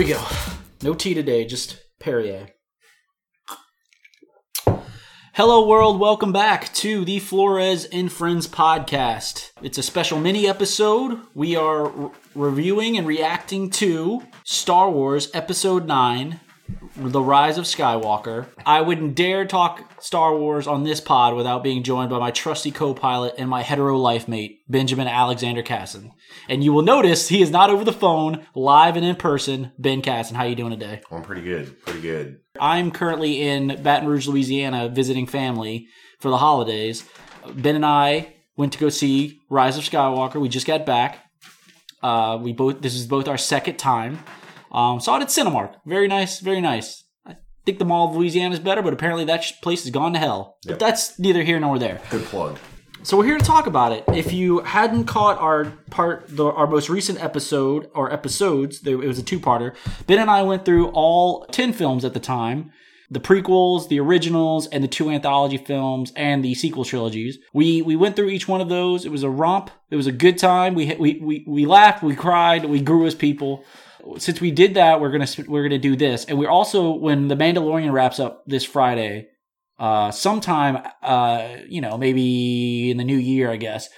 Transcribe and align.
we 0.00 0.06
go. 0.06 0.24
No 0.82 0.94
tea 0.94 1.12
today, 1.12 1.44
just 1.44 1.78
Perrier. 1.98 2.48
Hello, 5.34 5.68
world. 5.68 6.00
Welcome 6.00 6.32
back 6.32 6.72
to 6.76 7.04
the 7.04 7.18
Flores 7.18 7.84
and 7.84 8.10
Friends 8.10 8.48
podcast. 8.48 9.50
It's 9.60 9.76
a 9.76 9.82
special 9.82 10.18
mini 10.18 10.48
episode. 10.48 11.20
We 11.34 11.54
are 11.54 11.90
re- 11.90 12.10
reviewing 12.34 12.96
and 12.96 13.06
reacting 13.06 13.68
to 13.72 14.22
Star 14.42 14.90
Wars 14.90 15.30
Episode 15.34 15.86
9 15.86 16.40
The 16.96 17.20
Rise 17.20 17.58
of 17.58 17.64
Skywalker. 17.64 18.46
I 18.66 18.80
wouldn't 18.80 19.14
dare 19.14 19.46
talk 19.46 20.02
Star 20.02 20.36
Wars 20.36 20.66
on 20.66 20.84
this 20.84 21.00
pod 21.00 21.34
without 21.34 21.62
being 21.62 21.82
joined 21.82 22.10
by 22.10 22.18
my 22.18 22.30
trusty 22.30 22.70
co 22.70 22.94
pilot 22.94 23.34
and 23.38 23.48
my 23.48 23.62
hetero 23.62 23.96
life 23.96 24.28
mate, 24.28 24.60
Benjamin 24.68 25.08
Alexander 25.08 25.62
Casson. 25.62 26.12
And 26.48 26.62
you 26.62 26.72
will 26.72 26.82
notice 26.82 27.28
he 27.28 27.42
is 27.42 27.50
not 27.50 27.70
over 27.70 27.84
the 27.84 27.92
phone, 27.92 28.46
live 28.54 28.96
and 28.96 29.04
in 29.04 29.16
person. 29.16 29.72
Ben 29.78 30.02
Casson, 30.02 30.36
how 30.36 30.44
are 30.44 30.48
you 30.48 30.56
doing 30.56 30.72
today? 30.72 31.00
I'm 31.10 31.22
pretty 31.22 31.42
good. 31.42 31.80
Pretty 31.82 32.00
good. 32.00 32.40
I'm 32.58 32.90
currently 32.90 33.40
in 33.40 33.82
Baton 33.82 34.08
Rouge, 34.08 34.28
Louisiana, 34.28 34.88
visiting 34.88 35.26
family 35.26 35.86
for 36.18 36.28
the 36.28 36.38
holidays. 36.38 37.04
Ben 37.54 37.76
and 37.76 37.86
I 37.86 38.34
went 38.56 38.72
to 38.74 38.78
go 38.78 38.88
see 38.90 39.40
Rise 39.48 39.78
of 39.78 39.84
Skywalker. 39.84 40.40
We 40.40 40.48
just 40.48 40.66
got 40.66 40.84
back. 40.84 41.18
Uh, 42.02 42.38
we 42.40 42.52
both. 42.52 42.80
This 42.80 42.94
is 42.94 43.06
both 43.06 43.28
our 43.28 43.38
second 43.38 43.78
time. 43.78 44.20
Um, 44.72 45.00
saw 45.00 45.16
it 45.16 45.22
at 45.22 45.28
Cinemark. 45.28 45.74
Very 45.84 46.08
nice. 46.08 46.40
Very 46.40 46.60
nice. 46.60 47.04
I 47.26 47.36
think 47.66 47.78
the 47.78 47.84
Mall 47.84 48.08
of 48.08 48.16
Louisiana 48.16 48.54
is 48.54 48.60
better, 48.60 48.82
but 48.82 48.92
apparently 48.92 49.24
that 49.26 49.44
sh- 49.44 49.52
place 49.62 49.82
has 49.84 49.90
gone 49.90 50.12
to 50.14 50.18
hell. 50.18 50.58
But 50.66 50.78
that's 50.78 51.18
neither 51.18 51.42
here 51.42 51.60
nor 51.60 51.78
there. 51.78 52.00
Good 52.10 52.24
plug. 52.24 52.58
So 53.02 53.16
we're 53.16 53.24
here 53.24 53.38
to 53.38 53.44
talk 53.44 53.66
about 53.66 53.92
it. 53.92 54.04
If 54.08 54.30
you 54.30 54.60
hadn't 54.60 55.04
caught 55.04 55.38
our 55.38 55.72
part, 55.90 56.24
the, 56.28 56.44
our 56.44 56.66
most 56.66 56.90
recent 56.90 57.22
episode 57.22 57.90
or 57.94 58.12
episodes, 58.12 58.80
there, 58.82 59.02
it 59.02 59.06
was 59.06 59.18
a 59.18 59.22
two-parter. 59.22 59.74
Ben 60.06 60.18
and 60.18 60.30
I 60.30 60.42
went 60.42 60.66
through 60.66 60.88
all 60.88 61.46
ten 61.46 61.72
films 61.72 62.04
at 62.04 62.12
the 62.12 62.20
time, 62.20 62.72
the 63.10 63.18
prequels, 63.18 63.88
the 63.88 63.98
originals, 64.00 64.66
and 64.66 64.84
the 64.84 64.88
two 64.88 65.08
anthology 65.08 65.56
films 65.56 66.12
and 66.14 66.44
the 66.44 66.54
sequel 66.54 66.84
trilogies. 66.84 67.38
We 67.54 67.80
we 67.80 67.96
went 67.96 68.16
through 68.16 68.28
each 68.28 68.46
one 68.46 68.60
of 68.60 68.68
those. 68.68 69.06
It 69.06 69.10
was 69.10 69.22
a 69.22 69.30
romp. 69.30 69.70
It 69.90 69.96
was 69.96 70.06
a 70.06 70.12
good 70.12 70.36
time. 70.36 70.74
We 70.74 70.94
we 70.94 71.18
we, 71.22 71.44
we 71.48 71.64
laughed, 71.64 72.02
we 72.02 72.14
cried, 72.14 72.66
we 72.66 72.82
grew 72.82 73.06
as 73.06 73.14
people. 73.14 73.64
Since 74.18 74.40
we 74.40 74.50
did 74.50 74.74
that, 74.74 75.00
we're 75.00 75.10
gonna 75.10 75.28
we're 75.48 75.62
gonna 75.62 75.78
do 75.78 75.96
this, 75.96 76.24
and 76.24 76.38
we're 76.38 76.50
also 76.50 76.92
when 76.92 77.28
the 77.28 77.36
Mandalorian 77.36 77.92
wraps 77.92 78.20
up 78.20 78.44
this 78.46 78.64
Friday 78.64 79.28
uh, 79.80 80.10
sometime, 80.10 80.86
uh, 81.02 81.56
you 81.66 81.80
know, 81.80 81.96
maybe 81.96 82.90
in 82.90 82.98
the 82.98 83.04
new 83.04 83.16
year, 83.16 83.50
I 83.50 83.56
guess, 83.56 83.88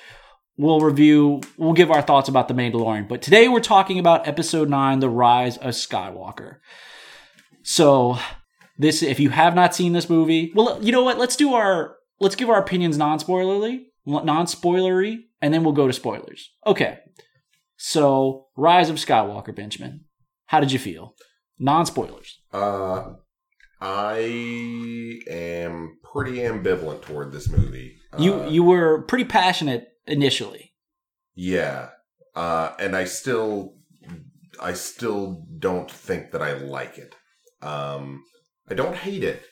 we'll 0.56 0.78
review, 0.78 1.40
we'll 1.58 1.72
give 1.72 1.90
our 1.90 2.00
thoughts 2.00 2.28
about 2.28 2.46
The 2.46 2.54
Mandalorian. 2.54 3.08
But 3.08 3.20
today 3.20 3.48
we're 3.48 3.60
talking 3.60 3.98
about 3.98 4.28
episode 4.28 4.70
nine, 4.70 5.00
The 5.00 5.10
Rise 5.10 5.56
of 5.56 5.74
Skywalker. 5.74 6.58
So, 7.64 8.16
this, 8.78 9.02
if 9.02 9.18
you 9.18 9.30
have 9.30 9.56
not 9.56 9.74
seen 9.74 9.92
this 9.92 10.08
movie, 10.08 10.52
well, 10.54 10.78
you 10.80 10.92
know 10.92 11.02
what? 11.02 11.18
Let's 11.18 11.34
do 11.34 11.54
our, 11.54 11.96
let's 12.20 12.36
give 12.36 12.48
our 12.48 12.60
opinions 12.60 12.96
non 12.96 13.18
spoilerly, 13.18 13.86
non 14.06 14.46
spoilery, 14.46 15.18
and 15.40 15.52
then 15.52 15.64
we'll 15.64 15.72
go 15.74 15.88
to 15.88 15.92
spoilers. 15.92 16.48
Okay. 16.64 17.00
So, 17.84 18.46
Rise 18.56 18.90
of 18.90 18.96
Skywalker, 18.96 19.52
Benjamin. 19.52 20.04
How 20.46 20.60
did 20.60 20.70
you 20.70 20.78
feel? 20.78 21.16
Non 21.58 21.84
spoilers. 21.84 22.38
Uh, 22.52 23.14
I 23.80 25.18
am 25.28 25.98
pretty 26.12 26.36
ambivalent 26.36 27.02
toward 27.02 27.32
this 27.32 27.48
movie. 27.48 27.96
You 28.16 28.34
Uh, 28.34 28.48
you 28.48 28.62
were 28.62 29.02
pretty 29.02 29.24
passionate 29.24 29.88
initially. 30.06 30.74
yeah, 31.34 31.88
uh, 32.36 32.70
and 32.78 32.94
I 32.94 33.02
still, 33.02 33.74
I 34.60 34.74
still 34.74 35.44
don't 35.58 35.90
think 35.90 36.30
that 36.30 36.40
I 36.40 36.52
like 36.52 36.98
it. 36.98 37.16
Um, 37.62 38.22
I 38.70 38.74
don't 38.74 38.94
hate 38.94 39.24
it, 39.24 39.42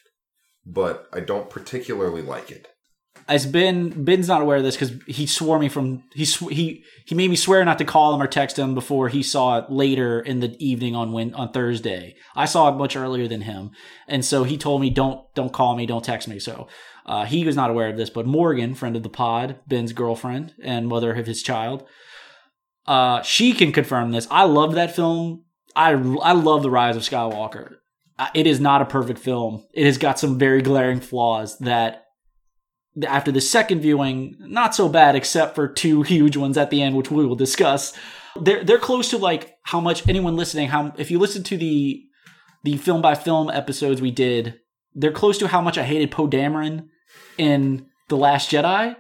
but 0.65 1.09
I 1.13 1.19
don't 1.19 1.51
particularly 1.51 2.23
like 2.23 2.53
it. 2.53 2.69
As 3.31 3.47
Ben 3.47 4.05
Ben's 4.05 4.27
not 4.27 4.43
aware 4.43 4.57
of 4.57 4.65
this 4.65 4.77
because 4.77 4.93
he 5.07 5.25
swore 5.27 5.61
me 5.61 5.69
from 5.69 6.03
he 6.13 6.25
sw- 6.25 6.51
he 6.51 6.85
he 7.07 7.15
made 7.15 7.31
me 7.31 7.37
swear 7.37 7.65
not 7.65 7.79
to 7.79 7.85
call 7.85 8.13
him 8.13 8.21
or 8.21 8.27
text 8.27 8.59
him 8.59 8.75
before 8.75 9.09
he 9.09 9.23
saw 9.23 9.59
it 9.59 9.71
later 9.71 10.21
in 10.21 10.41
the 10.41 10.57
evening 10.59 10.97
on 10.97 11.13
when 11.13 11.33
on 11.35 11.53
Thursday. 11.53 12.17
I 12.35 12.45
saw 12.47 12.69
it 12.69 12.77
much 12.77 12.97
earlier 12.97 13.29
than 13.29 13.43
him, 13.43 13.71
and 14.09 14.25
so 14.25 14.43
he 14.43 14.59
told 14.59 14.81
me 14.81 14.91
don't 14.91 15.23
don't 15.35 15.53
call 15.53 15.77
me, 15.77 15.87
don't 15.87 16.05
text 16.05 16.27
me. 16.27 16.41
So 16.41 16.67
uh, 17.07 17.25
he 17.25 17.45
was 17.45 17.55
not 17.55 17.71
aware 17.71 17.89
of 17.89 17.97
this, 17.97 18.11
but 18.11 18.27
Morgan, 18.27 18.75
friend 18.75 18.97
of 18.97 19.05
the 19.05 19.09
pod, 19.09 19.61
Ben's 19.69 19.93
girlfriend 19.93 20.55
and 20.63 20.89
mother 20.89 21.15
of 21.15 21.27
his 21.27 21.43
child, 21.43 21.87
uh, 22.87 23.23
she 23.23 23.53
can 23.53 23.71
confirm 23.71 24.11
this. 24.11 24.27
I 24.31 24.43
love 24.43 24.75
that 24.75 24.97
film. 24.97 25.45
I 25.77 25.93
I 25.93 26.33
love 26.33 26.63
the 26.63 26.71
Rise 26.71 26.97
of 26.97 27.03
Skywalker. 27.03 27.77
It 28.35 28.47
is 28.49 28.61
not 28.61 28.83
a 28.83 28.87
perfect 28.87 29.21
film. 29.21 29.65
It 29.73 29.87
has 29.87 29.99
got 29.99 30.19
some 30.19 30.37
very 30.37 30.63
glaring 30.63 31.01
flaws 31.01 31.57
that 31.61 32.07
after 33.07 33.31
the 33.33 33.41
second 33.41 33.81
viewing, 33.81 34.37
not 34.39 34.75
so 34.75 34.89
bad, 34.89 35.15
except 35.15 35.55
for 35.55 35.69
two 35.69 36.03
huge 36.15 36.37
ones 36.37 36.57
at 36.57 36.71
the 36.71 36.83
end, 36.83 36.97
which 36.97 37.11
we 37.11 37.25
will 37.27 37.37
discuss. 37.37 37.93
They're 38.41 38.65
they're 38.65 38.79
close 38.79 39.11
to 39.11 39.19
like 39.19 39.57
how 39.63 39.81
much 39.81 40.09
anyone 40.09 40.37
listening, 40.37 40.69
how 40.69 40.95
if 40.97 41.11
you 41.11 41.19
listen 41.19 41.43
to 41.45 41.57
the 41.57 42.03
the 42.63 42.77
film 42.77 43.03
by 43.03 43.15
film 43.15 43.51
episodes 43.51 44.01
we 44.01 44.11
did, 44.11 44.61
they're 44.95 45.13
close 45.13 45.39
to 45.39 45.49
how 45.49 45.61
much 45.61 45.79
I 45.79 45.83
hated 45.83 46.11
Poe 46.11 46.29
Dameron 46.29 46.89
in 47.39 47.87
The 48.09 48.17
Last 48.17 48.51
Jedi. 48.51 48.97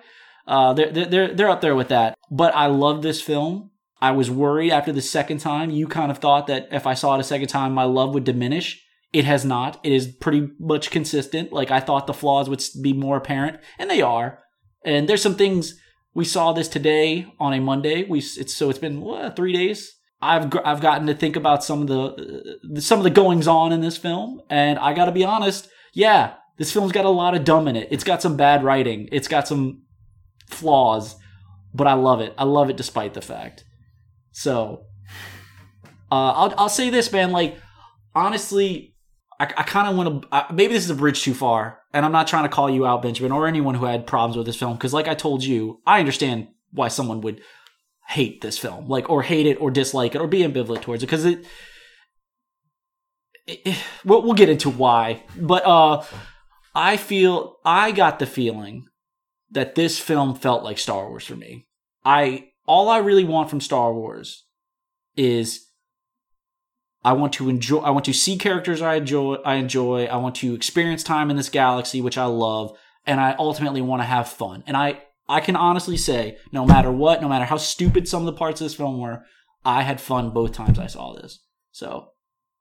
Uh, 0.47 0.73
they're 0.73 0.91
they're 0.91 1.07
they're 1.07 1.35
they're 1.35 1.51
up 1.51 1.61
there 1.61 1.75
with 1.75 1.89
that. 1.89 2.17
But 2.31 2.55
I 2.55 2.67
love 2.67 3.03
this 3.03 3.21
film. 3.23 3.71
I 4.03 4.13
was 4.13 4.31
worried 4.31 4.73
after 4.73 4.93
the 4.93 5.03
second 5.03 5.39
time. 5.39 5.71
You 5.71 5.87
kind 5.87 6.11
of 6.11 6.19
thought 6.19 6.47
that 6.47 6.69
if 6.73 6.87
I 6.87 6.95
saw 6.95 7.15
it 7.15 7.21
a 7.21 7.25
second 7.25 7.49
time, 7.49 7.73
my 7.73 7.85
love 7.85 8.15
would 8.15 8.25
diminish. 8.25 8.83
It 9.13 9.25
has 9.25 9.45
not. 9.45 9.81
It 9.83 9.93
is 9.93 10.07
pretty 10.07 10.49
much 10.59 10.91
consistent. 10.91 11.53
Like 11.53 11.71
I 11.71 11.81
thought 11.81 12.07
the 12.07 12.15
flaws 12.15 12.49
would 12.49 12.63
be 12.81 12.93
more 12.93 13.17
apparent, 13.17 13.61
and 13.79 13.91
they 13.91 14.03
are. 14.03 14.41
And 14.85 15.09
there's 15.09 15.23
some 15.23 15.35
things 15.35 15.75
we 16.15 16.25
saw 16.25 16.53
this 16.53 16.69
today 16.69 17.27
on 17.39 17.53
a 17.53 17.61
Monday. 17.61 18.05
We 18.05 18.19
it's 18.19 18.55
so 18.55 18.71
it's 18.71 18.79
been 18.79 19.01
what, 19.01 19.37
three 19.37 19.53
days. 19.53 19.97
I've 20.23 20.53
I've 20.65 20.81
gotten 20.81 21.07
to 21.07 21.15
think 21.15 21.37
about 21.37 21.65
some 21.65 21.83
of 21.83 21.89
the 21.89 22.59
uh, 22.77 22.81
some 22.81 22.99
of 22.99 23.05
the 23.05 23.11
goings 23.11 23.49
on 23.49 23.73
in 23.73 23.81
this 23.81 23.97
film, 23.97 24.43
and 24.51 24.79
I 24.79 24.93
got 24.93 25.07
to 25.07 25.13
be 25.13 25.25
honest. 25.25 25.69
Yeah, 25.93 26.35
this 26.57 26.73
film's 26.73 26.93
got 26.93 27.05
a 27.05 27.11
lot 27.11 27.35
of 27.35 27.45
dumb 27.45 27.67
in 27.67 27.77
it. 27.77 27.89
It's 27.91 28.05
got 28.05 28.23
some 28.23 28.37
bad 28.37 28.63
writing. 28.63 29.09
It's 29.11 29.29
got 29.29 29.49
some 29.49 29.83
flaws, 30.49 31.17
but 31.75 31.87
I 31.87 31.95
love 31.95 32.21
it. 32.21 32.35
I 32.39 32.45
love 32.45 32.71
it 32.71 32.77
despite 32.77 33.15
the 33.15 33.23
fact. 33.23 33.65
So, 34.31 34.85
uh, 36.13 36.33
I'll 36.33 36.55
I'll 36.59 36.69
say 36.69 36.91
this, 36.91 37.11
man. 37.11 37.33
Like 37.33 37.59
honestly, 38.15 38.90
I, 39.41 39.45
I 39.45 39.63
kind 39.65 39.89
of 39.89 39.97
want 39.97 40.23
to. 40.31 40.47
Maybe 40.53 40.75
this 40.75 40.85
is 40.85 40.91
a 40.91 40.95
bridge 40.95 41.23
too 41.23 41.35
far, 41.35 41.81
and 41.93 42.05
I'm 42.05 42.13
not 42.13 42.29
trying 42.29 42.43
to 42.45 42.49
call 42.49 42.69
you 42.71 42.87
out, 42.87 43.03
Benjamin, 43.03 43.33
or 43.33 43.47
anyone 43.49 43.75
who 43.75 43.87
had 43.87 44.07
problems 44.07 44.37
with 44.37 44.47
this 44.47 44.57
film. 44.57 44.75
Because, 44.75 44.93
like 44.95 45.09
I 45.09 45.15
told 45.15 45.43
you, 45.43 45.81
I 45.87 45.99
understand 45.99 46.49
why 46.71 46.89
someone 46.89 47.21
would 47.23 47.41
hate 48.09 48.41
this 48.43 48.59
film, 48.59 48.87
like 48.89 49.09
or 49.11 49.23
hate 49.23 49.47
it, 49.47 49.61
or 49.61 49.71
dislike 49.71 50.15
it, 50.15 50.21
or 50.21 50.27
be 50.29 50.41
ambivalent 50.43 50.83
towards 50.83 51.03
it, 51.03 51.07
because 51.07 51.25
it. 51.25 51.45
it- 53.47 53.61
it- 53.65 53.77
we'll, 54.05 54.23
we'll 54.23 54.35
get 54.35 54.49
into 54.49 54.71
why, 54.71 55.23
but 55.37 55.65
uh, 55.67 56.03
I 56.75 56.97
feel 56.97 57.57
I 57.65 57.91
got 57.93 58.19
the 58.19 58.27
feeling 58.27 58.87
that 59.51 59.75
this 59.75 59.99
film 59.99 60.35
felt 60.37 60.63
like 60.63 60.79
Star 60.79 61.09
Wars 61.09 61.25
for 61.27 61.35
me. 61.37 61.67
I 62.05 62.51
all 62.67 62.89
I 62.89 62.99
really 62.99 63.25
want 63.25 63.51
from 63.51 63.61
Star 63.61 63.93
Wars 63.93 64.45
is 65.17 65.67
I 67.03 67.13
want 67.15 67.33
to 67.35 67.49
enjoy. 67.49 67.79
I 67.79 67.91
want 67.91 68.05
to 68.07 68.13
see 68.13 68.37
characters 68.37 68.83
I 68.83 68.97
enjoy. 68.97 69.37
I 69.45 69.55
enjoy. 69.55 70.05
I 70.05 70.17
want 70.17 70.35
to 70.37 70.55
experience 70.55 71.03
time 71.03 71.31
in 71.31 71.37
this 71.37 71.49
galaxy, 71.49 72.01
which 72.01 72.19
I 72.19 72.27
love, 72.27 72.77
and 73.07 73.21
I 73.21 73.35
ultimately 73.39 73.81
want 73.81 74.03
to 74.03 74.07
have 74.07 74.29
fun. 74.29 74.63
And 74.67 74.77
I, 74.77 75.03
I 75.29 75.41
can 75.41 75.57
honestly 75.57 75.97
say, 75.97 76.37
no 76.53 76.67
matter 76.67 76.91
what, 76.91 77.23
no 77.23 77.29
matter 77.29 77.47
how 77.47 77.57
stupid 77.57 78.07
some 78.07 78.23
of 78.23 78.27
the 78.27 78.39
parts 78.39 78.61
of 78.61 78.67
this 78.67 78.75
film 78.75 78.99
were, 78.99 79.25
I 79.65 79.83
had 79.83 80.01
fun 80.01 80.31
both 80.31 80.53
times 80.53 80.79
I 80.79 80.87
saw 80.87 81.15
this. 81.15 81.41
So, 81.73 82.09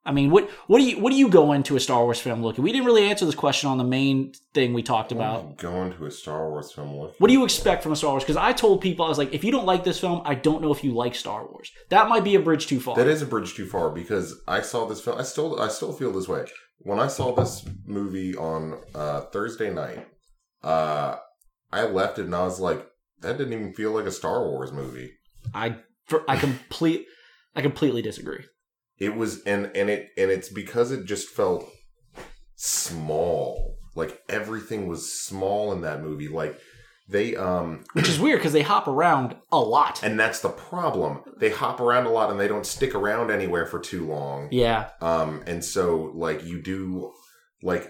I 0.09 0.11
mean, 0.11 0.31
what, 0.31 0.49
what 0.65 0.79
do 0.79 0.85
you, 0.85 0.99
what 0.99 1.11
do 1.11 1.17
you 1.17 1.29
go 1.29 1.51
into 1.51 1.75
a 1.75 1.79
Star 1.79 2.03
Wars 2.03 2.19
film 2.19 2.41
looking? 2.41 2.63
We 2.63 2.71
didn't 2.71 2.87
really 2.87 3.07
answer 3.07 3.27
this 3.27 3.35
question 3.35 3.69
on 3.69 3.77
the 3.77 3.83
main 3.83 4.33
thing 4.55 4.73
we 4.73 4.81
talked 4.81 5.11
about. 5.11 5.57
Going 5.57 5.93
to 5.93 6.05
a 6.07 6.11
Star 6.11 6.49
Wars 6.49 6.71
film. 6.71 6.97
Look. 6.97 7.13
What 7.19 7.27
do 7.27 7.33
you 7.33 7.43
expect 7.43 7.83
from 7.83 7.91
a 7.91 7.95
Star 7.95 8.09
Wars? 8.09 8.23
Because 8.23 8.35
I 8.35 8.51
told 8.51 8.81
people 8.81 9.05
I 9.05 9.09
was 9.09 9.19
like, 9.19 9.35
if 9.35 9.43
you 9.43 9.51
don't 9.51 9.67
like 9.67 9.83
this 9.83 9.99
film, 9.99 10.23
I 10.25 10.33
don't 10.33 10.63
know 10.63 10.71
if 10.71 10.83
you 10.83 10.95
like 10.95 11.13
Star 11.13 11.45
Wars. 11.45 11.71
That 11.89 12.09
might 12.09 12.23
be 12.23 12.33
a 12.33 12.39
bridge 12.39 12.65
too 12.65 12.79
far. 12.79 12.95
That 12.95 13.05
is 13.05 13.21
a 13.21 13.27
bridge 13.27 13.53
too 13.53 13.67
far 13.67 13.91
because 13.91 14.35
I 14.47 14.61
saw 14.61 14.87
this 14.87 14.99
film. 14.99 15.19
I 15.19 15.23
still, 15.23 15.61
I 15.61 15.67
still 15.67 15.93
feel 15.93 16.11
this 16.11 16.27
way. 16.27 16.45
When 16.79 16.99
I 16.99 17.07
saw 17.07 17.35
this 17.35 17.63
movie 17.85 18.35
on 18.35 18.81
uh, 18.95 19.21
Thursday 19.31 19.71
night, 19.71 20.07
uh, 20.63 21.17
I 21.71 21.83
left 21.85 22.17
it 22.17 22.25
and 22.25 22.33
I 22.33 22.45
was 22.45 22.59
like, 22.59 22.83
that 23.21 23.37
didn't 23.37 23.53
even 23.53 23.73
feel 23.75 23.91
like 23.91 24.05
a 24.05 24.11
Star 24.11 24.43
Wars 24.43 24.71
movie. 24.71 25.11
I 25.53 25.75
for, 26.07 26.23
I 26.27 26.35
complete 26.35 27.05
I 27.55 27.61
completely 27.61 28.01
disagree. 28.01 28.45
It 28.99 29.15
was, 29.15 29.41
and 29.43 29.71
and 29.75 29.89
it 29.89 30.09
and 30.17 30.29
it's 30.29 30.49
because 30.49 30.91
it 30.91 31.05
just 31.05 31.29
felt 31.29 31.69
small. 32.55 33.77
Like 33.95 34.21
everything 34.29 34.87
was 34.87 35.11
small 35.11 35.71
in 35.73 35.81
that 35.81 36.01
movie. 36.01 36.27
Like 36.27 36.59
They 37.07 37.35
um 37.35 37.83
which 37.93 38.09
is 38.09 38.19
weird 38.19 38.39
because 38.39 38.53
they 38.53 38.61
hop 38.61 38.87
around 38.87 39.35
a 39.51 39.59
lot. 39.59 40.03
and 40.03 40.19
that's 40.19 40.41
the 40.41 40.49
problem. 40.49 41.21
They 41.37 41.49
hop 41.49 41.79
around 41.79 42.05
a 42.05 42.11
lot 42.11 42.29
and 42.31 42.39
they 42.39 42.47
don't 42.47 42.65
stick 42.65 42.93
around 42.95 43.31
anywhere 43.31 43.65
for 43.65 43.79
too 43.79 44.05
long. 44.07 44.49
Yeah, 44.51 44.89
Um 45.01 45.43
and 45.47 45.63
so 45.63 46.11
like 46.13 46.43
you 46.45 46.61
do 46.61 47.11
like 47.63 47.89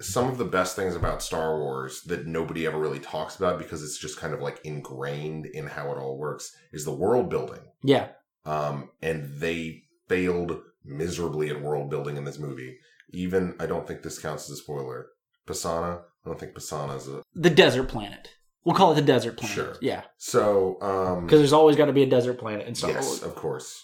some 0.00 0.28
of 0.28 0.38
the 0.38 0.44
best 0.44 0.76
things 0.76 0.96
about 0.96 1.22
Star 1.22 1.56
Wars 1.58 2.02
that 2.06 2.26
nobody 2.26 2.66
ever 2.66 2.78
really 2.78 2.98
talks 2.98 3.36
about 3.36 3.58
because 3.58 3.82
it's 3.82 3.98
just 3.98 4.18
kind 4.18 4.34
of 4.34 4.40
like 4.40 4.60
ingrained 4.64 5.46
in 5.46 5.66
how 5.66 5.92
it 5.92 5.98
all 5.98 6.18
works 6.18 6.54
is 6.72 6.84
the 6.84 6.94
world 6.94 7.28
building. 7.30 7.60
yeah. 7.82 8.08
Um 8.46 8.90
and 9.02 9.40
they 9.40 9.83
failed 10.08 10.60
miserably 10.84 11.48
at 11.50 11.60
world 11.62 11.90
building 11.90 12.16
in 12.16 12.24
this 12.24 12.38
movie. 12.38 12.76
Even 13.10 13.54
I 13.60 13.66
don't 13.66 13.86
think 13.86 14.02
this 14.02 14.18
counts 14.18 14.44
as 14.50 14.58
a 14.58 14.62
spoiler. 14.62 15.06
Pasaana, 15.46 16.00
I 16.24 16.28
don't 16.28 16.40
think 16.40 16.54
Pasaana 16.54 16.96
is 16.96 17.08
a 17.08 17.22
The 17.34 17.50
desert 17.50 17.88
planet. 17.88 18.28
We'll 18.64 18.74
call 18.74 18.92
it 18.92 18.94
the 18.94 19.02
desert 19.02 19.36
planet. 19.36 19.54
Sure. 19.54 19.76
Yeah, 19.82 20.04
so 20.16 20.78
um 20.80 21.26
because 21.26 21.40
there's 21.40 21.52
always 21.52 21.76
got 21.76 21.86
to 21.86 21.92
be 21.92 22.02
a 22.02 22.08
desert 22.08 22.38
planet 22.38 22.66
in 22.66 22.74
Star 22.74 22.90
yes, 22.90 23.22
of 23.22 23.34
course. 23.34 23.82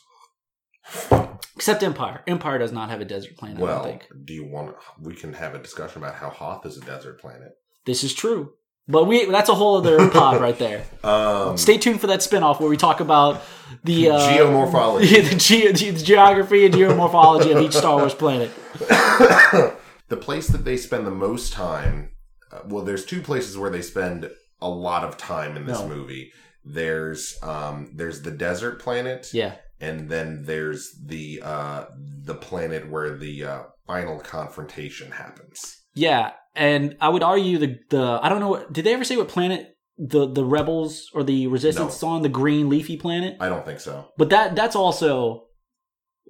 Except 1.57 1.83
Empire. 1.83 2.23
Empire 2.27 2.59
does 2.59 2.73
not 2.73 2.89
have 2.89 3.01
a 3.01 3.05
desert 3.05 3.37
planet. 3.37 3.59
I 3.59 3.63
Well, 3.63 3.83
don't 3.83 4.01
think 4.01 4.07
do 4.25 4.33
you 4.33 4.47
want? 4.47 4.77
We 5.01 5.15
can 5.15 5.35
have 5.35 5.55
a 5.55 5.59
discussion 5.59 6.03
about 6.03 6.15
how 6.15 6.31
Hoth 6.31 6.65
is 6.67 6.77
a 6.79 6.81
desert 6.81 7.21
planet. 7.21 7.53
this 7.85 8.03
is 8.03 8.15
true. 8.15 8.55
But 8.91 9.05
we 9.07 9.27
that's 9.27 9.49
a 9.49 9.55
whole 9.55 9.77
other 9.77 10.11
pod 10.19 10.41
right 10.41 10.59
there. 10.59 10.85
Um, 11.05 11.57
Stay 11.57 11.79
tuned 11.79 12.01
for 12.01 12.09
that 12.09 12.21
spinoff 12.21 12.61
where 12.61 12.69
we 12.69 12.77
talk 12.77 13.01
about 13.01 13.43
the 13.85 14.11
uh, 14.11 14.19
Geomorphology. 14.19 15.29
the, 15.31 15.37
ge- 15.37 15.79
the 15.99 16.05
geography 16.05 16.67
and 16.67 16.75
geomorphology 16.75 17.55
of 17.57 17.63
each 17.63 17.73
Star 17.75 17.97
Wars 17.99 18.15
planet. 18.15 18.51
the 20.09 20.17
place 20.17 20.49
that 20.49 20.65
they 20.65 20.77
spend 20.77 21.07
the 21.07 21.11
most 21.11 21.53
time. 21.53 22.11
Uh, 22.53 22.61
well, 22.67 22.85
there's 22.85 23.05
two 23.05 23.23
places 23.23 23.57
where 23.57 23.71
they 23.71 23.83
spend 23.83 24.29
a 24.61 24.69
lot 24.69 25.05
of 25.05 25.17
time 25.17 25.57
in 25.57 25.67
this 25.67 25.79
No. 25.81 25.89
movie. 25.89 26.33
There's 26.65 27.39
um, 27.43 27.93
there's 27.95 28.23
the 28.23 28.31
desert 28.31 28.81
planet, 28.83 29.29
Yeah, 29.33 29.55
and 29.81 30.11
then 30.11 30.43
there's 30.45 30.93
the 31.03 31.41
uh, 31.43 31.85
the 31.97 32.35
planet 32.35 32.91
where 32.91 33.17
the 33.17 33.45
uh, 33.45 33.63
final 33.87 34.19
confrontation 34.19 35.13
happens. 35.13 35.81
yeah, 35.95 36.33
and 36.61 36.97
I 37.01 37.09
would 37.09 37.23
argue 37.23 37.59
the 37.59 37.79
the 37.89 38.21
I 38.23 38.29
don't 38.29 38.39
know 38.41 38.51
what 38.51 38.73
did 38.73 38.85
they 38.85 38.93
ever 38.95 39.03
say 39.05 39.17
what 39.17 39.29
planet 39.29 39.75
the 39.99 40.31
the 40.31 40.45
rebels 40.45 41.11
or 41.15 41.23
the 41.25 41.47
resistance 41.47 41.97
is 41.97 42.03
on 42.03 42.23
the 42.23 42.29
green 42.29 42.69
leafy 42.69 42.97
planet? 42.97 43.37
I 43.41 43.49
don't 43.49 43.65
think 43.65 43.81
so. 43.81 44.09
But 44.19 44.31
that 44.31 44.55
that's 44.55 44.77
also, 44.77 45.47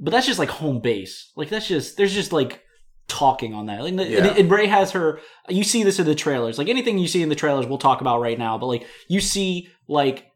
but 0.01 0.11
that's 0.13 0.27
just 0.27 0.39
like 0.39 0.49
home 0.49 0.81
base. 0.81 1.33
Like 1.37 1.49
that's 1.51 1.67
just 1.69 1.97
there's 1.97 2.15
just 2.15 2.33
like 2.33 2.63
talking 3.09 3.55
on 3.55 3.67
that. 3.67 3.83
Like, 3.83 3.93
and- 3.93 4.39
and, 4.39 4.51
Rey 4.51 4.67
has 4.67 4.93
her. 4.93 5.21
You 5.49 5.65
see 5.65 5.83
this 5.83 5.99
in 5.99 6.07
the 6.07 6.15
trailers. 6.15 6.59
Like 6.59 6.69
anything 6.69 6.99
you 6.99 7.09
see 7.09 7.23
in 7.23 7.29
the 7.29 7.35
trailers, 7.35 7.67
we'll 7.67 7.79
talk 7.79 8.01
about 8.01 8.21
right 8.21 8.39
now. 8.39 8.57
But 8.57 8.67
like 8.67 8.87
you 9.09 9.21
see 9.21 9.69
like 9.89 10.27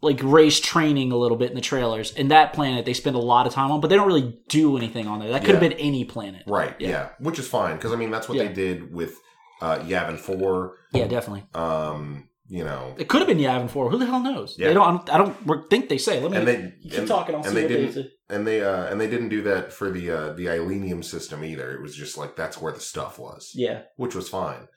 like 0.00 0.20
Rey's 0.22 0.60
training 0.60 1.12
a 1.12 1.16
little 1.16 1.36
bit 1.36 1.50
in 1.50 1.54
the 1.56 1.60
trailers. 1.60 2.14
And 2.14 2.30
that 2.30 2.52
planet 2.52 2.84
they 2.84 2.94
spend 2.94 3.16
a 3.16 3.20
lot 3.20 3.46
of 3.46 3.52
time 3.52 3.70
on, 3.70 3.80
but 3.80 3.88
they 3.88 3.96
don't 3.96 4.06
really 4.06 4.38
do 4.48 4.76
anything 4.76 5.06
on 5.06 5.18
there. 5.18 5.30
That 5.30 5.40
could 5.44 5.50
have 5.50 5.60
been 5.60 5.72
any 5.74 6.04
planet. 6.04 6.44
Right? 6.46 6.74
Yeah. 6.78 6.88
Yeah, 6.88 7.08
which 7.20 7.38
is 7.38 7.48
fine 7.48 7.76
because 7.76 7.92
I 7.92 7.96
mean 7.96 8.10
that's 8.10 8.28
what 8.28 8.38
Yeah. 8.38 8.44
they 8.48 8.52
did 8.52 8.92
with 8.92 9.16
uh, 9.60 9.78
Yavin 9.80 10.18
Four. 10.18 10.76
Yeah, 10.92 11.06
definitely. 11.08 11.44
Um, 11.54 12.28
you 12.48 12.64
know, 12.64 12.94
It 12.96 13.08
could 13.08 13.18
have 13.20 13.28
been 13.28 13.38
Yavin 13.38 13.68
Four. 13.68 13.90
Who 13.90 13.98
the 13.98 14.06
hell 14.06 14.20
knows? 14.20 14.56
Yeah. 14.58 14.68
They 14.68 14.74
don't. 14.74 15.10
I 15.10 15.18
don't, 15.18 15.68
think 15.68 15.88
they 15.88 15.98
say. 15.98 16.20
Let 16.20 16.30
me 16.30 16.36
and 16.38 16.48
they 16.48 16.74
keep 16.82 16.98
and, 17.00 17.08
talking. 17.08 17.34
I'll 17.34 17.42
and 17.42 17.50
see 17.54 17.62
they 17.62 17.68
didn't 17.68 18.06
and 18.30 18.46
they 18.46 18.62
uh 18.62 18.84
and 18.86 19.00
they 19.00 19.08
didn't 19.08 19.28
do 19.30 19.42
that 19.42 19.72
for 19.72 19.90
the 19.90 20.10
uh 20.10 20.32
the 20.32 20.46
Ileenium 20.46 21.04
system 21.04 21.44
either. 21.44 21.72
It 21.72 21.82
was 21.82 21.94
just 21.96 22.16
like 22.16 22.36
that's 22.36 22.60
where 22.60 22.72
the 22.72 22.80
stuff 22.80 23.18
was, 23.18 23.52
Yeah. 23.54 23.82
which 23.96 24.14
was 24.14 24.28
fine. 24.28 24.68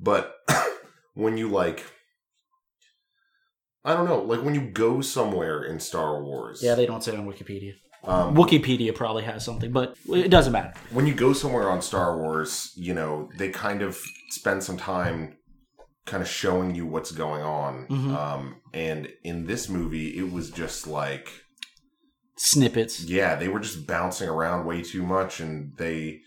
But 0.00 0.34
when 1.14 1.36
you 1.36 1.48
like, 1.48 1.84
I 3.84 3.94
don't 3.94 4.06
know, 4.06 4.20
like 4.22 4.42
when 4.42 4.54
you 4.54 4.62
go 4.70 5.00
somewhere 5.00 5.64
in 5.64 5.78
Star 5.80 6.22
Wars, 6.22 6.60
Yeah, 6.62 6.74
they 6.74 6.86
don't 6.86 7.02
say 7.02 7.16
on 7.16 7.26
Wikipedia. 7.26 7.72
um, 8.04 8.34
Wikipedia 8.34 8.94
probably 8.94 9.22
has 9.24 9.44
something, 9.44 9.72
but 9.72 9.96
it 10.12 10.28
doesn't 10.30 10.52
matter. 10.52 10.72
when 10.90 11.06
you 11.06 11.14
go 11.14 11.32
somewhere 11.32 11.70
on 11.70 11.80
Star 11.82 12.16
Wars, 12.18 12.72
you 12.76 12.92
know, 12.94 13.28
they 13.38 13.50
kind 13.50 13.82
of 13.82 13.98
spend 14.30 14.62
some 14.62 14.76
time 14.76 15.36
kind 16.06 16.22
of 16.22 16.28
showing 16.28 16.74
you 16.74 16.86
what's 16.86 17.12
going 17.12 17.42
on. 17.42 17.86
Mhm. 17.88 18.14
Um, 18.16 18.60
and 18.72 19.08
in 19.24 19.46
this 19.46 19.68
movie, 19.68 20.16
it 20.18 20.32
was 20.32 20.50
just 20.50 20.86
like, 20.86 21.28
Snippets. 22.36 23.04
yeah, 23.04 23.34
they 23.36 23.48
were 23.48 23.60
just 23.60 23.86
bouncing 23.86 24.28
around 24.28 24.64
way 24.66 24.82
too 24.82 25.02
much, 25.02 25.40
and 25.40 25.72
they, 25.76 26.20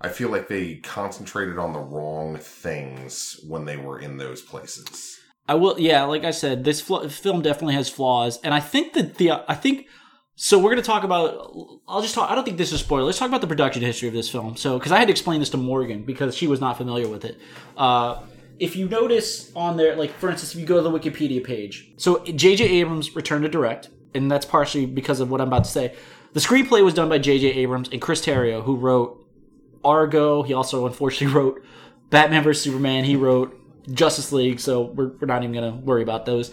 I 0.00 0.10
feel 0.10 0.28
like 0.28 0.48
they 0.48 0.76
concentrated 0.76 1.58
on 1.58 1.72
the 1.72 1.80
wrong 1.80 2.36
things 2.38 3.40
when 3.48 3.64
they 3.64 3.76
were 3.76 3.98
in 3.98 4.16
those 4.18 4.42
places. 4.42 5.18
I 5.48 5.54
will. 5.54 5.78
Yeah, 5.78 6.04
like 6.04 6.24
I 6.24 6.32
said, 6.32 6.64
this 6.64 6.80
fl- 6.80 7.06
film 7.08 7.42
definitely 7.42 7.74
has 7.74 7.88
flaws, 7.88 8.38
and 8.42 8.52
I 8.52 8.60
think 8.60 8.94
that 8.94 9.16
the 9.16 9.32
I 9.48 9.54
think 9.54 9.86
so. 10.34 10.58
We're 10.58 10.70
going 10.70 10.82
to 10.82 10.86
talk 10.86 11.04
about. 11.04 11.80
I'll 11.86 12.02
just 12.02 12.14
talk. 12.14 12.30
I 12.30 12.34
don't 12.34 12.44
think 12.44 12.58
this 12.58 12.72
is 12.72 12.80
spoiler. 12.80 13.04
Let's 13.04 13.18
talk 13.18 13.28
about 13.28 13.42
the 13.42 13.46
production 13.46 13.82
history 13.82 14.08
of 14.08 14.14
this 14.14 14.28
film. 14.28 14.56
So, 14.56 14.78
because 14.78 14.92
I 14.92 14.98
had 14.98 15.06
to 15.06 15.12
explain 15.12 15.40
this 15.40 15.50
to 15.50 15.56
Morgan 15.56 16.02
because 16.02 16.36
she 16.36 16.46
was 16.46 16.60
not 16.60 16.76
familiar 16.76 17.08
with 17.08 17.24
it. 17.24 17.38
Uh, 17.76 18.22
if 18.58 18.74
you 18.74 18.88
notice 18.88 19.52
on 19.54 19.76
there, 19.76 19.94
like 19.96 20.10
for 20.12 20.30
instance, 20.30 20.54
if 20.54 20.60
you 20.60 20.66
go 20.66 20.76
to 20.76 20.82
the 20.82 20.90
Wikipedia 20.90 21.44
page, 21.44 21.92
so 21.96 22.24
J.J. 22.24 22.64
Abrams 22.64 23.14
returned 23.14 23.44
to 23.44 23.48
direct, 23.48 23.88
and 24.14 24.30
that's 24.30 24.46
partially 24.46 24.86
because 24.86 25.20
of 25.20 25.30
what 25.30 25.40
I'm 25.40 25.48
about 25.48 25.64
to 25.64 25.70
say. 25.70 25.94
The 26.32 26.40
screenplay 26.40 26.84
was 26.84 26.92
done 26.92 27.08
by 27.08 27.18
J.J. 27.18 27.46
Abrams 27.52 27.88
and 27.90 28.02
Chris 28.02 28.24
Terrio, 28.24 28.62
who 28.64 28.76
wrote 28.76 29.24
Argo. 29.84 30.42
He 30.42 30.52
also 30.52 30.86
unfortunately 30.86 31.34
wrote 31.40 31.62
Batman 32.10 32.42
vs 32.42 32.64
Superman. 32.64 33.04
He 33.04 33.16
wrote 33.16 33.56
Justice 33.92 34.32
League, 34.32 34.60
so 34.60 34.82
we're, 34.82 35.08
we're 35.08 35.26
not 35.26 35.42
even 35.42 35.52
going 35.52 35.72
to 35.72 35.78
worry 35.78 36.02
about 36.02 36.26
those. 36.26 36.52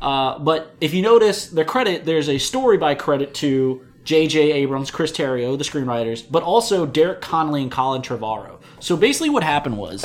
Uh, 0.00 0.38
but 0.38 0.74
if 0.80 0.94
you 0.94 1.02
notice 1.02 1.48
the 1.48 1.64
credit, 1.64 2.04
there's 2.04 2.28
a 2.28 2.38
story 2.38 2.78
by 2.78 2.94
credit 2.94 3.34
to 3.34 3.84
J.J. 4.04 4.52
Abrams, 4.52 4.90
Chris 4.90 5.12
Terrio, 5.12 5.56
the 5.56 5.64
screenwriters, 5.64 6.24
but 6.28 6.42
also 6.42 6.86
Derek 6.86 7.20
Connolly 7.20 7.62
and 7.62 7.70
Colin 7.70 8.02
Trevorrow. 8.02 8.60
So 8.80 8.96
basically, 8.96 9.30
what 9.30 9.44
happened 9.44 9.78
was 9.78 10.04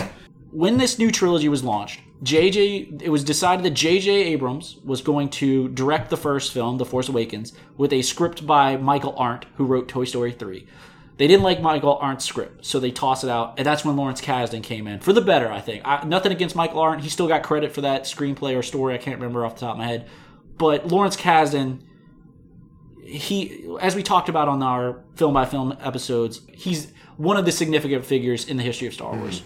when 0.51 0.77
this 0.77 1.00
new 1.00 1.12
trilogy 1.12 1.50
was 1.50 1.63
launched, 1.63 2.01
JJ 2.24 3.01
it 3.03 3.09
was 3.09 3.23
decided 3.23 3.63
that 3.65 3.73
JJ 3.73 4.07
Abrams 4.07 4.77
was 4.83 5.01
going 5.01 5.30
to 5.30 5.69
direct 5.69 6.09
the 6.09 6.18
first 6.18 6.51
film, 6.51 6.77
The 6.77 6.85
Force 6.85 7.09
Awakens, 7.09 7.53
with 7.77 7.94
a 7.94 8.01
script 8.01 8.45
by 8.45 8.77
Michael 8.77 9.16
Arndt, 9.18 9.45
who 9.56 9.66
wrote 9.66 9.87
Toy 9.87 10.06
Story 10.06 10.31
3. 10.31 10.66
They 11.18 11.26
didn't 11.28 11.44
like 11.44 11.62
Michael 11.62 11.97
Arndt's 11.97 12.26
script, 12.26 12.64
so 12.64 12.80
they 12.80 12.92
tossed 12.92 13.24
it 13.24 13.30
out, 13.30 13.56
and 13.57 13.66
that's 13.66 13.83
when 13.83 13.95
Lawrence 13.95 14.21
Kasdan 14.21 14.62
came 14.62 14.88
in 14.88 15.00
for 15.00 15.14
the 15.14 15.21
better, 15.21 15.52
I 15.52 15.62
think. 15.62 15.81
I, 15.83 16.06
nothing 16.06 16.31
against 16.31 16.56
Michael 16.56 16.80
Arndt; 16.80 17.02
he 17.02 17.09
still 17.09 17.28
got 17.28 17.42
credit 17.42 17.71
for 17.71 17.81
that 17.81 18.04
screenplay 18.04 18.56
or 18.57 18.62
story. 18.62 18.94
I 18.94 19.00
can't 19.00 19.18
remember 19.18 19.44
off 19.44 19.56
the 19.56 19.62
top 19.62 19.71
of 19.71 19.78
my 19.80 19.88
head, 19.88 20.07
but 20.57 20.88
Lawrence 20.88 21.18
Kasdan, 21.18 21.81
he, 23.04 23.68
as 23.81 23.95
we 23.95 24.04
talked 24.04 24.30
about 24.30 24.47
on 24.47 24.62
our 24.62 25.04
film 25.16 25.33
by 25.33 25.45
film 25.45 25.76
episodes, 25.81 26.42
he's 26.54 26.94
one 27.18 27.36
of 27.36 27.45
the 27.45 27.52
significant 27.52 28.06
figures 28.06 28.47
in 28.47 28.57
the 28.57 28.64
history 28.64 28.88
of 28.88 28.94
Star 28.94 29.16
Wars. 29.16 29.42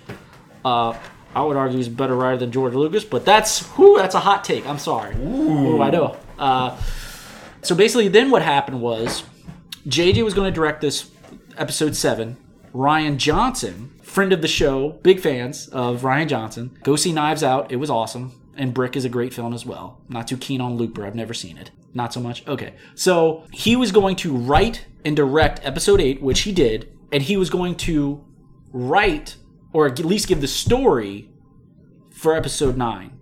Uh, 0.65 0.97
I 1.33 1.41
would 1.41 1.55
argue 1.55 1.77
he's 1.77 1.87
a 1.87 1.91
better 1.91 2.15
writer 2.15 2.37
than 2.37 2.51
George 2.51 2.73
Lucas, 2.73 3.05
but 3.05 3.23
that's 3.23 3.65
whew, 3.77 3.97
that's 3.97 4.15
a 4.15 4.19
hot 4.19 4.43
take. 4.43 4.67
I'm 4.67 4.77
sorry. 4.77 5.15
Ooh, 5.15 5.81
I 5.81 5.89
know. 5.89 6.17
Uh, 6.37 6.77
so 7.61 7.75
basically, 7.75 8.09
then 8.09 8.29
what 8.29 8.41
happened 8.41 8.81
was 8.81 9.23
JJ 9.87 10.25
was 10.25 10.33
going 10.33 10.51
to 10.51 10.53
direct 10.53 10.81
this 10.81 11.09
episode 11.57 11.95
seven. 11.95 12.37
Rian 12.73 13.17
Johnson, 13.17 13.91
friend 14.01 14.31
of 14.31 14.41
the 14.41 14.47
show, 14.47 14.99
big 15.03 15.19
fans 15.19 15.67
of 15.69 16.01
Rian 16.01 16.27
Johnson. 16.27 16.77
Go 16.83 16.95
see 16.95 17.11
Knives 17.11 17.43
Out. 17.43 17.71
It 17.71 17.75
was 17.77 17.89
awesome. 17.89 18.33
And 18.55 18.73
Brick 18.73 18.95
is 18.95 19.05
a 19.05 19.09
great 19.09 19.33
film 19.33 19.53
as 19.53 19.65
well. 19.65 20.01
Not 20.07 20.27
too 20.27 20.37
keen 20.37 20.61
on 20.61 20.75
Looper. 20.75 21.05
I've 21.05 21.15
never 21.15 21.33
seen 21.33 21.57
it. 21.57 21.71
Not 21.93 22.13
so 22.13 22.19
much. 22.19 22.47
Okay. 22.47 22.73
So 22.95 23.45
he 23.51 23.75
was 23.75 23.91
going 23.91 24.15
to 24.17 24.35
write 24.35 24.85
and 25.03 25.15
direct 25.15 25.59
episode 25.63 25.99
eight, 25.99 26.21
which 26.21 26.41
he 26.41 26.51
did. 26.51 26.97
And 27.11 27.23
he 27.23 27.35
was 27.35 27.49
going 27.49 27.75
to 27.75 28.23
write, 28.71 29.35
or 29.73 29.87
at 29.87 29.99
least 29.99 30.27
give 30.27 30.41
the 30.41 30.47
story 30.47 31.29
for 32.09 32.35
episode 32.35 32.77
nine. 32.77 33.19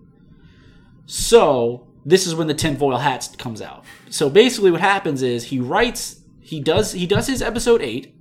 So 1.06 1.88
this 2.06 2.28
is 2.28 2.36
when 2.36 2.48
the 2.48 2.54
tinfoil 2.54 2.98
hat 2.98 3.30
comes 3.40 3.62
out. 3.62 3.84
So 4.10 4.30
basically, 4.30 4.70
what 4.72 4.82
happens 4.82 5.24
is 5.24 5.46
he 5.46 5.60
writes, 5.60 6.22
he 6.40 6.60
does, 6.60 6.92
he 6.92 7.08
does 7.08 7.28
his 7.28 7.42
episode 7.42 7.82
eight. 7.82 8.16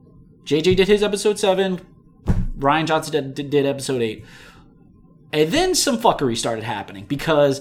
JJ 0.48 0.76
did 0.76 0.88
his 0.88 1.02
episode 1.02 1.38
seven. 1.38 1.78
Rian 2.58 2.86
Johnson 2.86 3.34
did, 3.34 3.50
did, 3.50 3.66
episode 3.66 4.00
eight. 4.00 4.24
And 5.30 5.52
then 5.52 5.74
some 5.74 5.98
fuckery 5.98 6.38
started 6.38 6.64
happening 6.64 7.04
because 7.04 7.60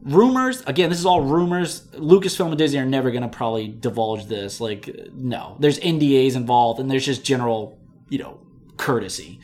rumors, 0.00 0.62
again, 0.62 0.88
this 0.88 0.98
is 0.98 1.04
all 1.04 1.20
rumors. 1.20 1.82
Lucasfilm 1.92 2.48
and 2.48 2.56
Disney 2.56 2.78
are 2.78 2.86
never 2.86 3.10
going 3.10 3.24
to 3.24 3.28
probably 3.28 3.68
divulge 3.68 4.24
this. 4.24 4.58
Like, 4.58 4.88
no. 5.12 5.58
There's 5.60 5.78
NDAs 5.80 6.34
involved 6.34 6.80
and 6.80 6.90
there's 6.90 7.04
just 7.04 7.26
general, 7.26 7.78
you 8.08 8.18
know, 8.18 8.40
courtesy. 8.78 9.38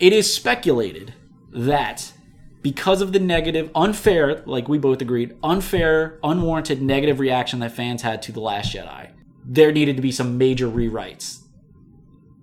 It 0.00 0.14
is 0.14 0.32
speculated 0.32 1.12
that 1.52 2.14
because 2.62 3.02
of 3.02 3.12
the 3.12 3.20
negative, 3.20 3.70
unfair, 3.74 4.42
like 4.46 4.70
we 4.70 4.78
both 4.78 5.02
agreed, 5.02 5.36
unfair, 5.42 6.18
unwarranted 6.24 6.80
negative 6.80 7.20
reaction 7.20 7.58
that 7.58 7.72
fans 7.72 8.00
had 8.00 8.22
to 8.22 8.32
The 8.32 8.40
Last 8.40 8.74
Jedi, 8.74 9.10
there 9.44 9.70
needed 9.70 9.96
to 9.96 10.02
be 10.02 10.12
some 10.12 10.38
major 10.38 10.66
rewrites 10.66 11.42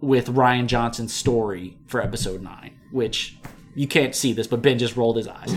with 0.04 0.28
Rian 0.28 0.68
Johnson's 0.68 1.14
story 1.14 1.78
for 1.88 2.02
episode 2.02 2.42
9, 2.42 2.78
which 2.92 3.38
you 3.74 3.88
can't 3.88 4.14
see 4.14 4.34
this, 4.34 4.48
but 4.48 4.62
Ben 4.62 4.78
just 4.78 4.98
rolled 4.98 5.16
his 5.16 5.30
eyes. 5.30 5.56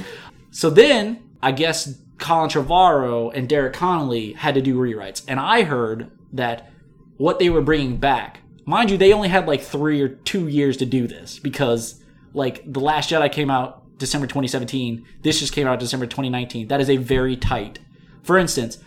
So 0.53 0.71
then, 0.71 1.29
I 1.43 1.51
guess 1.51 1.99
Colin 2.19 2.49
Trevorrow 2.49 3.33
and 3.35 3.49
Derek 3.49 3.75
Connolly 3.75 4.35
had 4.35 4.55
to 4.55 4.63
do 4.63 4.79
rewrites, 4.79 5.25
and 5.27 5.41
I 5.41 5.65
heard 5.65 6.13
that 6.33 6.71
what 7.17 7.41
they 7.41 7.51
were 7.51 7.61
bringing 7.61 7.97
back, 7.97 8.41
mind 8.65 8.91
you, 8.91 8.97
they 8.97 9.13
only 9.13 9.29
had 9.29 9.49
like 9.49 9.63
three 9.63 10.01
or 10.01 10.09
two 10.09 10.47
years 10.47 10.77
to 10.77 10.87
do 10.87 11.09
this 11.09 11.41
because 11.41 12.03
like 12.33 12.63
the 12.73 12.81
Last 12.81 13.11
Jedi 13.11 13.31
came 13.33 13.51
out 13.51 13.99
December 13.99 14.29
2017, 14.29 15.05
this 15.23 15.41
just 15.41 15.53
came 15.53 15.67
out 15.67 15.81
December 15.81 16.07
2019. 16.07 16.69
That 16.69 16.81
is 16.81 16.89
a 16.89 16.99
very 16.99 17.37
tight. 17.37 17.81
For 18.23 18.39
instance, 18.39 18.79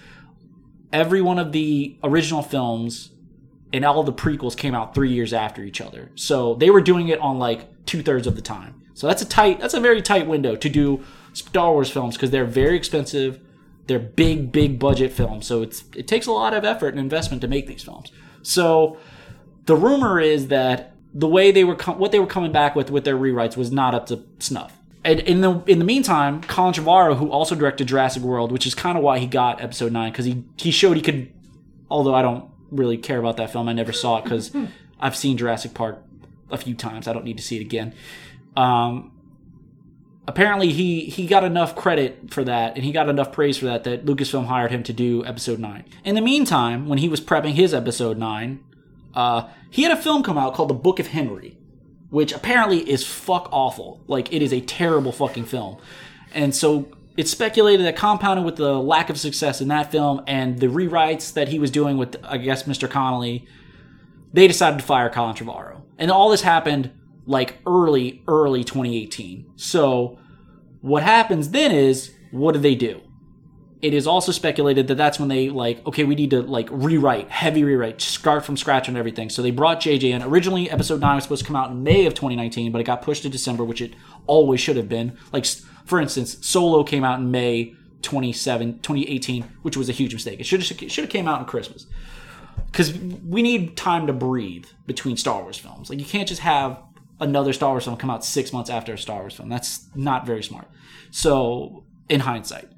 every 0.94 1.22
one 1.22 1.38
of 1.38 1.52
the 1.52 1.98
original 2.02 2.44
films 2.44 3.12
and 3.72 3.86
all 3.86 4.04
the 4.04 4.14
prequels 4.14 4.58
came 4.58 4.74
out 4.74 4.96
three 4.96 5.12
years 5.12 5.34
after 5.34 5.64
each 5.64 5.82
other. 5.82 6.12
So 6.16 6.56
they 6.56 6.70
were 6.70 6.82
doing 6.82 7.10
it 7.10 7.20
on 7.20 7.40
like 7.40 7.86
two 7.86 8.02
thirds 8.02 8.28
of 8.28 8.36
the 8.36 8.42
time. 8.42 8.82
So 8.94 9.08
that's 9.08 9.22
a 9.22 9.26
tight, 9.28 9.60
that's 9.60 9.74
a 9.74 9.80
very 9.80 10.02
tight 10.02 10.28
window 10.28 10.56
to 10.56 10.70
do 10.70 11.04
Star 11.34 11.72
Wars 11.72 11.90
films 11.90 12.16
because 12.16 12.32
they're 12.32 12.46
very 12.46 12.76
expensive. 12.76 13.40
They're 13.88 14.00
big, 14.00 14.52
big 14.52 14.80
budget 14.80 15.12
films. 15.12 15.48
So 15.48 15.62
it's 15.62 15.84
it 15.96 16.08
takes 16.08 16.28
a 16.28 16.32
lot 16.32 16.54
of 16.54 16.64
effort 16.64 16.90
and 16.90 17.00
investment 17.00 17.42
to 17.42 17.48
make 17.48 17.68
these 17.68 17.84
films. 17.84 18.12
So 18.42 18.98
the 19.66 19.76
rumor 19.76 20.20
is 20.20 20.48
that 20.48 20.96
the 21.14 21.28
way 21.28 21.52
they 21.52 21.64
were 21.64 21.76
com- 21.76 21.98
what 21.98 22.12
they 22.12 22.20
were 22.20 22.28
coming 22.28 22.52
back 22.52 22.76
with 22.76 22.92
with 22.92 23.04
their 23.04 23.18
rewrites 23.18 23.58
was 23.58 23.72
not 23.72 23.96
up 23.96 24.08
to 24.08 24.24
snuff. 24.40 24.78
And 25.04 25.22
in 25.22 25.42
the 25.42 25.64
in 25.66 25.80
the 25.80 25.86
meantime, 25.86 26.42
Colin 26.42 26.74
Trevorrow, 26.74 27.18
who 27.18 27.32
also 27.32 27.56
directed 27.56 27.88
Jurassic 27.88 28.22
World, 28.22 28.52
which 28.52 28.68
is 28.68 28.76
kind 28.76 28.98
of 28.98 29.04
why 29.04 29.18
he 29.20 29.26
got 29.26 29.62
Episode 29.62 29.92
Nine, 29.92 30.12
because 30.12 30.26
he 30.26 30.44
he 30.58 30.72
showed 30.72 30.98
he 30.98 31.02
could. 31.02 31.34
Although 31.90 32.14
I 32.14 32.22
don't 32.22 32.52
really 32.72 32.98
care 32.98 33.20
about 33.20 33.38
that 33.38 33.52
film, 33.52 33.68
I 33.70 33.74
never 33.74 33.92
saw 33.92 34.18
it 34.18 34.24
because 34.24 34.52
I've 35.00 35.16
seen 35.16 35.38
Jurassic 35.38 35.74
Park 35.74 36.04
a 36.52 36.58
few 36.58 36.74
times. 36.74 37.08
I 37.08 37.14
don't 37.14 37.26
need 37.26 37.38
to 37.38 37.44
see 37.44 37.58
it 37.58 37.62
again. 37.62 37.94
Um, 38.56 39.12
apparently, 40.28 40.72
he 40.72 41.02
he 41.06 41.28
got 41.28 41.44
enough 41.44 41.76
credit 41.76 42.32
for 42.32 42.44
that, 42.44 42.76
and 42.76 42.84
he 42.84 42.92
got 42.92 43.10
enough 43.10 43.32
praise 43.32 43.58
for 43.58 43.66
that 43.66 43.84
that 43.84 44.06
Lucasfilm 44.06 44.46
hired 44.46 44.72
him 44.72 44.84
to 44.84 44.94
do 44.94 45.26
Episode 45.26 45.60
Nine. 45.60 45.86
In 46.04 46.16
the 46.16 46.22
meantime, 46.22 46.88
when 46.88 47.00
he 47.00 47.10
was 47.10 47.22
prepping 47.22 47.54
his 47.54 47.74
Episode 47.74 48.18
Nine, 48.18 48.64
uh, 49.14 49.48
he 49.70 49.84
had 49.84 49.92
a 49.92 50.02
film 50.02 50.24
come 50.24 50.38
out 50.38 50.54
called 50.54 50.70
The 50.70 50.76
Book 50.76 51.00
of 51.00 51.08
Henry 51.08 51.60
which 52.10 52.32
apparently 52.32 52.90
is 52.90 53.06
fuck 53.06 53.50
awful. 53.52 54.02
Like 54.08 54.34
it 54.34 54.42
is 54.42 54.54
a 54.54 54.62
terrible 54.62 55.12
fucking 55.12 55.46
film. 55.46 55.78
And 56.34 56.56
so 56.56 56.88
it's 57.18 57.32
speculated 57.32 57.86
that 57.86 57.96
compounded 57.96 58.46
with 58.46 58.56
the 58.56 58.80
lack 58.80 59.10
of 59.10 59.20
success 59.20 59.62
in 59.62 59.68
that 59.68 59.92
film 59.92 60.22
and 60.28 60.60
the 60.60 60.68
rewrites 60.68 61.34
that 61.34 61.50
he 61.50 61.60
was 61.60 61.72
doing 61.72 61.98
with 61.98 62.16
I 62.24 62.38
guess 62.38 62.64
Mr. 62.64 62.90
Connolly, 62.90 63.46
they 64.32 64.48
decided 64.48 64.80
to 64.80 64.86
fire 64.86 65.10
Colin 65.10 65.36
Trevorrow. 65.36 65.82
And 65.98 66.12
all 66.12 66.30
this 66.30 66.42
happened 66.42 66.92
like 67.26 67.58
early 67.66 68.24
early 68.28 68.64
2018. 68.64 69.54
So 69.56 70.20
what 70.82 71.04
happens 71.04 71.50
then 71.50 71.72
is 71.72 72.14
what 72.32 72.54
do 72.54 72.60
they 72.60 72.76
do? 72.76 73.02
it 73.82 73.94
is 73.94 74.06
also 74.06 74.32
speculated 74.32 74.88
that 74.88 74.96
that's 74.96 75.20
when 75.20 75.30
they 75.30 75.50
like 75.50 75.86
okay 75.88 76.04
we 76.04 76.16
need 76.16 76.30
to 76.30 76.42
like 76.42 76.68
rewrite 76.72 77.30
heavy 77.30 77.64
rewrite 77.64 78.02
start 78.02 78.44
from 78.46 78.58
scratch 78.58 78.88
and 78.88 78.98
everything 78.98 79.30
so 79.30 79.42
they 79.42 79.52
brought 79.52 79.80
jj 79.80 80.04
in 80.04 80.22
originally 80.22 80.70
episode 80.70 81.00
9 81.00 81.16
was 81.16 81.24
supposed 81.24 81.42
to 81.42 81.48
come 81.48 81.56
out 81.56 81.72
in 81.72 81.84
may 81.84 82.06
of 82.06 82.14
2019 82.14 82.72
but 82.72 82.82
it 82.82 82.84
got 82.84 83.02
pushed 83.02 83.24
to 83.24 83.30
december 83.30 83.64
which 83.64 83.82
it 83.82 83.94
always 84.28 84.60
should 84.60 84.76
have 84.76 84.90
been 84.90 85.18
like 85.32 85.46
for 85.90 86.00
instance 86.00 86.38
solo 86.46 86.84
came 86.84 87.04
out 87.04 87.20
in 87.20 87.32
may 87.32 87.74
27 88.04 88.80
2018 88.80 89.44
which 89.64 89.76
was 89.76 89.90
a 89.90 89.92
huge 89.92 90.14
mistake. 90.14 90.40
It 90.40 90.46
should 90.46 90.62
have 90.62 90.92
should 90.92 91.04
have 91.04 91.10
came 91.10 91.28
out 91.28 91.40
in 91.40 91.46
christmas. 91.46 91.86
Because 92.72 92.94
we 92.94 93.42
need 93.42 93.76
time 93.76 94.06
to 94.08 94.14
breathe 94.14 94.66
between 94.86 95.18
star 95.18 95.42
wars 95.42 95.58
films. 95.58 95.90
Like 95.90 96.00
you 96.00 96.06
can't 96.06 96.28
just 96.28 96.42
have 96.42 96.82
another 97.20 97.52
star 97.52 97.72
wars 97.72 97.86
film 97.86 97.98
come 97.98 98.10
out 98.10 98.24
six 98.24 98.54
months 98.54 98.70
after 98.70 98.94
a 98.94 98.98
star 98.98 99.22
wars 99.22 99.34
film. 99.34 99.50
That's 99.50 99.88
not 99.96 100.26
very 100.26 100.44
smart. 100.44 100.68
So 101.12 101.86
in 102.08 102.22
hindsight. 102.22 102.70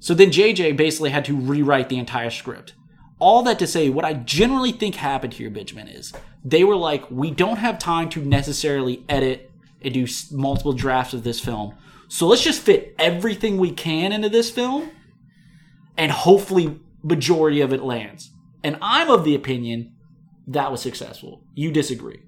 So 0.00 0.14
then 0.14 0.30
JJ 0.30 0.76
basically 0.76 1.10
had 1.10 1.24
to 1.24 1.36
rewrite 1.36 1.88
the 1.88 1.98
entire 1.98 2.30
script. 2.30 2.74
All 3.18 3.42
that 3.44 3.58
to 3.60 3.66
say, 3.66 3.88
what 3.88 4.04
I 4.04 4.12
generally 4.12 4.72
think 4.72 4.96
happened 4.96 5.34
here, 5.34 5.48
Benjamin, 5.48 5.88
is 5.88 6.12
they 6.44 6.64
were 6.64 6.76
like, 6.76 7.10
we 7.10 7.30
don't 7.30 7.56
have 7.56 7.78
time 7.78 8.10
to 8.10 8.20
necessarily 8.20 9.04
edit 9.08 9.50
and 9.80 9.94
do 9.94 10.06
multiple 10.30 10.74
drafts 10.74 11.14
of 11.14 11.24
this 11.24 11.40
film. 11.40 11.74
So 12.08 12.26
let's 12.26 12.42
just 12.42 12.62
fit 12.62 12.94
everything 12.98 13.58
we 13.58 13.72
can 13.72 14.12
into 14.12 14.28
this 14.28 14.50
film 14.50 14.90
and 15.96 16.12
hopefully 16.12 16.80
majority 17.02 17.60
of 17.60 17.72
it 17.72 17.82
lands. 17.82 18.30
And 18.62 18.78
I'm 18.80 19.10
of 19.10 19.24
the 19.24 19.34
opinion 19.34 19.92
that 20.46 20.70
was 20.70 20.80
successful. 20.80 21.42
You 21.54 21.70
disagree. 21.72 22.20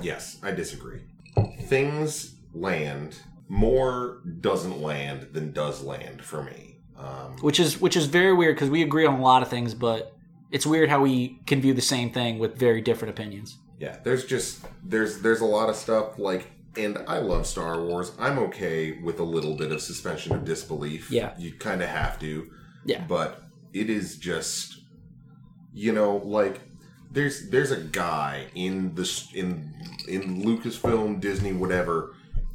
Yes, 0.00 0.38
I 0.42 0.50
disagree. 0.50 1.02
Things 1.62 2.34
land, 2.52 3.16
more 3.48 4.22
doesn't 4.40 4.80
land 4.80 5.28
than 5.32 5.52
does 5.52 5.82
land 5.82 6.22
for 6.22 6.42
me. 6.42 6.78
Um, 6.96 7.36
which 7.40 7.58
is 7.58 7.80
which 7.80 7.96
is 7.96 8.06
very 8.06 8.32
weird 8.32 8.54
because 8.54 8.70
we 8.70 8.82
agree 8.82 9.04
on 9.04 9.14
a 9.14 9.22
lot 9.22 9.42
of 9.42 9.48
things, 9.48 9.74
but 9.74 10.16
it's 10.52 10.64
weird 10.64 10.88
how 10.88 11.00
we 11.00 11.40
can 11.46 11.60
view 11.60 11.74
the 11.74 11.82
same 11.82 12.12
thing 12.12 12.38
with 12.38 12.56
very 12.56 12.80
different 12.80 13.10
opinions. 13.10 13.58
Yeah, 13.80 13.98
there's 14.04 14.24
just 14.24 14.64
there's 14.84 15.20
there's 15.20 15.40
a 15.40 15.46
lot 15.46 15.68
of 15.68 15.74
stuff 15.74 16.18
like 16.18 16.52
and 16.76 16.98
I 17.06 17.18
love 17.18 17.46
Star 17.46 17.82
Wars. 17.82 18.12
I'm 18.18 18.38
okay 18.38 18.98
with 19.02 19.20
a 19.20 19.24
little 19.24 19.56
bit 19.56 19.72
of 19.72 19.80
suspension 19.80 20.34
of 20.34 20.44
disbelief. 20.44 21.10
Yeah. 21.10 21.34
You 21.38 21.52
kind 21.52 21.82
of 21.82 21.88
have 21.88 22.18
to. 22.20 22.50
Yeah. 22.84 23.04
But 23.08 23.42
it 23.72 23.90
is 23.90 24.16
just 24.16 24.80
you 25.72 25.92
know, 25.92 26.18
like 26.18 26.60
there's 27.10 27.50
there's 27.50 27.70
a 27.70 27.80
guy 27.80 28.46
in 28.54 28.94
the 28.94 29.28
in 29.34 29.74
in 30.08 30.42
Lucasfilm, 30.44 31.20
Disney, 31.20 31.52
whatever 31.52 32.14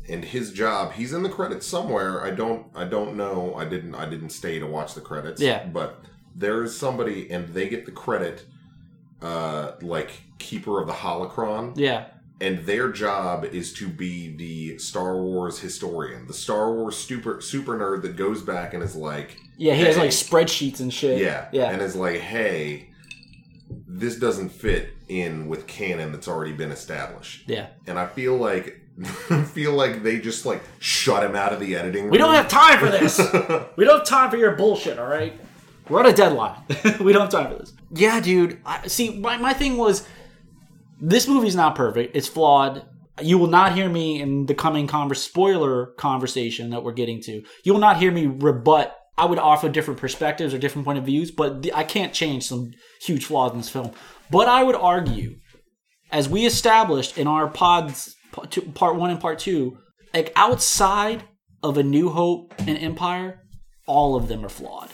and 0.10 0.26
his 0.26 0.52
job 0.52 0.94
he's 0.94 1.14
in 1.14 1.24
the 1.24 1.30
credits 1.30 1.68
somewhere 1.68 2.24
i 2.24 2.32
don't 2.32 2.66
i 2.76 2.84
don't 2.84 3.16
know 3.16 3.54
i 3.56 3.64
didn't 3.64 3.96
i 3.96 4.06
didn't 4.06 4.32
stay 4.32 4.60
to 4.60 4.66
watch 4.66 4.96
the 4.96 5.02
credits 5.02 5.42
yeah 5.42 5.66
but 5.68 6.04
there 6.36 6.64
is 6.64 6.76
somebody 6.76 7.30
and 7.32 7.48
they 7.50 7.70
get 7.70 7.86
the 7.86 7.92
credit 7.92 8.46
uh 9.22 9.74
like 9.82 10.12
keeper 10.40 10.82
of 10.82 10.88
the 10.88 10.94
holocron 10.94 11.74
yeah 11.76 12.08
and 12.42 12.66
their 12.66 12.92
job 12.92 13.46
is 13.46 13.74
to 13.74 13.88
be 13.88 14.36
the 14.36 14.78
Star 14.78 15.18
Wars 15.18 15.60
historian, 15.60 16.28
the 16.28 16.34
Star 16.34 16.74
Wars 16.74 16.98
super 16.98 17.42
super 17.42 17.78
nerd 17.78 18.02
that 18.04 18.16
goes 18.16 18.42
back 18.42 18.74
and 18.74 18.84
is 18.84 18.96
like, 18.96 19.38
yeah, 19.58 19.74
he 19.74 19.82
hey, 19.82 19.88
has 19.88 19.98
like 19.98 20.12
spreadsheets 20.12 20.80
and 20.80 20.94
shit. 20.94 21.20
Yeah, 21.20 21.48
yeah, 21.52 21.72
and 21.72 21.82
is 21.82 21.96
like, 21.96 22.20
hey, 22.20 22.90
this 23.88 24.18
doesn't 24.18 24.50
fit 24.50 24.94
in 25.08 25.48
with 25.48 25.68
canon 25.68 26.12
that's 26.12 26.28
already 26.28 26.54
been 26.54 26.72
established. 26.72 27.48
Yeah, 27.48 27.68
and 27.88 28.00
I 28.00 28.08
feel 28.08 28.38
like 28.38 28.80
feel 29.54 29.74
like 29.74 30.04
they 30.04 30.20
just 30.20 30.46
like 30.46 30.62
shut 30.80 31.24
him 31.24 31.36
out 31.36 31.54
of 31.54 31.60
the 31.60 31.76
editing 31.76 32.04
room. 32.04 32.12
We 32.12 32.18
don't 32.18 32.34
have 32.34 32.48
time 32.48 32.80
for 32.80 32.90
this. 32.90 33.18
we 33.76 33.86
don't 33.86 34.00
have 34.00 34.08
time 34.08 34.30
for 34.30 34.38
your 34.38 34.56
bullshit, 34.56 35.00
all 35.00 35.08
right? 35.08 35.34
We're 35.88 36.00
on 36.00 36.06
a 36.06 36.14
deadline. 36.14 36.62
we 37.00 37.14
don't 37.14 37.24
have 37.24 37.30
time 37.30 37.52
for 37.52 37.58
this. 37.58 37.74
Yeah, 37.92 38.20
dude. 38.20 38.60
I, 38.66 38.88
see, 38.88 39.18
my, 39.18 39.38
my 39.38 39.54
thing 39.54 39.78
was 39.78 40.08
this 41.00 41.28
movie's 41.28 41.56
not 41.56 41.76
perfect. 41.76 42.16
It's 42.16 42.28
flawed. 42.28 42.86
You 43.22 43.38
will 43.38 43.48
not 43.48 43.76
hear 43.76 43.90
me 43.90 44.22
in 44.22 44.46
the 44.46 44.54
coming 44.54 44.88
converse, 44.88 45.22
spoiler 45.22 45.88
conversation 45.98 46.70
that 46.70 46.84
we're 46.84 46.94
getting 46.94 47.22
to. 47.24 47.44
You 47.64 47.74
will 47.74 47.82
not 47.82 47.98
hear 47.98 48.12
me 48.12 48.28
rebut. 48.28 48.96
I 49.18 49.26
would 49.26 49.40
offer 49.40 49.68
different 49.68 50.00
perspectives 50.00 50.54
or 50.54 50.58
different 50.58 50.86
point 50.86 51.00
of 51.00 51.06
views, 51.06 51.30
but 51.30 51.62
the, 51.62 51.74
I 51.74 51.84
can't 51.84 52.14
change 52.14 52.48
some 52.48 52.72
huge 53.02 53.26
flaws 53.26 53.52
in 53.52 53.58
this 53.58 53.70
film. 53.70 53.92
But 54.32 54.48
I 54.48 54.64
would 54.64 54.76
argue, 54.76 55.36
as 56.12 56.30
we 56.30 56.46
established 56.46 57.18
in 57.18 57.28
our 57.28 57.50
pods 57.50 58.16
part 58.74 58.96
one 58.96 59.10
and 59.10 59.20
part 59.20 59.40
two, 59.40 59.78
like 60.14 60.32
outside 60.36 61.24
of 61.62 61.78
A 61.78 61.84
New 61.84 62.10
Hope 62.10 62.54
and 62.60 62.78
Empire, 62.78 63.42
all 63.86 64.16
of 64.16 64.28
them 64.28 64.46
are 64.46 64.50
flawed. 64.50 64.90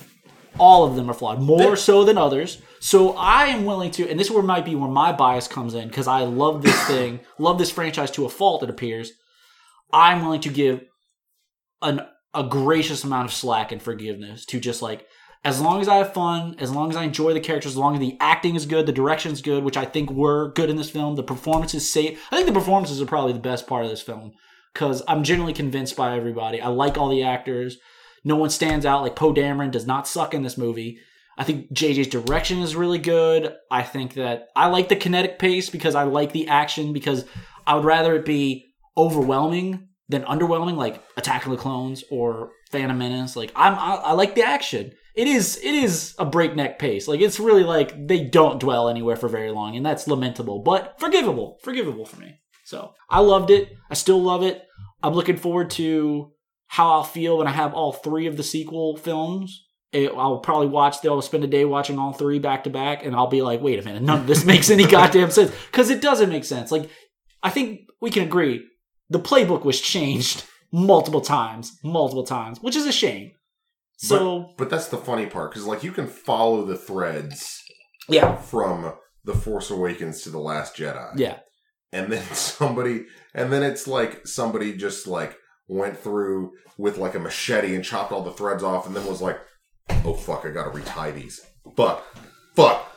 All 0.57 0.85
of 0.85 0.95
them 0.95 1.09
are 1.09 1.13
flawed, 1.13 1.41
more 1.41 1.75
so 1.75 2.03
than 2.03 2.17
others. 2.17 2.61
So 2.79 3.15
I 3.15 3.45
am 3.45 3.65
willing 3.65 3.91
to, 3.91 4.09
and 4.09 4.19
this 4.19 4.29
where 4.29 4.43
might 4.43 4.65
be 4.65 4.75
where 4.75 4.89
my 4.89 5.11
bias 5.11 5.47
comes 5.47 5.73
in 5.73 5.87
because 5.87 6.07
I 6.07 6.21
love 6.21 6.61
this 6.61 6.81
thing, 6.87 7.21
love 7.37 7.57
this 7.57 7.71
franchise 7.71 8.11
to 8.11 8.25
a 8.25 8.29
fault. 8.29 8.63
It 8.63 8.69
appears 8.69 9.11
I'm 9.91 10.21
willing 10.21 10.41
to 10.41 10.49
give 10.49 10.83
an 11.81 12.01
a 12.33 12.43
gracious 12.43 13.03
amount 13.03 13.29
of 13.29 13.33
slack 13.33 13.71
and 13.71 13.81
forgiveness 13.81 14.45
to 14.45 14.59
just 14.59 14.81
like 14.81 15.07
as 15.45 15.61
long 15.61 15.79
as 15.79 15.87
I 15.87 15.97
have 15.97 16.11
fun, 16.11 16.55
as 16.57 16.71
long 16.71 16.89
as 16.89 16.97
I 16.97 17.03
enjoy 17.03 17.33
the 17.33 17.39
characters, 17.39 17.73
as 17.73 17.77
long 17.77 17.93
as 17.93 17.99
the 17.99 18.17
acting 18.19 18.55
is 18.55 18.65
good, 18.65 18.87
the 18.87 18.91
direction 18.91 19.31
is 19.31 19.43
good, 19.43 19.63
which 19.63 19.77
I 19.77 19.85
think 19.85 20.09
were 20.09 20.51
good 20.53 20.71
in 20.71 20.75
this 20.75 20.89
film, 20.89 21.15
the 21.15 21.23
performances 21.23 21.89
safe. 21.89 22.19
I 22.31 22.35
think 22.35 22.47
the 22.47 22.59
performances 22.59 22.99
are 22.99 23.05
probably 23.05 23.33
the 23.33 23.39
best 23.39 23.67
part 23.67 23.85
of 23.85 23.91
this 23.91 24.01
film 24.01 24.33
because 24.73 25.03
I'm 25.07 25.23
generally 25.23 25.53
convinced 25.53 25.95
by 25.95 26.17
everybody. 26.17 26.59
I 26.59 26.69
like 26.69 26.97
all 26.97 27.09
the 27.09 27.23
actors. 27.23 27.77
No 28.23 28.35
one 28.35 28.49
stands 28.49 28.87
out. 28.87 29.03
Like 29.03 29.15
Poe 29.15 29.33
Dameron 29.33 29.71
does 29.71 29.85
not 29.85 30.07
suck 30.07 30.33
in 30.33 30.41
this 30.41 30.57
movie. 30.57 30.97
I 31.37 31.43
think 31.43 31.71
JJ's 31.73 32.07
direction 32.07 32.59
is 32.59 32.75
really 32.75 32.97
good. 32.97 33.53
I 33.69 33.83
think 33.83 34.13
that 34.13 34.47
I 34.55 34.67
like 34.67 34.89
the 34.89 34.95
kinetic 34.95 35.37
pace 35.37 35.69
because 35.69 35.95
I 35.95 36.03
like 36.03 36.31
the 36.31 36.47
action 36.47 36.93
because 36.93 37.25
I 37.67 37.75
would 37.75 37.85
rather 37.85 38.15
it 38.15 38.25
be 38.25 38.73
overwhelming 38.97 39.89
than 40.07 40.23
underwhelming, 40.23 40.77
like 40.77 41.03
Attack 41.17 41.45
of 41.45 41.51
the 41.51 41.57
Clones 41.57 42.03
or 42.09 42.51
Phantom 42.71 42.97
Menace. 42.97 43.35
Like 43.35 43.51
I'm, 43.55 43.73
I, 43.73 43.95
I 43.95 44.11
like 44.13 44.35
the 44.35 44.43
action 44.43 44.93
it 45.15 45.27
is 45.27 45.57
it 45.57 45.73
is 45.73 46.13
a 46.19 46.25
breakneck 46.25 46.77
pace. 46.77 47.07
Like 47.07 47.21
it's 47.21 47.39
really 47.39 47.63
like 47.63 48.07
they 48.07 48.25
don't 48.25 48.59
dwell 48.59 48.89
anywhere 48.89 49.15
for 49.15 49.29
very 49.29 49.51
long, 49.51 49.75
and 49.75 49.85
that's 49.85 50.07
lamentable, 50.07 50.59
but 50.59 50.99
forgivable, 50.99 51.57
forgivable 51.63 52.05
for 52.05 52.19
me. 52.19 52.41
So 52.65 52.93
I 53.09 53.21
loved 53.21 53.49
it. 53.49 53.71
I 53.89 53.93
still 53.93 54.21
love 54.21 54.43
it. 54.43 54.63
I'm 55.01 55.13
looking 55.13 55.37
forward 55.37 55.69
to 55.71 56.31
how 56.67 56.91
I'll 56.91 57.03
feel 57.03 57.37
when 57.37 57.47
I 57.47 57.51
have 57.51 57.73
all 57.73 57.93
three 57.93 58.27
of 58.27 58.37
the 58.37 58.43
sequel 58.43 58.97
films. 58.97 59.64
It, 59.95 60.11
I'll 60.15 60.39
probably 60.39 60.67
watch. 60.67 61.01
They'll 61.01 61.21
spend 61.21 61.43
a 61.45 61.47
day 61.47 61.63
watching 61.63 61.97
all 61.97 62.11
three 62.11 62.39
back 62.39 62.65
to 62.65 62.69
back, 62.69 63.05
and 63.05 63.15
I'll 63.15 63.27
be 63.27 63.41
like, 63.41 63.61
"Wait 63.61 63.79
a 63.79 63.83
minute, 63.83 64.03
none 64.03 64.19
of 64.19 64.27
this 64.27 64.43
makes 64.53 64.69
any 64.69 64.85
goddamn 64.85 65.31
sense." 65.31 65.51
Because 65.71 65.89
it 65.89 66.01
doesn't 66.01 66.29
make 66.29 66.43
sense. 66.43 66.71
Like, 66.71 66.89
I 67.41 67.49
think 67.49 67.81
we 68.01 68.11
can 68.11 68.23
agree 68.23 68.65
the 69.09 69.19
playbook 69.19 69.63
was 69.63 69.79
changed 69.79 70.43
multiple 70.71 71.21
times, 71.21 71.77
multiple 71.83 72.25
times, 72.25 72.59
which 72.61 72.75
is 72.75 72.85
a 72.85 72.91
shame. 72.91 73.31
So 73.97 74.49
But 74.57 74.69
that's 74.69 74.89
the 74.89 74.97
funny 74.97 75.25
part 75.27 75.51
because 75.51 75.65
like 75.65 75.83
you 75.83 75.93
can 75.93 76.07
follow 76.07 76.65
the 76.65 76.77
threads 76.77 77.63
yeah, 78.09 78.35
from 78.35 78.93
the 79.23 79.33
Force 79.33 79.71
Awakens 79.71 80.21
to 80.23 80.29
the 80.29 80.39
Last 80.39 80.75
Jedi. 80.75 81.13
yeah, 81.15 81.39
and 81.93 82.11
then 82.11 82.23
somebody 82.33 83.05
and 83.33 83.53
then 83.53 83.63
it's 83.63 83.87
like 83.87 84.27
somebody 84.27 84.75
just 84.75 85.07
like 85.07 85.37
went 85.67 85.97
through 85.97 86.51
with 86.77 86.97
like 86.97 87.15
a 87.15 87.19
machete 87.19 87.73
and 87.73 87.85
chopped 87.85 88.11
all 88.11 88.21
the 88.21 88.31
threads 88.31 88.63
off 88.63 88.85
and 88.85 88.95
then 88.95 89.05
was 89.07 89.21
like 89.21 89.39
oh 89.89 90.13
fuck 90.13 90.45
i 90.45 90.49
gotta 90.49 90.69
retie 90.69 91.11
these 91.11 91.41
fuck 91.75 92.03
fuck 92.55 92.91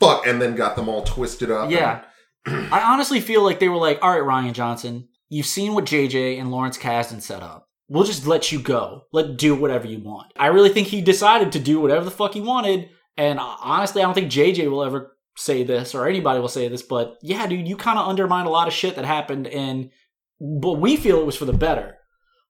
fuck 0.00 0.26
and 0.26 0.40
then 0.40 0.54
got 0.54 0.76
them 0.76 0.88
all 0.88 1.02
twisted 1.02 1.50
up 1.50 1.70
yeah. 1.70 2.04
I 2.46 2.82
honestly 2.92 3.20
feel 3.20 3.42
like 3.42 3.58
they 3.58 3.68
were 3.68 3.76
like, 3.76 3.98
"All 4.02 4.10
right, 4.10 4.22
Rian 4.22 4.52
Johnson, 4.52 5.08
you've 5.28 5.46
seen 5.46 5.74
what 5.74 5.86
JJ 5.86 6.38
and 6.38 6.50
Lawrence 6.50 6.76
Kasdan 6.76 7.22
set 7.22 7.42
up. 7.42 7.68
We'll 7.88 8.04
just 8.04 8.26
let 8.26 8.52
you 8.52 8.58
go. 8.58 9.02
Let 9.12 9.36
do 9.38 9.54
whatever 9.54 9.86
you 9.86 10.00
want." 10.00 10.32
I 10.36 10.48
really 10.48 10.68
think 10.68 10.88
he 10.88 11.00
decided 11.00 11.52
to 11.52 11.58
do 11.58 11.80
whatever 11.80 12.04
the 12.04 12.10
fuck 12.10 12.34
he 12.34 12.40
wanted, 12.40 12.90
and 13.16 13.38
honestly, 13.40 14.02
I 14.02 14.04
don't 14.04 14.14
think 14.14 14.30
JJ 14.30 14.70
will 14.70 14.84
ever 14.84 15.16
say 15.36 15.64
this 15.64 15.94
or 15.94 16.06
anybody 16.06 16.38
will 16.38 16.48
say 16.48 16.68
this, 16.68 16.82
but 16.82 17.16
yeah, 17.22 17.46
dude, 17.46 17.66
you 17.66 17.76
kind 17.76 17.98
of 17.98 18.08
undermined 18.08 18.46
a 18.46 18.50
lot 18.50 18.68
of 18.68 18.74
shit 18.74 18.96
that 18.96 19.04
happened, 19.04 19.46
and 19.46 19.90
but 20.38 20.72
we 20.72 20.96
feel 20.96 21.20
it 21.20 21.26
was 21.26 21.36
for 21.36 21.46
the 21.46 21.52
better. 21.52 21.96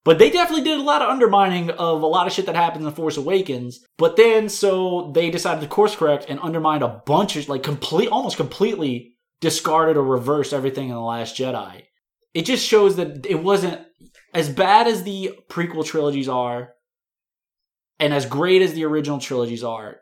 But 0.05 0.19
they 0.19 0.31
definitely 0.31 0.65
did 0.65 0.79
a 0.79 0.83
lot 0.83 1.01
of 1.01 1.09
undermining 1.09 1.71
of 1.71 2.03
a 2.03 2.07
lot 2.07 2.27
of 2.27 2.33
shit 2.33 2.47
that 2.47 2.55
happens 2.55 2.85
in 2.85 2.93
Force 2.93 3.17
Awakens. 3.17 3.81
But 3.97 4.17
then, 4.17 4.51
so 4.51 5.11
they 5.15 5.31
decided 5.31 5.63
to 5.63 5.67
course 5.67 5.97
correct 5.97 6.27
and 6.29 6.39
undermined 6.41 6.83
a 6.83 7.03
bunch 7.07 7.37
of, 7.37 7.49
like, 7.49 7.63
complete, 7.63 8.11
almost 8.11 8.37
completely 8.37 9.15
discarded 9.41 9.97
or 9.97 10.05
reversed 10.05 10.53
everything 10.53 10.91
in 10.91 10.95
The 10.95 11.01
Last 11.01 11.37
Jedi. 11.37 11.85
It 12.35 12.43
just 12.43 12.67
shows 12.67 12.97
that 12.97 13.25
it 13.25 13.43
wasn't 13.43 13.81
as 14.35 14.51
bad 14.51 14.87
as 14.87 15.05
the 15.05 15.39
prequel 15.49 15.87
trilogies 15.87 16.29
are, 16.29 16.71
and 17.99 18.13
as 18.13 18.27
great 18.27 18.61
as 18.61 18.75
the 18.75 18.85
original 18.85 19.21
trilogies 19.21 19.65
are. 19.65 20.01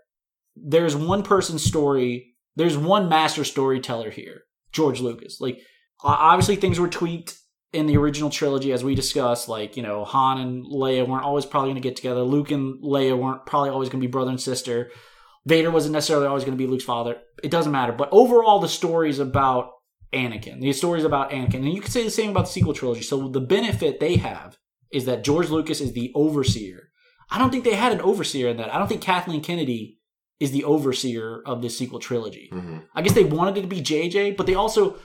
There's 0.57 0.97
one 0.97 1.23
person's 1.23 1.63
story. 1.63 2.35
There's 2.57 2.77
one 2.77 3.09
master 3.09 3.45
storyteller 3.45 4.11
here, 4.11 4.43
George 4.73 5.01
Lucas. 5.01 5.41
Like, 5.41 5.61
obviously, 6.03 6.57
things 6.57 6.81
were 6.81 6.89
tweaked 6.89 7.39
in 7.73 7.87
the 7.87 7.97
original 7.97 8.31
trilogy, 8.31 8.73
as 8.73 8.85
we 8.85 8.95
discussed. 8.95 9.49
Like, 9.49 9.77
you 9.77 9.83
know, 9.83 10.05
Han 10.05 10.41
and 10.41 10.65
Leia 10.65 11.07
weren't 11.09 11.25
always 11.25 11.47
probably 11.47 11.71
going 11.71 11.83
to 11.83 11.89
get 11.89 11.97
together. 11.97 12.23
Luke 12.23 12.51
and 12.51 12.83
Leia 12.83 13.19
weren't 13.19 13.47
probably 13.47 13.71
always 13.71 13.89
going 13.89 14.01
to 14.01 14.07
be 14.07 14.11
brother 14.11 14.31
and 14.31 14.41
sister. 14.41 14.91
Vader 15.47 15.71
wasn't 15.71 15.95
necessarily 15.95 16.27
always 16.27 16.45
going 16.45 16.57
to 16.57 16.63
be 16.63 16.71
Luke's 16.71 16.85
father. 16.85 17.17
It 17.43 17.51
doesn't 17.51 17.73
matter. 17.73 17.93
But 17.93 18.11
overall, 18.13 18.61
the 18.61 18.69
stories 18.69 19.19
about 19.19 19.71
Anakin, 20.13 20.61
the 20.61 20.73
stories 20.73 21.05
about 21.05 21.31
Anakin, 21.31 21.55
and 21.55 21.73
you 21.73 21.81
could 21.81 21.91
say 21.91 22.05
the 22.05 22.11
same 22.11 22.31
about 22.31 22.45
the 22.47 22.53
sequel 22.53 22.75
trilogy. 22.75 23.03
So 23.03 23.29
the 23.29 23.41
benefit 23.41 23.99
they 23.99 24.17
have 24.17 24.59
is 24.93 25.07
that 25.07 25.25
George 25.25 25.49
Lucas 25.49 25.81
is 25.81 25.95
the 25.95 26.13
overseer. 26.15 26.91
I 27.31 27.39
don't 27.39 27.51
think 27.51 27.65
they 27.65 27.75
had 27.75 27.93
an 27.93 28.03
overseer 28.03 28.51
in 28.51 28.59
that. 28.59 28.73
I 28.73 28.79
don't 28.79 28.89
think 28.89 29.01
Kathleen 29.01 29.43
Kennedy 29.43 29.99
is 30.39 30.51
the 30.51 30.65
overseer 30.65 31.41
of 31.47 31.63
this 31.63 31.79
sequel 31.79 31.99
trilogy. 31.99 32.51
hmm 32.53 32.79
I 32.95 33.01
guess 33.01 33.15
they 33.15 33.25
wanted 33.25 33.57
it 33.57 33.63
to 33.63 33.69
be 33.69 33.81
JJ, 33.81 34.37
but 34.37 34.47
they 34.47 34.55
also 34.55 34.97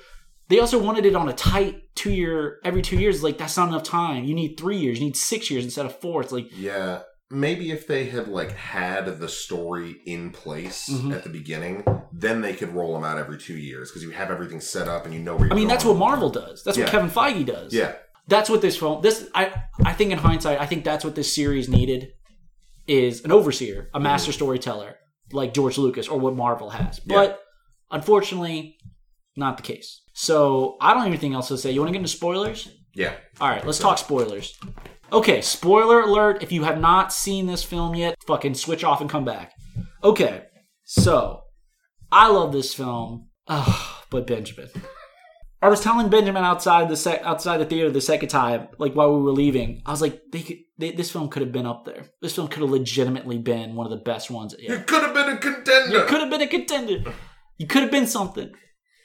they 0.50 0.60
also 0.60 0.82
wanted 0.82 1.06
it 1.06 1.16
on 1.16 1.28
a 1.30 1.34
tight 1.34 1.82
two 1.96 2.12
year 2.12 2.60
every 2.64 2.82
two 2.82 2.98
years. 2.98 3.24
Like 3.24 3.38
that's 3.38 3.58
not 3.58 3.68
enough 3.70 3.84
time. 3.84 4.24
You 4.26 4.34
need 4.34 4.58
three 4.60 4.78
years. 4.78 5.00
You 5.00 5.06
need 5.06 5.18
six 5.18 5.50
years 5.52 5.64
instead 5.64 5.86
of 5.86 5.96
four. 6.00 6.22
It's 6.22 6.32
like 6.32 6.48
yeah 6.58 7.02
maybe 7.30 7.72
if 7.72 7.88
they 7.88 8.06
had 8.06 8.28
like 8.30 8.52
had 8.54 9.20
the 9.20 9.28
story 9.28 9.98
in 10.06 10.32
place 10.32 10.88
Mhm. 10.90 11.14
at 11.14 11.24
the 11.26 11.30
beginning 11.30 11.84
then 12.14 12.40
they 12.40 12.54
could 12.54 12.70
roll 12.74 12.94
them 12.94 13.04
out 13.04 13.18
every 13.18 13.38
two 13.38 13.58
years 13.58 13.90
because 13.92 14.02
you 14.02 14.12
have 14.12 14.32
everything 14.32 14.62
set 14.62 14.88
up 14.88 15.04
and 15.04 15.14
you 15.14 15.20
know 15.20 15.36
where 15.36 15.48
you're 15.48 15.54
I 15.54 15.56
mean 15.58 15.68
that's 15.68 15.84
what. 15.84 15.98
Marvel 15.98 16.30
does. 16.30 16.64
That's 16.64 16.78
what 16.78 16.88
Kevin 16.88 17.10
Feige 17.10 17.46
does. 17.46 17.74
yeah 17.74 17.96
that's 18.30 18.50
what 18.50 18.62
this 18.62 18.78
film 18.78 19.02
this 19.02 19.30
I 19.36 19.52
I 19.84 19.92
think 19.92 20.12
in 20.14 20.18
hindsight 20.20 20.62
I 20.62 20.66
think 20.66 20.86
that's 20.86 21.04
what 21.04 21.16
this 21.16 21.34
series 21.36 21.68
needed 21.68 22.14
is 22.88 23.26
an 23.26 23.34
overseer, 23.34 23.90
a 23.94 24.00
master 24.00 24.32
storyteller 24.32 24.96
like 25.34 25.54
George 25.54 25.78
Lucas 25.78 26.08
or 26.08 26.18
what 26.18 26.34
Marvel 26.34 26.70
has. 26.70 27.02
But 27.02 27.42
unfortunately, 27.92 28.78
not 29.38 29.58
the 29.58 29.64
case. 29.64 30.02
So 30.14 30.78
I 30.82 30.94
don't 30.94 31.04
have 31.04 31.08
anything 31.12 31.34
else 31.34 31.48
to 31.50 31.58
say. 31.58 31.72
You 31.72 31.80
want 31.80 31.90
to 31.90 31.94
get 31.94 32.00
into 32.00 32.10
spoilers? 32.10 32.70
yeah 32.94 33.14
All 33.40 33.50
right, 33.50 33.66
let's 33.66 33.80
talk 33.80 33.98
spoilers. 33.98 34.58
Okay, 35.12 35.42
spoiler 35.42 36.02
alert. 36.02 36.44
If 36.44 36.52
you 36.52 36.64
have 36.64 36.80
not 36.80 37.14
seen 37.14 37.46
this 37.46 37.64
film 37.64 37.96
yet, 37.96 38.16
fucking 38.28 38.56
switch 38.56 38.84
off 38.84 39.00
and 39.02 39.10
come 39.10 39.24
back. 39.24 39.54
Okay, 40.04 40.44
so 40.84 41.44
I 42.12 42.30
love 42.30 42.52
this 42.52 42.74
film. 42.74 43.30
Ugh, 43.48 44.04
but 44.10 44.28
Benjamin. 44.28 44.70
I 45.62 45.70
was 45.70 45.82
telling 45.82 46.10
Benjamin 46.10 46.44
outside 46.44 46.88
the 46.88 46.96
sec- 46.96 47.24
outside 47.24 47.58
the 47.58 47.66
theater 47.66 47.90
the 47.90 48.02
second 48.02 48.30
time, 48.30 48.68
like 48.78 48.94
while 48.94 49.16
we 49.16 49.24
were 49.24 49.32
leaving, 49.32 49.82
I 49.86 49.92
was 49.92 50.02
like, 50.02 50.22
they 50.32 50.42
could, 50.42 50.58
they, 50.78 50.92
this 50.92 51.10
film 51.10 51.30
could 51.30 51.42
have 51.42 51.52
been 51.52 51.66
up 51.66 51.84
there. 51.86 52.06
This 52.22 52.36
film 52.36 52.48
could 52.48 52.62
have 52.62 52.70
legitimately 52.70 53.40
been 53.40 53.76
one 53.76 53.86
of 53.86 53.92
the 53.92 54.04
best 54.04 54.30
ones. 54.30 54.54
It 54.58 54.86
could 54.86 55.02
have 55.02 55.14
been 55.16 55.30
a 55.30 55.38
contender 55.38 55.98
It 55.98 56.08
could 56.08 56.22
have 56.22 56.30
been 56.30 56.42
a 56.42 56.48
contender. 56.48 57.12
You 57.58 57.66
could 57.66 57.82
have 57.82 57.92
been 57.92 58.06
something, 58.06 58.52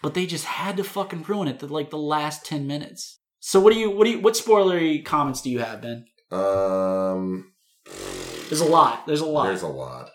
but 0.02 0.14
they 0.14 0.26
just 0.26 0.44
had 0.44 0.76
to 0.76 0.84
fucking 0.84 1.22
ruin 1.22 1.48
it. 1.48 1.60
To 1.60 1.66
like 1.66 1.90
the 1.90 1.98
last 1.98 2.44
ten 2.44 2.66
minutes. 2.66 3.20
So 3.40 3.60
what 3.60 3.72
do 3.72 3.78
you 3.78 3.90
what 3.90 4.04
do 4.04 4.10
you 4.10 4.20
what 4.20 4.34
spoilery 4.34 5.04
comments 5.04 5.42
do 5.42 5.50
you 5.50 5.60
have, 5.60 5.82
Ben? 5.82 6.04
um 6.30 7.52
There's 8.48 8.60
a 8.60 8.66
lot. 8.66 9.06
There's 9.06 9.20
a 9.20 9.26
lot. 9.26 9.46
There's 9.46 9.62
a 9.62 9.68
lot. 9.68 10.10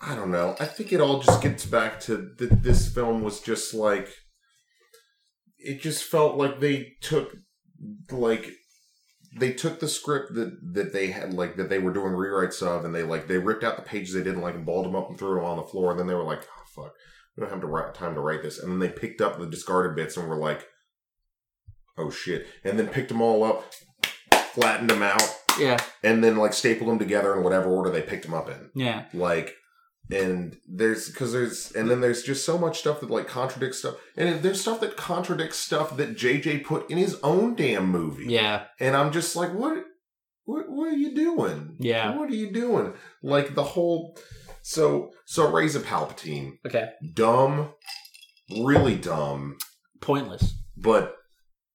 I 0.00 0.14
don't 0.14 0.30
know. 0.30 0.54
I 0.60 0.66
think 0.66 0.92
it 0.92 1.00
all 1.00 1.20
just 1.20 1.42
gets 1.42 1.64
back 1.64 2.00
to 2.00 2.30
that 2.38 2.62
this 2.62 2.92
film 2.92 3.22
was 3.22 3.40
just 3.40 3.72
like 3.72 4.08
it 5.58 5.80
just 5.80 6.04
felt 6.04 6.36
like 6.36 6.60
they 6.60 6.92
took 7.00 7.34
like 8.10 8.50
they 9.38 9.52
took 9.52 9.80
the 9.80 9.88
script 9.88 10.34
that 10.34 10.56
that 10.74 10.92
they 10.92 11.08
had 11.08 11.34
like 11.34 11.56
that 11.56 11.68
they 11.68 11.78
were 11.78 11.92
doing 11.92 12.12
rewrites 12.12 12.62
of 12.62 12.84
and 12.84 12.94
they 12.94 13.02
like 13.02 13.26
they 13.26 13.38
ripped 13.38 13.64
out 13.64 13.76
the 13.76 13.82
pages 13.82 14.14
they 14.14 14.22
didn't 14.22 14.40
like 14.40 14.54
and 14.54 14.64
balled 14.64 14.86
them 14.86 14.96
up 14.96 15.08
and 15.08 15.18
threw 15.18 15.34
them 15.34 15.44
on 15.44 15.56
the 15.56 15.62
floor 15.62 15.90
and 15.90 16.00
then 16.00 16.06
they 16.06 16.14
were 16.14 16.22
like 16.22 16.42
oh 16.42 16.82
fuck 16.82 16.92
we 17.36 17.42
don't 17.42 17.50
have 17.50 17.60
to 17.60 17.66
write, 17.66 17.94
time 17.94 18.14
to 18.14 18.20
write 18.20 18.42
this. 18.42 18.58
And 18.58 18.72
then 18.72 18.78
they 18.78 18.88
picked 18.88 19.20
up 19.20 19.38
the 19.38 19.46
discarded 19.46 19.94
bits 19.94 20.16
and 20.16 20.28
were 20.28 20.36
like 20.36 20.66
oh 21.98 22.10
shit. 22.10 22.46
And 22.64 22.78
then 22.78 22.88
picked 22.88 23.08
them 23.08 23.22
all 23.22 23.44
up 23.44 23.72
flattened 24.52 24.88
them 24.88 25.02
out 25.02 25.22
yeah, 25.58 25.78
and 26.02 26.22
then 26.22 26.36
like 26.36 26.52
stapled 26.52 26.88
them 26.88 26.98
together 26.98 27.34
in 27.36 27.42
whatever 27.42 27.70
order 27.70 27.90
they 27.90 28.02
picked 28.02 28.24
them 28.24 28.34
up 28.34 28.48
in. 28.48 28.70
Yeah, 28.74 29.04
like 29.12 29.54
and 30.10 30.56
there's 30.68 31.08
because 31.08 31.32
there's 31.32 31.72
and 31.72 31.90
then 31.90 32.00
there's 32.00 32.22
just 32.22 32.44
so 32.44 32.58
much 32.58 32.78
stuff 32.78 33.00
that 33.00 33.10
like 33.10 33.28
contradicts 33.28 33.78
stuff. 33.78 33.96
And 34.16 34.42
there's 34.42 34.60
stuff 34.60 34.80
that 34.80 34.96
contradicts 34.96 35.58
stuff 35.58 35.96
that 35.96 36.16
jj 36.16 36.64
put 36.64 36.90
in 36.90 36.98
his 36.98 37.18
own 37.22 37.54
damn 37.54 37.88
movie. 37.90 38.26
Yeah, 38.26 38.64
and 38.80 38.96
i'm 38.96 39.12
just 39.12 39.36
like 39.36 39.52
what 39.52 39.84
what 40.44 40.68
what 40.68 40.88
are 40.88 40.96
you 40.96 41.14
doing? 41.14 41.76
Yeah. 41.78 42.14
what 42.16 42.30
are 42.30 42.34
you 42.34 42.52
doing? 42.52 42.94
Like 43.22 43.54
the 43.54 43.64
whole 43.64 44.16
so 44.74 45.10
so 45.26 45.40
Rey's 45.50 45.76
a 45.76 45.80
palpatine 45.80 46.48
okay. 46.66 46.86
dumb 47.14 47.72
really 48.64 48.96
dumb 48.96 49.56
Pointless. 50.00 50.54
but 50.76 51.14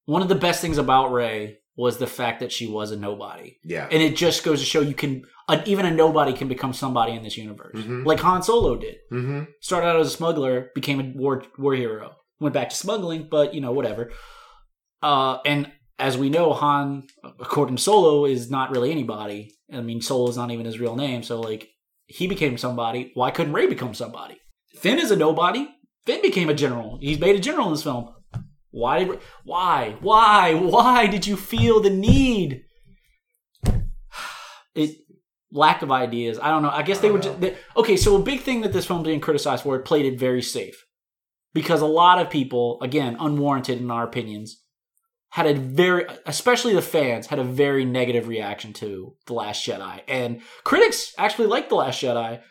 One 0.06 0.21
of 0.21 0.30
the 0.30 0.36
best 0.47 0.62
things 0.62 0.77
about 0.77 1.12
Rey 1.12 1.58
was 1.75 1.97
the 1.97 2.08
fact 2.08 2.39
that 2.41 2.51
she 2.51 2.67
was 2.67 2.91
a 2.91 2.97
nobody, 2.97 3.58
yeah 3.63 3.88
and 3.91 4.01
it 4.04 4.15
just 4.15 4.43
goes 4.43 4.60
to 4.60 4.65
show 4.65 4.82
you 4.82 4.93
can 4.93 5.23
uh, 5.47 5.62
even 5.65 5.86
a 5.86 5.91
nobody 5.91 6.34
can 6.34 6.47
become 6.47 6.73
somebody 6.73 7.13
in 7.13 7.23
this 7.23 7.38
universe, 7.38 7.75
Mhm. 7.77 8.06
like 8.06 8.19
Han 8.19 8.43
Solo 8.43 8.75
did. 8.75 8.95
mm-hmm 9.12 9.43
started 9.62 9.88
out 9.88 9.99
as 9.99 10.08
a 10.08 10.17
smuggler, 10.19 10.69
became 10.75 10.99
a 10.99 11.12
war 11.21 11.43
war 11.58 11.73
hero, 11.73 12.08
went 12.39 12.54
back 12.54 12.69
to 12.69 12.75
smuggling, 12.75 13.27
but 13.30 13.54
you 13.56 13.62
know 13.62 13.71
whatever. 13.71 14.12
Uh, 15.01 15.38
and 15.45 15.71
as 15.97 16.17
we 16.17 16.30
know, 16.30 16.54
Han, 16.54 17.04
according 17.39 17.75
to 17.77 17.82
Solo, 17.82 18.25
is 18.25 18.49
not 18.51 18.71
really 18.71 18.91
anybody. 18.91 19.51
I 19.73 19.82
mean, 19.82 20.01
Solo 20.01 20.30
is 20.30 20.38
not 20.38 20.51
even 20.51 20.65
his 20.65 20.80
real 20.80 20.95
name, 20.95 21.23
so 21.23 21.39
like 21.39 21.63
he 22.12 22.28
became 22.28 22.58
somebody. 22.58 23.12
Why 23.13 23.32
couldn't 23.32 23.54
Rey 23.54 23.67
become 23.67 23.93
somebody? 23.93 24.38
Finn 24.76 25.00
is 25.00 25.12
a 25.12 25.15
nobody. 25.15 25.67
Finn 26.06 26.21
became 26.21 26.50
a 26.50 26.54
general. 26.54 26.97
He's 27.02 27.19
made 27.19 27.36
a 27.36 27.39
general 27.39 27.67
in 27.67 27.74
this 27.74 27.84
film. 27.84 28.13
Why? 28.71 29.04
Did, 29.04 29.19
why? 29.43 29.95
Why? 30.02 30.54
Why 30.54 31.08
did 31.08 31.28
you 31.28 31.36
feel 31.38 31.80
the 31.80 31.89
need? 31.89 32.63
It 34.74 35.00
lack 35.52 35.82
of 35.82 35.91
ideas. 35.91 36.39
I 36.39 36.47
don't 36.50 36.62
know. 36.62 36.69
I 36.69 36.82
guess 36.84 37.00
they 37.00 37.10
I 37.10 37.12
were 37.12 37.19
don't 37.19 37.41
just 37.41 37.41
they, 37.41 37.58
okay. 37.76 37.97
So 37.97 38.15
a 38.15 38.24
big 38.24 38.39
thing 38.39 38.62
that 38.62 38.71
this 38.71 38.86
film 38.86 39.04
didn't 39.04 39.21
criticize 39.21 39.62
for 39.62 39.76
it 39.76 39.84
played 39.84 40.06
it 40.06 40.17
very 40.17 40.41
safe 40.41 40.86
because 41.54 41.82
a 41.82 41.86
lot 41.86 42.19
of 42.19 42.30
people, 42.30 42.80
again, 42.82 43.17
unwarranted 43.19 43.80
in 43.80 43.91
our 43.91 44.04
opinions, 44.04 44.61
had 45.32 45.48
a 45.48 45.54
very, 45.54 46.06
especially 46.26 46.74
the 46.74 46.82
fans, 46.82 47.28
had 47.28 47.39
a 47.39 47.44
very 47.44 47.84
negative 47.86 48.28
reaction 48.28 48.74
to 48.74 49.15
the 49.28 49.34
Last 49.34 49.65
Jedi, 49.65 50.02
and 50.08 50.41
critics 50.63 51.13
actually 51.17 51.48
liked 51.48 51.70
the 51.70 51.76
Last 51.76 52.02
Jedi. 52.02 52.41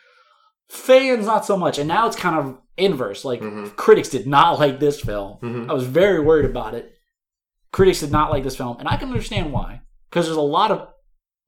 Fans 0.69 1.25
not 1.25 1.45
so 1.45 1.57
much, 1.57 1.77
and 1.77 1.87
now 1.87 2.07
it's 2.07 2.15
kind 2.15 2.37
of 2.37 2.57
inverse. 2.77 3.25
Like 3.25 3.41
Mhm. 3.41 3.75
critics 3.75 4.09
did 4.09 4.25
not 4.25 4.59
like 4.59 4.79
this 4.79 4.99
film. 5.01 5.37
Mhm. 5.41 5.69
I 5.69 5.73
was 5.73 5.85
very 5.85 6.19
worried 6.21 6.45
about 6.45 6.73
it. 6.73 6.91
Critics 7.71 7.99
did 7.99 8.11
not 8.11 8.31
like 8.31 8.43
this 8.43 8.55
film, 8.57 8.77
and 8.79 8.87
I 8.87 8.97
can 8.97 9.09
understand 9.09 9.51
why. 9.53 9.81
Because 10.09 10.25
there's 10.25 10.37
a 10.37 10.41
lot 10.41 10.71
of 10.71 10.87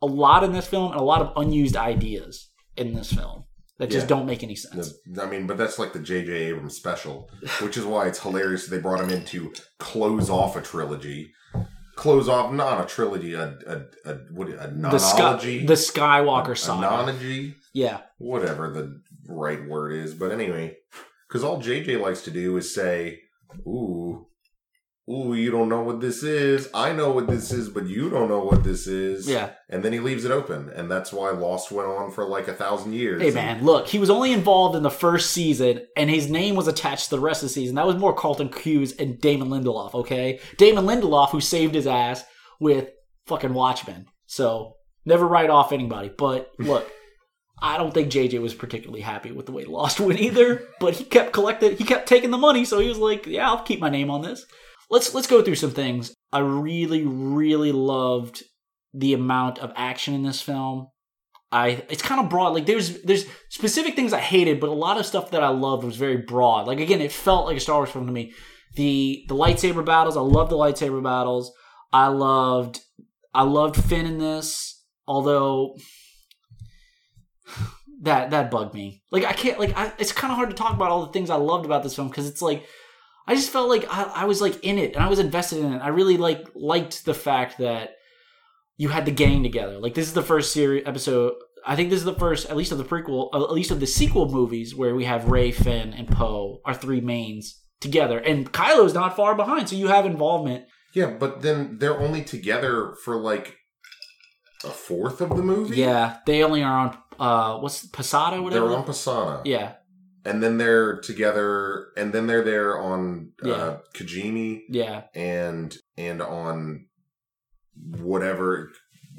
a 0.01 0.05
lot 0.05 0.43
in 0.43 0.51
this 0.51 0.67
film 0.67 0.91
and 0.91 0.99
a 0.99 1.03
lot 1.03 1.21
of 1.21 1.31
unused 1.37 1.77
ideas 1.77 2.49
in 2.75 2.93
this 2.93 3.13
film 3.13 3.45
that 3.79 3.89
just 3.89 4.03
Yeah. 4.05 4.15
don't 4.15 4.25
make 4.25 4.43
any 4.43 4.55
sense. 4.55 4.93
I 5.19 5.25
mean, 5.25 5.47
but 5.47 5.57
that's 5.57 5.79
like 5.79 5.93
the 5.93 5.99
J.J. 5.99 6.31
Abrams 6.31 6.75
special, 6.75 7.29
which 7.61 7.75
is 7.77 7.85
why 7.85 8.07
it's 8.07 8.19
hilarious 8.19 8.67
they 8.67 8.79
brought 8.79 8.99
him 9.01 9.09
in 9.09 9.25
to 9.25 9.51
close 9.79 10.29
off 10.29 10.55
a 10.55 10.61
trilogy. 10.61 11.31
Close 11.95 12.27
off, 12.27 12.51
not 12.51 12.83
a 12.83 12.87
trilogy, 12.87 13.33
a 13.35 13.55
a 13.67 13.81
a, 14.09 14.15
what, 14.31 14.47
a 14.49 14.67
The, 14.73 14.97
Sky, 14.97 15.37
the 15.65 15.73
Skywalker 15.75 16.51
a 16.53 16.55
saga. 16.55 16.87
nonology, 16.87 17.53
yeah, 17.71 18.01
whatever 18.17 18.71
the 18.71 18.99
right 19.27 19.63
word 19.67 19.93
is. 19.93 20.15
But 20.15 20.31
anyway, 20.31 20.75
because 21.27 21.43
all 21.43 21.61
JJ 21.61 21.99
likes 22.01 22.21
to 22.23 22.31
do 22.31 22.57
is 22.57 22.73
say, 22.73 23.19
"Ooh, 23.67 24.25
ooh, 25.09 25.33
you 25.33 25.51
don't 25.51 25.69
know 25.69 25.81
what 25.81 25.99
this 25.99 26.23
is. 26.23 26.69
I 26.73 26.93
know 26.93 27.11
what 27.11 27.27
this 27.27 27.51
is, 27.51 27.69
but 27.69 27.87
you 27.87 28.09
don't 28.09 28.29
know 28.29 28.43
what 28.43 28.63
this 28.63 28.87
is." 28.87 29.27
yeah. 29.29 29.51
and 29.69 29.83
then 29.83 29.93
he 29.93 29.99
leaves 29.99 30.25
it 30.25 30.31
open, 30.31 30.69
and 30.69 30.89
that's 30.89 31.11
why 31.11 31.31
Lost 31.31 31.71
went 31.71 31.89
on 31.89 32.11
for 32.11 32.25
like 32.25 32.47
a 32.47 32.53
thousand 32.53 32.93
years. 32.93 33.21
Hey 33.21 33.31
man, 33.31 33.63
look, 33.63 33.87
he 33.87 33.99
was 33.99 34.09
only 34.09 34.31
involved 34.31 34.75
in 34.75 34.83
the 34.83 34.89
first 34.89 35.31
season, 35.31 35.85
and 35.97 36.09
his 36.09 36.29
name 36.29 36.55
was 36.55 36.67
attached 36.67 37.05
to 37.05 37.15
the 37.15 37.21
rest 37.21 37.43
of 37.43 37.49
the 37.49 37.53
season. 37.53 37.75
That 37.75 37.87
was 37.87 37.97
more 37.97 38.13
Carlton 38.13 38.49
Cuse 38.49 38.93
and 38.93 39.19
Damon 39.19 39.49
Lindelof. 39.49 39.93
Okay, 39.93 40.39
Damon 40.57 40.85
Lindelof, 40.85 41.29
who 41.29 41.41
saved 41.41 41.75
his 41.75 41.87
ass 41.87 42.23
with 42.59 42.89
fucking 43.27 43.53
Watchmen. 43.53 44.07
So 44.25 44.75
never 45.05 45.27
write 45.27 45.49
off 45.49 45.71
anybody. 45.71 46.11
But 46.17 46.51
look, 46.59 46.89
I 47.61 47.77
don't 47.77 47.93
think 47.93 48.11
JJ 48.11 48.41
was 48.41 48.53
particularly 48.53 49.01
happy 49.01 49.31
with 49.31 49.45
the 49.45 49.51
way 49.51 49.65
Lost 49.65 49.99
went 49.99 50.19
either. 50.19 50.67
But 50.79 50.95
he 50.95 51.03
kept 51.03 51.33
collecting, 51.33 51.77
he 51.77 51.83
kept 51.83 52.07
taking 52.07 52.31
the 52.31 52.37
money, 52.37 52.65
so 52.65 52.79
he 52.79 52.89
was 52.89 52.97
like, 52.97 53.25
"Yeah, 53.25 53.49
I'll 53.49 53.63
keep 53.63 53.79
my 53.79 53.89
name 53.89 54.09
on 54.09 54.21
this." 54.21 54.45
Let's 54.89 55.13
let's 55.13 55.27
go 55.27 55.41
through 55.41 55.55
some 55.55 55.71
things. 55.71 56.13
I 56.31 56.39
really, 56.39 57.03
really 57.05 57.71
loved 57.71 58.43
the 58.93 59.13
amount 59.13 59.59
of 59.59 59.71
action 59.75 60.13
in 60.13 60.23
this 60.23 60.41
film. 60.41 60.87
I 61.51 61.85
it's 61.89 62.01
kind 62.01 62.19
of 62.19 62.29
broad. 62.29 62.49
Like 62.49 62.65
there's 62.65 63.01
there's 63.03 63.25
specific 63.49 63.95
things 63.95 64.11
I 64.11 64.19
hated, 64.19 64.59
but 64.59 64.69
a 64.69 64.73
lot 64.73 64.99
of 64.99 65.05
stuff 65.05 65.31
that 65.31 65.43
I 65.43 65.49
loved 65.49 65.83
was 65.83 65.95
very 65.95 66.17
broad. 66.17 66.67
Like 66.67 66.79
again, 66.79 67.01
it 67.01 67.11
felt 67.11 67.45
like 67.45 67.57
a 67.57 67.59
Star 67.59 67.77
Wars 67.77 67.91
film 67.91 68.07
to 68.07 68.11
me. 68.11 68.33
The 68.75 69.23
the 69.27 69.35
lightsaber 69.35 69.85
battles, 69.85 70.17
I 70.17 70.21
loved 70.21 70.51
the 70.51 70.57
lightsaber 70.57 71.03
battles. 71.03 71.53
I 71.91 72.07
loved 72.07 72.81
I 73.33 73.43
loved 73.43 73.75
Finn 73.75 74.07
in 74.07 74.17
this, 74.17 74.83
although 75.07 75.75
that 78.01 78.31
that 78.31 78.49
bugged 78.49 78.73
me. 78.73 79.03
Like 79.11 79.25
I 79.25 79.33
can't 79.33 79.59
like 79.59 79.77
I, 79.77 79.93
it's 79.99 80.11
kind 80.11 80.31
of 80.31 80.37
hard 80.37 80.49
to 80.49 80.55
talk 80.55 80.73
about 80.73 80.89
all 80.89 81.05
the 81.05 81.11
things 81.11 81.29
I 81.29 81.35
loved 81.35 81.65
about 81.65 81.83
this 81.83 81.95
film 81.95 82.09
because 82.09 82.27
it's 82.27 82.41
like 82.41 82.65
I 83.27 83.35
just 83.35 83.49
felt 83.51 83.69
like 83.69 83.85
I, 83.89 84.03
I 84.03 84.25
was 84.25 84.41
like 84.41 84.63
in 84.63 84.77
it 84.77 84.95
and 84.95 85.03
I 85.03 85.07
was 85.07 85.19
invested 85.19 85.59
in 85.59 85.73
it. 85.73 85.79
I 85.79 85.89
really 85.89 86.17
like 86.17 86.47
liked 86.55 87.05
the 87.05 87.13
fact 87.13 87.57
that 87.59 87.91
you 88.77 88.89
had 88.89 89.05
the 89.05 89.11
gang 89.11 89.43
together. 89.43 89.79
Like 89.79 89.93
this 89.93 90.07
is 90.07 90.13
the 90.13 90.21
first 90.21 90.51
series 90.51 90.83
episode. 90.85 91.33
I 91.65 91.77
think 91.77 91.89
this 91.89 91.99
is 91.99 92.05
the 92.05 92.15
first, 92.15 92.49
at 92.49 92.57
least 92.57 92.73
of 92.73 92.77
the 92.77 92.83
prequel, 92.83 93.29
uh, 93.33 93.43
at 93.43 93.51
least 93.53 93.71
of 93.71 93.79
the 93.79 93.87
sequel 93.87 94.29
movies, 94.29 94.75
where 94.75 94.93
we 94.95 95.05
have 95.05 95.29
Rey, 95.29 95.51
Finn, 95.51 95.93
and 95.93 96.09
Poe, 96.09 96.59
our 96.65 96.73
three 96.73 96.99
mains 96.99 97.61
together, 97.79 98.19
and 98.19 98.51
Kylo's 98.51 98.93
not 98.93 99.15
far 99.15 99.33
behind. 99.35 99.69
So 99.69 99.77
you 99.77 99.87
have 99.87 100.05
involvement. 100.05 100.65
Yeah, 100.93 101.11
but 101.11 101.41
then 101.41 101.77
they're 101.79 101.97
only 101.99 102.21
together 102.23 102.95
for 103.05 103.15
like 103.15 103.57
a 104.65 104.69
fourth 104.69 105.21
of 105.21 105.29
the 105.29 105.41
movie. 105.41 105.77
Yeah, 105.77 106.17
they 106.25 106.43
only 106.43 106.63
are 106.63 106.77
on 106.77 106.97
uh, 107.19 107.59
what's 107.59 107.85
Posada, 107.85 108.41
whatever. 108.41 108.67
they're 108.67 108.77
on 108.77 108.85
Pasaana. 108.85 109.41
yeah, 109.45 109.73
and 110.25 110.41
then 110.43 110.57
they're 110.57 110.99
together, 111.01 111.87
and 111.97 112.13
then 112.13 112.27
they're 112.27 112.43
there 112.43 112.79
on 112.79 113.31
Yeah. 113.43 113.53
uh, 113.53 113.77
Kijimi 113.95 114.61
yeah, 114.69 115.03
and 115.13 115.75
and 115.97 116.21
on 116.21 116.85
whatever 117.99 118.71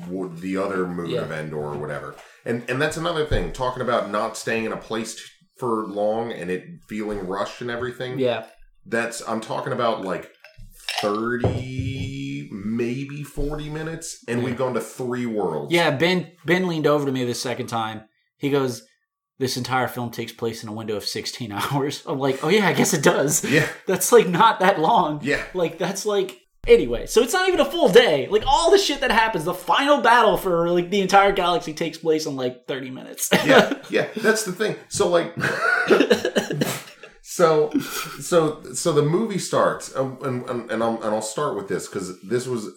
the 0.09 0.57
other 0.57 0.87
moon 0.87 1.11
Yeah. 1.11 1.21
of 1.23 1.31
Endor 1.33 1.57
or 1.75 1.79
whatever. 1.79 2.14
And 2.45 2.64
and 2.69 2.81
that's 2.81 2.97
another 2.97 3.25
thing. 3.27 3.53
Talking 3.53 3.83
about 3.83 4.11
not 4.11 4.37
staying 4.37 4.64
in 4.64 4.73
a 4.73 4.77
place 4.77 5.21
for 5.59 5.87
long 5.87 6.33
and 6.33 6.51
it 6.51 6.64
feeling 6.88 7.27
rushed 7.29 7.61
and 7.61 7.71
everything. 7.71 8.19
yeah, 8.19 8.47
That's 8.87 9.23
I'm 9.29 9.40
talking 9.40 9.73
about 9.73 10.05
like 10.05 10.31
thirty, 11.01 12.49
maybe 12.53 13.23
forty 13.23 13.69
minutes, 13.71 14.23
and 14.29 14.40
Yeah. 14.40 14.45
we've 14.47 14.57
gone 14.57 14.75
to 14.75 14.81
three 14.81 15.27
worlds. 15.27 15.73
yeah. 15.73 15.90
Ben 15.90 16.33
Ben 16.45 16.67
leaned 16.67 16.87
over 16.87 17.07
to 17.07 17.12
me 17.12 17.25
the 17.25 17.35
second 17.35 17.67
time. 17.69 18.03
He 18.37 18.51
goes, 18.51 18.83
"This 19.38 19.57
entire 19.57 19.88
film 19.88 20.11
takes 20.11 20.33
place 20.33 20.62
in 20.62 20.68
a 20.68 20.73
window 20.73 20.97
of 20.97 21.05
sixteen 21.05 21.53
hours." 21.61 22.03
I'm 22.07 22.18
like, 22.18 22.42
"Oh 22.44 22.49
yeah, 22.49 22.66
I 22.68 22.73
guess 22.73 22.94
it 22.94 23.03
does." 23.03 23.44
yeah, 23.44 23.66
That's 23.87 24.12
like 24.12 24.29
not 24.29 24.61
that 24.61 24.79
long. 24.81 25.20
yeah. 25.23 25.42
Like 25.55 25.79
that's 25.79 26.05
like 26.07 26.38
anyway. 26.66 27.07
So 27.07 27.20
it's 27.23 27.33
not 27.35 27.47
even 27.49 27.61
a 27.61 27.64
full 27.70 27.88
day. 27.88 28.27
Like 28.29 28.44
all 28.47 28.70
the 28.70 28.79
shit 28.79 29.01
that 29.03 29.11
happens, 29.12 29.44
the 29.44 29.55
final 29.55 30.01
battle 30.01 30.37
for 30.37 30.70
like 30.70 30.90
the 30.90 31.01
entire 31.01 31.33
galaxy 31.33 31.75
takes 31.75 31.99
place 31.99 32.27
in 32.27 32.37
like 32.37 32.66
30 32.66 32.90
minutes. 32.90 33.29
yeah, 33.44 33.75
yeah. 33.90 34.09
That's 34.16 34.44
the 34.44 34.53
thing. 34.53 34.77
So 34.88 35.09
like, 35.09 35.35
so 37.23 37.70
so 38.20 38.62
so 38.75 38.92
the 38.92 39.03
movie 39.03 39.38
starts, 39.38 39.94
um, 39.97 40.18
and 40.23 40.49
and 40.49 40.70
and 40.70 40.83
I'll, 40.83 40.97
and 41.03 41.14
I'll 41.14 41.23
start 41.23 41.57
with 41.57 41.68
this 41.68 41.87
because 41.88 42.20
this 42.23 42.47
was 42.47 42.68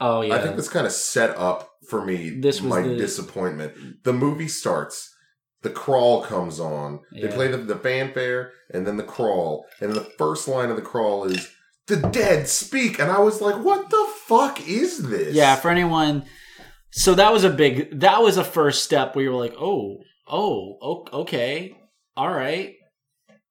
oh 0.00 0.22
yeah. 0.22 0.34
I 0.36 0.40
think 0.42 0.56
this 0.56 0.68
kind 0.68 0.86
of 0.86 0.92
set 0.92 1.36
up 1.36 1.70
for 1.88 2.04
me 2.04 2.30
This 2.40 2.60
was 2.60 2.70
my 2.70 2.82
the- 2.82 2.96
disappointment. 2.96 4.04
The 4.04 4.12
movie 4.12 4.48
starts. 4.48 5.10
The 5.64 5.70
crawl 5.70 6.22
comes 6.22 6.60
on. 6.60 7.00
They 7.12 7.26
play 7.28 7.48
the, 7.48 7.56
the 7.58 7.76
fanfare 7.76 8.52
and 8.72 8.86
then 8.86 8.96
the 8.96 9.02
crawl. 9.02 9.66
And 9.80 9.92
the 9.92 10.08
first 10.18 10.46
line 10.46 10.70
of 10.70 10.76
the 10.76 10.82
crawl 10.82 11.24
is, 11.24 11.50
The 11.88 11.96
dead 11.96 12.48
speak. 12.48 13.00
And 13.00 13.10
I 13.10 13.18
was 13.18 13.40
like, 13.40 13.56
What 13.64 13.90
the 13.90 14.06
fuck 14.26 14.66
is 14.68 15.08
this? 15.08 15.34
yeah, 15.34 15.56
for 15.56 15.70
anyone 15.70 16.24
so 16.96 17.16
that 17.16 17.32
was 17.32 17.42
a 17.42 17.50
big 17.50 18.00
that 18.00 18.22
was 18.22 18.36
a 18.36 18.44
first 18.44 18.84
step 18.84 19.16
where 19.16 19.24
you 19.24 19.32
were 19.32 19.36
like, 19.36 19.56
"Oh, 19.58 19.98
oh, 20.28 21.06
okay. 21.12 21.76
All 22.16 22.30
right." 22.30 22.74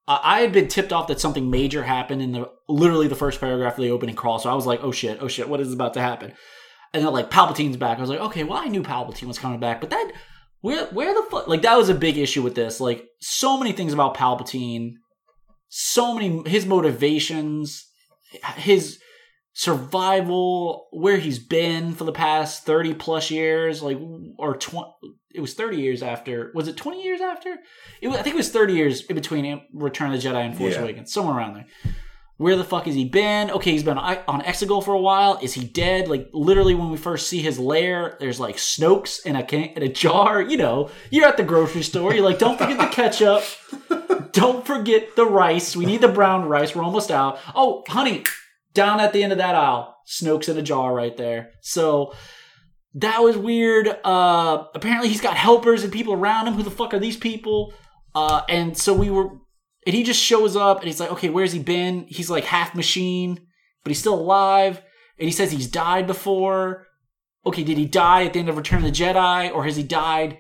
I 0.08 0.20
I 0.24 0.40
had 0.40 0.54
been 0.54 0.70
tipped 0.70 0.94
off 0.94 1.08
that 1.08 1.20
something 1.20 1.50
major 1.52 1.84
happened 1.84 2.22
in 2.22 2.32
the 2.32 2.50
literally 2.70 3.10
the 3.10 3.16
first 3.16 3.42
paragraph 3.42 3.78
of 3.78 3.84
the 3.84 3.92
opening 3.92 4.16
crawl, 4.16 4.40
so 4.40 4.50
I 4.50 4.54
was 4.54 4.66
like, 4.66 4.80
"Oh 4.82 4.94
shit, 4.94 5.18
oh 5.22 5.28
shit, 5.28 5.50
what 5.50 5.60
is 5.60 5.74
about 5.74 5.94
to 5.96 6.02
happen?" 6.02 6.32
And 6.94 7.04
then 7.04 7.12
like 7.12 7.32
Palpatine's 7.32 7.76
back. 7.76 7.98
I 7.98 8.02
was 8.02 8.10
like, 8.10 8.22
"Okay, 8.22 8.46
well 8.46 8.60
I 8.60 8.68
knew 8.68 8.82
Palpatine 8.82 9.28
was 9.28 9.40
coming 9.40 9.60
back, 9.60 9.82
but 9.82 9.90
that 9.90 10.14
where 10.64 10.86
where 10.88 11.14
the 11.14 11.30
fuck 11.30 11.48
like 11.50 11.62
that 11.64 11.78
was 11.78 11.90
a 11.90 11.94
big 11.94 12.18
issue 12.18 12.42
with 12.42 12.56
this. 12.56 12.80
Like 12.80 13.06
so 13.20 13.58
many 13.60 13.74
things 13.74 13.92
about 13.92 14.16
Palpatine, 14.16 14.94
so 15.68 16.16
many 16.16 16.50
his 16.50 16.66
motivations, 16.66 17.86
his 18.56 18.98
survival, 19.52 20.88
where 20.92 21.18
he's 21.18 21.38
been 21.38 21.94
for 21.94 22.06
the 22.06 22.14
past 22.14 22.66
30 22.66 22.94
plus 22.94 23.30
years, 23.30 23.84
like 23.84 24.00
or 24.38 24.56
20 24.56 24.90
it 25.36 25.42
was 25.42 25.54
30 25.54 25.78
years 25.78 26.02
after. 26.02 26.52
Was 26.56 26.70
it 26.70 26.78
20 26.78 27.04
years 27.04 27.20
after? 27.20 27.58
It 28.02 28.08
was, 28.08 28.18
I 28.18 28.22
think 28.22 28.36
it 28.36 28.38
was 28.38 28.52
30 28.52 28.74
years 28.74 29.02
in 29.06 29.16
between 29.16 29.62
Return 29.74 30.14
of 30.14 30.22
the 30.22 30.28
Jedi 30.28 30.46
and 30.46 30.58
Force 30.58 30.76
Yeah. 30.76 30.82
Awakens, 30.82 31.12
somewhere 31.12 31.36
around 31.36 31.56
there. 31.56 31.66
Where 32.38 32.56
the 32.56 32.64
fuck 32.64 32.86
has 32.86 32.96
he 32.96 33.06
been? 33.06 33.52
Okay, 33.52 33.72
he's 33.72 33.84
been 33.84 33.98
on 33.98 34.42
Exegol 34.42 34.84
for 34.84 34.94
a 34.94 35.00
while. 35.00 35.38
Is 35.42 35.54
he 35.54 35.66
dead? 35.66 36.08
Like 36.08 36.30
literally, 36.34 36.74
when 36.74 36.90
we 36.90 36.98
first 36.98 37.28
see 37.28 37.42
his 37.42 37.60
lair, 37.60 38.18
there's 38.20 38.40
like 38.40 38.58
Snokes 38.58 39.24
in 39.26 39.36
a 39.36 39.44
can- 39.44 39.74
in 39.76 39.84
a 39.84 39.88
jar. 39.88 40.42
You 40.42 40.58
know, 40.58 40.90
you're 41.12 41.28
at 41.28 41.38
the 41.38 41.44
grocery 41.44 41.84
store. 41.84 42.14
You're 42.14 42.26
like, 42.26 42.40
don't 42.40 42.58
forget 42.58 42.80
the 42.80 42.88
ketchup. 42.88 43.44
don't 44.32 44.66
forget 44.66 45.16
the 45.16 45.26
rice. 45.26 45.76
We 45.76 45.86
need 45.86 46.02
the 46.02 46.08
brown 46.08 46.46
rice. 46.46 46.76
We're 46.76 46.84
almost 46.84 47.12
out. 47.12 47.38
Oh, 47.54 47.84
honey, 47.88 48.24
down 48.74 49.00
at 49.00 49.14
the 49.14 49.22
end 49.24 49.32
of 49.32 49.38
that 49.38 49.54
aisle, 49.56 49.96
Snoke's 50.08 50.50
in 50.50 50.58
a 50.58 50.64
jar 50.64 50.94
right 50.94 51.16
there. 51.16 51.52
So 51.62 52.14
that 52.96 53.22
was 53.22 53.38
weird. 53.38 53.88
Uh, 54.04 54.66
apparently 54.74 55.10
he's 55.10 55.22
got 55.22 55.38
helpers 55.38 55.84
and 55.84 55.94
people 55.94 56.14
around 56.14 56.48
him. 56.48 56.56
Who 56.56 56.64
the 56.64 56.72
fuck 56.72 56.94
are 56.94 57.00
these 57.00 57.18
people? 57.18 57.74
Uh, 58.16 58.42
and 58.50 58.78
so 58.78 58.94
we 58.94 59.10
were, 59.10 59.30
and 59.86 59.96
he 59.96 60.04
just 60.04 60.22
shows 60.22 60.56
up 60.56 60.80
and 60.80 60.88
he's 60.88 61.00
like, 61.00 61.12
okay, 61.12 61.30
where's 61.30 61.52
he 61.52 61.60
been? 61.60 62.06
He's 62.08 62.30
like 62.30 62.46
half 62.46 62.76
machine, 62.76 63.40
but 63.84 63.90
he's 63.90 64.00
still 64.00 64.16
alive. 64.20 64.82
And 65.20 65.26
he 65.28 65.32
says 65.32 65.52
he's 65.52 65.68
died 65.68 66.08
before. 66.08 66.88
Okay, 67.46 67.64
did 67.64 67.78
he 67.78 67.86
die 67.86 68.26
at 68.26 68.34
the 68.34 68.40
end 68.40 68.50
of 68.50 68.58
Return 68.58 68.80
of 68.80 68.86
the 68.86 69.04
Jedi, 69.04 69.54
or 69.54 69.66
has 69.66 69.76
he 69.76 69.84
died 69.84 70.40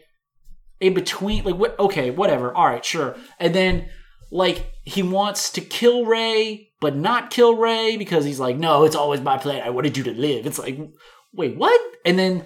in 0.79 0.93
between? 0.93 1.43
Like, 1.43 1.55
what? 1.55 1.77
Okay, 1.77 2.11
whatever. 2.11 2.53
All 2.53 2.65
right, 2.65 2.83
sure. 2.83 3.15
And 3.39 3.53
then, 3.53 3.89
like, 4.31 4.71
he 4.85 5.03
wants 5.03 5.51
to 5.51 5.61
kill 5.61 6.05
Rey, 6.05 6.69
but 6.79 6.95
not 6.95 7.29
kill 7.29 7.57
Rey 7.57 7.97
because 7.97 8.23
he's 8.23 8.39
like, 8.39 8.57
no, 8.57 8.85
it's 8.85 8.95
always 8.95 9.19
my 9.19 9.37
plan. 9.37 9.61
I 9.61 9.69
wanted 9.69 9.97
you 9.97 10.03
to 10.05 10.13
live. 10.13 10.45
It's 10.45 10.59
like, 10.59 10.79
wait, 11.33 11.57
what? 11.57 11.79
And 12.05 12.17
then 12.17 12.45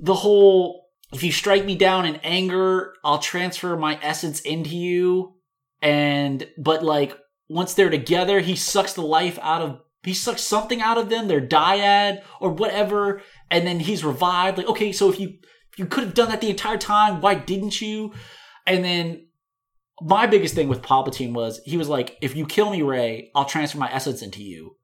the 0.00 0.14
whole 0.14 0.86
if 1.12 1.22
you 1.22 1.32
strike 1.32 1.64
me 1.64 1.76
down 1.76 2.04
in 2.04 2.16
anger, 2.16 2.94
I'll 3.04 3.18
transfer 3.18 3.76
my 3.76 3.98
essence 4.02 4.40
into 4.40 4.76
you. 4.76 5.35
And 5.86 6.48
but 6.58 6.82
like 6.82 7.16
once 7.48 7.74
they're 7.74 7.90
together, 7.90 8.40
he 8.40 8.56
sucks 8.56 8.94
the 8.94 9.02
life 9.02 9.38
out 9.40 9.62
of 9.62 9.80
he 10.02 10.14
sucks 10.14 10.42
something 10.42 10.80
out 10.80 10.98
of 10.98 11.08
them, 11.10 11.28
their 11.28 11.40
dyad 11.40 12.22
or 12.40 12.50
whatever, 12.50 13.22
and 13.52 13.64
then 13.64 13.78
he's 13.78 14.04
revived. 14.04 14.58
Like, 14.58 14.66
okay, 14.68 14.90
so 14.90 15.08
if 15.08 15.20
you 15.20 15.28
if 15.72 15.78
you 15.78 15.86
could 15.86 16.02
have 16.02 16.14
done 16.14 16.28
that 16.30 16.40
the 16.40 16.50
entire 16.50 16.76
time, 16.76 17.20
why 17.20 17.36
didn't 17.36 17.80
you? 17.80 18.12
And 18.66 18.84
then 18.84 19.28
my 20.02 20.26
biggest 20.26 20.56
thing 20.56 20.68
with 20.68 20.82
Palpatine 20.82 21.32
was 21.32 21.60
he 21.64 21.76
was 21.76 21.88
like, 21.88 22.18
if 22.20 22.34
you 22.34 22.46
kill 22.46 22.70
me, 22.70 22.82
Rey, 22.82 23.30
I'll 23.34 23.44
transfer 23.44 23.78
my 23.78 23.92
essence 23.92 24.22
into 24.22 24.42
you. 24.42 24.76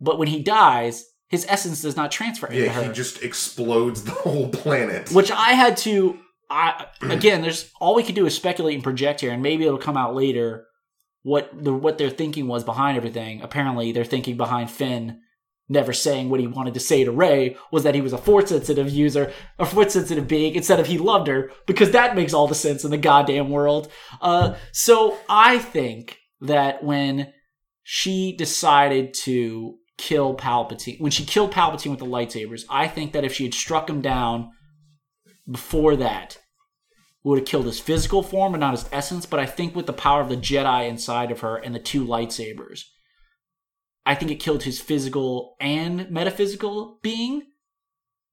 But 0.00 0.18
when 0.18 0.28
he 0.28 0.42
dies, 0.42 1.06
his 1.28 1.46
essence 1.48 1.80
does 1.80 1.96
not 1.96 2.12
transfer 2.12 2.46
into 2.46 2.62
Yeah, 2.64 2.82
he 2.82 2.92
just 2.92 3.22
explodes 3.22 4.04
the 4.04 4.12
whole 4.12 4.50
planet. 4.50 5.12
which 5.12 5.30
I 5.30 5.52
had 5.52 5.78
to. 5.78 6.18
I 6.50 6.86
again, 7.02 7.42
there's 7.42 7.70
all 7.80 7.94
we 7.94 8.02
can 8.02 8.14
do 8.14 8.26
is 8.26 8.34
speculate 8.34 8.74
and 8.74 8.82
project 8.82 9.20
here, 9.20 9.30
and 9.30 9.42
maybe 9.42 9.64
it'll 9.64 9.78
come 9.78 9.96
out 9.96 10.14
later 10.14 10.66
what 11.22 11.50
the 11.56 11.72
what 11.72 11.98
their 11.98 12.10
thinking 12.10 12.48
was 12.48 12.64
behind 12.64 12.96
everything. 12.96 13.40
Apparently, 13.40 13.92
their 13.92 14.04
thinking 14.04 14.36
behind 14.36 14.70
Finn 14.70 15.20
never 15.70 15.92
saying 15.92 16.28
what 16.28 16.40
he 16.40 16.48
wanted 16.48 16.74
to 16.74 16.80
say 16.80 17.04
to 17.04 17.12
Rey 17.12 17.56
was 17.70 17.84
that 17.84 17.94
he 17.94 18.00
was 18.00 18.12
a 18.12 18.18
force 18.18 18.48
sensitive 18.48 18.90
user, 18.90 19.32
a 19.58 19.64
force 19.64 19.92
sensitive 19.92 20.26
being, 20.26 20.56
instead 20.56 20.80
of 20.80 20.86
he 20.86 20.98
loved 20.98 21.28
her, 21.28 21.52
because 21.66 21.92
that 21.92 22.16
makes 22.16 22.34
all 22.34 22.48
the 22.48 22.54
sense 22.54 22.84
in 22.84 22.90
the 22.90 22.98
goddamn 22.98 23.50
world. 23.50 23.90
Uh, 24.20 24.56
so 24.72 25.16
I 25.28 25.60
think 25.60 26.18
that 26.40 26.82
when 26.82 27.32
she 27.84 28.34
decided 28.36 29.14
to 29.14 29.76
kill 29.96 30.34
Palpatine, 30.34 31.00
when 31.00 31.12
she 31.12 31.24
killed 31.24 31.52
Palpatine 31.52 31.90
with 31.90 32.00
the 32.00 32.06
lightsabers, 32.06 32.64
I 32.68 32.88
think 32.88 33.12
that 33.12 33.24
if 33.24 33.32
she 33.32 33.44
had 33.44 33.54
struck 33.54 33.88
him 33.88 34.00
down 34.00 34.50
before 35.48 35.94
that, 35.96 36.38
would 37.22 37.38
have 37.38 37.48
killed 37.48 37.66
his 37.66 37.80
physical 37.80 38.22
form 38.22 38.54
and 38.54 38.60
not 38.60 38.72
his 38.74 38.88
essence. 38.92 39.26
But 39.26 39.40
I 39.40 39.46
think 39.46 39.74
with 39.74 39.86
the 39.86 39.92
power 39.92 40.20
of 40.20 40.28
the 40.28 40.36
Jedi 40.36 40.88
inside 40.88 41.30
of 41.30 41.40
her 41.40 41.56
and 41.56 41.74
the 41.74 41.78
two 41.78 42.04
lightsabers, 42.04 42.84
I 44.06 44.14
think 44.14 44.30
it 44.30 44.36
killed 44.36 44.62
his 44.62 44.80
physical 44.80 45.56
and 45.60 46.10
metaphysical 46.10 46.98
being. 47.02 47.42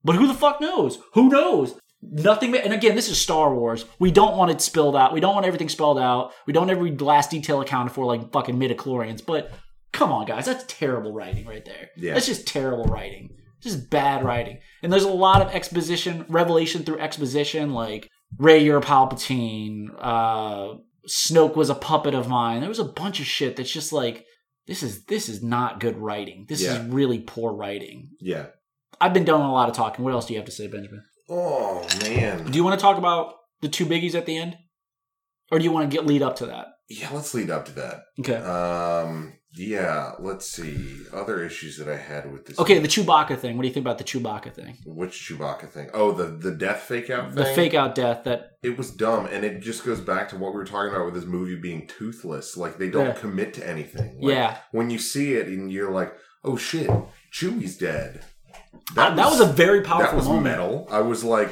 But 0.02 0.16
who 0.16 0.26
the 0.26 0.34
fuck 0.34 0.60
knows? 0.60 0.98
Who 1.14 1.28
knows? 1.28 1.78
Nothing. 2.00 2.56
And 2.56 2.72
again, 2.72 2.94
this 2.94 3.10
is 3.10 3.20
Star 3.20 3.54
Wars. 3.54 3.84
We 3.98 4.10
don't 4.10 4.36
want 4.36 4.50
it 4.50 4.60
spelled 4.60 4.96
out. 4.96 5.12
We 5.12 5.20
don't 5.20 5.34
want 5.34 5.46
everything 5.46 5.68
spelled 5.68 5.98
out. 5.98 6.32
We 6.46 6.52
don't 6.52 6.70
every 6.70 6.96
last 6.96 7.30
detail 7.30 7.60
accounted 7.60 7.92
for 7.92 8.06
like 8.06 8.32
fucking 8.32 8.58
midichlorians. 8.58 9.24
But 9.24 9.50
come 9.92 10.12
on, 10.12 10.26
guys, 10.26 10.46
that's 10.46 10.64
terrible 10.68 11.12
writing 11.12 11.46
right 11.46 11.64
there. 11.64 11.90
Yeah. 11.96 12.14
That's 12.14 12.26
just 12.26 12.46
terrible 12.46 12.84
writing. 12.84 13.30
Just 13.60 13.90
bad 13.90 14.24
writing. 14.24 14.60
And 14.82 14.92
there's 14.92 15.02
a 15.02 15.10
lot 15.10 15.42
of 15.42 15.52
exposition, 15.52 16.24
revelation 16.28 16.84
through 16.84 17.00
exposition, 17.00 17.74
like 17.74 18.08
Rey, 18.36 18.58
you're 18.62 18.78
a 18.78 18.82
Palpatine. 18.82 19.86
Uh, 19.98 20.74
Snoke 21.08 21.56
was 21.56 21.70
a 21.70 21.74
puppet 21.74 22.14
of 22.14 22.28
mine. 22.28 22.60
There 22.60 22.68
was 22.68 22.78
a 22.78 22.84
bunch 22.84 23.20
of 23.20 23.26
shit 23.26 23.56
that's 23.56 23.72
just 23.72 23.92
like 23.92 24.26
this 24.66 24.82
is 24.82 25.04
this 25.04 25.28
is 25.28 25.42
not 25.42 25.80
good 25.80 25.96
writing. 25.96 26.44
This 26.48 26.62
Yeah. 26.62 26.74
is 26.82 26.88
really 26.92 27.20
poor 27.20 27.52
writing. 27.52 28.10
yeah. 28.20 28.46
I've 29.00 29.14
been 29.14 29.24
doing 29.24 29.42
a 29.42 29.52
lot 29.52 29.68
of 29.68 29.76
talking. 29.76 30.04
What 30.04 30.12
else 30.12 30.26
do 30.26 30.32
you 30.34 30.40
have 30.40 30.46
to 30.46 30.52
say, 30.52 30.66
Benjamin? 30.66 31.04
Oh 31.28 31.86
man. 32.02 32.44
Do 32.50 32.56
you 32.56 32.64
want 32.64 32.78
to 32.78 32.82
talk 32.82 32.98
about 32.98 33.34
the 33.60 33.68
two 33.68 33.86
biggies 33.86 34.14
at 34.16 34.26
the 34.26 34.36
end, 34.36 34.56
or 35.52 35.58
do 35.58 35.64
you 35.64 35.70
want 35.70 35.88
to 35.88 35.96
get 35.96 36.04
lead 36.04 36.20
up 36.20 36.34
to 36.36 36.46
that? 36.46 36.66
Yeah, 36.88 37.08
let's 37.12 37.32
lead 37.32 37.48
up 37.48 37.64
to 37.66 37.72
that. 37.72 38.00
Okay. 38.18 38.34
Um, 38.34 39.34
yeah, 39.58 40.12
let's 40.18 40.48
see. 40.48 40.98
Other 41.12 41.44
issues 41.44 41.76
that 41.78 41.88
I 41.88 41.96
had 41.96 42.32
with 42.32 42.46
this. 42.46 42.58
Okay, 42.58 42.78
the 42.78 42.88
Chewbacca 42.88 43.38
thing. 43.38 43.56
What 43.56 43.62
do 43.62 43.68
you 43.68 43.74
think 43.74 43.84
about 43.84 43.98
the 43.98 44.04
Chewbacca 44.04 44.52
thing? 44.52 44.76
Which 44.86 45.12
Chewbacca 45.12 45.68
thing? 45.68 45.90
Oh, 45.92 46.12
the 46.12 46.24
the 46.24 46.52
death 46.52 46.82
fake 46.82 47.10
out 47.10 47.34
The 47.34 47.44
thing. 47.44 47.54
fake 47.54 47.74
out 47.74 47.94
death 47.94 48.24
that 48.24 48.52
It 48.62 48.78
was 48.78 48.90
dumb, 48.90 49.26
and 49.26 49.44
it 49.44 49.60
just 49.60 49.84
goes 49.84 50.00
back 50.00 50.28
to 50.30 50.36
what 50.36 50.52
we 50.52 50.58
were 50.58 50.64
talking 50.64 50.92
about 50.94 51.04
with 51.06 51.14
this 51.14 51.24
movie 51.24 51.56
being 51.56 51.86
toothless. 51.86 52.56
Like 52.56 52.78
they 52.78 52.88
don't 52.90 53.06
Yeah. 53.06 53.12
commit 53.12 53.54
to 53.54 53.68
anything. 53.68 54.20
Like, 54.20 54.34
yeah. 54.34 54.56
When 54.72 54.90
you 54.90 54.98
see 54.98 55.34
it, 55.34 55.48
and 55.48 55.70
you're 55.72 55.90
like, 55.90 56.14
"Oh 56.44 56.56
shit, 56.56 56.88
Chewie's 57.32 57.76
dead." 57.76 58.24
That, 58.94 59.16
that 59.16 59.26
was 59.30 59.40
a 59.40 59.46
very 59.46 59.82
powerful 59.82 60.10
that 60.12 60.16
was 60.16 60.26
moment. 60.28 60.44
metal. 60.44 60.88
I 60.90 61.00
was 61.00 61.22
like, 61.24 61.50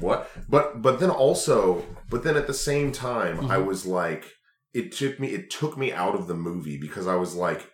"What?" 0.00 0.30
But 0.48 0.82
but 0.82 1.00
then 1.00 1.10
also, 1.10 1.84
but 2.10 2.22
then 2.24 2.36
at 2.36 2.46
the 2.46 2.54
same 2.54 2.92
time, 2.92 3.50
I 3.50 3.56
Mhm. 3.56 3.66
was 3.66 3.86
like, 3.86 4.24
it 4.74 4.92
took 4.92 5.20
me 5.20 5.28
it 5.28 5.50
took 5.50 5.76
me 5.76 5.92
out 5.92 6.14
of 6.14 6.26
the 6.26 6.34
movie 6.34 6.78
because 6.78 7.06
I 7.06 7.14
was 7.16 7.34
like, 7.34 7.68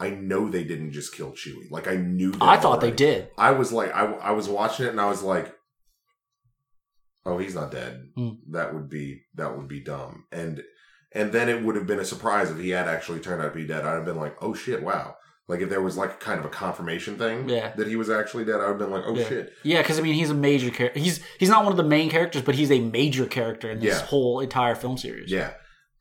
I 0.00 0.10
know 0.10 0.48
they 0.48 0.64
didn't 0.64 0.92
just 0.92 1.14
kill 1.14 1.32
Chewie. 1.32 1.70
Like 1.70 1.86
I 1.88 1.96
knew. 1.96 2.32
That 2.32 2.42
I 2.42 2.56
thought 2.58 2.80
they 2.80 2.90
did. 2.90 3.28
I 3.38 3.52
was 3.52 3.72
like, 3.72 3.92
I 3.94 4.04
I 4.06 4.30
was 4.32 4.48
watching 4.48 4.86
it 4.86 4.90
and 4.90 5.00
I 5.00 5.08
was 5.08 5.22
like, 5.22 5.54
oh, 7.24 7.38
he's 7.38 7.54
not 7.54 7.70
dead. 7.70 8.08
Mm. 8.16 8.38
That 8.50 8.74
would 8.74 8.88
be 8.88 9.22
that 9.34 9.56
would 9.56 9.68
be 9.68 9.80
dumb. 9.80 10.24
And 10.32 10.62
and 11.14 11.32
then 11.32 11.48
it 11.48 11.62
would 11.62 11.76
have 11.76 11.86
been 11.86 11.98
a 12.00 12.04
surprise 12.04 12.50
if 12.50 12.58
he 12.58 12.70
had 12.70 12.88
actually 12.88 13.20
turned 13.20 13.42
out 13.42 13.52
to 13.52 13.60
be 13.60 13.66
dead. 13.66 13.84
I'd 13.84 13.94
have 13.94 14.04
been 14.04 14.16
like, 14.16 14.36
oh 14.42 14.54
shit, 14.54 14.82
wow. 14.82 15.16
Like 15.48 15.60
if 15.60 15.68
there 15.68 15.82
was 15.82 15.96
like 15.98 16.20
kind 16.20 16.38
of 16.38 16.46
a 16.46 16.48
confirmation 16.48 17.18
thing 17.18 17.48
Yeah. 17.48 17.74
that 17.76 17.86
he 17.88 17.96
was 17.96 18.08
actually 18.08 18.44
dead, 18.44 18.60
I 18.60 18.70
would 18.70 18.70
have 18.70 18.78
been 18.78 18.90
like, 18.90 19.04
oh 19.06 19.14
Yeah. 19.14 19.28
shit. 19.28 19.52
Yeah, 19.62 19.82
because 19.82 19.98
I 19.98 20.02
mean, 20.02 20.14
he's 20.14 20.30
a 20.30 20.34
major 20.34 20.70
character. 20.70 20.98
He's 21.00 21.20
he's 21.38 21.48
not 21.50 21.64
one 21.64 21.72
of 21.72 21.76
the 21.76 21.82
main 21.84 22.10
characters, 22.10 22.42
but 22.42 22.54
he's 22.54 22.70
a 22.70 22.80
major 22.80 23.26
character 23.26 23.70
in 23.70 23.80
this 23.80 23.98
Yeah. 23.98 24.06
whole 24.06 24.40
entire 24.40 24.74
film 24.74 24.96
series. 24.96 25.30
Yeah. 25.30 25.52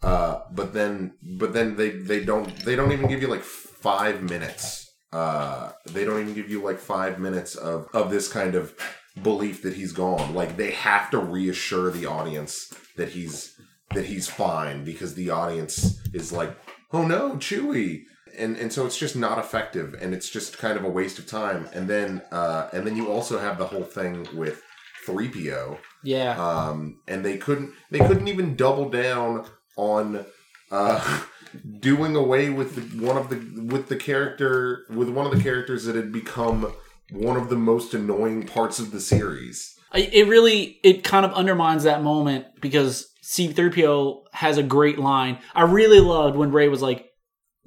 Uh, 0.01 0.41
but 0.51 0.73
then, 0.73 1.13
but 1.39 1.53
then 1.53 1.75
they 1.75 1.89
they 1.91 2.23
don't 2.23 2.55
they 2.65 2.75
don't 2.75 2.91
even 2.91 3.07
give 3.07 3.21
you 3.21 3.27
like 3.27 3.43
five 3.43 4.23
minutes. 4.23 4.87
Uh, 5.13 5.71
they 5.89 6.05
don't 6.05 6.21
even 6.21 6.33
give 6.33 6.49
you 6.49 6.61
like 6.63 6.79
five 6.79 7.19
minutes 7.19 7.55
of 7.55 7.87
of 7.93 8.09
this 8.09 8.27
kind 8.27 8.55
of 8.55 8.73
belief 9.21 9.61
that 9.61 9.73
he's 9.75 9.91
gone. 9.91 10.33
Like 10.33 10.57
they 10.57 10.71
have 10.71 11.09
to 11.11 11.19
reassure 11.19 11.91
the 11.91 12.05
audience 12.07 12.73
that 12.97 13.09
he's 13.09 13.53
that 13.93 14.05
he's 14.05 14.27
fine 14.29 14.83
because 14.85 15.15
the 15.15 15.29
audience 15.29 15.99
is 16.13 16.31
like, 16.31 16.55
oh 16.93 17.05
no, 17.05 17.33
Chewie. 17.35 18.03
And, 18.39 18.55
and 18.55 18.71
so 18.71 18.85
it's 18.85 18.97
just 18.97 19.17
not 19.17 19.37
effective 19.39 19.93
and 19.99 20.13
it's 20.13 20.29
just 20.29 20.57
kind 20.57 20.77
of 20.77 20.85
a 20.85 20.89
waste 20.89 21.19
of 21.19 21.27
time 21.27 21.67
and 21.73 21.89
then 21.89 22.21
uh, 22.31 22.69
and 22.71 22.87
then 22.87 22.95
you 22.95 23.11
also 23.11 23.37
have 23.37 23.57
the 23.57 23.67
whole 23.67 23.83
thing 23.83 24.25
with 24.33 24.61
3PO 25.05 25.77
Yeah. 26.05 26.37
um, 26.41 27.01
and 27.09 27.25
they 27.25 27.37
couldn't 27.37 27.73
they 27.89 27.99
couldn't 27.99 28.29
even 28.29 28.55
double 28.55 28.89
down 28.89 29.45
on 29.82 30.26
uh, 30.70 31.22
doing 31.80 32.15
away 32.15 32.50
with 32.50 32.76
the, 32.76 33.06
one 33.06 33.17
of 33.17 33.30
the 33.30 33.63
with 33.63 33.89
the 33.89 33.96
character 33.98 34.86
with 34.89 35.10
one 35.10 35.26
of 35.26 35.36
the 35.36 35.41
characters 35.41 35.86
that 35.86 35.96
had 35.96 36.12
become 36.12 36.74
one 37.12 37.36
of 37.36 37.50
the 37.50 37.58
most 37.58 37.94
annoying 37.94 38.46
parts 38.48 38.80
of 38.80 38.91
the 38.91 39.00
series. 39.00 39.76
It 39.94 40.28
really 40.28 40.80
it 40.84 41.04
kind 41.04 41.26
of 41.26 41.34
undermines 41.34 41.84
that 41.84 42.02
moment 42.02 42.46
because 42.62 43.08
C3PO 43.24 44.22
has 44.32 44.58
a 44.58 44.63
great 44.63 44.98
line. 44.98 45.39
I 45.54 45.63
really 45.63 46.00
loved 46.00 46.38
when 46.38 46.52
Rey 46.52 46.70
was 46.70 46.82
like 46.82 47.08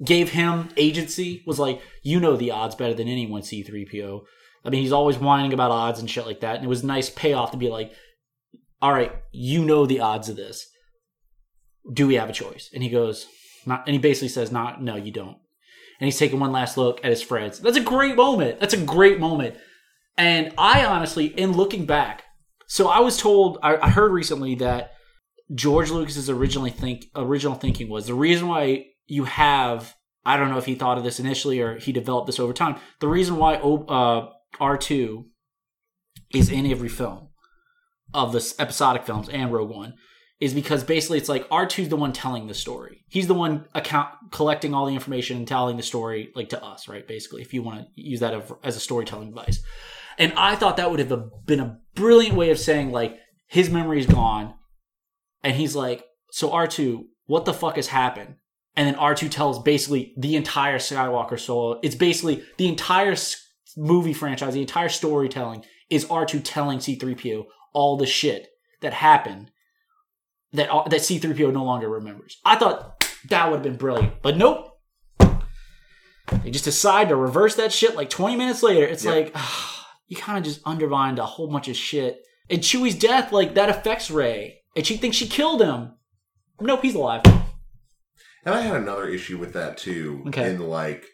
gave 0.03 0.29
him 0.29 0.69
agency 0.75 1.43
was 1.45 1.59
like 1.59 1.81
you 2.01 2.19
know 2.19 2.35
the 2.35 2.51
odds 2.51 2.75
better 2.75 2.93
than 2.93 3.07
anyone 3.07 3.41
C3PO. 3.41 4.21
I 4.63 4.69
mean 4.69 4.81
he's 4.81 4.91
always 4.91 5.19
whining 5.19 5.53
about 5.53 5.71
odds 5.71 5.99
and 5.99 6.09
shit 6.09 6.25
like 6.25 6.39
that 6.39 6.55
and 6.55 6.65
it 6.65 6.69
was 6.69 6.83
a 6.83 6.87
nice 6.87 7.09
payoff 7.09 7.51
to 7.51 7.57
be 7.57 7.69
like 7.69 7.93
all 8.81 8.91
right, 8.91 9.13
you 9.31 9.63
know 9.63 9.85
the 9.85 9.99
odds 9.99 10.29
of 10.29 10.35
this. 10.35 10.67
Do 11.91 12.07
we 12.07 12.15
have 12.15 12.29
a 12.29 12.33
choice? 12.33 12.69
And 12.73 12.81
he 12.81 12.89
goes 12.89 13.27
not 13.65 13.83
and 13.87 13.93
he 13.93 13.99
basically 13.99 14.29
says 14.29 14.51
not 14.51 14.81
no 14.81 14.95
you 14.95 15.11
don't. 15.11 15.37
And 15.99 16.05
he's 16.05 16.19
taking 16.19 16.39
one 16.39 16.51
last 16.51 16.77
look 16.77 16.99
at 17.03 17.11
his 17.11 17.21
friends. 17.21 17.59
That's 17.59 17.77
a 17.77 17.81
great 17.81 18.15
moment. 18.15 18.59
That's 18.59 18.73
a 18.73 18.77
great 18.77 19.19
moment. 19.19 19.55
And 20.17 20.53
I 20.57 20.85
honestly, 20.85 21.25
in 21.25 21.53
looking 21.53 21.85
back, 21.85 22.23
so 22.67 22.87
I 22.87 22.99
was 22.99 23.17
told, 23.17 23.59
I, 23.63 23.77
I 23.77 23.89
heard 23.89 24.11
recently 24.11 24.55
that 24.55 24.91
George 25.53 25.91
Lucas's 25.91 26.29
originally 26.29 26.71
think 26.71 27.05
original 27.15 27.55
thinking 27.55 27.89
was 27.89 28.07
the 28.07 28.13
reason 28.13 28.47
why 28.47 28.85
you 29.05 29.25
have. 29.25 29.95
I 30.25 30.37
don't 30.37 30.49
know 30.49 30.57
if 30.57 30.65
he 30.65 30.73
thought 30.73 30.97
of 30.97 31.03
this 31.03 31.19
initially 31.19 31.61
or 31.61 31.77
he 31.77 31.91
developed 31.91 32.25
this 32.25 32.39
over 32.39 32.51
time. 32.51 32.77
The 32.99 33.07
reason 33.07 33.37
why 33.37 33.59
O- 33.61 33.85
uh, 33.85 34.29
R 34.59 34.77
two 34.77 35.27
is 36.33 36.49
in 36.49 36.65
every 36.65 36.89
film 36.89 37.29
of 38.13 38.31
the 38.33 38.53
episodic 38.57 39.05
films 39.05 39.29
and 39.29 39.53
Rogue 39.53 39.69
One 39.69 39.93
is 40.39 40.53
because 40.53 40.83
basically 40.83 41.17
it's 41.17 41.29
like 41.29 41.47
R2's 41.49 41.89
the 41.89 41.95
one 41.95 42.11
telling 42.11 42.47
the 42.47 42.53
story. 42.53 43.05
He's 43.07 43.27
the 43.27 43.33
one 43.33 43.65
account 43.73 44.09
collecting 44.31 44.73
all 44.73 44.85
the 44.85 44.93
information 44.93 45.37
and 45.37 45.47
telling 45.47 45.77
the 45.77 45.83
story 45.83 46.31
like 46.35 46.49
to 46.49 46.63
us, 46.63 46.87
right? 46.87 47.07
Basically, 47.07 47.41
if 47.41 47.53
you 47.53 47.63
want 47.63 47.87
to 47.95 48.01
use 48.01 48.19
that 48.19 48.33
as 48.63 48.75
a 48.75 48.81
storytelling 48.81 49.29
device. 49.29 49.61
And 50.17 50.33
I 50.35 50.55
thought 50.55 50.77
that 50.77 50.91
would 50.91 50.99
have 50.99 51.45
been 51.45 51.59
a 51.59 51.77
brilliant 51.93 52.35
way 52.35 52.49
of 52.49 52.59
saying 52.59 52.91
like 52.91 53.17
his 53.47 53.69
memory 53.69 53.99
is 53.99 54.05
gone 54.05 54.55
and 55.43 55.55
he's 55.55 55.75
like, 55.75 56.03
"So 56.31 56.49
R2, 56.49 57.05
what 57.25 57.45
the 57.45 57.53
fuck 57.53 57.77
has 57.77 57.87
happened?" 57.87 58.35
And 58.75 58.87
then 58.87 58.95
R2 58.95 59.31
tells 59.31 59.61
basically 59.61 60.13
the 60.17 60.35
entire 60.35 60.79
Skywalker 60.79 61.39
solo. 61.39 61.79
It's 61.81 61.95
basically 61.95 62.43
the 62.57 62.67
entire 62.67 63.15
movie 63.77 64.13
franchise, 64.13 64.53
the 64.53 64.61
entire 64.61 64.89
storytelling 64.89 65.63
is 65.89 66.05
R2 66.05 66.41
telling 66.43 66.79
C3PO 66.79 67.45
all 67.73 67.97
the 67.97 68.05
shit 68.05 68.47
that 68.81 68.93
happened 68.93 69.51
that 70.55 70.69
uh, 70.71 70.87
that 70.89 71.01
C3PO 71.01 71.53
no 71.53 71.63
longer 71.63 71.89
remembers. 71.89 72.39
I 72.45 72.55
thought 72.55 73.05
that 73.29 73.45
would 73.49 73.55
have 73.57 73.63
been 73.63 73.77
brilliant, 73.77 74.21
but 74.21 74.37
nope. 74.37 74.71
They 76.43 76.49
just 76.49 76.65
decide 76.65 77.09
to 77.09 77.15
reverse 77.15 77.55
that 77.55 77.71
shit 77.71 77.95
like 77.95 78.09
20 78.09 78.35
minutes 78.35 78.63
later. 78.63 78.85
It's 78.85 79.05
Yep. 79.05 79.13
like 79.15 79.31
ah, 79.35 79.87
you 80.07 80.17
kind 80.17 80.37
of 80.37 80.43
just 80.43 80.61
undermined 80.65 81.19
a 81.19 81.25
whole 81.25 81.47
bunch 81.47 81.67
of 81.67 81.75
shit. 81.75 82.21
And 82.49 82.61
Chewie's 82.61 82.95
death, 82.95 83.31
like 83.31 83.53
that 83.55 83.69
affects 83.69 84.09
Rey, 84.11 84.59
and 84.75 84.85
she 84.85 84.97
thinks 84.97 85.17
she 85.17 85.27
killed 85.27 85.61
him. 85.61 85.93
Nope, 86.59 86.81
he's 86.81 86.95
alive. 86.95 87.21
And 88.45 88.53
I 88.53 88.61
had 88.61 88.75
another 88.75 89.07
issue 89.07 89.37
with 89.37 89.53
that 89.53 89.77
too. 89.77 90.23
Okay. 90.27 90.51
In 90.51 90.59
like, 90.59 91.05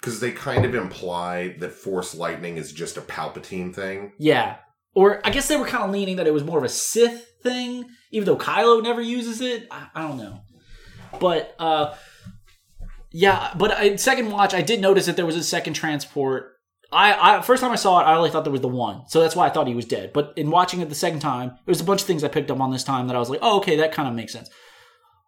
because 0.00 0.20
they 0.20 0.32
kind 0.32 0.64
of 0.64 0.74
imply 0.74 1.56
that 1.58 1.72
Force 1.72 2.14
lightning 2.14 2.56
is 2.56 2.72
just 2.72 2.96
a 2.96 3.02
Palpatine 3.02 3.74
thing. 3.74 4.12
Yeah. 4.18 4.56
Or 4.94 5.20
I 5.24 5.30
guess 5.30 5.48
they 5.48 5.56
were 5.56 5.66
kind 5.66 5.84
of 5.84 5.90
leaning 5.90 6.16
that 6.16 6.26
it 6.26 6.32
was 6.32 6.44
more 6.44 6.56
of 6.58 6.64
a 6.64 6.68
Sith 6.70 7.30
thing, 7.46 7.86
even 8.10 8.26
though 8.26 8.36
Kylo 8.36 8.82
never 8.82 9.00
uses 9.00 9.40
it. 9.40 9.66
I, 9.70 9.88
I 9.94 10.00
don't 10.06 10.18
know. 10.18 10.40
But 11.20 11.54
uh 11.58 11.94
Yeah, 13.12 13.54
but 13.56 13.70
I, 13.72 13.96
second 13.96 14.30
watch, 14.30 14.52
I 14.52 14.62
did 14.62 14.80
notice 14.80 15.06
that 15.06 15.16
there 15.16 15.26
was 15.26 15.36
a 15.36 15.42
second 15.42 15.74
transport. 15.74 16.52
I, 16.92 17.38
I 17.38 17.42
first 17.42 17.62
time 17.62 17.72
I 17.72 17.76
saw 17.76 18.00
it, 18.00 18.04
I 18.04 18.14
only 18.16 18.30
thought 18.30 18.44
there 18.44 18.52
was 18.52 18.60
the 18.68 18.68
one, 18.86 19.08
so 19.08 19.20
that's 19.20 19.34
why 19.36 19.46
I 19.46 19.50
thought 19.50 19.66
he 19.66 19.74
was 19.74 19.86
dead. 19.86 20.12
But 20.12 20.32
in 20.36 20.50
watching 20.50 20.80
it 20.82 20.88
the 20.88 20.94
second 20.94 21.20
time, 21.20 21.48
there 21.48 21.72
was 21.76 21.80
a 21.80 21.84
bunch 21.84 22.00
of 22.02 22.06
things 22.06 22.22
I 22.22 22.28
picked 22.28 22.50
up 22.50 22.60
on 22.60 22.70
this 22.70 22.84
time 22.84 23.06
that 23.06 23.16
I 23.16 23.18
was 23.18 23.30
like, 23.30 23.40
oh, 23.42 23.56
okay, 23.58 23.76
that 23.76 23.92
kind 23.92 24.08
of 24.08 24.14
makes 24.14 24.32
sense. 24.32 24.48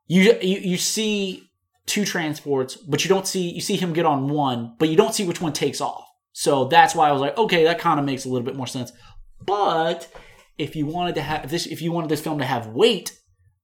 You, 0.07 0.38
you 0.40 0.59
you 0.72 0.76
see 0.76 1.50
two 1.87 2.04
transports, 2.04 2.76
but 2.76 3.02
you 3.02 3.09
don't 3.09 3.26
see 3.26 3.50
you 3.50 3.61
see 3.61 3.76
him 3.76 3.92
get 3.92 4.07
on 4.07 4.28
one, 4.28 4.76
but 4.78 4.88
you 4.88 4.96
don't 4.96 5.14
see 5.14 5.26
which 5.26 5.40
one 5.40 5.52
takes 5.52 5.81
off. 5.81 6.04
So 6.33 6.66
that's 6.66 6.94
why 6.94 7.09
I 7.09 7.12
was 7.12 7.20
like, 7.20 7.37
okay, 7.37 7.64
that 7.64 7.81
kind 7.81 7.98
of 7.98 8.07
makes 8.07 8.24
a 8.24 8.28
little 8.28 8.46
bit 8.46 8.57
more 8.57 8.66
sense. 8.66 8.92
But 9.44 10.09
if 10.59 10.75
you 10.75 10.87
wanted 10.87 11.14
to 11.14 11.23
have 11.23 11.51
this, 11.51 11.66
if 11.66 11.81
you 11.81 11.92
wanted 11.92 12.11
this 12.11 12.21
film 12.21 12.38
to 12.38 12.44
have 12.44 12.66
weight, 12.66 13.18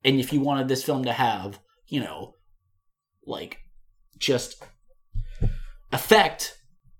and 0.04 0.20
if 0.20 0.32
you 0.32 0.40
wanted 0.40 0.68
this 0.68 0.84
film 0.84 1.04
to 1.04 1.12
have, 1.12 1.58
you 1.86 2.00
know, 2.00 2.34
like 3.26 3.58
just 4.18 4.62
effect, 5.92 6.56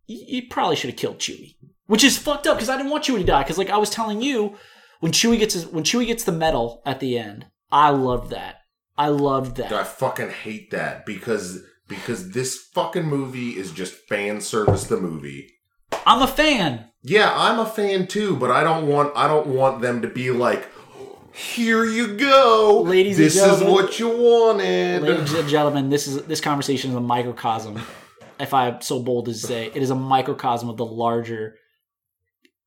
you, 0.06 0.24
you 0.26 0.42
probably 0.50 0.76
should 0.76 0.90
have 0.90 0.98
killed 0.98 1.18
Chewie, 1.18 1.56
which 1.86 2.04
is 2.04 2.18
fucked 2.18 2.46
up 2.46 2.56
because 2.56 2.68
I 2.68 2.76
didn't 2.76 2.90
want 2.90 3.04
Chewie 3.04 3.18
to 3.18 3.24
die. 3.24 3.42
Because 3.42 3.58
like 3.58 3.70
I 3.70 3.78
was 3.78 3.90
telling 3.90 4.20
you, 4.20 4.56
when 5.00 5.12
Chewie 5.12 5.38
gets 5.38 5.54
his, 5.54 5.66
when 5.66 5.84
Chewie 5.84 6.06
gets 6.06 6.24
the 6.24 6.32
medal 6.32 6.82
at 6.84 7.00
the 7.00 7.18
end, 7.18 7.46
I 7.70 7.90
loved 7.90 8.30
that. 8.30 8.56
I 8.96 9.08
loved 9.08 9.56
that. 9.56 9.72
I 9.72 9.84
fucking 9.84 10.30
hate 10.30 10.70
that 10.70 11.04
because 11.04 11.62
because 11.88 12.30
this 12.30 12.56
fucking 12.74 13.04
movie 13.04 13.50
is 13.50 13.72
just 13.72 13.94
fan 14.08 14.40
service. 14.40 14.84
The 14.84 14.96
movie. 14.96 15.50
I'm 16.06 16.22
a 16.22 16.26
fan. 16.26 16.90
Yeah, 17.06 17.30
I'm 17.36 17.58
a 17.58 17.66
fan 17.66 18.06
too, 18.06 18.34
but 18.36 18.50
I 18.50 18.64
don't 18.64 18.88
want 18.88 19.12
I 19.14 19.28
don't 19.28 19.48
want 19.48 19.82
them 19.82 20.00
to 20.00 20.08
be 20.08 20.30
like, 20.30 20.66
here 21.34 21.84
you 21.84 22.16
go, 22.16 22.82
Ladies 22.86 23.18
and 23.18 23.30
gentlemen 23.30 23.58
This 23.60 23.68
is 23.68 23.72
what 23.74 23.98
you 23.98 24.08
wanted. 24.08 25.02
Ladies 25.02 25.34
and 25.34 25.46
gentlemen, 25.46 25.90
this 25.90 26.06
is 26.06 26.22
this 26.22 26.40
conversation 26.40 26.90
is 26.90 26.96
a 26.96 27.02
microcosm. 27.02 27.78
If 28.40 28.54
I'm 28.54 28.80
so 28.80 29.00
bold 29.00 29.28
as 29.28 29.42
to 29.42 29.46
say, 29.46 29.66
it 29.66 29.82
is 29.82 29.90
a 29.90 29.94
microcosm 29.94 30.70
of 30.70 30.78
the 30.78 30.86
larger, 30.86 31.58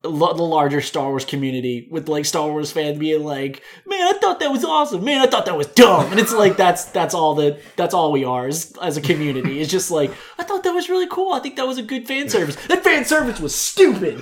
the 0.02 0.08
larger 0.10 0.80
Star 0.80 1.08
Wars 1.08 1.24
community. 1.24 1.88
With 1.90 2.08
like 2.08 2.24
Star 2.24 2.48
Wars 2.48 2.70
fans 2.72 2.98
being 2.98 3.24
like, 3.24 3.62
"Man, 3.86 4.14
I 4.14 4.18
thought 4.18 4.40
that 4.40 4.52
was 4.52 4.64
awesome. 4.64 5.04
Man, 5.04 5.20
I 5.20 5.26
thought 5.26 5.46
that 5.46 5.56
was 5.56 5.66
dumb." 5.68 6.10
And 6.10 6.20
it's 6.20 6.32
like 6.32 6.56
that's 6.56 6.86
that's 6.86 7.14
all 7.14 7.34
that 7.36 7.60
that's 7.76 7.94
all 7.94 8.12
we 8.12 8.24
are 8.24 8.46
as, 8.46 8.72
as 8.80 8.96
a 8.96 9.00
community. 9.00 9.60
It's 9.60 9.70
just 9.70 9.90
like 9.90 10.12
I 10.38 10.44
thought 10.44 10.64
that 10.64 10.74
was 10.74 10.88
really 10.88 11.08
cool. 11.08 11.32
I 11.32 11.40
think 11.40 11.56
that 11.56 11.66
was 11.66 11.78
a 11.78 11.82
good 11.82 12.06
fan 12.06 12.28
service. 12.28 12.56
That 12.66 12.84
fan 12.84 13.04
service 13.04 13.40
was 13.40 13.54
stupid, 13.54 14.20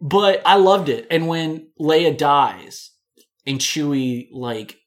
but 0.00 0.42
I 0.46 0.56
loved 0.56 0.88
it. 0.88 1.06
And 1.10 1.28
when 1.28 1.68
Leia 1.78 2.16
dies, 2.16 2.90
and 3.46 3.58
Chewie 3.58 4.28
like 4.32 4.78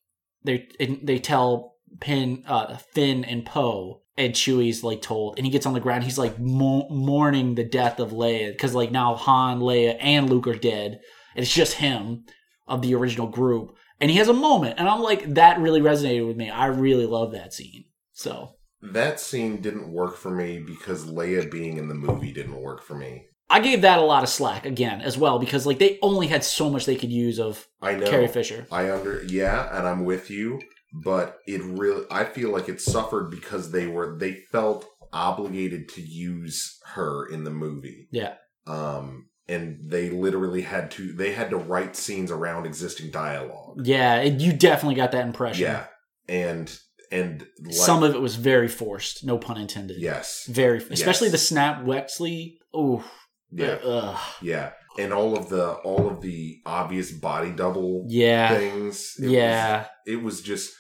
they 0.43 0.67
they 0.79 1.19
tell 1.19 1.75
Pin, 1.99 2.43
uh, 2.47 2.77
Finn 2.77 3.23
and 3.23 3.45
Poe, 3.45 4.01
and 4.17 4.34
Chewie's 4.34 4.84
like 4.84 5.02
told, 5.02 5.38
and 5.38 5.45
he 5.45 5.52
gets 5.52 5.65
on 5.65 5.73
the 5.73 5.80
ground. 5.80 6.04
He's 6.04 6.17
like 6.17 6.39
mo- 6.39 6.88
mourning 6.89 7.56
the 7.56 7.63
death 7.63 7.99
of 7.99 8.12
Leia 8.12 8.52
because 8.52 8.76
like 8.76 8.91
now 8.91 9.15
Han, 9.15 9.60
Leia, 9.60 9.97
and 9.99 10.30
Luke 10.30 10.47
are 10.47 10.56
dead. 10.56 10.99
And 11.36 11.43
it's 11.43 11.54
just 11.54 11.73
him 11.73 12.26
of 12.67 12.82
the 12.82 12.93
original 12.95 13.28
group, 13.28 13.76
and 13.99 14.12
he 14.12 14.17
has 14.17 14.28
a 14.28 14.34
moment, 14.34 14.76
and 14.78 14.88
I'm 14.88 15.02
like 15.02 15.34
that 15.34 15.60
really 15.60 15.82
resonated 15.82 16.28
with 16.28 16.38
me. 16.38 16.49
I 16.49 16.67
really 16.67 17.06
love 17.06 17.32
that 17.32 17.54
scene. 17.54 17.86
So 18.12 18.56
that 18.82 19.19
scene 19.19 19.62
didn't 19.62 19.91
work 19.91 20.17
for 20.17 20.30
me 20.30 20.60
because 20.60 21.06
Leia 21.06 21.49
being 21.49 21.78
in 21.78 21.88
the 21.88 21.95
movie 21.95 22.32
didn't 22.32 22.62
work 22.62 22.84
for 22.84 22.95
me. 22.95 23.26
I 23.49 23.60
gave 23.60 23.82
that 23.82 23.99
a 23.99 24.04
lot 24.04 24.23
of 24.23 24.30
slack 24.30 24.65
again 24.65 25.02
as 25.02 25.17
well 25.17 25.38
because 25.39 25.65
like 25.65 25.80
they 25.80 25.99
only 26.02 26.28
had 26.28 26.43
so 26.43 26.69
much 26.69 26.86
they 26.86 26.95
could 26.95 27.12
use 27.12 27.39
of 27.39 27.67
I 27.82 27.95
know. 27.95 28.10
Carrie 28.10 28.28
Fisher. 28.28 28.67
I 28.71 28.91
under 28.91 29.23
yeah, 29.23 29.78
and 29.78 29.88
I'm 29.88 30.06
with 30.06 30.30
you, 30.30 30.60
but 30.93 31.38
it 31.47 31.62
really 31.63 32.06
I 32.12 32.23
feel 32.25 32.51
like 32.51 32.69
it 32.69 32.79
suffered 32.82 33.29
because 33.32 33.71
they 33.71 33.88
were 33.88 34.17
they 34.17 34.34
felt 34.51 34.86
obligated 35.12 35.89
to 35.89 36.01
use 36.01 36.79
her 36.93 37.25
in 37.27 37.43
the 37.43 37.51
movie. 37.51 38.08
Yeah. 38.12 38.36
Um 38.67 39.27
and 39.47 39.79
they 39.91 40.10
literally 40.10 40.62
had 40.62 40.89
to 40.91 41.13
they 41.13 41.34
had 41.34 41.49
to 41.49 41.58
write 41.58 41.95
scenes 41.95 42.32
around 42.32 42.65
existing 42.65 43.12
dialogue. 43.12 43.86
Yeah, 43.86 44.21
it, 44.21 44.39
you 44.39 44.53
definitely 44.53 44.95
got 44.95 45.12
that 45.12 45.25
impression. 45.25 45.63
Yeah. 45.63 45.86
And 46.29 46.75
and 47.12 47.45
like, 47.63 47.73
Some 47.75 48.01
of 48.03 48.15
it 48.15 48.21
was 48.21 48.36
very 48.36 48.67
forced, 48.67 49.23
no 49.23 49.38
pun 49.38 49.58
intended. 49.58 49.97
yes. 50.01 50.47
Very, 50.49 50.77
especially 50.79 51.27
Yes. 51.27 51.32
the 51.34 51.38
snap 51.38 51.84
Wexley. 51.84 52.56
Oh, 52.73 53.03
Yeah. 53.51 53.77
Ugh. 53.84 54.19
Yeah. 54.41 54.71
And 54.97 55.12
all 55.13 55.38
of 55.38 55.49
the 55.49 55.73
all 55.73 56.08
of 56.10 56.21
the 56.21 56.60
obvious 56.65 57.12
body 57.12 57.51
double 57.51 58.06
Yeah. 58.08 58.56
things. 58.58 59.13
It 59.19 59.25
was- 59.25 59.32
Yeah. 59.32 59.86
it 60.08 60.23
was 60.23 60.41
just 60.41 60.73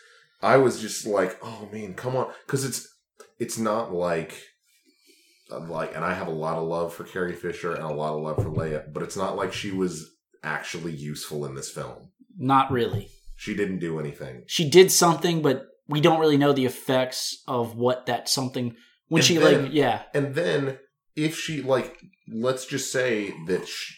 i 0.43 0.57
was 0.57 0.79
just 0.79 1.05
like 1.07 1.37
oh 1.41 1.67
man 1.71 1.93
come 1.95 2.15
on 2.15 2.31
because 2.45 2.63
it's 2.65 2.87
it's 3.39 3.57
not 3.57 3.91
like 3.93 4.39
uh, 5.51 5.59
like 5.61 5.95
and 5.95 6.03
i 6.05 6.13
have 6.13 6.27
a 6.27 6.31
lot 6.31 6.57
of 6.57 6.67
love 6.67 6.93
for 6.93 7.03
carrie 7.03 7.33
fisher 7.35 7.73
and 7.73 7.83
a 7.83 7.93
lot 7.93 8.13
of 8.13 8.21
love 8.21 8.37
for 8.37 8.51
leia 8.51 8.83
but 8.93 9.01
it's 9.03 9.17
not 9.17 9.35
like 9.35 9.51
she 9.53 9.71
was 9.71 10.09
actually 10.43 10.91
useful 10.91 11.45
in 11.45 11.55
this 11.55 11.71
film 11.71 12.09
Not 12.37 12.71
really. 12.71 13.09
she 13.35 13.55
didn't 13.55 13.79
do 13.79 13.99
anything 13.99 14.43
She 14.47 14.69
did 14.69 14.91
something, 14.91 15.41
but 15.41 15.67
we 15.87 16.01
don't 16.01 16.19
really 16.19 16.37
know 16.37 16.53
the 16.53 16.65
effects 16.65 17.41
of 17.47 17.75
what 17.75 18.05
that 18.07 18.27
something. 18.29 18.75
When 19.09 19.19
And 19.19 19.25
she 19.27 19.37
then- 19.37 19.63
like, 19.63 19.73
yeah, 19.73 20.03
and 20.13 20.33
then 20.35 20.79
if 21.15 21.37
she 21.37 21.61
like 21.61 21.97
let's 22.27 22.65
just 22.65 22.91
say 22.91 23.33
that 23.47 23.67
sh 23.67 23.93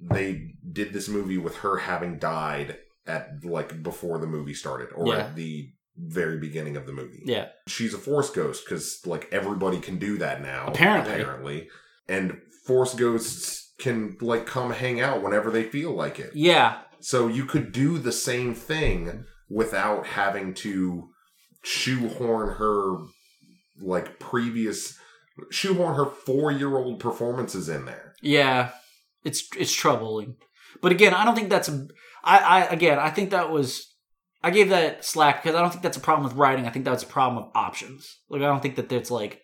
they 0.00 0.52
did 0.70 0.92
this 0.92 1.08
movie 1.08 1.38
with 1.38 1.56
her 1.56 1.78
having 1.78 2.18
died 2.18 2.78
at 3.06 3.44
like 3.44 3.82
before 3.82 4.18
the 4.18 4.26
movie 4.26 4.54
started 4.54 4.88
or 4.94 5.08
Yeah. 5.08 5.18
at 5.24 5.36
the 5.36 5.70
very 5.96 6.38
beginning 6.38 6.76
of 6.76 6.86
the 6.86 6.92
movie 6.92 7.22
yeah, 7.24 7.48
she's 7.68 7.94
a 7.94 7.98
force 7.98 8.30
ghost 8.30 8.64
because 8.64 9.00
like 9.06 9.28
everybody 9.30 9.78
can 9.78 9.98
do 9.98 10.18
that 10.18 10.42
now 10.42 10.66
Apparently. 10.66 11.12
apparently 11.20 11.68
and 12.08 12.38
force 12.66 12.94
ghosts 12.94 13.72
can 13.78 14.16
like 14.20 14.44
come 14.46 14.72
hang 14.72 15.00
out 15.00 15.22
whenever 15.22 15.50
they 15.50 15.62
feel 15.62 15.92
like 15.94 16.18
it 16.18 16.32
yeah, 16.34 16.78
so 17.00 17.28
you 17.28 17.44
could 17.44 17.70
do 17.70 17.98
the 17.98 18.10
same 18.12 18.54
thing 18.54 19.24
without 19.48 20.06
having 20.06 20.52
to 20.54 21.08
shoehorn 21.62 22.56
her 22.56 22.96
like 23.80 24.18
previous 24.18 24.98
shoehorn 25.50 25.94
her 25.96 26.06
four-year-old 26.06 26.98
performances 27.00 27.68
in 27.68 27.84
there 27.84 28.14
yeah. 28.22 28.70
It's 29.24 29.48
it's 29.58 29.72
troubling, 29.72 30.36
but 30.82 30.92
again, 30.92 31.14
I 31.14 31.24
don't 31.24 31.34
think 31.34 31.48
that's 31.48 31.68
a. 31.70 31.86
I, 32.24 32.38
I 32.38 32.64
again, 32.66 32.98
I 32.98 33.10
think 33.10 33.30
that 33.30 33.50
was. 33.50 33.90
I 34.42 34.50
gave 34.50 34.68
that 34.68 35.06
slack 35.06 35.42
because 35.42 35.56
I 35.56 35.62
don't 35.62 35.70
think 35.70 35.82
that's 35.82 35.96
a 35.96 36.00
problem 36.00 36.28
with 36.28 36.36
writing. 36.36 36.66
I 36.66 36.70
think 36.70 36.84
that's 36.84 37.02
a 37.02 37.06
problem 37.06 37.42
of 37.42 37.50
options. 37.54 38.18
Like 38.28 38.42
I 38.42 38.46
don't 38.46 38.60
think 38.60 38.76
that 38.76 38.90
there's 38.90 39.10
like 39.10 39.40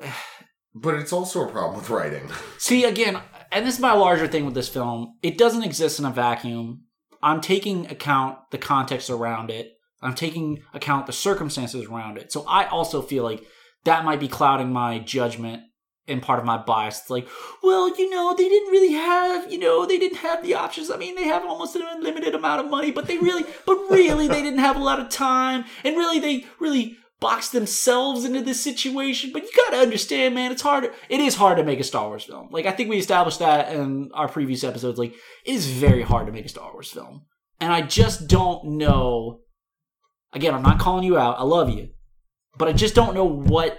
but 0.74 0.94
it's 0.94 1.12
also 1.12 1.46
a 1.46 1.50
problem 1.50 1.78
with 1.78 1.90
writing 1.90 2.30
See, 2.58 2.84
again, 2.84 3.20
and 3.50 3.66
this 3.66 3.74
is 3.74 3.80
my 3.80 3.92
larger 3.92 4.26
thing 4.26 4.44
with 4.44 4.54
this 4.54 4.68
film. 4.68 5.14
It 5.22 5.38
doesn't 5.38 5.64
exist 5.64 5.98
in 5.98 6.04
a 6.04 6.10
vacuum. 6.10 6.84
I'm 7.22 7.40
taking 7.40 7.86
account 7.86 8.38
the 8.50 8.58
context 8.58 9.10
around 9.10 9.50
it. 9.50 9.68
I'm 10.02 10.14
taking 10.14 10.62
account 10.74 11.06
the 11.06 11.12
circumstances 11.12 11.86
around 11.86 12.18
it. 12.18 12.32
So 12.32 12.44
I 12.48 12.66
also 12.66 13.02
feel 13.02 13.22
like 13.22 13.44
that 13.84 14.04
might 14.04 14.18
be 14.18 14.28
clouding 14.28 14.72
my 14.72 14.98
judgment 14.98 15.62
and 16.08 16.20
part 16.22 16.38
of 16.38 16.44
my 16.44 16.58
bias. 16.58 17.00
It's 17.00 17.10
like, 17.10 17.28
well, 17.62 17.96
you 17.96 18.10
know, 18.10 18.34
they 18.36 18.48
didn't 18.48 18.72
really 18.72 18.92
have, 18.92 19.52
you 19.52 19.58
know, 19.58 19.86
they 19.86 19.98
didn't 19.98 20.18
have 20.18 20.42
the 20.42 20.54
options. 20.54 20.90
I 20.90 20.96
mean, 20.96 21.14
they 21.14 21.24
have 21.24 21.44
almost 21.44 21.76
an 21.76 21.82
unlimited 21.88 22.34
amount 22.34 22.64
of 22.64 22.70
money, 22.70 22.90
but 22.90 23.06
they 23.06 23.18
really, 23.18 23.44
but 23.66 23.78
really, 23.90 24.26
they 24.26 24.42
didn't 24.42 24.58
have 24.58 24.76
a 24.76 24.82
lot 24.82 25.00
of 25.00 25.08
time. 25.08 25.64
And 25.84 25.96
really, 25.96 26.18
they 26.18 26.46
really 26.58 26.96
boxed 27.20 27.52
themselves 27.52 28.24
into 28.24 28.42
this 28.42 28.60
situation. 28.60 29.30
But 29.32 29.44
you 29.44 29.50
gotta 29.56 29.76
understand, 29.76 30.34
man, 30.34 30.50
it's 30.50 30.62
hard. 30.62 30.90
It 31.08 31.20
is 31.20 31.36
hard 31.36 31.56
to 31.58 31.64
make 31.64 31.78
a 31.78 31.84
Star 31.84 32.08
Wars 32.08 32.24
film. 32.24 32.48
Like, 32.50 32.66
I 32.66 32.72
think 32.72 32.90
we 32.90 32.98
established 32.98 33.38
that 33.38 33.72
in 33.72 34.10
our 34.12 34.28
previous 34.28 34.64
episodes. 34.64 34.98
Like, 34.98 35.14
it 35.46 35.54
is 35.54 35.68
very 35.68 36.02
hard 36.02 36.26
to 36.26 36.32
make 36.32 36.44
a 36.44 36.48
Star 36.48 36.72
Wars 36.72 36.90
film. 36.90 37.26
And 37.60 37.72
I 37.72 37.82
just 37.82 38.26
don't 38.26 38.76
know. 38.76 39.38
Again, 40.32 40.52
I'm 40.52 40.62
not 40.62 40.80
calling 40.80 41.04
you 41.04 41.16
out. 41.16 41.38
I 41.38 41.44
love 41.44 41.70
you. 41.70 41.90
But 42.58 42.66
I 42.66 42.72
just 42.72 42.96
don't 42.96 43.14
know 43.14 43.24
what. 43.24 43.78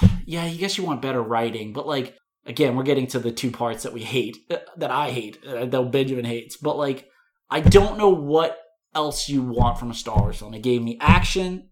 Yeah, 0.26 0.44
I 0.44 0.54
guess 0.54 0.78
you 0.78 0.84
want 0.84 1.02
better 1.02 1.22
writing, 1.22 1.74
but 1.74 1.86
like, 1.86 2.16
again, 2.46 2.76
we're 2.76 2.82
getting 2.82 3.06
to 3.08 3.18
the 3.18 3.30
two 3.30 3.50
parts 3.50 3.82
that 3.82 3.92
we 3.92 4.02
hate, 4.02 4.38
uh, 4.50 4.56
that 4.78 4.90
I 4.90 5.10
hate, 5.10 5.38
uh, 5.46 5.66
that 5.66 5.92
Benjamin 5.92 6.24
hates. 6.24 6.56
But 6.56 6.78
like, 6.78 7.06
I 7.50 7.60
don't 7.60 7.98
know 7.98 8.08
what 8.08 8.58
else 8.94 9.28
you 9.28 9.42
want 9.42 9.78
from 9.78 9.90
a 9.90 9.94
Star 9.94 10.18
Wars 10.18 10.38
film. 10.38 10.54
It 10.54 10.62
gave 10.62 10.82
me 10.82 10.96
action, 10.98 11.68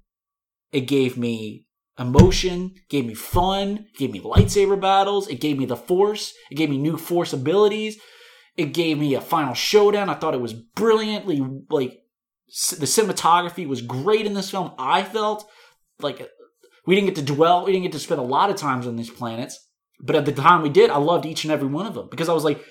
it 0.71 0.83
gave 0.83 1.17
me 1.17 1.65
emotion, 1.99 2.75
gave 2.89 3.07
me 3.07 3.15
fun, 3.15 3.87
gave 3.97 4.11
me 4.11 4.21
lightsaber 4.21 4.81
battles, 4.81 5.29
it 5.29 5.41
gave 5.41 5.59
me 5.59 5.65
the 5.65 5.77
Force, 5.77 6.35
it 6.51 6.57
gave 6.57 6.71
me 6.71 6.79
new 6.79 6.97
Force 6.97 7.33
abilities, 7.33 7.99
it 8.57 8.75
gave 8.75 8.99
me 8.99 9.15
a 9.15 9.21
final 9.21 9.55
showdown. 9.55 10.11
I 10.11 10.15
thought 10.15 10.35
it 10.35 10.41
was 10.41 10.53
brilliantly 10.53 11.43
like 11.71 11.99
the 12.53 12.87
cinematography 12.87 13.67
was 13.67 13.81
great 13.81 14.27
in 14.27 14.35
this 14.35 14.51
film. 14.51 14.73
I 14.79 15.03
felt 15.03 15.49
like 16.01 16.29
we 16.87 16.95
didn't 16.95 17.09
get 17.15 17.17
to 17.27 17.35
dwell, 17.35 17.65
we 17.65 17.73
didn't 17.73 17.85
get 17.85 17.93
to 17.93 17.99
spend 17.99 18.21
a 18.21 18.25
lot 18.25 18.51
of 18.51 18.57
times 18.57 18.87
on 18.87 18.97
these 18.97 19.11
planets, 19.11 19.59
but 20.01 20.17
at 20.17 20.27
the 20.27 20.33
time 20.33 20.63
we 20.63 20.69
did, 20.69 20.91
I 20.91 20.99
loved 20.99 21.27
each 21.27 21.45
and 21.45 21.53
every 21.53 21.69
one 21.69 21.87
of 21.87 21.95
them 21.95 22.09
because 22.11 22.29
I 22.29 22.33
was 22.33 22.45
like, 22.45 22.65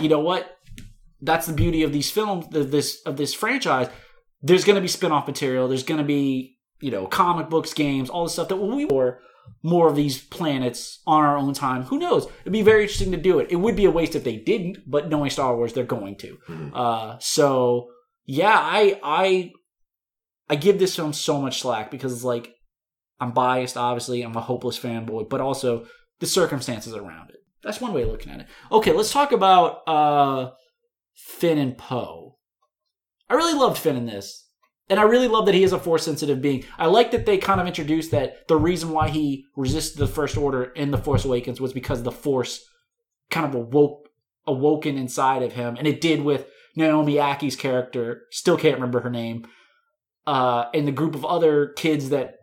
you 0.00 0.08
know 0.08 0.20
what? 0.20 0.56
That's 1.20 1.46
the 1.46 1.52
beauty 1.52 1.82
of 1.82 1.92
these 1.92 2.10
films, 2.10 2.54
of 2.54 2.70
this 2.70 3.00
of 3.04 3.16
this 3.16 3.34
franchise. 3.34 3.88
There's 4.40 4.64
going 4.64 4.76
to 4.76 4.80
be 4.82 4.88
spin-off 4.88 5.26
material. 5.26 5.66
There's 5.66 5.82
going 5.82 5.98
to 5.98 6.06
be 6.06 6.58
you 6.80 6.90
know, 6.90 7.06
comic 7.06 7.48
books, 7.50 7.74
games, 7.74 8.08
all 8.08 8.24
the 8.24 8.30
stuff 8.30 8.48
that 8.48 8.56
when 8.56 8.76
we 8.76 8.84
were 8.84 9.18
more 9.62 9.88
of 9.88 9.96
these 9.96 10.18
planets 10.22 11.00
on 11.06 11.24
our 11.24 11.36
own 11.36 11.54
time. 11.54 11.82
Who 11.84 11.98
knows? 11.98 12.28
It'd 12.42 12.52
be 12.52 12.62
very 12.62 12.82
interesting 12.82 13.12
to 13.12 13.16
do 13.16 13.38
it. 13.38 13.48
It 13.50 13.56
would 13.56 13.76
be 13.76 13.86
a 13.86 13.90
waste 13.90 14.14
if 14.14 14.24
they 14.24 14.36
didn't, 14.36 14.78
but 14.86 15.08
knowing 15.08 15.30
Star 15.30 15.56
Wars, 15.56 15.72
they're 15.72 15.84
going 15.84 16.16
to. 16.18 16.38
Mhm. 16.48 16.70
Uh, 16.74 17.16
so 17.18 17.88
yeah, 18.26 18.56
I 18.56 19.00
I 19.02 19.52
I 20.50 20.56
give 20.56 20.78
this 20.78 20.94
film 20.94 21.12
so 21.12 21.40
much 21.40 21.62
slack 21.62 21.90
because 21.90 22.12
it's 22.12 22.24
like 22.24 22.54
I'm 23.20 23.32
biased, 23.32 23.76
obviously. 23.76 24.22
I'm 24.22 24.36
a 24.36 24.40
hopeless 24.40 24.78
fanboy, 24.78 25.28
but 25.28 25.40
also 25.40 25.86
the 26.20 26.26
circumstances 26.26 26.94
around 26.94 27.30
it. 27.30 27.36
That's 27.62 27.80
one 27.80 27.92
way 27.92 28.02
of 28.02 28.08
looking 28.08 28.32
at 28.32 28.40
it. 28.40 28.46
Okay, 28.70 28.92
let's 28.92 29.12
talk 29.12 29.32
about 29.32 29.86
uh 29.86 30.50
Finn 31.14 31.58
and 31.58 31.76
Poe. 31.76 32.36
I 33.28 33.34
really 33.34 33.58
loved 33.58 33.78
Finn 33.78 33.96
in 33.96 34.06
this. 34.06 34.46
And 34.90 34.98
I 34.98 35.02
really 35.02 35.28
love 35.28 35.44
that 35.46 35.54
he 35.54 35.64
is 35.64 35.74
a 35.74 35.78
force 35.78 36.04
sensitive 36.04 36.40
being. 36.40 36.64
I 36.78 36.86
like 36.86 37.10
that 37.10 37.26
they 37.26 37.36
kind 37.36 37.60
of 37.60 37.66
introduced 37.66 38.10
that 38.12 38.48
the 38.48 38.56
reason 38.56 38.90
why 38.90 39.08
he 39.08 39.44
resisted 39.54 39.98
the 39.98 40.06
First 40.06 40.36
Order 40.36 40.64
in 40.64 40.90
The 40.90 40.98
Force 40.98 41.26
Awakens 41.26 41.60
was 41.60 41.74
because 41.74 42.02
the 42.02 42.10
Force 42.10 42.64
kind 43.30 43.46
of 43.46 43.54
awoke 43.54 44.08
awoken 44.46 44.96
inside 44.96 45.42
of 45.42 45.52
him. 45.52 45.76
And 45.76 45.86
it 45.86 46.00
did 46.00 46.22
with 46.22 46.46
Naomi 46.74 47.14
Ackie's 47.14 47.56
character, 47.56 48.22
still 48.30 48.56
can't 48.56 48.76
remember 48.76 49.00
her 49.00 49.10
name, 49.10 49.46
uh, 50.26 50.66
and 50.72 50.88
the 50.88 50.92
group 50.92 51.14
of 51.14 51.24
other 51.24 51.74
kids 51.76 52.08
that 52.08 52.36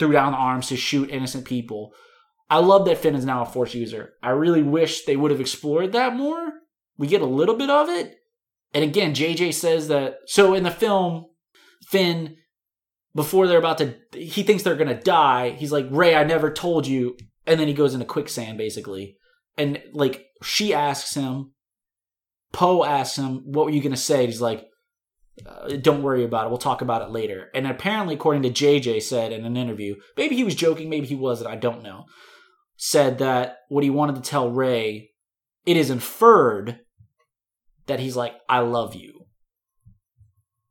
threw 0.00 0.10
down 0.10 0.32
the 0.32 0.38
arms 0.38 0.68
to 0.68 0.76
shoot 0.76 1.10
innocent 1.10 1.44
people. 1.44 1.92
I 2.48 2.58
love 2.58 2.86
that 2.86 2.98
Finn 2.98 3.14
is 3.14 3.24
now 3.24 3.42
a 3.42 3.46
Force 3.46 3.74
user. 3.74 4.14
I 4.20 4.30
really 4.30 4.62
wish 4.62 5.04
they 5.04 5.14
would 5.14 5.30
have 5.30 5.40
explored 5.40 5.92
that 5.92 6.16
more. 6.16 6.50
We 6.98 7.06
get 7.06 7.22
a 7.22 7.26
little 7.26 7.54
bit 7.54 7.70
of 7.70 7.88
it. 7.88 8.16
And 8.74 8.82
again, 8.82 9.14
JJ 9.14 9.54
says 9.54 9.86
that. 9.86 10.16
So 10.26 10.54
in 10.54 10.64
the 10.64 10.70
film, 10.70 11.26
Finn, 11.86 12.36
before 13.14 13.46
they're 13.46 13.58
about 13.58 13.78
to, 13.78 13.94
he 14.12 14.42
thinks 14.42 14.64
they're 14.64 14.74
to 14.88 15.00
die. 15.00 15.50
He's 15.50 15.70
like, 15.70 15.86
Rey, 15.90 16.16
I 16.16 16.24
never 16.24 16.52
told 16.52 16.86
you. 16.86 17.16
And 17.46 17.60
then 17.60 17.68
he 17.68 17.74
goes 17.74 17.94
into 17.94 18.06
quicksand, 18.06 18.58
basically. 18.58 19.16
And 19.56 19.80
like, 19.92 20.26
she 20.42 20.74
asks 20.74 21.14
him, 21.14 21.52
Poe 22.52 22.84
asks 22.84 23.16
him, 23.16 23.42
What 23.44 23.66
were 23.66 23.72
you 23.72 23.80
to 23.92 23.96
say? 23.96 24.26
He's 24.26 24.40
like, 24.40 24.66
uh, 25.46 25.76
Don't 25.76 26.02
worry 26.02 26.24
about 26.24 26.46
it. 26.46 26.50
We'll 26.50 26.58
talk 26.58 26.82
about 26.82 27.02
it 27.02 27.10
later. 27.10 27.50
And 27.54 27.66
apparently, 27.66 28.14
according 28.14 28.42
to 28.42 28.50
JJ, 28.50 29.02
said 29.02 29.32
in 29.32 29.44
an 29.44 29.56
interview, 29.56 29.96
maybe 30.16 30.36
he 30.36 30.44
was 30.44 30.54
joking, 30.54 30.88
maybe 30.88 31.06
he 31.06 31.14
wasn't, 31.14 31.50
I 31.50 31.56
don't 31.56 31.82
know, 31.82 32.04
said 32.76 33.18
that 33.18 33.58
what 33.68 33.84
he 33.84 33.90
wanted 33.90 34.16
to 34.16 34.22
tell 34.22 34.50
Rey, 34.50 35.10
it 35.66 35.76
is 35.76 35.90
inferred 35.90 36.80
that 37.86 38.00
he's 38.00 38.16
like, 38.16 38.34
I 38.48 38.60
love 38.60 38.94
you. 38.94 39.26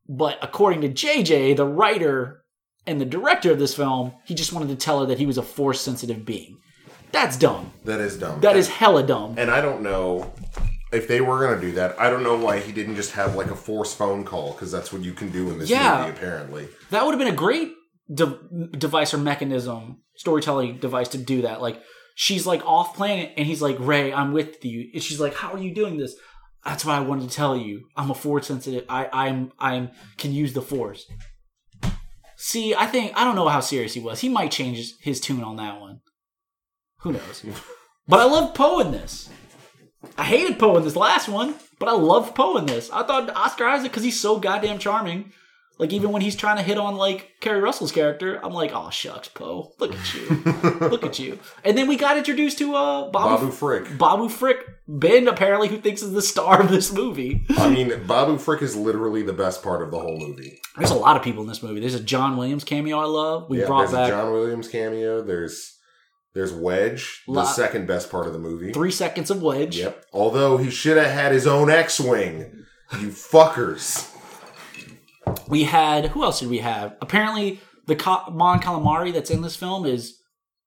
But 0.07 0.39
according 0.41 0.81
to 0.81 0.89
JJ, 0.89 1.55
the 1.55 1.65
writer 1.65 2.43
and 2.87 2.99
the 2.99 3.05
director 3.05 3.51
of 3.51 3.59
this 3.59 3.75
film, 3.75 4.13
he 4.25 4.33
just 4.33 4.53
wanted 4.53 4.69
to 4.69 4.75
tell 4.75 5.01
her 5.01 5.05
that 5.05 5.19
he 5.19 5.27
was 5.27 5.37
a 5.37 5.43
force 5.43 5.81
sensitive 5.81 6.25
being. 6.25 6.57
That's 7.11 7.37
dumb. 7.37 7.71
That 7.85 7.99
is 7.99 8.17
dumb. 8.17 8.39
That 8.41 8.55
is 8.55 8.67
hella 8.67 9.03
dumb. 9.03 9.35
And 9.37 9.51
I 9.51 9.61
don't 9.61 9.81
know 9.81 10.31
if 10.91 11.07
they 11.07 11.21
were 11.21 11.39
gonna 11.45 11.61
do 11.61 11.71
that. 11.73 11.99
I 11.99 12.09
don't 12.09 12.23
know 12.23 12.37
why 12.37 12.59
he 12.59 12.71
didn't 12.71 12.95
just 12.95 13.11
have 13.11 13.35
like 13.35 13.51
a 13.51 13.55
force 13.55 13.93
phone 13.93 14.23
call 14.25 14.53
because 14.53 14.71
that's 14.71 14.91
what 14.91 15.01
you 15.03 15.13
can 15.13 15.29
do 15.31 15.49
in 15.49 15.59
this 15.59 15.69
Yeah. 15.69 15.99
movie 16.05 16.17
apparently. 16.17 16.67
That 16.91 17.05
would 17.05 17.11
have 17.13 17.19
been 17.19 17.33
a 17.33 17.37
great 17.37 17.73
de- 18.13 18.39
device 18.77 19.13
or 19.13 19.17
mechanism, 19.17 20.01
storytelling 20.15 20.79
device 20.79 21.09
to 21.09 21.17
do 21.17 21.43
that. 21.43 21.61
Like 21.61 21.81
she's 22.15 22.45
like 22.47 22.65
off 22.65 22.95
planet, 22.95 23.33
and 23.37 23.45
he's 23.45 23.61
like, 23.61 23.77
"Rey, 23.79 24.11
I'm 24.11 24.33
with 24.33 24.63
you," 24.65 24.89
and 24.93 25.01
she's 25.03 25.19
like, 25.19 25.35
"How 25.35 25.53
are 25.53 25.59
you 25.59 25.73
doing 25.73 25.97
this?" 25.97 26.15
That's 26.65 26.83
why 26.83 26.97
I 26.97 26.99
wanted 26.99 27.29
to 27.29 27.35
tell 27.35 27.55
you. 27.55 27.85
I'm 27.95 28.11
a 28.11 28.13
force 28.15 28.47
sensitive. 28.47 28.83
I, 28.89 29.07
I'm, 29.13 29.53
I'm 29.59 29.91
can 30.17 30.33
use 30.33 30.51
the 30.53 30.61
force. 30.61 31.05
See, 32.35 32.75
I 32.75 32.85
think 32.85 33.13
I 33.15 33.23
don't 33.23 33.35
know 33.35 33.47
how 33.47 33.59
serious 33.61 33.93
he 33.93 33.99
was. 33.99 34.19
He 34.21 34.29
might 34.29 34.51
change 34.51 34.77
his, 34.77 34.93
his 35.01 35.19
tune 35.21 35.43
on 35.43 35.55
that 35.57 35.79
one. 35.79 36.01
Who 37.01 37.13
knows? 37.13 37.43
but 38.07 38.19
I 38.19 38.25
love 38.25 38.53
Poe 38.53 38.79
in 38.79 38.91
this. 38.91 39.29
I 40.17 40.23
hated 40.23 40.59
Poe 40.59 40.77
in 40.77 40.83
this 40.83 40.95
last 40.95 41.27
one, 41.27 41.55
but 41.77 41.89
I 41.89 41.93
love 41.93 42.35
Poe 42.35 42.57
in 42.57 42.65
this. 42.65 42.89
I 42.91 43.03
thought 43.03 43.29
Oscar 43.35 43.65
Isaac 43.65 43.91
because 43.91 44.03
he's 44.03 44.19
so 44.19 44.39
goddamn 44.39 44.79
charming. 44.79 45.31
Like 45.79 45.93
even 45.93 46.11
when 46.11 46.21
he's 46.21 46.35
trying 46.35 46.57
to 46.57 46.61
hit 46.63 46.77
on 46.77 46.97
like 46.97 47.37
Keri 47.39 47.61
Russell's 47.61 47.93
character, 47.93 48.37
I'm 48.43 48.51
like, 48.51 48.71
oh 48.73 48.89
shucks, 48.89 49.29
Poe, 49.29 49.71
look 49.79 49.95
at 49.95 50.13
you, 50.13 50.27
look 50.89 51.05
at 51.05 51.19
you. 51.19 51.39
And 51.63 51.77
then 51.77 51.87
we 51.87 51.95
got 51.95 52.17
introduced 52.17 52.57
to 52.57 52.75
uh 52.75 53.09
Babu 53.11 53.45
Babu 53.45 53.51
Frick. 53.51 53.97
Babu 53.97 54.27
Frick, 54.27 54.57
Ben 54.89 55.29
apparently 55.29 55.69
who 55.69 55.77
thinks 55.77 56.01
is 56.01 56.11
the 56.11 56.21
star 56.21 56.61
of 56.61 56.67
this 56.67 56.91
movie. 56.91 57.45
I 57.57 57.69
mean, 57.69 58.05
Babu 58.05 58.37
Frick 58.37 58.61
is 58.61 58.75
literally 58.75 59.23
the 59.23 59.31
best 59.31 59.63
part 59.63 59.81
of 59.81 59.89
the 59.89 59.99
whole 59.99 60.17
movie. 60.17 60.59
There's 60.77 60.91
a 60.91 60.95
lot 60.95 61.15
of 61.15 61.23
people 61.23 61.43
in 61.43 61.47
this 61.47 61.63
movie. 61.63 61.79
There's 61.79 61.95
a 61.95 62.03
John 62.03 62.35
Williams 62.35 62.65
cameo 62.65 62.99
I 62.99 63.05
love. 63.05 63.49
We 63.49 63.61
yeah, 63.61 63.67
brought 63.67 63.79
there's 63.79 63.91
back 63.93 64.07
a 64.07 64.11
John 64.11 64.33
Williams 64.33 64.67
cameo. 64.67 65.21
There's 65.21 65.78
there's 66.39 66.53
Wedge, 66.53 67.21
the 67.27 67.33
Lot- 67.33 67.43
second 67.55 67.85
best 67.85 68.09
part 68.09 68.25
of 68.25 68.31
the 68.33 68.39
movie. 68.39 68.71
three 68.71 68.91
seconds 68.91 69.29
of 69.29 69.41
Wedge. 69.41 69.77
Yep. 69.77 70.05
Although 70.13 70.55
he 70.57 70.69
should 70.69 70.95
have 70.97 71.11
had 71.11 71.33
his 71.33 71.45
own 71.45 71.69
X-wing. 71.69 72.63
You 72.99 73.09
fuckers. 73.09 74.09
We 75.47 75.63
had 75.65 76.07
who 76.07 76.23
else 76.23 76.39
did 76.39 76.49
we 76.49 76.59
have? 76.59 76.95
Apparently, 77.01 77.59
the 77.87 77.95
Ka- 77.95 78.29
Mon 78.31 78.59
Calamari 78.61 79.11
that's 79.13 79.29
in 79.29 79.41
this 79.41 79.55
film 79.55 79.85
is 79.85 80.17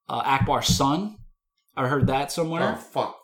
uh, 0.09 0.23
Ackbar's 0.23 0.67
son. 0.69 1.17
I 1.77 1.89
heard 1.89 2.07
that 2.09 2.31
somewhere. 2.31 2.75
Oh 2.77 2.81
fuck. 2.81 3.17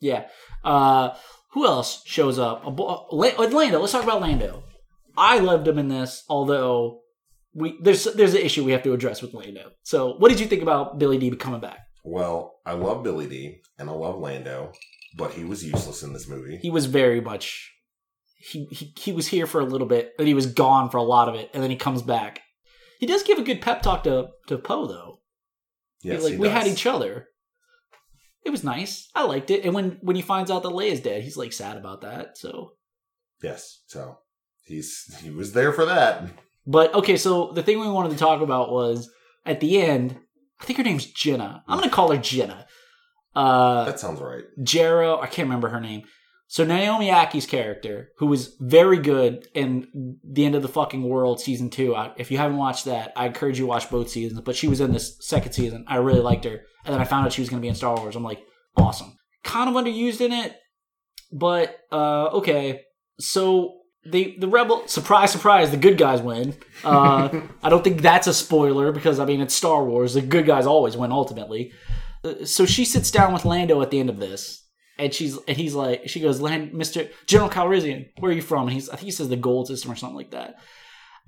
Yeah. 0.00 0.26
Uh, 0.64 1.10
who 1.52 1.66
else 1.66 2.02
shows 2.06 2.38
up? 2.38 2.62
Bo- 2.76 3.06
La- 3.12 3.34
Lando. 3.38 3.80
Let's 3.80 3.92
talk 3.92 4.04
about 4.04 4.20
Lando. 4.20 4.62
I 5.18 5.38
loved 5.38 5.66
him 5.66 5.78
in 5.78 5.88
this, 5.88 6.22
although 6.28 7.00
we 7.54 7.76
there's 7.82 8.04
there's 8.04 8.34
an 8.34 8.42
issue 8.42 8.64
we 8.64 8.72
have 8.72 8.82
to 8.84 8.92
address 8.92 9.22
with 9.22 9.34
Lando. 9.34 9.72
So, 9.82 10.14
what 10.18 10.28
did 10.30 10.40
you 10.40 10.46
think 10.46 10.62
about 10.62 10.98
Billy 10.98 11.18
Dee 11.18 11.30
coming 11.36 11.60
back? 11.60 11.80
Well, 12.06 12.60
I 12.64 12.72
love 12.72 13.02
Billy 13.02 13.26
Dee 13.26 13.60
and 13.78 13.90
I 13.90 13.92
love 13.92 14.18
Lando, 14.18 14.72
but 15.16 15.32
he 15.32 15.44
was 15.44 15.64
useless 15.64 16.02
in 16.04 16.12
this 16.12 16.28
movie. 16.28 16.56
He 16.56 16.70
was 16.70 16.86
very 16.86 17.20
much 17.20 17.72
he 18.38 18.66
he, 18.70 18.92
he 18.96 19.12
was 19.12 19.26
here 19.26 19.46
for 19.46 19.60
a 19.60 19.64
little 19.64 19.88
bit, 19.88 20.12
but 20.16 20.26
he 20.26 20.34
was 20.34 20.46
gone 20.46 20.88
for 20.88 20.98
a 20.98 21.02
lot 21.02 21.28
of 21.28 21.34
it, 21.34 21.50
and 21.52 21.62
then 21.62 21.70
he 21.70 21.76
comes 21.76 22.02
back. 22.02 22.42
He 23.00 23.06
does 23.06 23.24
give 23.24 23.38
a 23.38 23.42
good 23.42 23.60
pep 23.60 23.82
talk 23.82 24.04
to 24.04 24.28
to 24.46 24.56
Poe 24.56 24.86
though. 24.86 25.18
Yes, 26.02 26.22
like 26.22 26.38
we 26.38 26.46
does. 26.48 26.52
had 26.56 26.66
each 26.68 26.86
other. 26.86 27.26
It 28.44 28.50
was 28.50 28.62
nice. 28.62 29.08
I 29.14 29.24
liked 29.24 29.50
it. 29.50 29.64
And 29.64 29.74
when 29.74 29.98
when 30.00 30.14
he 30.14 30.22
finds 30.22 30.50
out 30.50 30.62
that 30.62 30.68
Leia's 30.68 31.00
dead, 31.00 31.24
he's 31.24 31.36
like 31.36 31.52
sad 31.52 31.76
about 31.76 32.02
that. 32.02 32.38
So, 32.38 32.74
Yes. 33.42 33.82
So 33.88 34.18
he's 34.64 35.12
he 35.22 35.30
was 35.30 35.52
there 35.52 35.72
for 35.72 35.86
that. 35.86 36.28
but 36.64 36.94
okay. 36.94 37.16
So 37.16 37.50
the 37.52 37.64
thing 37.64 37.80
we 37.80 37.90
wanted 37.90 38.12
to 38.12 38.18
talk 38.18 38.40
about 38.42 38.70
was 38.70 39.10
at 39.44 39.58
the 39.58 39.82
end. 39.82 40.20
I 40.60 40.64
think 40.64 40.78
her 40.78 40.84
name's 40.84 41.06
Jenna. 41.06 41.62
I'm 41.68 41.78
gonna 41.78 41.90
call 41.90 42.10
her 42.12 42.18
Jenna. 42.18 42.66
Uh, 43.34 43.84
That 43.84 44.00
sounds 44.00 44.20
right. 44.20 44.44
Jera, 44.60 45.20
I 45.22 45.26
can't 45.26 45.46
remember 45.46 45.68
her 45.68 45.80
name. 45.80 46.02
So 46.48 46.64
Naomi 46.64 47.08
Ackie's 47.10 47.44
character, 47.44 48.10
who 48.18 48.26
was 48.26 48.54
very 48.60 48.98
good 48.98 49.48
in 49.52 50.18
the 50.24 50.44
end 50.46 50.54
of 50.54 50.62
the 50.62 50.68
fucking 50.68 51.02
world 51.02 51.40
season 51.40 51.70
two. 51.70 51.94
I, 51.94 52.12
if 52.16 52.30
you 52.30 52.38
haven't 52.38 52.56
watched 52.56 52.84
that, 52.84 53.12
I 53.16 53.26
encourage 53.26 53.58
you 53.58 53.64
to 53.64 53.68
watch 53.68 53.90
both 53.90 54.08
seasons. 54.08 54.40
But 54.42 54.54
she 54.54 54.68
was 54.68 54.80
in 54.80 54.92
this 54.92 55.16
second 55.20 55.52
season. 55.52 55.84
I 55.88 55.96
really 55.96 56.20
liked 56.20 56.44
her, 56.44 56.60
and 56.84 56.94
then 56.94 57.00
I 57.00 57.04
found 57.04 57.26
out 57.26 57.32
she 57.32 57.42
was 57.42 57.50
going 57.50 57.60
to 57.60 57.64
be 57.64 57.68
in 57.68 57.74
Star 57.74 57.96
Wars. 57.96 58.14
I'm 58.14 58.22
like, 58.22 58.42
awesome. 58.76 59.16
Kind 59.42 59.68
of 59.68 59.74
underused 59.74 60.20
in 60.20 60.32
it, 60.32 60.54
but 61.32 61.76
uh, 61.90 62.26
okay. 62.34 62.82
So 63.18 63.80
the 64.10 64.36
the 64.38 64.48
rebel 64.48 64.86
surprise 64.88 65.30
surprise 65.32 65.70
the 65.70 65.76
good 65.76 65.98
guys 65.98 66.20
win. 66.22 66.54
Uh, 66.84 67.28
I 67.62 67.68
don't 67.68 67.84
think 67.84 68.02
that's 68.02 68.26
a 68.26 68.34
spoiler 68.34 68.92
because 68.92 69.20
I 69.20 69.24
mean 69.24 69.40
it's 69.40 69.54
Star 69.54 69.84
Wars. 69.84 70.14
The 70.14 70.22
good 70.22 70.46
guys 70.46 70.66
always 70.66 70.96
win 70.96 71.12
ultimately. 71.12 71.72
Uh, 72.24 72.44
So 72.44 72.66
she 72.66 72.84
sits 72.84 73.10
down 73.10 73.32
with 73.32 73.44
Lando 73.44 73.80
at 73.82 73.90
the 73.90 74.00
end 74.00 74.10
of 74.10 74.18
this, 74.18 74.64
and 74.98 75.12
she's 75.12 75.38
and 75.48 75.56
he's 75.56 75.74
like, 75.74 76.08
she 76.08 76.20
goes, 76.20 76.40
Land, 76.40 76.72
Mister 76.72 77.08
General 77.26 77.50
Calrissian, 77.50 78.08
where 78.18 78.30
are 78.30 78.34
you 78.34 78.42
from? 78.42 78.64
And 78.68 78.72
he's 78.72 78.88
I 78.88 78.96
think 78.96 79.06
he 79.06 79.10
says 79.10 79.28
the 79.28 79.36
Gold 79.36 79.68
System 79.68 79.90
or 79.90 79.96
something 79.96 80.16
like 80.16 80.30
that. 80.32 80.56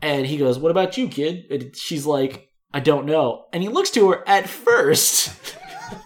And 0.00 0.26
he 0.26 0.36
goes, 0.36 0.58
What 0.58 0.70
about 0.70 0.96
you, 0.96 1.08
kid? 1.08 1.44
And 1.50 1.76
she's 1.76 2.06
like, 2.06 2.48
I 2.72 2.80
don't 2.80 3.06
know. 3.06 3.46
And 3.52 3.62
he 3.62 3.68
looks 3.68 3.90
to 3.92 4.10
her 4.10 4.28
at 4.28 4.48
first. 4.48 5.32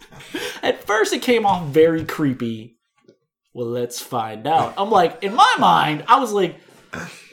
at 0.63 0.85
first, 0.85 1.13
it 1.13 1.23
came 1.23 1.45
off 1.45 1.67
very 1.67 2.05
creepy. 2.05 2.72
Well, 3.55 3.67
let's 3.67 4.01
find 4.01 4.47
out. 4.47 4.75
I'm 4.79 4.91
like, 4.91 5.23
in 5.23 5.35
my 5.35 5.55
mind, 5.59 6.05
I 6.09 6.19
was 6.21 6.33
like, 6.33 6.57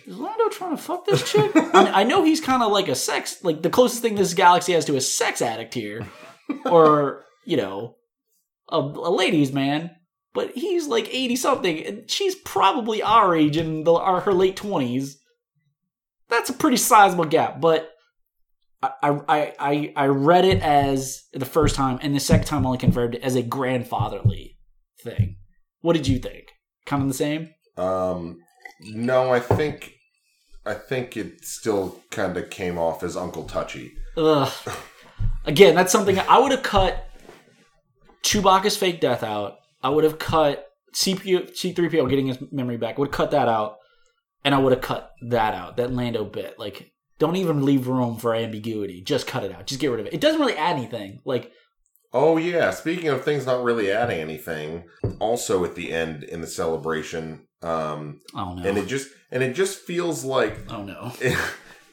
is 0.05 0.17
Lando 0.17 0.49
trying 0.49 0.76
to 0.76 0.82
fuck 0.82 1.05
this 1.05 1.30
chick? 1.32 1.51
I, 1.55 1.84
mean, 1.84 1.93
I 1.93 2.03
know 2.03 2.24
he's 2.24 2.41
kind 2.41 2.61
of 2.63 2.72
like 2.72 2.88
a 2.88 2.95
sex, 2.95 3.43
like 3.43 3.61
the 3.61 3.70
closest 3.70 4.01
thing 4.01 4.15
this 4.15 4.34
galaxy 4.34 4.74
has 4.74 4.86
to 4.86 4.95
a 4.95 5.01
sex 5.01 5.41
addict 5.41 5.74
here, 5.74 6.05
or 6.65 7.26
you 7.45 7.57
know, 7.57 7.95
a, 8.70 8.78
a 8.78 9.11
ladies' 9.11 9.53
man. 9.53 9.91
But 10.34 10.51
he's 10.51 10.88
like 10.88 11.07
eighty 11.13 11.36
something, 11.36 11.86
and 11.86 12.09
she's 12.09 12.36
probably 12.36 13.01
our 13.01 13.36
age 13.36 13.57
in 13.57 13.84
the, 13.84 13.93
our, 13.93 14.22
her 14.22 14.34
late 14.34 14.55
twenties. 14.55 15.17
That's 16.28 16.49
a 16.49 16.53
pretty 16.53 16.78
sizable 16.78 17.26
gap, 17.26 17.59
but 17.59 17.91
I, 18.82 18.89
I 19.01 19.53
I 19.59 19.93
I 19.95 20.05
read 20.07 20.45
it 20.45 20.61
as 20.61 21.24
the 21.34 21.45
first 21.45 21.76
time, 21.76 21.97
and 22.01 22.15
the 22.15 22.20
second 22.20 22.45
time 22.45 22.65
only 22.65 22.78
confirmed 22.78 23.15
it 23.15 23.24
as 23.24 23.36
a 23.36 23.41
grandfatherly 23.41 24.57
thing. 25.03 25.38
What 25.82 25.93
did 25.93 26.07
you 26.07 26.19
think? 26.19 26.53
Kind 26.86 27.01
of 27.03 27.07
the 27.07 27.13
same. 27.13 27.49
Um, 27.77 28.39
no, 28.82 29.32
I 29.32 29.39
think 29.39 29.93
I 30.65 30.73
think 30.73 31.17
it 31.17 31.45
still 31.45 31.99
kind 32.11 32.38
of 32.38 32.49
came 32.49 32.77
off 32.77 33.03
as 33.03 33.15
Uncle 33.15 33.43
Touchy. 33.43 33.93
Ugh. 34.17 34.51
Again, 35.45 35.75
that's 35.75 35.91
something 35.91 36.19
I 36.19 36.38
would 36.38 36.51
have 36.51 36.63
cut 36.63 37.07
Chewbacca's 38.23 38.77
fake 38.77 38.99
death 38.99 39.23
out. 39.23 39.57
I 39.82 39.89
would 39.89 40.03
have 40.03 40.19
cut 40.19 40.67
CPU, 40.93 41.51
C3PO 41.51 42.09
getting 42.09 42.27
his 42.27 42.38
memory 42.51 42.77
back. 42.77 42.97
would 42.97 43.07
have 43.07 43.15
cut 43.15 43.32
that 43.32 43.47
out. 43.47 43.77
And 44.45 44.55
I 44.55 44.57
would 44.59 44.71
have 44.71 44.82
cut 44.82 45.11
that 45.30 45.53
out, 45.53 45.77
that 45.77 45.91
Lando 45.91 46.23
bit. 46.23 46.57
Like, 46.57 46.91
don't 47.17 47.36
even 47.36 47.65
leave 47.65 47.88
room 47.88 48.17
for 48.17 48.34
ambiguity. 48.34 49.01
Just 49.01 49.27
cut 49.27 49.43
it 49.43 49.51
out. 49.51 49.67
Just 49.67 49.82
get 49.82 49.91
rid 49.91 49.99
of 49.99 50.05
it. 50.05 50.13
It 50.13 50.21
doesn't 50.21 50.39
really 50.39 50.55
add 50.55 50.77
anything. 50.77 51.19
Like, 51.25 51.51
Oh 52.14 52.38
yeah, 52.38 52.72
speaking 52.72 53.07
of 53.10 53.24
things 53.24 53.45
not 53.45 53.64
really 53.64 53.91
adding 53.91 54.20
anything, 54.20 54.86
also 55.20 55.64
at 55.64 55.76
the 55.76 55.91
end 55.91 56.24
in 56.24 56.41
the 56.41 56.47
celebration, 56.47 57.47
um, 57.62 58.22
oh 58.36 58.55
no. 58.55 58.64
and 58.68 58.78
it 58.78 58.88
just 58.88 59.10
and 59.32 59.43
it 59.43 59.53
just 59.53 59.80
feels 59.80 60.24
like, 60.24 60.57
oh 60.72 60.84
no. 60.84 61.12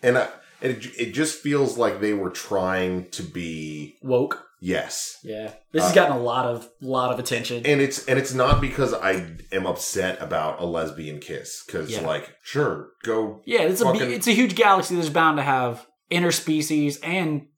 and 0.03 0.19
I, 0.19 0.29
it 0.63 0.87
it 0.99 1.13
just 1.13 1.41
feels 1.41 1.77
like 1.77 2.01
they 2.01 2.15
were 2.15 2.31
trying 2.31 3.11
to 3.11 3.23
be 3.23 3.97
Woke. 4.03 4.43
yes, 4.61 5.19
Yeah. 5.23 5.53
This 5.73 5.83
has 5.85 5.93
gotten 5.93 6.17
a 6.17 6.21
lot 6.21 6.47
of 6.47 6.67
lot 6.81 7.13
of 7.13 7.19
attention. 7.19 7.67
and 7.67 7.83
it's 7.83 8.07
and 8.07 8.19
it's 8.19 8.33
not 8.33 8.63
because 8.63 8.95
I 8.95 9.37
am 9.53 9.67
upset 9.67 10.23
about 10.23 10.63
a 10.63 10.65
lesbian 10.65 11.21
kiss 11.21 11.63
because 11.67 11.91
Yeah. 11.91 12.07
like 12.07 12.35
sure 12.43 12.89
go 13.05 13.43
Yeah, 13.45 13.63
it's 13.63 13.83
a 13.83 13.93
it's 14.11 14.27
a 14.29 14.33
huge 14.33 14.55
galaxy 14.55 14.95
that's 14.97 15.11
bound 15.11 15.37
to 15.37 15.43
have 15.43 15.87
interspecies 16.11 16.99
and 17.03 17.49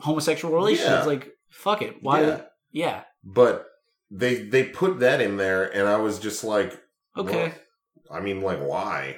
homosexual 0.00 0.54
relations. 0.54 0.88
Yeah. 0.88 1.02
Like, 1.04 1.30
fuck 1.58 1.82
it. 1.82 1.96
Why? 2.02 2.22
Yeah. 2.22 2.40
Yeah. 2.72 3.02
but 3.24 3.66
they 4.10 4.34
they 4.36 4.64
put 4.64 5.00
that 5.00 5.20
in 5.20 5.36
there 5.36 5.64
and 5.76 5.86
I 5.88 5.96
was 5.96 6.18
just 6.18 6.42
like 6.44 6.70
Okay. 7.16 7.52
I 8.10 8.20
mean 8.20 8.40
like 8.40 8.60
why 8.60 9.16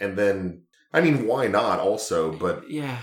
and 0.00 0.16
then 0.18 0.62
I 0.92 1.00
mean 1.00 1.26
why 1.26 1.46
not 1.46 1.78
also 1.80 2.32
but 2.32 2.68
Yeah. 2.70 2.98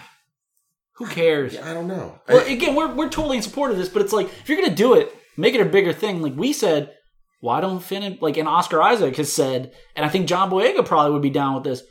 Who 0.93 1.05
cares? 1.07 1.53
Yeah, 1.53 1.69
I 1.69 1.73
don't 1.73 1.87
know. 1.87 2.19
Well, 2.27 2.41
I- 2.45 2.51
again, 2.51 2.75
we're 2.75 2.93
we're 2.93 3.09
totally 3.09 3.37
in 3.37 3.43
support 3.43 3.71
of 3.71 3.77
this, 3.77 3.87
but 3.87 4.01
it's 4.01 4.11
like 4.11 4.27
if 4.27 4.49
you're 4.49 4.59
gonna 4.61 4.75
do 4.75 4.95
it, 4.95 5.15
make 5.37 5.53
it 5.55 5.61
a 5.61 5.65
bigger 5.77 5.93
thing. 5.93 6.21
Like 6.21 6.35
we 6.35 6.51
said, 6.51 6.93
why 7.39 7.61
don't 7.61 7.81
Finn 7.81 8.03
and 8.03 8.21
like 8.21 8.35
and 8.35 8.49
Oscar 8.49 8.81
Isaac 8.81 9.15
has 9.15 9.31
said, 9.31 9.71
and 9.95 10.05
I 10.05 10.09
think 10.09 10.27
John 10.27 10.49
Boyega 10.51 10.85
probably 10.85 11.11
would 11.13 11.21
be 11.21 11.29
down 11.29 11.53
with 11.55 11.63
this. 11.63 11.83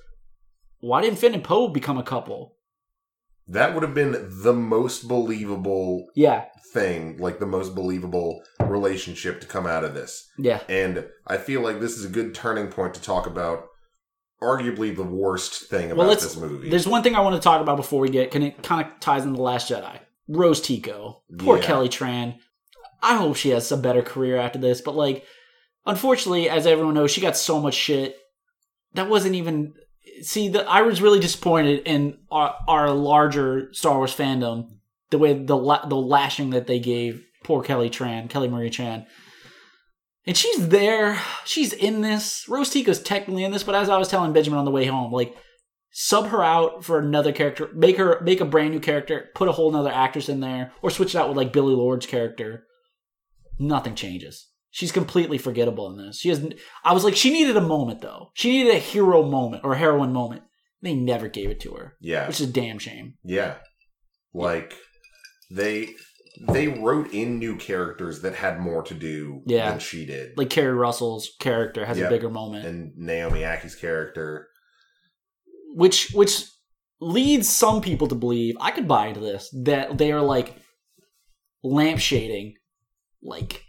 Why 0.80 1.00
didn't 1.00 1.18
Finn 1.18 1.32
and 1.34 1.42
Poe 1.42 1.68
become 1.68 1.96
a 1.96 2.02
couple? 2.02 2.57
That 3.48 3.74
would 3.74 3.82
have 3.82 3.94
been 3.94 4.28
the 4.42 4.52
most 4.52 5.08
believable 5.08 6.06
Yeah, 6.14 6.44
thing, 6.72 7.16
like 7.18 7.38
the 7.38 7.46
most 7.46 7.74
believable 7.74 8.42
relationship 8.60 9.40
to 9.40 9.46
come 9.46 9.66
out 9.66 9.84
of 9.84 9.94
this. 9.94 10.28
yeah, 10.38 10.60
And 10.68 11.06
I 11.26 11.38
feel 11.38 11.60
like 11.62 11.80
this 11.80 11.96
is 11.96 12.04
a 12.04 12.08
good 12.10 12.34
turning 12.34 12.68
point 12.68 12.94
to 12.94 13.02
talk 13.02 13.26
about 13.26 13.64
arguably 14.42 14.94
the 14.94 15.02
worst 15.02 15.68
thing 15.68 15.86
about 15.90 15.98
Well, 16.06 16.14
this 16.14 16.36
movie. 16.36 16.68
There's 16.70 16.86
one 16.86 17.02
thing 17.02 17.14
I 17.16 17.20
want 17.20 17.36
to 17.36 17.40
talk 17.42 17.60
about 17.60 17.76
before 17.76 18.00
we 18.00 18.08
get. 18.10 18.30
Can 18.30 18.42
it 18.42 18.62
kind 18.62 18.86
of 18.86 19.00
ties 19.00 19.24
into 19.24 19.36
the 19.36 19.42
Last 19.42 19.70
Jedi? 19.70 19.98
Rose 20.28 20.60
Tico, 20.60 21.22
poor 21.38 21.56
Yeah. 21.56 21.62
Kelly 21.64 21.88
Tran. 21.88 22.36
I 23.02 23.16
hope 23.16 23.36
she 23.36 23.50
has 23.50 23.72
a 23.72 23.76
better 23.76 24.02
career 24.02 24.36
after 24.36 24.58
this, 24.58 24.80
but 24.80 24.94
like, 24.94 25.24
unfortunately, 25.86 26.48
as 26.48 26.66
everyone 26.66 26.94
knows, 26.94 27.10
she 27.10 27.20
got 27.20 27.36
so 27.36 27.60
much 27.60 27.74
shit. 27.74 28.16
That 28.94 29.08
wasn't 29.08 29.34
even. 29.36 29.74
See, 30.22 30.48
the 30.48 30.68
I 30.68 30.82
was 30.82 31.02
really 31.02 31.20
disappointed 31.20 31.82
in 31.84 32.18
our, 32.30 32.54
our 32.66 32.90
larger 32.90 33.72
Star 33.72 33.96
Wars 33.96 34.14
fandom. 34.14 34.70
The 35.10 35.18
way 35.18 35.32
the 35.32 35.56
la- 35.56 35.86
the 35.86 35.96
lashing 35.96 36.50
that 36.50 36.66
they 36.66 36.78
gave 36.78 37.24
poor 37.44 37.62
Kelly 37.62 37.90
Tran, 37.90 38.28
Kelly 38.28 38.48
Marie 38.48 38.70
Tran. 38.70 39.06
And 40.26 40.36
she's 40.36 40.68
there. 40.68 41.18
She's 41.46 41.72
in 41.72 42.02
this. 42.02 42.46
Rose 42.48 42.68
Tico's 42.68 43.00
technically 43.00 43.44
in 43.44 43.52
this, 43.52 43.62
but 43.62 43.74
as 43.74 43.88
I 43.88 43.96
was 43.96 44.08
telling 44.08 44.34
Benjamin 44.34 44.58
on 44.58 44.66
the 44.66 44.70
way 44.70 44.84
home, 44.84 45.10
like 45.10 45.34
sub 45.90 46.26
her 46.26 46.44
out 46.44 46.84
for 46.84 46.98
another 46.98 47.32
character, 47.32 47.70
make 47.72 47.96
her 47.96 48.20
make 48.20 48.40
a 48.40 48.44
brand 48.44 48.72
new 48.72 48.80
character, 48.80 49.30
put 49.34 49.48
a 49.48 49.52
whole 49.52 49.72
nother 49.72 49.90
actress 49.90 50.28
in 50.28 50.40
there, 50.40 50.72
or 50.82 50.90
switch 50.90 51.14
it 51.14 51.18
out 51.18 51.28
with 51.28 51.36
like 51.36 51.52
Billie 51.52 51.74
Lourd's 51.74 52.06
character. 52.06 52.64
Nothing 53.58 53.94
changes. 53.94 54.48
She's 54.70 54.92
completely 54.92 55.38
forgettable 55.38 55.90
in 55.90 55.96
this. 55.96 56.18
She 56.20 56.28
hasn't. 56.28 56.54
I 56.84 56.92
was 56.92 57.02
like, 57.04 57.16
she 57.16 57.30
needed 57.32 57.56
a 57.56 57.60
moment 57.60 58.00
though. 58.02 58.30
She 58.34 58.50
needed 58.50 58.74
a 58.74 58.78
hero 58.78 59.22
moment 59.22 59.64
or 59.64 59.72
a 59.72 59.78
heroine 59.78 60.12
moment. 60.12 60.42
They 60.82 60.94
never 60.94 61.28
gave 61.28 61.50
it 61.50 61.60
to 61.60 61.72
her, 61.72 61.96
yeah. 62.00 62.26
which 62.28 62.40
is 62.40 62.48
a 62.48 62.52
damn 62.52 62.78
shame. 62.78 63.14
Yeah. 63.24 63.56
Like 64.34 64.74
they 65.50 65.88
they 66.46 66.68
wrote 66.68 67.12
in 67.12 67.38
new 67.40 67.56
characters 67.56 68.20
that 68.22 68.34
had 68.36 68.60
more 68.60 68.82
to 68.84 68.94
do 68.94 69.42
Yeah. 69.46 69.70
than 69.70 69.80
she 69.80 70.06
did. 70.06 70.36
Like 70.38 70.50
Keri 70.50 70.72
Russell's 70.74 71.30
character 71.40 71.84
has 71.86 71.98
Yep. 71.98 72.06
a 72.06 72.10
bigger 72.14 72.30
moment. 72.30 72.64
and 72.66 72.92
Naomi 72.96 73.40
Ackie's 73.40 73.74
character. 73.74 74.48
which 75.74 76.10
which 76.12 76.44
leads 77.00 77.48
some 77.48 77.80
people 77.80 78.06
to 78.08 78.14
believe 78.14 78.54
I 78.60 78.70
could 78.70 78.86
buy 78.88 79.06
into 79.08 79.20
this 79.20 79.48
that 79.64 79.98
they 79.98 80.12
are 80.12 80.22
like 80.22 80.54
lampshading, 81.64 82.54
like 83.22 83.64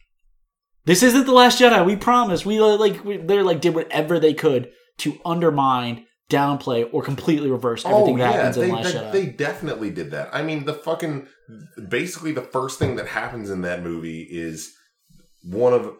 this 0.86 1.03
isn't 1.03 1.25
the 1.25 1.34
last 1.34 1.59
Jedi. 1.59 1.86
We 1.86 1.95
promise. 1.95 2.45
We 2.45 2.59
uh, 2.59 2.77
like 2.77 3.03
we, 3.03 3.17
they're 3.17 3.43
like 3.43 3.61
did 3.61 3.75
whatever 3.75 4.19
they 4.19 4.34
could 4.34 4.71
to 4.99 5.17
undermine, 5.25 6.05
downplay, 6.30 6.88
or 6.91 7.01
completely 7.03 7.49
reverse 7.49 7.86
everything 7.86 8.17
that 8.17 8.34
happens 8.34 8.57
Oh, 8.57 8.61
they, 8.61 8.69
in 8.69 8.75
Last 8.75 8.93
they, 8.93 8.99
Jedi. 8.99 9.11
they 9.11 9.25
definitely 9.27 9.89
did 9.91 10.11
that. 10.11 10.30
I 10.34 10.41
mean, 10.41 10.65
the 10.65 10.73
fucking 10.73 11.27
basically 11.88 12.32
the 12.32 12.41
first 12.41 12.80
thing 12.80 12.95
that 12.97 13.07
happens 13.07 13.49
in 13.49 13.61
that 13.61 13.84
movie 13.84 14.27
is 14.30 14.71
one 15.43 15.73
of 15.73 15.95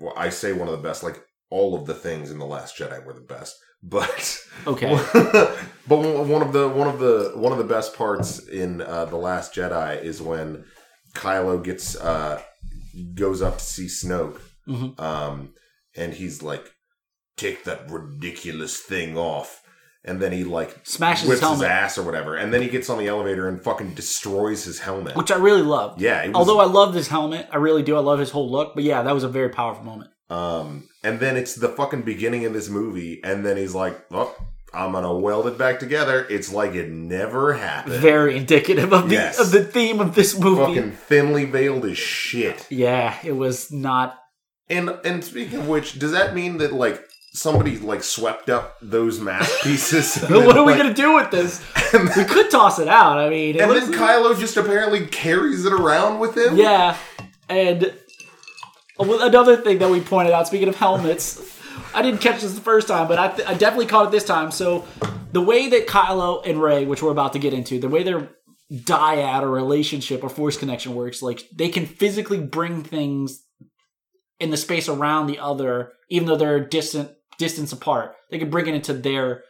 well, 0.00 0.14
I 0.16 0.28
say 0.28 0.52
one 0.52 0.68
of 0.68 0.72
the 0.72 0.86
best. 0.86 1.02
Like 1.02 1.22
all 1.50 1.74
of 1.74 1.86
the 1.86 1.94
things 1.94 2.30
in 2.30 2.38
the 2.38 2.46
Last 2.46 2.76
Jedi 2.76 3.04
were 3.04 3.12
the 3.14 3.20
best, 3.20 3.56
but 3.82 4.38
okay, 4.66 4.90
but 5.88 5.96
one 5.96 6.42
of 6.42 6.52
the 6.52 6.68
one 6.68 6.88
of 6.88 6.98
the 6.98 7.32
one 7.36 7.52
of 7.52 7.58
the 7.58 7.64
best 7.64 7.94
parts 7.96 8.38
in 8.46 8.80
uh, 8.82 9.04
the 9.06 9.16
Last 9.16 9.54
Jedi 9.54 10.02
is 10.02 10.20
when 10.20 10.64
Kylo 11.14 11.62
gets 11.62 11.96
uh, 11.96 12.42
goes 13.04 13.42
up 13.42 13.58
to 13.58 13.64
see 13.64 13.86
Snoke, 13.86 14.40
Mhm. 14.68 14.98
um, 15.00 15.54
and 15.96 16.14
he's 16.14 16.42
like, 16.42 16.70
"Take 17.36 17.64
that 17.64 17.90
ridiculous 17.90 18.78
thing 18.78 19.16
off." 19.16 19.62
And 20.04 20.22
then 20.22 20.30
he 20.30 20.44
like 20.44 20.76
smashes 20.84 21.22
his 21.22 21.28
whips 21.28 21.40
his, 21.40 21.48
helmet, 21.48 21.68
ass 21.68 21.98
or 21.98 22.04
whatever, 22.04 22.36
and 22.36 22.54
then 22.54 22.62
he 22.62 22.68
gets 22.68 22.88
on 22.88 22.98
the 22.98 23.08
elevator 23.08 23.48
and 23.48 23.60
fucking 23.62 23.94
destroys 23.94 24.62
his 24.64 24.78
helmet. 24.78 25.16
which 25.16 25.32
I 25.32 25.36
really 25.36 25.62
love. 25.62 26.00
yeah, 26.00 26.24
was, 26.28 26.34
Although 26.36 26.60
I 26.60 26.66
love 26.66 26.94
this 26.94 27.08
helmet, 27.08 27.48
I 27.50 27.56
really 27.56 27.82
do. 27.82 27.96
I 27.96 28.00
love 28.00 28.20
his 28.20 28.30
whole 28.30 28.48
look. 28.50 28.74
But 28.76 28.84
yeah, 28.84 29.02
that 29.02 29.12
was 29.14 29.24
a 29.24 29.28
very 29.28 29.48
powerful 29.48 29.84
moment. 29.84 30.10
Um, 30.30 30.88
and 31.02 31.18
then 31.20 31.36
it's 31.36 31.54
the 31.56 31.68
fucking 31.68 32.02
beginning 32.02 32.44
of 32.44 32.52
this 32.52 32.68
movie, 32.68 33.20
and 33.24 33.44
then 33.44 33.56
he's 33.56 33.74
like, 33.74 34.00
"Oh, 34.12 34.34
I'm 34.76 34.92
gonna 34.92 35.12
weld 35.14 35.46
it 35.46 35.56
back 35.58 35.78
together." 35.80 36.26
It's 36.28 36.52
like 36.52 36.74
it 36.74 36.90
never 36.90 37.54
happened. 37.54 37.96
Very 38.00 38.36
indicative 38.36 38.92
of 38.92 39.08
the 39.08 39.14
Yes. 39.14 39.38
of 39.40 39.50
the 39.50 39.64
theme 39.64 40.00
of 40.00 40.14
this 40.14 40.38
movie. 40.38 40.74
fucking 40.74 40.92
thinly 40.92 41.44
veiled 41.46 41.84
as 41.86 41.96
shit. 41.98 42.66
Yeah, 42.70 43.14
it 43.24 43.32
was 43.36 43.72
not 43.72 44.18
And 44.68 44.90
and 45.04 45.24
speaking 45.24 45.60
of 45.60 45.68
which, 45.68 45.98
does 45.98 46.12
that 46.12 46.34
mean 46.34 46.58
that 46.58 46.72
like 46.72 47.00
somebody 47.32 47.78
like 47.78 48.02
swept 48.02 48.48
up 48.50 48.76
those 48.82 49.20
mask 49.20 49.60
pieces? 49.62 50.16
what 50.22 50.28
then, 50.30 50.58
are 50.58 50.64
we 50.64 50.72
like- 50.72 50.82
gonna 50.82 50.94
do 50.94 51.14
with 51.14 51.30
this? 51.30 51.60
We 52.16 52.24
could 52.24 52.50
toss 52.50 52.78
it 52.80 52.88
out. 52.88 53.18
I 53.18 53.30
mean, 53.30 53.60
and 53.60 53.70
then 53.70 53.92
Kylo 53.92 54.38
just 54.38 54.56
apparently 54.56 55.06
carries 55.06 55.64
it 55.64 55.72
around 55.72 56.18
with 56.18 56.36
him. 56.36 56.56
yeah, 56.56 56.96
and 57.48 57.92
uh, 58.98 59.18
another 59.20 59.56
thing 59.56 59.78
that 59.78 59.88
we 59.88 60.00
pointed 60.00 60.32
out. 60.32 60.46
Speaking 60.48 60.68
of 60.68 60.74
helmets, 60.76 61.55
I 61.94 62.02
didn't 62.02 62.20
catch 62.20 62.42
this 62.42 62.54
the 62.54 62.60
first 62.60 62.88
time, 62.88 63.08
but 63.08 63.18
I, 63.18 63.28
th- 63.28 63.48
I 63.48 63.54
definitely 63.54 63.86
caught 63.86 64.06
it 64.06 64.10
this 64.10 64.24
time. 64.24 64.50
So 64.50 64.86
the 65.32 65.40
way 65.40 65.68
that 65.68 65.86
Kylo 65.86 66.46
and 66.46 66.60
Rey, 66.60 66.84
which 66.84 67.02
we're 67.02 67.10
about 67.10 67.32
to 67.34 67.38
get 67.38 67.54
into, 67.54 67.78
the 67.80 67.88
way 67.88 68.02
their 68.02 68.30
dyad 68.72 69.42
or 69.42 69.50
relationship 69.50 70.24
or 70.24 70.28
force 70.28 70.56
connection 70.56 70.94
works, 70.94 71.22
like 71.22 71.42
they 71.54 71.68
can 71.68 71.86
physically 71.86 72.40
bring 72.40 72.82
things 72.82 73.42
in 74.40 74.50
the 74.50 74.56
space 74.56 74.88
around 74.88 75.26
the 75.26 75.38
other, 75.38 75.92
even 76.10 76.26
though 76.26 76.36
they're 76.36 76.60
distant 76.60 77.10
distance 77.38 77.72
apart. 77.72 78.14
They 78.30 78.38
can 78.38 78.50
bring 78.50 78.66
it 78.66 78.74
into 78.74 78.92
their. 78.92 79.44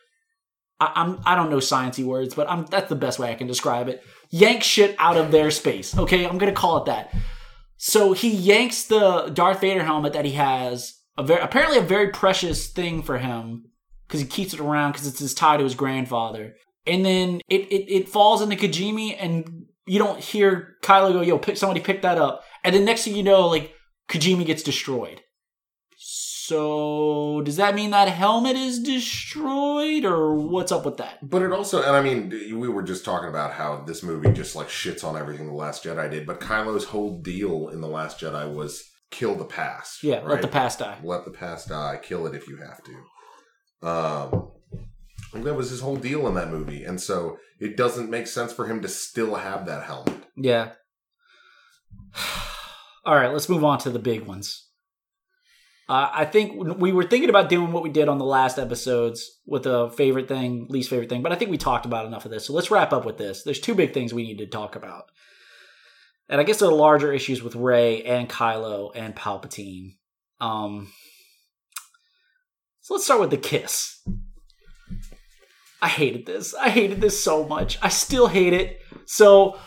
I, 0.79 0.93
I'm 0.95 1.21
I 1.25 1.35
don't 1.35 1.51
know 1.51 1.57
sciencey 1.59 2.05
words, 2.05 2.35
but 2.35 2.49
I'm 2.51 2.67
that's 2.67 2.89
the 2.89 2.97
best 2.97 3.19
way 3.19 3.31
I 3.31 3.35
can 3.35 3.47
describe 3.47 3.89
it. 3.89 4.03
Yank 4.31 4.63
shit 4.63 4.95
out 4.99 5.17
of 5.17 5.31
their 5.31 5.51
space. 5.51 5.97
Okay, 5.97 6.27
I'm 6.27 6.39
gonna 6.39 6.53
call 6.53 6.79
it 6.79 6.87
that. 6.87 7.15
So 7.79 8.13
he 8.13 8.31
yanks 8.31 8.85
the 8.85 9.31
Darth 9.33 9.61
Vader 9.61 9.85
helmet 9.85 10.15
that 10.15 10.25
he 10.25 10.33
has, 10.33 10.96
a 11.19 11.23
very 11.23 11.41
apparently 11.41 11.79
a 11.79 11.83
very 11.83 12.09
precious 12.09 12.69
thing 12.69 13.03
for 13.03 13.19
him 13.19 13.67
because 14.07 14.21
he 14.21 14.27
keeps 14.27 14.55
it 14.55 14.61
around 14.61 14.93
because 14.93 15.07
it's 15.07 15.19
his 15.19 15.35
tie 15.35 15.57
to 15.57 15.65
his 15.65 15.75
grandfather. 15.75 16.55
And 16.87 17.05
then 17.05 17.41
it, 17.49 17.63
it 17.73 17.91
it 17.93 18.09
falls 18.09 18.43
into 18.43 18.57
Kijimi, 18.57 19.17
and 19.19 19.67
you 19.87 19.99
don't 19.99 20.21
hear 20.21 20.77
Kylo 20.83 21.13
go, 21.13 21.21
"Yo, 21.21 21.39
pick 21.39 21.57
somebody 21.57 21.81
pick 21.81 22.03
that 22.03 22.19
up." 22.19 22.43
And 22.63 22.75
then 22.75 22.85
next 22.85 23.05
thing 23.05 23.17
you 23.17 23.23
know, 23.23 23.49
like 23.49 23.73
Kijimi 24.09 24.47
gets 24.47 24.63
destroyed. 24.63 25.23
So 25.99 27.43
does 27.45 27.57
that 27.57 27.75
mean 27.75 27.91
that 27.91 28.07
helmet 28.07 28.55
is 28.55 28.79
destroyed, 28.79 30.05
or 30.05 30.35
what's 30.35 30.71
up 30.71 30.85
with 30.85 30.99
that? 30.99 31.19
But 31.29 31.43
it 31.43 31.53
also, 31.53 31.83
and 31.83 31.97
I 31.97 32.01
mean, 32.01 32.29
we 32.61 32.69
were 32.69 32.85
just 32.85 33.05
talking 33.05 33.29
about 33.29 33.53
how 33.53 33.83
this 33.85 34.05
movie 34.05 34.31
just 34.31 34.55
like 34.55 34.69
shits 34.69 35.03
on 35.03 35.17
everything 35.17 35.49
the 35.49 35.55
Last 35.55 35.83
Jedi 35.83 36.09
did. 36.09 36.25
But 36.25 36.39
Kylo's 36.39 36.85
whole 36.85 37.21
deal 37.21 37.69
in 37.71 37.81
the 37.81 37.89
Last 37.89 38.21
Jedi 38.21 38.49
was 38.53 38.89
kill 39.11 39.35
the 39.35 39.45
past. 39.45 40.03
Yeah, 40.03 40.17
right? 40.17 40.27
let 40.27 40.43
the 40.43 40.49
past 40.49 40.79
die. 40.81 40.99
let 41.03 41.25
the 41.25 41.31
past 41.31 41.69
die. 41.69 41.99
Kill 42.03 42.27
it 42.27 42.35
if 42.35 42.49
you 42.49 42.59
have 42.59 42.81
to. 42.85 43.89
Um, 43.89 44.51
Like 45.33 45.45
that 45.45 45.55
was 45.55 45.71
his 45.71 45.81
whole 45.81 45.97
deal 45.97 46.27
in 46.29 46.35
that 46.35 46.51
movie, 46.51 46.85
and 46.85 47.01
so 47.01 47.39
it 47.61 47.77
doesn't 47.77 48.11
make 48.11 48.27
sense 48.27 48.53
for 48.53 48.67
him 48.67 48.83
to 48.83 48.89
still 48.89 49.35
have 49.37 49.67
that 49.67 49.85
helmet. 49.85 50.25
Yeah. 50.37 50.73
All 53.05 53.15
right, 53.15 53.33
let's 53.33 53.49
move 53.49 53.65
on 53.65 53.79
to 53.81 53.91
the 53.91 53.99
big 53.99 54.23
ones. 54.23 54.67
Uh, 55.89 56.11
I 56.13 56.25
think 56.25 56.79
we 56.79 56.93
were 56.93 57.05
thinking 57.05 57.31
about 57.31 57.49
doing 57.49 57.71
what 57.71 57.85
we 57.85 57.91
did 57.91 58.09
on 58.09 58.19
the 58.19 58.25
last 58.25 58.59
episodes 58.59 59.39
with 59.47 59.67
a 59.67 59.89
favorite 59.93 60.27
thing, 60.27 60.67
least 60.69 60.91
favorite 60.91 61.09
thing, 61.09 61.23
but 61.23 61.31
I 61.31 61.37
think 61.37 61.51
we 61.51 61.59
talked 61.59 61.87
about 61.87 62.07
enough 62.07 62.25
of 62.25 62.33
this. 62.33 62.45
So 62.47 62.53
let's 62.53 62.73
wrap 62.73 62.93
up 62.93 63.05
with 63.05 63.19
this. 63.19 63.45
There's 63.45 63.61
two 63.61 63.77
big 63.77 63.95
things 63.95 64.13
we 64.13 64.25
need 64.25 64.39
to 64.39 64.47
talk 64.47 64.75
about. 64.75 65.05
And 66.29 66.41
I 66.41 66.45
guess 66.45 66.59
there 66.59 66.69
are 66.69 66.75
larger 66.75 67.13
issues 67.13 67.43
with 67.43 67.55
Rey 67.55 68.03
and 68.03 68.29
Kylo 68.29 68.91
and 68.95 69.15
Palpatine. 69.15 69.95
Um, 70.41 70.93
so 72.81 72.95
let's 72.95 73.05
start 73.05 73.21
with 73.21 73.31
the 73.31 73.37
kiss. 73.37 74.03
I 75.81 75.89
hated 75.89 76.27
this. 76.27 76.55
I 76.55 76.71
hated 76.71 77.01
this 77.01 77.23
so 77.23 77.47
much. 77.47 77.79
I 77.83 77.89
still 77.89 78.27
hate 78.27 78.53
it. 78.53 78.81
So, 79.05 79.59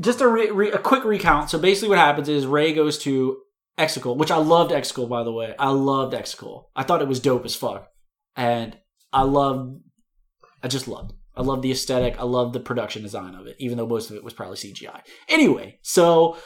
just 0.00 0.20
a, 0.20 0.28
re- 0.28 0.50
re- 0.50 0.72
a 0.72 0.78
quick 0.78 1.04
recount. 1.04 1.50
So, 1.50 1.58
basically, 1.58 1.90
what 1.90 1.98
happens 1.98 2.28
is 2.28 2.46
Rey 2.46 2.72
goes 2.72 2.98
to 3.00 3.38
Exegol, 3.78 4.16
which 4.16 4.30
I 4.30 4.36
loved 4.36 4.72
Exegol, 4.72 5.08
by 5.08 5.22
the 5.22 5.32
way. 5.32 5.54
I 5.58 5.70
loved 5.70 6.14
Exegol. 6.14 6.64
I 6.74 6.82
thought 6.82 7.02
it 7.02 7.08
was 7.08 7.20
dope 7.20 7.44
as 7.44 7.54
fuck. 7.54 7.88
And 8.36 8.76
I 9.12 9.22
loved, 9.22 9.80
I 10.62 10.68
just 10.68 10.88
loved. 10.88 11.12
I 11.38 11.42
love 11.42 11.62
the 11.62 11.70
aesthetic. 11.70 12.18
I 12.18 12.24
love 12.24 12.52
the 12.52 12.60
production 12.60 13.02
design 13.02 13.36
of 13.36 13.46
it, 13.46 13.54
even 13.60 13.78
though 13.78 13.86
most 13.86 14.10
of 14.10 14.16
it 14.16 14.24
was 14.24 14.34
probably 14.34 14.56
CGI. 14.56 15.02
Anyway, 15.28 15.78
so 15.82 16.36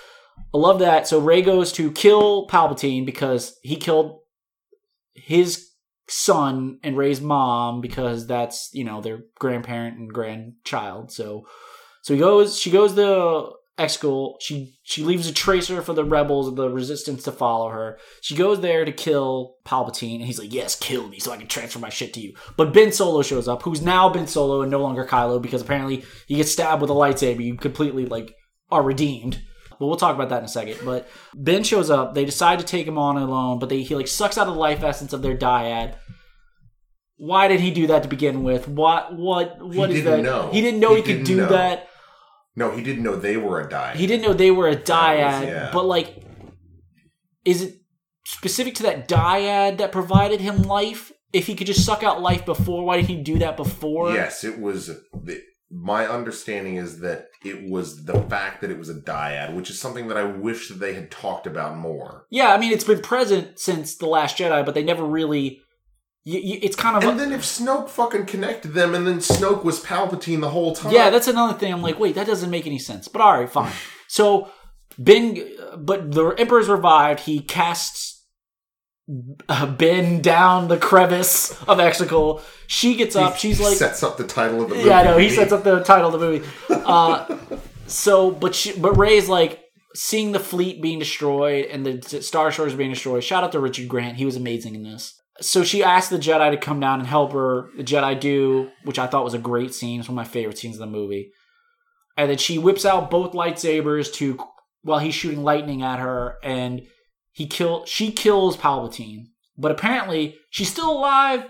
I 0.55 0.59
love 0.59 0.80
that. 0.80 1.09
So 1.09 1.18
Rey 1.18 1.40
goes 1.40 1.72
to 1.72 1.90
kill 1.90 2.47
Palpatine 2.47 3.07
because 3.07 3.59
he 3.62 3.76
killed 3.76 4.20
his 5.14 5.70
son 6.09 6.78
and 6.82 6.99
Rey's 6.99 7.22
mom 7.22 7.80
because 7.80 8.26
that's 8.26 8.68
you 8.74 8.84
know 8.84 9.01
their 9.01 9.20
grandparent 9.38 9.97
and 9.97 10.12
grandchild. 10.12 11.11
So 11.11 11.47
so 12.03 12.12
he 12.12 12.20
goes. 12.20 12.59
She 12.59 12.70
goes 12.70 12.95
to 12.95 13.53
Exegol. 13.79 14.35
She 14.41 14.75
she 14.83 15.03
leaves 15.03 15.27
a 15.29 15.33
tracer 15.33 15.81
for 15.81 15.95
the 15.95 16.05
rebels, 16.05 16.47
of 16.47 16.57
the 16.57 16.68
resistance 16.68 17.23
to 17.25 17.33
follow 17.33 17.70
her. 17.70 17.99
She 18.20 18.37
goes 18.37 18.61
there 18.61 18.85
to 18.85 18.93
kill 18.93 19.57
Palpatine, 19.64 20.16
and 20.16 20.25
he's 20.25 20.39
like, 20.39 20.53
"Yes, 20.53 20.75
kill 20.79 21.09
me, 21.09 21.18
so 21.18 21.33
I 21.33 21.39
can 21.39 21.47
transfer 21.49 21.79
my 21.79 21.89
shit 21.89 22.12
to 22.14 22.20
you." 22.20 22.35
But 22.59 22.75
Ben 22.75 22.93
Solo 22.93 23.23
shows 23.23 23.49
up, 23.49 23.62
who's 23.62 23.81
now 23.81 24.11
Ben 24.11 24.27
Solo 24.27 24.61
and 24.61 24.70
no 24.70 24.81
longer 24.81 25.07
Kylo, 25.07 25.41
because 25.41 25.62
apparently 25.62 26.05
he 26.27 26.37
gets 26.37 26.53
stabbed 26.53 26.83
with 26.83 26.91
a 26.91 26.95
lightsaber. 26.95 27.43
You 27.43 27.57
completely 27.57 28.05
like 28.07 28.35
are 28.70 28.83
redeemed. 28.83 29.41
But 29.81 29.87
we'll 29.87 29.97
talk 29.97 30.14
about 30.14 30.29
that 30.29 30.39
in 30.41 30.45
a 30.45 30.49
second. 30.49 30.77
But 30.85 31.09
Ben 31.35 31.64
shows 31.64 31.91
up. 31.91 32.14
They 32.14 32.25
decide 32.27 32.59
to 32.61 32.64
take 32.64 32.87
him 32.87 32.99
on 32.99 33.16
alone, 33.16 33.59
but 33.59 33.68
they 33.70 33.83
he 33.83 33.97
like 33.97 34.07
sucks 34.07 34.37
out 34.39 34.47
of 34.47 34.53
the 34.55 34.61
life 34.61 34.83
essence 34.85 35.12
of 35.14 35.23
their 35.23 35.37
dyad. 35.37 35.95
Why 37.16 37.49
did 37.49 37.61
he 37.61 37.70
do 37.70 37.87
that 37.87 38.03
to 38.03 38.09
begin 38.09 38.43
with? 38.43 38.68
What 38.68 39.16
what 39.16 39.57
what 39.64 39.91
is 39.91 40.03
didn't 40.05 40.18
that? 40.18 40.23
know. 40.23 40.51
He 40.53 40.61
didn't 40.61 40.81
know 40.81 40.91
he, 40.91 40.97
He 40.97 41.03
could 41.03 41.12
didn't 41.25 41.27
do 41.27 41.37
know. 41.39 41.49
that. 41.49 41.89
No, 42.55 42.71
he 42.71 42.83
didn't 42.83 43.03
know 43.03 43.17
they 43.17 43.37
were 43.37 43.61
a 43.61 43.69
dyad. 43.69 43.95
He 43.95 44.07
didn't 44.07 44.23
know 44.23 44.35
they 44.35 44.51
were 44.51 44.69
a 44.69 44.77
dyad, 44.77 45.47
yeah. 45.47 45.71
but 45.73 45.87
like, 45.87 46.23
is 47.45 47.63
it 47.63 47.77
specific 48.25 48.75
to 48.77 48.83
that 48.85 49.09
dyad 49.09 49.79
that 49.79 49.93
provided 49.93 50.41
him 50.41 50.63
life? 50.63 51.13
If 51.33 51.47
he 51.47 51.55
could 51.55 51.67
just 51.67 51.87
suck 51.87 52.03
out 52.03 52.21
life 52.21 52.45
before, 52.45 52.85
why 52.85 52.97
didn't 52.97 53.09
he 53.09 53.23
do 53.23 53.39
that 53.39 53.57
before? 53.57 54.13
Yes, 54.13 54.45
it 54.45 54.61
was. 54.61 54.91
My 55.71 56.07
understanding 56.07 56.77
is 56.77 57.01
that 57.01 57.29
it 57.43 57.71
was 57.71 58.05
the 58.05 58.21
fact 58.25 58.61
that 58.61 58.71
it 58.71 58.79
was 58.79 58.91
a 58.91 58.95
dyad, 58.95 59.55
which 59.55 59.71
is 59.71 59.81
something 59.81 60.09
that 60.09 60.19
I 60.19 60.25
wish 60.25 60.69
that 60.69 60.79
they 60.79 60.93
had 60.93 61.11
talked 61.11 61.47
about 61.47 61.79
more. 61.79 62.27
Yeah, 62.29 62.53
I 62.53 62.59
mean, 62.59 62.73
it's 62.73 62.85
been 62.85 63.01
present 63.01 63.59
since 63.59 63.97
The 63.97 64.07
Last 64.07 64.37
Jedi, 64.37 64.63
but 64.67 64.75
they 64.75 64.85
never 64.85 65.05
really. 65.05 65.63
Y- 66.25 66.35
y- 66.45 66.59
it's 66.62 66.77
kind 66.77 66.97
of. 66.97 67.03
And 67.09 67.18
then 67.18 67.33
if 67.33 67.43
Snoke 67.43 67.89
fucking 67.89 68.27
connected 68.27 68.75
them, 68.75 68.95
and 68.95 69.07
then 69.07 69.18
Snoke 69.18 69.64
was 69.64 69.81
Palpatine 69.85 70.41
the 70.41 70.51
whole 70.51 70.75
time. 70.75 70.93
yeah, 70.93 71.11
that's 71.11 71.27
another 71.29 71.59
thing. 71.59 71.73
I'm 71.73 71.83
like, 71.83 71.99
wait, 71.99 72.14
that 72.14 72.27
doesn't 72.27 72.51
make 72.51 72.66
any 72.66 72.79
sense. 72.79 73.09
But 73.09 73.23
all 73.23 73.33
right, 73.39 73.51
fine. 73.51 73.73
so 74.09 74.49
Ben, 74.99 75.43
but 75.79 76.12
the 76.12 76.29
Emperor's 76.39 76.68
revived. 76.68 77.20
He 77.20 77.41
casts 77.41 78.25
uh, 79.49 79.66
Ben 79.66 80.20
down 80.23 80.68
the 80.68 80.77
crevice 80.77 81.51
of 81.62 81.79
Exegol. 81.79 82.41
She 82.68 82.95
gets 82.95 83.16
up. 83.16 83.37
She's 83.37 83.61
like, 83.61 83.77
sets 83.77 84.03
up 84.05 84.16
the 84.16 84.27
title 84.27 84.62
of 84.62 84.68
the 84.68 84.77
movie. 84.77 84.89
Yeah, 84.89 85.01
I 85.01 85.05
know. 85.05 85.18
He 85.18 85.29
sets 85.29 85.53
up 85.53 85.64
the 85.64 85.83
title 85.83 86.14
of 86.14 86.20
the 86.20 86.27
movie. 86.27 86.47
Uh, 86.85 87.37
so, 87.87 88.31
but 88.31 88.55
she, 88.55 88.73
but 88.79 88.97
Rey's 88.97 89.29
like 89.29 89.61
seeing 89.95 90.33
the 90.33 90.41
fleet 90.41 90.83
being 90.83 90.99
destroyed 90.99 91.66
and 91.66 91.85
the 91.87 92.23
Star 92.23 92.47
Destroyers 92.49 92.75
being 92.75 92.91
destroyed. 92.91 93.23
Shout 93.23 93.45
out 93.45 93.53
to 93.53 93.61
Richard 93.61 93.89
Grant. 93.89 94.16
He 94.16 94.25
was 94.25 94.37
amazing 94.37 94.75
in 94.75 94.83
this. 94.83 95.20
So 95.43 95.64
she 95.64 95.82
asked 95.82 96.11
the 96.11 96.18
Jedi 96.18 96.51
to 96.53 96.57
come 96.57 96.80
down 96.80 97.01
and 97.01 97.09
help 97.09 97.32
her. 97.32 97.68
The 97.76 97.84
Jedi 97.84 98.18
do, 98.18 98.70
which 98.84 98.99
I 98.99 99.07
thought 99.07 99.24
was 99.24 99.34
a 99.34 99.38
great 99.38 99.74
scene. 99.74 100.01
It's 100.01 100.09
one 100.09 100.18
of 100.18 100.24
my 100.24 100.30
favorite 100.30 100.59
scenes 100.59 100.76
in 100.76 100.80
the 100.80 100.86
movie. 100.86 101.32
And 102.16 102.30
then 102.30 102.38
she 102.38 102.59
whips 102.59 102.84
out 102.84 103.11
both 103.11 103.32
lightsabers 103.32 104.12
to 104.14 104.38
while 104.82 104.99
he's 104.99 105.14
shooting 105.14 105.43
lightning 105.43 105.82
at 105.82 105.99
her, 105.99 106.36
and 106.43 106.82
he 107.30 107.47
kill. 107.47 107.84
She 107.86 108.12
kills 108.12 108.57
Palpatine, 108.57 109.26
but 109.57 109.72
apparently 109.72 110.36
she's 110.51 110.70
still 110.70 110.90
alive. 110.90 111.45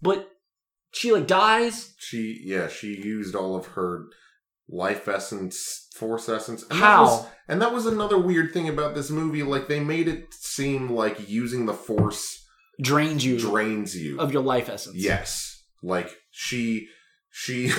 But 0.00 0.28
she 0.92 1.12
like 1.12 1.26
dies. 1.26 1.94
She 1.98 2.40
yeah, 2.44 2.68
she 2.68 2.88
used 2.88 3.34
all 3.34 3.56
of 3.56 3.66
her 3.68 4.06
life 4.68 5.08
essence, 5.08 5.88
force 5.96 6.28
essence. 6.28 6.62
And 6.70 6.78
How? 6.78 7.04
That 7.04 7.10
was, 7.10 7.26
and 7.48 7.62
that 7.62 7.72
was 7.72 7.86
another 7.86 8.18
weird 8.18 8.52
thing 8.52 8.68
about 8.68 8.94
this 8.94 9.10
movie. 9.10 9.42
Like 9.42 9.66
they 9.66 9.80
made 9.80 10.08
it 10.08 10.32
seem 10.32 10.90
like 10.90 11.28
using 11.28 11.66
the 11.66 11.74
force 11.74 12.43
drains 12.80 13.24
you 13.24 13.38
drains 13.38 13.96
you. 13.96 14.18
of 14.20 14.32
your 14.32 14.42
life 14.42 14.68
essence. 14.68 14.96
Yes. 14.96 15.62
Like 15.82 16.10
she 16.30 16.88
she 17.30 17.70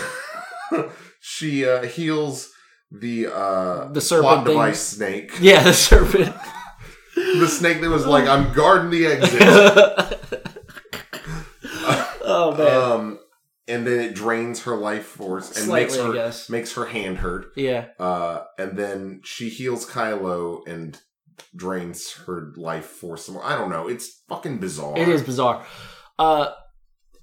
she 1.20 1.66
uh 1.66 1.84
heals 1.84 2.52
the 2.92 3.28
uh 3.28 3.88
The 3.92 4.02
serpent 4.02 4.46
device 4.46 4.80
snake. 4.82 5.32
Yeah, 5.42 5.64
the 5.64 5.74
serpent. 5.74 6.36
The 7.16 7.48
snake 7.48 7.80
that 7.80 7.90
was 7.90 8.06
like, 8.06 8.28
I'm 8.28 8.54
guarding 8.54 8.90
the 8.92 9.06
exit. 9.06 9.42
oh 12.22 12.56
man. 12.58 12.92
um 12.92 13.20
and 13.68 13.88
then 13.88 14.00
it 14.00 14.14
drains 14.16 14.64
her 14.64 14.76
life 14.76 15.06
force 15.06 15.48
and 15.56 15.66
Slightly, 15.66 15.98
makes 16.14 16.48
her 16.48 16.52
makes 16.54 16.74
her 16.74 16.86
hand 16.86 17.18
hurt. 17.20 17.48
yeah. 17.56 17.88
Uh 18.00 18.44
and 18.60 18.78
then 18.78 19.22
she 19.24 19.50
heals 19.50 19.86
Kylo 19.90 20.68
and 20.68 21.00
drains 21.56 22.14
her 22.26 22.54
life 22.56 22.86
force 22.86 23.26
some 23.26 23.36
more. 23.36 23.46
I 23.46 23.58
don't 23.58 23.70
know. 23.70 23.88
It's 23.88 24.24
fucking 24.30 24.60
bizarre. 24.60 24.98
It 24.98 25.08
is 25.08 25.22
bizarre. 25.22 25.66
Uh 26.18 26.52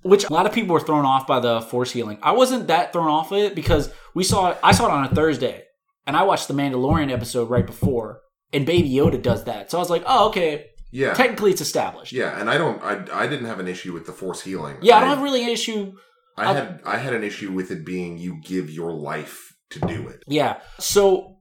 which 0.03 0.25
a 0.25 0.33
lot 0.33 0.47
of 0.47 0.53
people 0.53 0.75
were 0.75 0.81
thrown 0.81 1.05
off 1.05 1.29
by 1.29 1.39
the 1.39 1.61
force 1.61 1.93
healing. 1.93 2.19
I 2.23 2.33
wasn't 2.33 2.67
that 2.67 2.93
thrown 2.93 3.09
off 3.09 3.31
of 3.31 3.39
it 3.39 3.55
because 3.55 3.93
we 4.15 4.25
saw 4.25 4.57
I 4.63 4.73
saw 4.73 4.87
it 4.87 4.91
on 4.91 5.05
a 5.05 5.15
Thursday 5.15 5.65
and 6.07 6.17
I 6.17 6.25
watched 6.25 6.49
the 6.49 6.55
Mandalorian 6.55 7.13
episode 7.13 7.49
right 7.49 7.67
before 7.67 8.21
and 8.53 8.67
Baby 8.67 8.91
Yoda 8.91 9.23
does 9.23 9.45
that. 9.45 9.71
So 9.71 9.79
I 9.79 9.81
was 9.81 9.91
like, 9.91 10.03
"Oh, 10.07 10.29
okay. 10.29 10.67
Yeah. 10.91 11.15
Technically 11.15 11.53
it's 11.53 11.61
established." 11.61 12.13
yeah, 12.13 12.39
and 12.39 12.51
I 12.51 12.59
don't 12.59 12.83
I 12.83 13.05
I 13.13 13.27
didn't 13.27 13.47
have 13.47 13.61
an 13.61 13.69
issue 13.69 13.93
with 13.93 14.07
the 14.07 14.13
force 14.13 14.43
healing. 14.43 14.77
Yeah, 14.83 14.97
I 14.97 15.01
don't 15.01 15.09
have 15.11 15.23
really 15.23 15.43
an 15.45 15.51
issue 15.51 15.93
I 16.37 16.53
had 16.53 16.81
I 16.85 16.97
had 16.99 17.13
an 17.13 17.25
issue 17.25 17.53
with 17.53 17.71
it 17.71 17.85
being 17.85 18.19
you 18.19 18.41
give 18.43 18.71
your 18.71 18.93
life 18.93 19.55
to 19.71 19.81
do 19.81 20.09
it. 20.09 20.23
Yeah. 20.27 20.61
So 20.79 21.39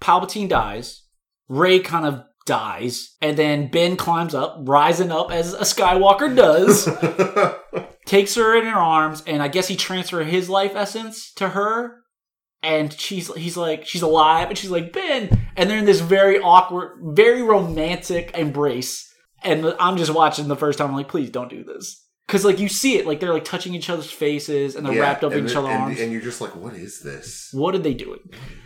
Palpatine 0.00 0.48
dies. 0.48 1.01
Rey 1.52 1.80
kind 1.80 2.06
of 2.06 2.22
dies. 2.46 3.14
And 3.20 3.36
then 3.36 3.70
Ben 3.70 3.96
climbs 3.96 4.34
up, 4.34 4.56
rising 4.62 5.12
up 5.12 5.30
as 5.30 5.52
a 5.52 5.60
Skywalker 5.60 6.34
does, 6.34 6.88
takes 8.06 8.34
her 8.36 8.56
in 8.56 8.64
her 8.64 8.78
arms, 8.78 9.22
and 9.26 9.42
I 9.42 9.48
guess 9.48 9.68
he 9.68 9.76
transfers 9.76 10.26
his 10.30 10.48
life 10.48 10.72
essence 10.74 11.32
to 11.34 11.50
her. 11.50 11.98
And 12.62 12.92
she's 12.92 13.32
he's 13.34 13.56
like, 13.56 13.86
she's 13.86 14.02
alive, 14.02 14.48
and 14.48 14.56
she's 14.56 14.70
like, 14.70 14.92
Ben. 14.92 15.48
And 15.56 15.68
they're 15.68 15.78
in 15.78 15.84
this 15.84 16.00
very 16.00 16.38
awkward, 16.38 16.92
very 17.14 17.42
romantic 17.42 18.30
embrace. 18.36 19.12
And 19.42 19.74
I'm 19.80 19.96
just 19.96 20.14
watching 20.14 20.48
the 20.48 20.56
first 20.56 20.78
time, 20.78 20.88
I'm 20.88 20.94
like, 20.96 21.08
please 21.08 21.28
don't 21.30 21.50
do 21.50 21.64
this. 21.64 21.98
Cause 22.28 22.44
like 22.46 22.60
you 22.60 22.68
see 22.68 22.96
it, 22.96 23.06
like 23.06 23.18
they're 23.20 23.32
like 23.32 23.44
touching 23.44 23.74
each 23.74 23.90
other's 23.90 24.10
faces 24.10 24.74
and 24.76 24.86
they're 24.86 24.94
Yeah, 24.94 25.00
wrapped 25.02 25.24
up 25.24 25.32
in 25.32 25.44
each 25.44 25.56
other's 25.56 25.70
and, 25.70 25.82
arms. 25.82 26.00
and 26.00 26.12
you're 26.12 26.22
just 26.22 26.40
like, 26.40 26.54
what 26.56 26.72
is 26.74 27.00
this? 27.02 27.50
what 27.52 27.74
are 27.74 27.78
they 27.78 27.92
is 27.92 28.06
this? 28.06 28.61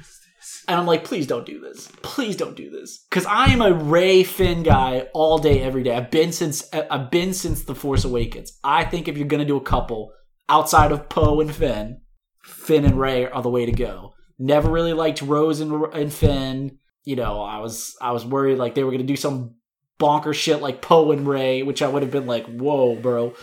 And 0.69 0.81
I'm 0.81 0.87
like, 0.87 1.05
please 1.05 1.27
don't 1.27 1.47
do 1.47 1.61
this. 1.61 1.89
Please 2.03 2.37
don't 2.37 2.57
do 2.57 2.71
this. 2.71 3.05
Because 3.09 3.25
I 3.27 3.47
am 3.47 3.63
a 3.63 3.73
Rey 3.73 4.25
Finn 4.25 4.65
guy 4.65 5.09
all 5.15 5.39
day, 5.39 5.63
every 5.63 5.85
day. 5.85 5.95
I've 5.95 6.11
been 6.11 6.33
since 6.33 6.69
I've 6.73 7.11
been 7.11 7.35
since 7.35 7.63
the 7.63 7.75
Force 7.75 8.05
Awakens. 8.05 8.59
I 8.65 8.85
think 8.85 9.07
if 9.07 9.17
you're 9.17 9.29
gonna 9.29 9.45
do 9.45 9.57
a 9.57 9.61
couple 9.61 10.13
outside 10.49 10.91
of 10.91 11.09
Poe 11.09 11.41
and 11.41 11.55
Finn, 11.55 12.01
Finn 12.43 12.85
and 12.85 12.99
Rey 12.99 13.27
are 13.27 13.43
the 13.43 13.51
way 13.51 13.67
to 13.67 13.73
go. 13.73 14.15
Never 14.39 14.71
really 14.71 14.93
liked 14.93 15.23
Rose 15.23 15.61
and, 15.61 15.73
and 15.95 16.13
Finn. 16.13 16.79
You 17.05 17.15
know, 17.15 17.41
I 17.41 17.59
was 17.59 17.95
I 18.01 18.11
was 18.11 18.27
worried 18.27 18.59
like 18.59 18.75
they 18.75 18.83
were 18.83 18.91
gonna 18.91 19.05
do 19.05 19.17
some 19.17 19.55
bonker 19.99 20.35
shit 20.35 20.61
like 20.61 20.83
Poe 20.83 21.13
and 21.13 21.29
Rey, 21.29 21.63
which 21.63 21.81
I 21.81 21.89
would 21.89 22.03
have 22.03 22.11
been 22.11 22.27
like, 22.27 22.47
whoa, 22.47 22.97
bro. 22.97 23.35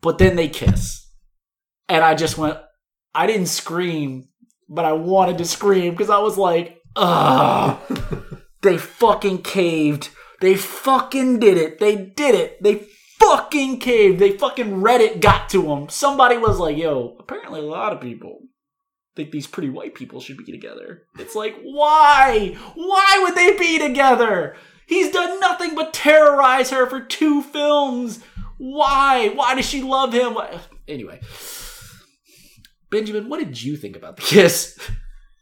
But 0.00 0.18
then 0.18 0.34
they 0.34 0.48
kiss, 0.48 1.08
and 1.88 2.04
I 2.04 2.14
just 2.14 2.36
went. 2.36 2.58
I 3.14 3.26
didn't 3.26 3.46
scream, 3.46 4.27
but 4.68 4.84
I 4.84 4.92
wanted 4.92 5.38
to 5.38 5.44
scream 5.44 5.92
because 5.92 6.10
I 6.10 6.18
was 6.18 6.36
like, 6.36 6.80
ugh. 6.96 7.78
they 8.62 8.78
fucking 8.78 9.42
caved. 9.42 10.10
They 10.40 10.54
fucking 10.54 11.40
did 11.40 11.56
it. 11.56 11.78
They 11.78 11.96
did 11.96 12.34
it. 12.34 12.62
They 12.62 12.86
fucking 13.18 13.80
caved. 13.80 14.18
They 14.18 14.32
fucking 14.32 14.80
Reddit 14.80 15.20
got 15.20 15.48
to 15.50 15.62
them. 15.62 15.88
Somebody 15.88 16.36
was 16.36 16.58
like, 16.58 16.76
yo, 16.76 17.16
apparently 17.18 17.60
a 17.60 17.64
lot 17.64 17.92
of 17.92 18.00
people 18.00 18.40
think 19.16 19.32
these 19.32 19.48
pretty 19.48 19.68
white 19.68 19.94
people 19.94 20.20
should 20.20 20.36
be 20.36 20.44
together. 20.44 21.02
It's 21.18 21.34
like, 21.34 21.56
why? 21.62 22.56
Why 22.74 23.20
would 23.22 23.34
they 23.34 23.58
be 23.58 23.78
together? 23.78 24.54
He's 24.86 25.10
done 25.10 25.40
nothing 25.40 25.74
but 25.74 25.92
terrorize 25.92 26.70
her 26.70 26.86
for 26.86 27.00
two 27.00 27.42
films. 27.42 28.20
Why? 28.58 29.28
Why 29.34 29.54
does 29.54 29.66
she 29.68 29.82
love 29.82 30.12
him? 30.12 30.36
Anyway, 30.86 31.20
Benjamin, 32.90 33.28
what 33.28 33.38
did 33.38 33.62
you 33.62 33.76
think 33.76 33.96
about 33.96 34.16
the 34.16 34.22
kiss? 34.22 34.78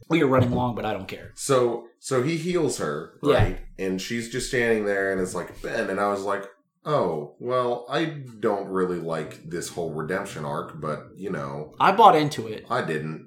We 0.09 0.23
are 0.23 0.29
running 0.29 0.53
long, 0.53 0.77
but 0.77 0.85
I 0.85 0.93
don't 0.93 1.09
care. 1.09 1.33
So 1.35 1.89
so 1.99 2.23
he 2.23 2.37
heals 2.37 2.79
her, 2.79 3.19
Yeah. 3.25 3.35
right? 3.35 3.59
And 3.77 4.01
she's 4.01 4.31
just 4.31 4.47
standing 4.49 4.85
there 4.85 5.11
and 5.11 5.21
it's 5.21 5.35
like, 5.35 5.61
Ben, 5.63 5.91
and 5.91 5.99
I 5.99 6.09
was 6.13 6.23
like, 6.23 6.45
Oh, 6.85 7.35
well, 7.41 7.87
I 7.91 8.05
don't 8.39 8.69
really 8.69 9.01
like 9.01 9.51
this 9.51 9.69
whole 9.69 9.93
redemption 9.93 10.45
arc, 10.45 10.81
but 10.81 11.09
you 11.17 11.31
know, 11.31 11.75
I 11.81 11.91
bought 11.91 12.15
into 12.15 12.47
it. 12.47 12.67
I 12.71 12.83
didn't. 12.83 13.27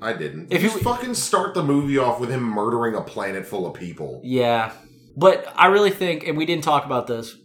I 0.00 0.12
didn't. 0.12 0.52
If 0.52 0.62
you- 0.62 0.70
fucking 0.70 1.14
start 1.14 1.54
the 1.54 1.64
movie 1.64 1.98
off 1.98 2.20
with 2.20 2.30
him 2.30 2.44
murdering 2.44 2.94
a 2.94 3.00
planet 3.02 3.44
full 3.44 3.66
of 3.66 3.74
people. 3.74 4.20
Yeah. 4.22 4.70
But 5.16 5.52
I 5.56 5.66
really 5.66 5.90
think, 5.90 6.24
and 6.28 6.38
we 6.38 6.46
didn't 6.46 6.62
talk 6.62 6.84
about 6.84 7.08
this, 7.08 7.36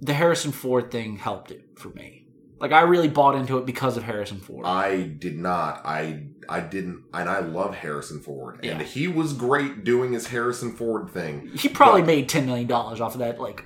the 0.00 0.14
Harrison 0.14 0.52
Ford 0.52 0.90
thing 0.90 1.16
helped 1.18 1.50
it 1.50 1.64
for 1.76 1.90
me. 1.90 2.25
Like, 2.58 2.72
I 2.72 2.82
really 2.82 3.08
bought 3.08 3.34
into 3.34 3.58
it 3.58 3.66
because 3.66 3.96
of 3.98 4.02
Harrison 4.02 4.38
Ford. 4.38 4.64
I 4.64 5.02
did 5.02 5.36
not. 5.38 5.82
I 5.84 6.24
I 6.48 6.60
didn't, 6.60 7.02
and 7.12 7.28
I 7.28 7.40
love 7.40 7.74
Harrison 7.74 8.20
Ford, 8.20 8.60
and 8.64 8.80
Yeah. 8.80 8.86
he 8.86 9.08
was 9.08 9.32
great 9.32 9.84
doing 9.84 10.12
his 10.12 10.28
Harrison 10.28 10.72
Ford 10.74 11.10
thing. 11.10 11.50
he 11.54 11.68
probably 11.68 12.00
but- 12.02 12.06
made 12.06 12.28
$10 12.28 12.46
million 12.46 12.70
off 12.72 13.00
of 13.14 13.18
that, 13.18 13.38
like, 13.40 13.64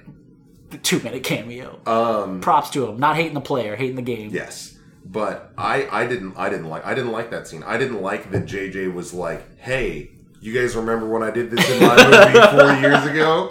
two 0.82 0.99
minute 1.01 1.22
cameo. 1.22 1.78
Um, 1.86 2.41
Props 2.41 2.70
to 2.70 2.86
him. 2.88 2.99
Not 2.99 3.16
hating 3.16 3.34
the 3.34 3.41
player, 3.41 3.76
hating 3.76 3.97
the 3.97 4.03
game. 4.03 4.30
Yes, 4.32 4.76
but 5.05 5.53
I 5.59 5.86
I 5.91 6.07
didn't 6.07 6.34
I 6.36 6.49
didn't 6.49 6.66
like 6.68 6.84
I 6.86 6.95
didn't 6.95 7.12
like 7.12 7.30
that 7.32 7.47
scene. 7.49 7.62
I 7.64 7.76
didn't 7.76 8.01
like 8.03 8.30
that 8.32 8.47
JJ 8.47 8.93
was 8.95 9.12
like, 9.12 9.59
"Hey, 9.59 10.11
you 10.41 10.53
guys 10.55 10.74
remember 10.76 11.07
when 11.09 11.22
I 11.22 11.30
did 11.30 11.51
this 11.51 11.68
in 11.70 11.80
my 11.86 11.97
movie 12.05 12.57
four 12.57 12.72
years 12.80 13.05
ago? 13.07 13.51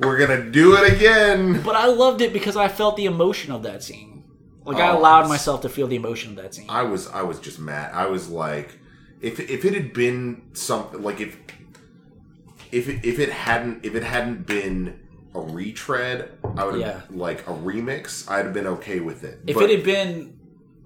We're 0.00 0.18
gonna 0.18 0.50
do 0.50 0.74
it 0.76 0.92
again." 0.92 1.62
But 1.62 1.76
I 1.76 1.86
loved 1.86 2.20
it 2.20 2.32
because 2.32 2.56
I 2.56 2.68
felt 2.68 2.96
the 2.96 3.06
emotion 3.06 3.52
of 3.52 3.62
that 3.62 3.82
scene. 3.82 4.15
Like, 4.66 4.78
I 4.78 4.90
Oh, 4.90 4.98
allowed 4.98 5.28
myself 5.28 5.60
to 5.62 5.68
feel 5.68 5.86
the 5.86 5.96
emotion 5.96 6.30
of 6.30 6.36
that 6.42 6.54
scene. 6.54 6.66
I 6.68 6.82
was 6.82 7.06
I 7.08 7.22
was 7.22 7.38
just 7.38 7.58
mad. 7.58 7.92
I 7.94 8.06
was 8.06 8.28
like, 8.28 8.78
if 9.20 9.38
if 9.38 9.64
it 9.64 9.74
had 9.74 9.92
been 9.92 10.42
something 10.54 11.02
like 11.02 11.20
if 11.20 11.36
if 12.72 12.88
it, 12.88 13.04
if 13.04 13.18
it 13.18 13.30
hadn't 13.30 13.84
if 13.84 13.94
it 13.94 14.02
hadn't 14.02 14.46
been 14.46 14.98
a 15.34 15.40
retread, 15.40 16.30
I 16.56 16.64
would 16.64 16.80
have 16.80 16.80
Yeah. 16.80 17.00
like 17.10 17.40
a 17.46 17.52
remix. 17.52 18.28
I'd 18.30 18.44
have 18.46 18.54
been 18.54 18.66
okay 18.66 19.00
with 19.00 19.22
it. 19.24 19.40
if 19.46 19.54
But- 19.54 19.70
it 19.70 19.76
had 19.76 19.84
been 19.84 20.38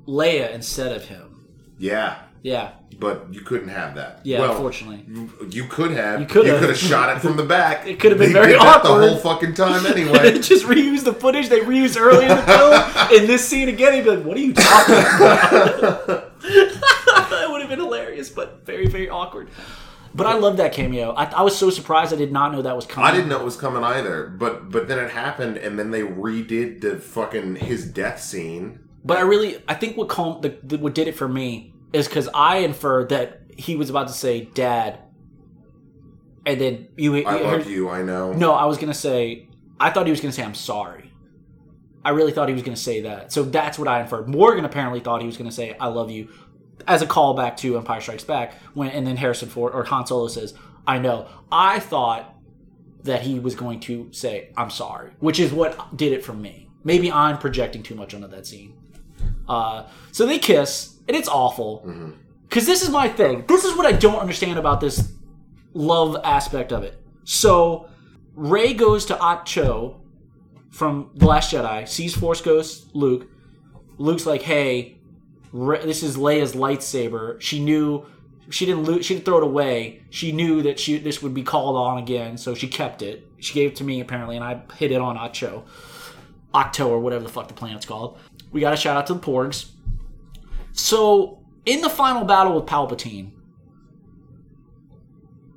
Leia 0.07 0.53
instead 0.53 0.93
of 0.95 1.05
him. 1.07 1.47
yeah, 1.79 2.17
Yeah. 2.43 2.73
but 2.99 3.27
you 3.31 3.41
couldn't 3.43 3.69
have 3.69 3.95
that. 3.97 4.21
Yeah, 4.25 4.41
well, 4.41 4.53
unfortunately. 4.53 5.05
You, 5.51 5.65
could 5.65 5.91
have. 5.91 6.21
You 6.21 6.27
could 6.27 6.47
have. 6.47 6.77
shot 6.77 7.15
it 7.17 7.21
from 7.21 7.37
the 7.37 7.43
back. 7.45 7.87
It 7.91 8.01
could 8.01 8.13
have 8.13 8.19
been 8.19 8.29
They 8.33 8.41
very 8.41 8.53
did 8.53 8.61
that 8.61 8.85
awkward. 8.85 9.03
the 9.03 9.09
whole 9.09 9.19
fucking 9.19 9.55
time 9.55 9.85
anyway. 9.95 10.39
just 10.41 10.65
reuse 10.67 11.05
the 11.05 11.13
footage 11.13 11.49
they 11.49 11.61
reused 11.61 11.99
earlier 12.01 12.29
in 12.31 12.37
the 12.37 12.43
film 12.43 13.13
in 13.23 13.27
this 13.27 13.47
scene 13.49 13.69
again. 13.69 13.93
He'd 13.95 14.05
be 14.05 14.11
like, 14.17 14.25
"What 14.25 14.37
are 14.37 14.41
you 14.41 14.53
talking 14.55 14.95
about?" 14.95 16.33
it 16.43 17.51
would 17.51 17.61
have 17.61 17.71
been 17.71 17.79
hilarious, 17.79 18.29
but 18.31 18.65
very, 18.65 18.87
very 18.87 19.09
awkward. 19.09 19.49
But 20.15 20.27
I 20.27 20.35
love 20.35 20.57
that 20.57 20.73
cameo. 20.73 21.13
I, 21.13 21.25
I 21.27 21.43
was 21.43 21.57
so 21.57 21.71
surprised. 21.71 22.13
I 22.13 22.17
did 22.17 22.33
not 22.33 22.51
know 22.53 22.63
that 22.63 22.75
was 22.75 22.85
coming. 22.87 23.09
I 23.09 23.13
didn't 23.13 23.29
know 23.29 23.39
it 23.41 23.45
was 23.45 23.57
coming 23.57 23.85
either. 23.85 24.27
But 24.27 24.71
but 24.71 24.89
then 24.89 24.99
it 24.99 25.11
happened, 25.11 25.57
and 25.57 25.79
then 25.79 25.91
they 25.91 26.03
redid 26.03 26.81
the 26.81 26.99
fucking 26.99 27.57
his 27.57 27.87
death 27.87 28.21
scene. 28.21 28.81
But 29.05 29.19
I 29.19 29.23
really, 29.23 29.63
I 29.69 29.75
think 29.75 29.97
what 29.97 30.09
calm, 30.09 30.41
the, 30.43 30.57
the, 30.63 30.77
what 30.79 30.95
did 30.95 31.09
it 31.09 31.15
for 31.17 31.27
me 31.29 31.73
is 31.93 32.09
because 32.09 32.29
I 32.35 32.59
inferred 32.59 33.09
that 33.11 33.43
he 33.57 33.77
was 33.77 33.91
about 33.91 34.09
to 34.09 34.13
say 34.15 34.43
"Dad," 34.55 34.99
and 36.47 36.61
then 36.61 36.89
you. 36.97 37.17
I 37.17 37.19
you 37.19 37.45
love 37.45 37.65
heard- 37.65 37.67
you. 37.67 37.89
I 37.89 38.03
know. 38.03 38.33
No, 38.33 38.53
I 38.53 38.65
was 38.67 38.79
gonna 38.79 38.95
say. 38.95 39.49
I 39.79 39.91
thought 39.91 40.07
he 40.07 40.11
was 40.11 40.21
gonna 40.21 40.33
say 40.33 40.45
I'm 40.45 40.55
sorry. 40.55 41.13
I 42.05 42.11
really 42.11 42.33
thought 42.33 42.49
he 42.49 42.55
was 42.55 42.63
gonna 42.63 42.77
say 42.77 43.03
that. 43.03 43.33
So 43.33 43.43
that's 43.43 43.79
what 43.79 43.89
I 43.89 44.01
inferred. 44.01 44.29
Morgan 44.29 44.65
apparently 44.65 45.01
thought 45.01 45.21
he 45.21 45.27
was 45.27 45.37
gonna 45.37 45.53
say 45.53 45.77
I 45.79 45.89
love 45.89 46.11
you, 46.11 46.29
as 46.87 47.03
a 47.03 47.07
callback 47.07 47.57
to 47.59 47.77
Empire 47.77 48.01
Strikes 48.01 48.25
Back. 48.25 48.55
When 48.75 48.89
and 48.89 49.07
then 49.07 49.17
Harrison 49.17 49.49
Ford 49.49 49.75
or 49.75 49.85
Han 49.85 50.07
Solo 50.07 50.29
says 50.29 50.55
I 50.87 50.99
know. 50.99 51.27
I 51.53 51.79
thought 51.79 52.35
that 53.03 53.23
he 53.23 53.39
was 53.39 53.55
going 53.55 53.81
to 53.81 54.09
say 54.13 54.51
I'm 54.57 54.71
sorry, 54.71 55.11
which 55.21 55.39
is 55.41 55.53
what 55.53 55.97
did 55.97 56.13
it 56.13 56.25
for 56.25 56.33
me. 56.33 56.69
Maybe 56.85 57.11
I'm 57.13 57.37
projecting 57.39 57.83
too 57.83 57.95
much 57.95 58.15
onto 58.15 58.29
that 58.29 58.47
scene. 58.47 58.75
Uh, 59.51 59.87
so 60.13 60.27
they 60.27 60.39
kiss, 60.39 60.97
and 61.09 61.17
it's 61.17 61.29
awful. 61.29 61.83
Because 62.49 62.67
this 62.67 62.83
is 62.83 62.91
my 62.91 63.09
thing. 63.09 63.45
This 63.49 63.65
is 63.65 63.77
what 63.77 63.85
I 63.85 63.93
don't 63.93 64.21
understand 64.21 64.59
about 64.59 64.81
this 64.81 65.13
love 65.75 66.17
aspect 66.25 66.73
of 66.73 66.83
it. 66.85 66.95
So 67.25 67.89
Rey 68.35 68.75
goes 68.75 69.05
to 69.07 69.15
Ahch-To 69.15 69.97
from 70.71 71.11
The 71.17 71.27
Last 71.27 71.53
Jedi, 71.53 71.89
sees 71.89 72.15
Force 72.15 72.41
Ghost 72.41 72.95
Luke. 72.95 73.29
Luke's 73.99 74.25
like, 74.25 74.43
"Hey, 74.43 74.99
Rey, 75.53 75.85
this 75.85 76.03
is 76.03 76.17
Leia's 76.17 76.55
lightsaber. 76.55 77.41
She 77.41 77.59
knew 77.61 78.07
she 78.51 78.67
didn't 78.67 78.85
lo- 78.85 79.01
she 79.01 79.15
didn't 79.15 79.27
throw 79.27 79.39
it 79.39 79.43
away. 79.45 80.03
She 80.11 80.31
knew 80.33 80.63
that 80.63 80.79
she 80.79 80.99
this 80.99 81.23
would 81.23 81.35
be 81.35 81.43
called 81.43 81.77
on 81.77 81.99
again, 81.99 82.39
so 82.39 82.55
she 82.55 82.69
kept 82.69 83.03
it. 83.03 83.27
She 83.41 83.53
gave 83.55 83.71
it 83.71 83.77
to 83.77 83.85
me 83.85 84.01
apparently, 84.01 84.37
and 84.37 84.45
I 84.45 84.63
hid 84.77 84.91
it 84.93 85.01
on 85.01 85.17
Ahch-To, 85.17 85.63
Octo 86.55 86.89
or 86.89 86.99
whatever 87.01 87.25
the 87.25 87.31
fuck 87.31 87.49
the 87.49 87.55
planet's 87.55 87.87
called. 87.87 88.19
We 88.51 88.61
got 88.61 88.73
a 88.73 88.77
shout 88.77 88.97
out 88.97 89.07
to 89.09 89.15
the 89.15 89.21
Porgs. 89.21 89.71
So 90.73 91.45
in 91.67 91.81
the 91.81 91.91
final 91.91 92.25
battle 92.25 92.55
with 92.55 92.67
Palpatine, 92.67 93.33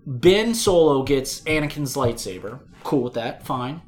Ben 0.06 0.54
Solo 0.54 1.04
gets 1.04 1.42
Anakin's 1.42 1.96
lightsaber. 1.96 2.60
Cool 2.84 3.04
with 3.04 3.14
that. 3.14 3.46
Fine. 3.46 3.82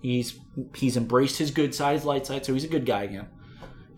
He's 0.00 0.38
he's 0.74 0.96
embraced 0.96 1.38
his 1.38 1.50
good 1.50 1.74
side, 1.74 1.94
his 1.94 2.04
light 2.04 2.26
side, 2.26 2.44
so 2.44 2.54
he's 2.54 2.64
a 2.64 2.68
good 2.68 2.86
guy 2.86 3.02
again. 3.02 3.28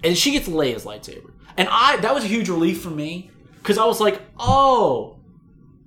And 0.02 0.16
she 0.16 0.32
gets 0.32 0.48
Leia's 0.48 0.84
lightsaber. 0.84 1.32
And 1.56 1.68
I 1.70 1.98
that 1.98 2.14
was 2.14 2.24
a 2.24 2.28
huge 2.28 2.48
relief 2.48 2.82
for 2.82 2.90
me 2.90 3.30
because 3.58 3.78
I 3.78 3.84
was 3.84 4.00
like, 4.00 4.20
oh, 4.38 5.20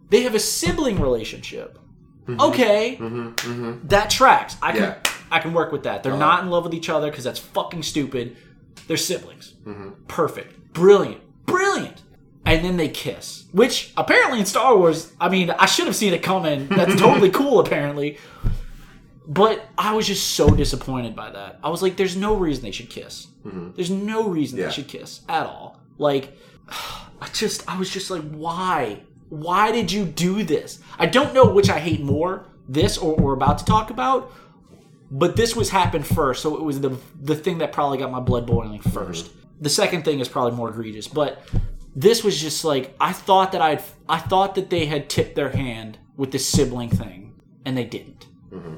they 0.10 0.22
have 0.22 0.36
a 0.36 0.40
sibling 0.40 1.00
relationship. 1.00 1.80
Mm-hmm. 2.26 2.40
Okay, 2.40 2.98
mm-hmm, 3.00 3.28
mm-hmm. 3.30 3.88
that 3.88 4.10
tracks. 4.10 4.56
I 4.62 4.72
can 4.72 4.82
Yeah. 4.82 4.98
I 5.30 5.40
can 5.40 5.54
work 5.54 5.72
with 5.72 5.84
that. 5.84 6.04
They're 6.04 6.14
uh-huh. 6.14 6.20
not 6.20 6.44
in 6.44 6.50
love 6.50 6.64
with 6.64 6.74
each 6.74 6.90
other 6.90 7.10
because 7.10 7.24
that's 7.26 7.40
fucking 7.40 7.84
stupid. 7.84 8.38
They're 8.88 8.98
siblings. 8.98 9.54
Perfect. 10.08 10.74
Brilliant. 10.74 11.22
Brilliant. 11.46 12.02
And 12.46 12.66
then 12.66 12.76
they 12.78 12.90
kiss, 12.90 13.46
which 13.54 13.94
apparently 13.96 14.40
in 14.40 14.46
Star 14.46 14.76
Wars, 14.78 15.14
I 15.20 15.30
mean, 15.30 15.50
I 15.52 15.66
should 15.66 15.86
have 15.86 15.96
seen 15.96 16.14
it 16.14 16.22
coming. 16.24 16.68
That's 16.68 16.96
totally 17.00 17.30
cool, 17.40 17.60
apparently. 17.62 18.18
But 19.26 19.66
I 19.78 19.94
was 19.96 20.06
just 20.08 20.32
so 20.32 20.50
disappointed 20.50 21.16
by 21.16 21.32
that. 21.32 21.60
I 21.64 21.70
was 21.70 21.82
like, 21.82 21.96
there's 21.96 22.18
no 22.18 22.36
reason 22.36 22.64
they 22.64 22.72
should 22.72 22.90
kiss. 22.90 23.28
Mm-hmm. 23.46 23.70
There's 23.76 23.90
no 23.90 24.28
reason 24.28 24.60
Yeah. 24.60 24.66
they 24.66 24.72
should 24.74 24.90
kiss 24.90 25.22
at 25.30 25.46
all. 25.46 25.80
Like, 25.98 26.38
I 26.70 27.28
just, 27.32 27.68
I 27.70 27.78
was 27.78 27.90
just 27.90 28.12
like, 28.12 28.24
why? 28.32 29.00
Why 29.30 29.72
did 29.72 29.90
you 29.92 30.04
do 30.04 30.44
this? 30.44 30.80
I 31.00 31.06
don't 31.06 31.34
know 31.34 31.46
which 31.50 31.70
I 31.70 31.80
hate 31.80 32.02
more, 32.02 32.46
this 32.68 32.98
or 32.98 33.16
we're 33.16 33.34
about 33.34 33.60
to 33.60 33.66
talk 33.66 33.90
about, 33.90 34.32
but 35.12 35.36
this 35.36 35.56
was 35.56 35.70
happened 35.70 36.06
first, 36.06 36.42
so 36.42 36.56
it 36.56 36.64
was 36.64 36.82
the 36.82 36.98
the 37.22 37.36
thing 37.36 37.60
that 37.60 37.72
probably 37.72 37.98
got 37.98 38.12
my 38.12 38.20
blood 38.20 38.46
boiling 38.46 38.80
mm-hmm. 38.80 38.98
1st 38.98 39.30
The 39.62 39.70
second 39.70 40.04
thing 40.04 40.20
is 40.20 40.28
probably 40.28 40.58
more 40.58 40.70
egregious, 40.70 41.08
but 41.08 41.42
this 41.96 42.24
was 42.24 42.40
just 42.40 42.66
like 42.66 42.96
I 43.00 43.14
thought 43.14 43.52
that 43.52 43.62
I'd 43.62 43.84
I 44.10 44.20
thought 44.20 44.56
that 44.56 44.70
they 44.70 44.86
had 44.86 45.10
tipped 45.10 45.36
their 45.36 45.50
hand 45.50 45.98
with 46.18 46.32
this 46.32 46.48
sibling 46.48 46.90
thing, 46.90 47.34
and 47.66 47.78
they 47.78 47.86
didn't. 47.86 48.28
Mm-hmm. 48.52 48.76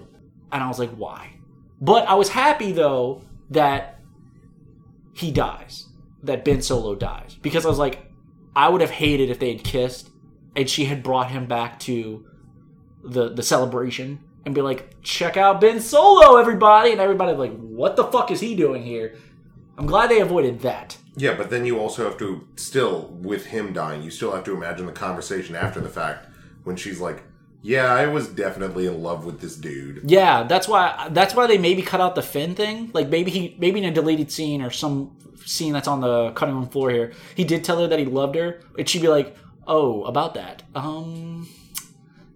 And 0.51 0.63
I 0.63 0.67
was 0.67 0.80
like, 0.80 0.91
why? 0.91 1.38
But 1.82 2.07
I 2.07 2.15
was 2.15 2.30
happy 2.30 2.71
though 2.71 3.23
that 3.49 3.99
he 5.13 5.32
dies, 5.32 5.88
that 6.23 6.43
Ben 6.43 6.61
Solo 6.61 6.95
dies, 6.95 7.38
because 7.41 7.65
I 7.65 7.69
was 7.69 7.80
like, 7.80 8.11
I 8.55 8.69
would 8.69 8.82
have 8.82 8.91
hated 8.91 9.30
if 9.30 9.39
they 9.39 9.53
had 9.53 9.63
kissed 9.63 10.09
and 10.55 10.69
she 10.69 10.86
had 10.86 11.03
brought 11.03 11.32
him 11.32 11.45
back 11.45 11.80
to 11.82 12.26
the 13.03 13.30
the 13.34 13.43
celebration 13.43 14.19
and 14.45 14.53
be 14.53 14.61
like, 14.61 15.01
check 15.01 15.37
out 15.37 15.59
Ben 15.59 15.79
Solo, 15.79 16.37
everybody, 16.37 16.91
and 16.91 17.01
everybody 17.01 17.33
like, 17.33 17.57
what 17.57 17.95
the 17.95 18.05
fuck 18.05 18.31
is 18.31 18.39
he 18.39 18.55
doing 18.55 18.83
here? 18.83 19.15
I'm 19.77 19.85
glad 19.87 20.09
they 20.09 20.21
avoided 20.21 20.61
that. 20.61 20.97
Yeah, 21.17 21.35
but 21.35 21.49
then 21.49 21.65
you 21.65 21.79
also 21.79 22.05
have 22.05 22.17
to 22.19 22.47
still 22.55 23.07
with 23.21 23.47
him 23.47 23.73
dying. 23.73 24.03
You 24.03 24.11
still 24.11 24.33
have 24.33 24.43
to 24.45 24.53
imagine 24.53 24.85
the 24.85 24.91
conversation 24.91 25.55
after 25.55 25.79
the 25.79 25.89
fact 25.89 26.27
when 26.63 26.75
she's 26.75 26.99
like, 26.99 27.23
"Yeah, 27.61 27.93
I 27.93 28.07
was 28.07 28.27
definitely 28.27 28.85
in 28.85 29.01
love 29.01 29.25
with 29.25 29.39
this 29.39 29.55
dude." 29.55 30.01
Yeah, 30.09 30.43
that's 30.43 30.67
why 30.67 31.07
that's 31.11 31.33
why 31.33 31.47
they 31.47 31.57
maybe 31.57 31.81
cut 31.81 32.01
out 32.01 32.15
the 32.15 32.21
Finn 32.21 32.53
thing. 32.55 32.91
Like 32.93 33.09
maybe 33.09 33.31
he 33.31 33.55
maybe 33.59 33.79
in 33.79 33.85
a 33.85 33.91
deleted 33.91 34.31
scene 34.31 34.61
or 34.61 34.71
some 34.71 35.15
scene 35.45 35.73
that's 35.73 35.87
on 35.87 36.01
the 36.01 36.31
cutting 36.31 36.55
room 36.55 36.67
floor 36.67 36.89
here, 36.89 37.13
he 37.35 37.43
did 37.43 37.63
tell 37.63 37.79
her 37.79 37.87
that 37.87 37.99
he 37.99 38.05
loved 38.05 38.35
her, 38.35 38.61
and 38.77 38.87
she'd 38.87 39.01
be 39.01 39.07
like, 39.07 39.35
"Oh, 39.67 40.03
about 40.03 40.33
that, 40.33 40.63
um, 40.73 41.47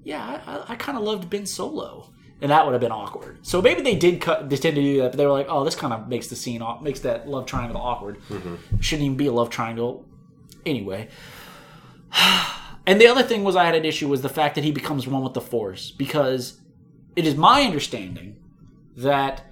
yeah, 0.03 0.41
I, 0.45 0.73
I, 0.73 0.75
kind 0.75 0.97
of 0.97 1.03
loved 1.03 1.29
Ben 1.29 1.45
Solo." 1.45 2.09
and 2.41 2.51
that 2.51 2.65
would 2.65 2.71
have 2.71 2.81
been 2.81 2.91
awkward. 2.91 3.37
So 3.41 3.61
maybe 3.61 3.81
they 3.81 3.95
did 3.95 4.21
cut, 4.21 4.49
they 4.49 4.55
tend 4.55 4.75
to 4.75 4.81
do 4.81 5.01
that, 5.01 5.11
but 5.11 5.17
they 5.17 5.25
were 5.25 5.31
like, 5.31 5.47
oh, 5.49 5.65
this 5.65 5.75
kind 5.75 5.93
of 5.93 6.07
makes 6.07 6.27
the 6.27 6.35
scene, 6.35 6.63
makes 6.81 7.01
that 7.01 7.27
love 7.27 7.45
triangle 7.45 7.81
awkward. 7.81 8.17
Mm-hmm. 8.29 8.79
Shouldn't 8.79 9.05
even 9.05 9.17
be 9.17 9.27
a 9.27 9.31
love 9.31 9.49
triangle. 9.49 10.05
Anyway. 10.65 11.09
And 12.87 12.99
the 12.99 13.05
other 13.05 13.21
thing 13.21 13.43
was 13.43 13.55
I 13.55 13.65
had 13.65 13.75
an 13.75 13.85
issue 13.85 14.07
was 14.07 14.23
the 14.23 14.29
fact 14.29 14.55
that 14.55 14.63
he 14.63 14.71
becomes 14.71 15.05
one 15.05 15.21
with 15.21 15.35
the 15.35 15.41
Force 15.41 15.91
because 15.91 16.59
it 17.15 17.27
is 17.27 17.35
my 17.35 17.61
understanding 17.61 18.37
that 18.97 19.45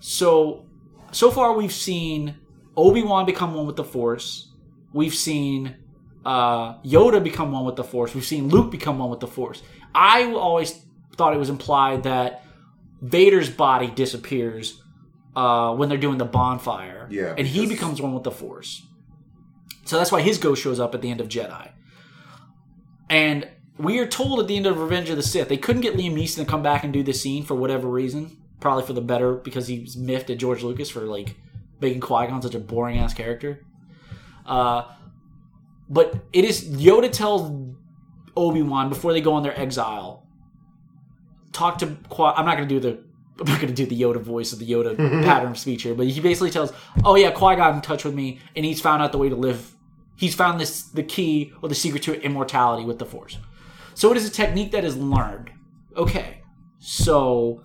so 0.00 0.64
so 1.10 1.30
far 1.30 1.52
we've 1.52 1.72
seen 1.72 2.36
Obi-Wan 2.74 3.26
become 3.26 3.52
one 3.52 3.66
with 3.66 3.76
the 3.76 3.84
Force. 3.84 4.48
We've 4.94 5.14
seen 5.14 5.76
uh, 6.24 6.78
Yoda 6.82 7.22
become 7.22 7.52
one 7.52 7.64
with 7.64 7.76
the 7.76 7.84
Force. 7.84 8.14
We've 8.14 8.24
seen 8.24 8.48
Luke 8.48 8.70
become 8.70 8.98
one 8.98 9.10
with 9.10 9.20
the 9.20 9.26
Force. 9.26 9.62
I 9.94 10.32
always 10.32 10.80
thought 11.16 11.34
it 11.34 11.38
was 11.38 11.50
implied 11.50 12.04
that 12.04 12.44
Vader's 13.00 13.50
body 13.50 13.88
disappears 13.88 14.80
uh, 15.34 15.74
when 15.74 15.88
they're 15.88 15.98
doing 15.98 16.18
the 16.18 16.24
bonfire, 16.24 17.08
Yeah, 17.10 17.34
and 17.36 17.46
he 17.46 17.66
becomes 17.66 18.00
one 18.00 18.14
with 18.14 18.22
the 18.22 18.30
Force. 18.30 18.82
So 19.84 19.96
that's 19.96 20.12
why 20.12 20.22
his 20.22 20.38
ghost 20.38 20.62
shows 20.62 20.78
up 20.78 20.94
at 20.94 21.02
the 21.02 21.10
end 21.10 21.20
of 21.20 21.28
Jedi. 21.28 21.70
And 23.10 23.48
we 23.78 23.98
are 23.98 24.06
told 24.06 24.40
at 24.40 24.46
the 24.46 24.56
end 24.56 24.66
of 24.66 24.78
Revenge 24.78 25.10
of 25.10 25.16
the 25.16 25.22
Sith 25.22 25.48
they 25.48 25.56
couldn't 25.56 25.82
get 25.82 25.94
Liam 25.96 26.14
Neeson 26.14 26.36
to 26.36 26.44
come 26.44 26.62
back 26.62 26.84
and 26.84 26.92
do 26.92 27.02
the 27.02 27.12
scene 27.12 27.44
for 27.44 27.54
whatever 27.54 27.88
reason. 27.88 28.38
Probably 28.60 28.84
for 28.84 28.92
the 28.92 29.00
better 29.00 29.34
because 29.34 29.66
he 29.66 29.80
was 29.80 29.96
miffed 29.96 30.30
at 30.30 30.38
George 30.38 30.62
Lucas 30.62 30.88
for 30.88 31.00
like 31.00 31.34
making 31.80 32.00
Qui 32.00 32.28
Gon 32.28 32.40
such 32.40 32.54
a 32.54 32.60
boring 32.60 32.98
ass 32.98 33.12
character. 33.12 33.64
Uh, 34.46 34.84
but 35.92 36.14
it 36.32 36.44
is 36.46 36.64
Yoda 36.64 37.12
tells 37.12 37.52
Obi 38.34 38.62
Wan 38.62 38.88
before 38.88 39.12
they 39.12 39.20
go 39.20 39.34
on 39.34 39.42
their 39.42 39.58
exile. 39.58 40.26
Talk 41.52 41.78
to 41.78 41.86
Qui. 42.08 42.32
I'm 42.34 42.46
not 42.46 42.56
going 42.56 42.68
to 42.68 42.74
do 42.74 42.80
the. 42.80 43.04
I'm 43.40 43.46
not 43.46 43.60
going 43.60 43.74
to 43.74 43.74
do 43.74 43.86
the 43.86 44.00
Yoda 44.00 44.20
voice 44.20 44.52
of 44.52 44.58
the 44.58 44.70
Yoda 44.70 44.96
pattern 45.24 45.52
of 45.52 45.58
speech 45.58 45.82
here, 45.82 45.94
but 45.94 46.06
he 46.06 46.20
basically 46.20 46.50
tells, 46.50 46.72
"Oh 47.04 47.14
yeah, 47.14 47.30
Qui 47.30 47.56
got 47.56 47.74
in 47.74 47.82
touch 47.82 48.04
with 48.04 48.14
me, 48.14 48.40
and 48.56 48.64
he's 48.64 48.80
found 48.80 49.02
out 49.02 49.12
the 49.12 49.18
way 49.18 49.28
to 49.28 49.36
live. 49.36 49.74
He's 50.16 50.34
found 50.34 50.58
this 50.58 50.82
the 50.82 51.02
key 51.02 51.52
or 51.62 51.68
the 51.68 51.74
secret 51.74 52.02
to 52.04 52.20
immortality 52.22 52.84
with 52.84 52.98
the 52.98 53.06
Force. 53.06 53.38
So 53.94 54.10
it 54.10 54.16
is 54.16 54.26
a 54.26 54.30
technique 54.30 54.72
that 54.72 54.84
is 54.84 54.96
learned. 54.96 55.50
Okay, 55.96 56.42
so 56.78 57.64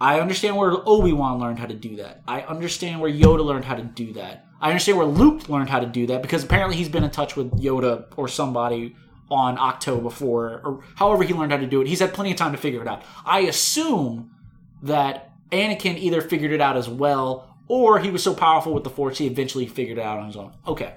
I 0.00 0.20
understand 0.20 0.56
where 0.56 0.72
Obi 0.86 1.12
Wan 1.12 1.40
learned 1.40 1.58
how 1.58 1.66
to 1.66 1.74
do 1.74 1.96
that. 1.96 2.22
I 2.26 2.42
understand 2.42 3.00
where 3.00 3.10
Yoda 3.10 3.44
learned 3.44 3.64
how 3.64 3.74
to 3.74 3.82
do 3.82 4.12
that. 4.14 4.46
I 4.62 4.68
understand 4.68 4.96
where 4.96 5.06
Luke 5.06 5.48
learned 5.48 5.68
how 5.68 5.80
to 5.80 5.86
do 5.86 6.06
that 6.06 6.22
because 6.22 6.44
apparently 6.44 6.76
he's 6.76 6.88
been 6.88 7.02
in 7.02 7.10
touch 7.10 7.34
with 7.34 7.50
Yoda 7.60 8.06
or 8.16 8.28
somebody 8.28 8.94
on 9.28 9.58
Octo 9.58 10.00
before, 10.00 10.60
or 10.64 10.84
however 10.94 11.24
he 11.24 11.34
learned 11.34 11.50
how 11.50 11.58
to 11.58 11.66
do 11.66 11.80
it. 11.80 11.88
He's 11.88 11.98
had 11.98 12.14
plenty 12.14 12.30
of 12.30 12.36
time 12.36 12.52
to 12.52 12.58
figure 12.58 12.80
it 12.80 12.86
out. 12.86 13.02
I 13.26 13.40
assume 13.40 14.30
that 14.82 15.32
Anakin 15.50 15.98
either 15.98 16.20
figured 16.20 16.52
it 16.52 16.60
out 16.60 16.76
as 16.76 16.88
well, 16.88 17.56
or 17.66 17.98
he 17.98 18.10
was 18.10 18.22
so 18.22 18.34
powerful 18.34 18.72
with 18.72 18.84
the 18.84 18.90
Force 18.90 19.18
he 19.18 19.26
eventually 19.26 19.66
figured 19.66 19.98
it 19.98 20.02
out 20.02 20.20
on 20.20 20.26
his 20.26 20.36
own. 20.36 20.52
Okay. 20.66 20.94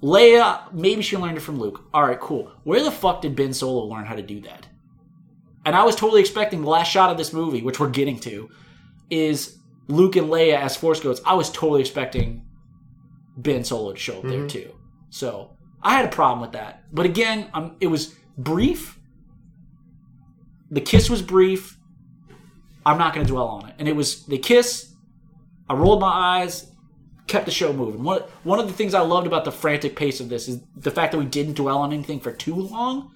Leia, 0.00 0.72
maybe 0.72 1.02
she 1.02 1.16
learned 1.16 1.38
it 1.38 1.40
from 1.40 1.58
Luke. 1.58 1.84
All 1.92 2.02
right, 2.02 2.20
cool. 2.20 2.52
Where 2.62 2.84
the 2.84 2.92
fuck 2.92 3.22
did 3.22 3.34
Ben 3.34 3.52
Solo 3.52 3.86
learn 3.86 4.04
how 4.04 4.14
to 4.14 4.22
do 4.22 4.40
that? 4.42 4.68
And 5.66 5.74
I 5.74 5.82
was 5.82 5.96
totally 5.96 6.20
expecting 6.20 6.62
the 6.62 6.68
last 6.68 6.90
shot 6.90 7.10
of 7.10 7.16
this 7.16 7.32
movie, 7.32 7.62
which 7.62 7.80
we're 7.80 7.90
getting 7.90 8.20
to, 8.20 8.48
is 9.10 9.58
Luke 9.88 10.14
and 10.14 10.28
Leia 10.28 10.60
as 10.60 10.76
Force 10.76 11.00
Ghosts. 11.00 11.24
I 11.26 11.34
was 11.34 11.50
totally 11.50 11.80
expecting 11.80 12.44
Ben 13.38 13.64
Solo 13.64 13.92
to 13.92 13.98
show 13.98 14.18
up 14.18 14.24
there 14.24 14.46
too. 14.46 14.74
So 15.10 15.56
I 15.82 15.94
had 15.94 16.04
a 16.04 16.08
problem 16.08 16.40
with 16.40 16.52
that. 16.52 16.84
But 16.92 17.06
again, 17.06 17.48
um, 17.54 17.76
it 17.80 17.86
was 17.86 18.14
brief. 18.36 18.98
The 20.70 20.80
kiss 20.80 21.08
was 21.08 21.22
brief. 21.22 21.78
I'm 22.84 22.98
not 22.98 23.14
going 23.14 23.24
to 23.24 23.32
dwell 23.32 23.46
on 23.46 23.68
it. 23.68 23.74
And 23.78 23.88
it 23.88 23.96
was 23.96 24.26
they 24.26 24.38
kiss. 24.38 24.92
I 25.70 25.74
rolled 25.74 26.00
my 26.00 26.40
eyes, 26.40 26.70
kept 27.26 27.44
the 27.44 27.52
show 27.52 27.72
moving. 27.72 28.02
One 28.02 28.22
one 28.42 28.58
of 28.58 28.66
the 28.66 28.72
things 28.72 28.92
I 28.92 29.00
loved 29.00 29.26
about 29.26 29.44
the 29.44 29.52
frantic 29.52 29.96
pace 29.96 30.20
of 30.20 30.28
this 30.28 30.48
is 30.48 30.60
the 30.76 30.90
fact 30.90 31.12
that 31.12 31.18
we 31.18 31.26
didn't 31.26 31.54
dwell 31.54 31.78
on 31.78 31.92
anything 31.92 32.20
for 32.20 32.32
too 32.32 32.54
long. 32.54 33.12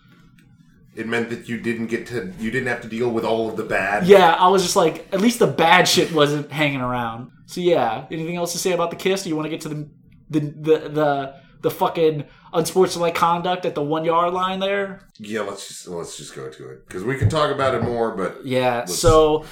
It 0.95 1.09
meant 1.09 1.31
that 1.31 1.49
you 1.49 1.59
didn't 1.59 1.87
get 1.87 2.07
to, 2.09 2.35
you 2.39 2.51
didn't 2.51 2.69
have 2.69 2.83
to 2.83 2.89
deal 2.89 3.11
with 3.11 3.25
all 3.25 3.49
of 3.49 3.57
the 3.57 3.65
bad. 3.65 4.07
Yeah, 4.07 4.35
I 4.35 4.49
was 4.49 4.63
just 4.63 4.77
like, 4.77 5.09
at 5.11 5.23
least 5.23 5.39
the 5.39 5.47
bad 5.47 5.89
shit 5.89 6.13
wasn't 6.13 6.53
hanging 6.53 6.83
around. 6.83 7.31
So 7.47 7.63
yeah, 7.63 8.07
anything 8.11 8.37
else 8.37 8.53
to 8.53 8.59
say 8.59 8.73
about 8.73 8.91
the 8.91 8.97
kiss? 8.97 9.23
Do 9.23 9.31
you 9.31 9.37
want 9.37 9.47
to 9.47 9.51
get 9.51 9.63
to 9.63 9.71
the 9.71 9.89
the 10.33 10.41
the 10.41 10.89
the, 10.89 11.35
the 11.63 11.71
fucking 11.71 12.25
unsportsmanlike 12.53 13.15
conduct 13.15 13.65
at 13.65 13.75
the 13.75 13.83
one 13.83 14.05
yard 14.05 14.35
line 14.35 14.61
there? 14.61 15.07
Yeah, 15.19 15.43
let's 15.43 15.69
just 15.69 15.89
let's 15.89 16.17
just 16.17 16.35
go 16.35 16.51
to 16.51 16.71
it 16.71 16.87
because 16.87 17.05
we 17.05 17.17
can 17.17 17.29
talk 17.29 17.55
about 17.55 17.75
it 17.75 17.83
more. 17.83 18.17
But 18.17 18.45
Yeah. 18.45 18.85
So 18.87 19.45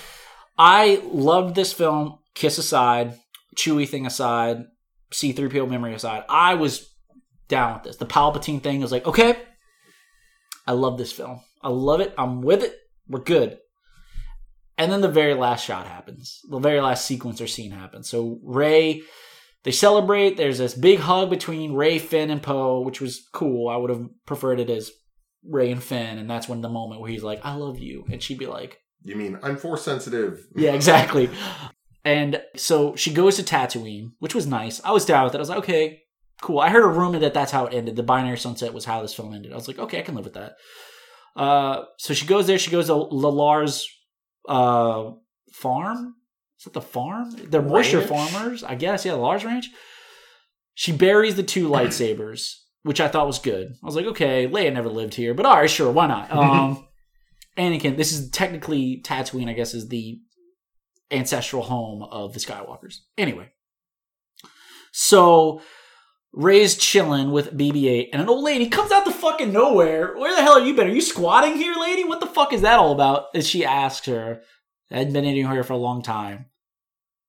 I 0.58 1.02
loved 1.04 1.54
this 1.54 1.72
film. 1.72 2.18
Kiss 2.34 2.58
aside, 2.58 3.18
Chewie 3.56 3.88
thing 3.88 4.06
aside, 4.06 4.64
C3PO 5.12 5.68
memory 5.68 5.94
aside, 5.94 6.24
I 6.28 6.54
was 6.54 6.88
down 7.48 7.74
with 7.74 7.82
this. 7.82 7.96
The 7.96 8.06
Palpatine 8.06 8.62
thing 8.62 8.80
was 8.80 8.92
like, 8.92 9.06
okay, 9.06 9.36
I 10.66 10.72
love 10.72 10.96
this 10.96 11.12
film. 11.12 11.40
I 11.62 11.68
love 11.68 12.00
it. 12.00 12.14
I'm 12.16 12.42
with 12.42 12.62
it. 12.62 12.74
We're 13.08 13.20
good. 13.20 13.58
And 14.78 14.90
then 14.90 15.00
the 15.02 15.08
very 15.08 15.34
last 15.34 15.64
shot 15.64 15.86
happens. 15.86 16.40
The 16.48 16.58
very 16.58 16.80
last 16.80 17.04
sequence 17.04 17.40
or 17.40 17.46
scene 17.46 17.72
happens. 17.72 18.08
So 18.08 18.38
Rey, 18.42 19.02
they 19.64 19.72
celebrate. 19.72 20.36
There's 20.36 20.58
this 20.58 20.74
big 20.74 21.00
hug 21.00 21.30
between 21.30 21.74
Rey, 21.74 21.98
Finn, 21.98 22.30
and 22.30 22.42
Poe, 22.42 22.80
which 22.80 23.00
was 23.00 23.28
cool. 23.32 23.68
I 23.68 23.76
would 23.76 23.90
have 23.90 24.06
preferred 24.26 24.60
it 24.60 24.70
as 24.70 24.90
Rey 25.44 25.70
and 25.70 25.82
Finn, 25.82 26.18
and 26.18 26.28
that's 26.28 26.48
when 26.48 26.60
the 26.60 26.68
moment 26.68 27.00
where 27.00 27.10
he's 27.10 27.22
like, 27.22 27.40
"I 27.44 27.54
love 27.54 27.78
you," 27.78 28.06
and 28.10 28.22
she'd 28.22 28.38
be 28.38 28.46
like, 28.46 28.78
you 29.04 29.16
mean 29.16 29.38
I'm 29.42 29.56
force 29.56 29.82
sensitive? 29.82 30.46
yeah, 30.56 30.72
exactly. 30.72 31.30
And 32.04 32.42
so 32.56 32.96
she 32.96 33.12
goes 33.12 33.36
to 33.36 33.42
Tatooine, 33.42 34.12
which 34.18 34.34
was 34.34 34.46
nice. 34.46 34.80
I 34.84 34.92
was 34.92 35.04
down 35.04 35.24
with 35.24 35.34
it. 35.34 35.38
I 35.38 35.40
was 35.40 35.48
like, 35.48 35.58
okay, 35.58 36.02
cool. 36.40 36.60
I 36.60 36.70
heard 36.70 36.84
a 36.84 36.88
rumor 36.88 37.18
that 37.20 37.34
that's 37.34 37.52
how 37.52 37.66
it 37.66 37.74
ended. 37.74 37.96
The 37.96 38.02
binary 38.02 38.38
sunset 38.38 38.72
was 38.72 38.84
how 38.84 39.02
this 39.02 39.14
film 39.14 39.34
ended. 39.34 39.52
I 39.52 39.56
was 39.56 39.68
like, 39.68 39.78
okay, 39.78 39.98
I 39.98 40.02
can 40.02 40.14
live 40.14 40.24
with 40.24 40.34
that. 40.34 40.54
Uh, 41.36 41.84
so 41.98 42.14
she 42.14 42.26
goes 42.26 42.46
there. 42.46 42.58
She 42.58 42.70
goes 42.70 42.86
to 42.86 42.94
Lalar's 42.94 43.88
uh, 44.48 45.12
farm. 45.52 46.14
Is 46.60 46.64
that 46.64 46.74
the 46.74 46.82
farm? 46.82 47.30
They're 47.48 47.62
moisture 47.62 48.00
Ranch? 48.00 48.10
farmers, 48.10 48.62
I 48.62 48.74
guess. 48.74 49.06
Yeah, 49.06 49.14
large 49.14 49.44
ranch. 49.46 49.70
She 50.74 50.92
buries 50.92 51.34
the 51.34 51.42
two 51.42 51.68
lightsabers, 51.68 52.56
which 52.82 53.00
I 53.00 53.08
thought 53.08 53.26
was 53.26 53.38
good. 53.38 53.72
I 53.82 53.86
was 53.86 53.96
like, 53.96 54.04
okay, 54.06 54.46
Leia 54.46 54.70
never 54.70 54.90
lived 54.90 55.14
here, 55.14 55.32
but 55.32 55.46
all 55.46 55.56
right, 55.56 55.70
sure, 55.70 55.90
why 55.90 56.06
not? 56.06 56.30
Um, 56.36 56.86
Anakin, 57.56 57.96
this 57.96 58.12
is 58.12 58.30
technically 58.30 59.00
Tatooine, 59.02 59.48
I 59.48 59.54
guess, 59.54 59.72
is 59.74 59.88
the 59.88 60.20
ancestral 61.10 61.62
home 61.62 62.02
of 62.02 62.34
the 62.34 62.40
Skywalkers. 62.40 62.98
Anyway, 63.18 63.50
so 64.92 65.60
Rey's 66.32 66.76
chilling 66.76 67.30
with 67.32 67.56
BB-8, 67.56 68.10
and 68.12 68.22
an 68.22 68.28
old 68.28 68.44
lady 68.44 68.68
comes 68.68 68.92
out 68.92 69.04
the 69.04 69.10
fucking 69.12 69.52
nowhere. 69.52 70.14
Where 70.16 70.34
the 70.34 70.42
hell 70.42 70.58
are 70.58 70.64
you 70.64 70.74
been? 70.74 70.86
Are 70.88 70.94
you 70.94 71.00
squatting 71.00 71.56
here, 71.56 71.74
lady? 71.74 72.04
What 72.04 72.20
the 72.20 72.26
fuck 72.26 72.52
is 72.52 72.62
that 72.62 72.78
all 72.78 72.92
about? 72.92 73.24
And 73.34 73.44
she 73.44 73.64
asks 73.64 74.06
her. 74.06 74.42
I 74.90 74.98
hadn't 74.98 75.12
been 75.12 75.24
eating 75.24 75.46
her 75.46 75.62
for 75.62 75.74
a 75.74 75.78
long 75.78 76.02
time. 76.02 76.46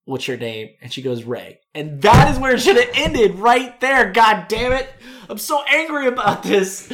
What's 0.06 0.28
your 0.28 0.38
name? 0.38 0.70
And 0.82 0.92
she 0.92 1.02
goes, 1.02 1.24
Rey. 1.24 1.60
And 1.76 2.02
that 2.02 2.32
is 2.32 2.40
where 2.40 2.56
it 2.56 2.62
should 2.62 2.76
have 2.78 2.90
ended, 2.96 3.36
right 3.36 3.80
there. 3.80 4.12
God 4.12 4.48
damn 4.48 4.72
it! 4.74 4.90
I'm 5.30 5.38
so 5.38 5.64
angry 5.70 6.08
about 6.08 6.44
this. 6.44 6.92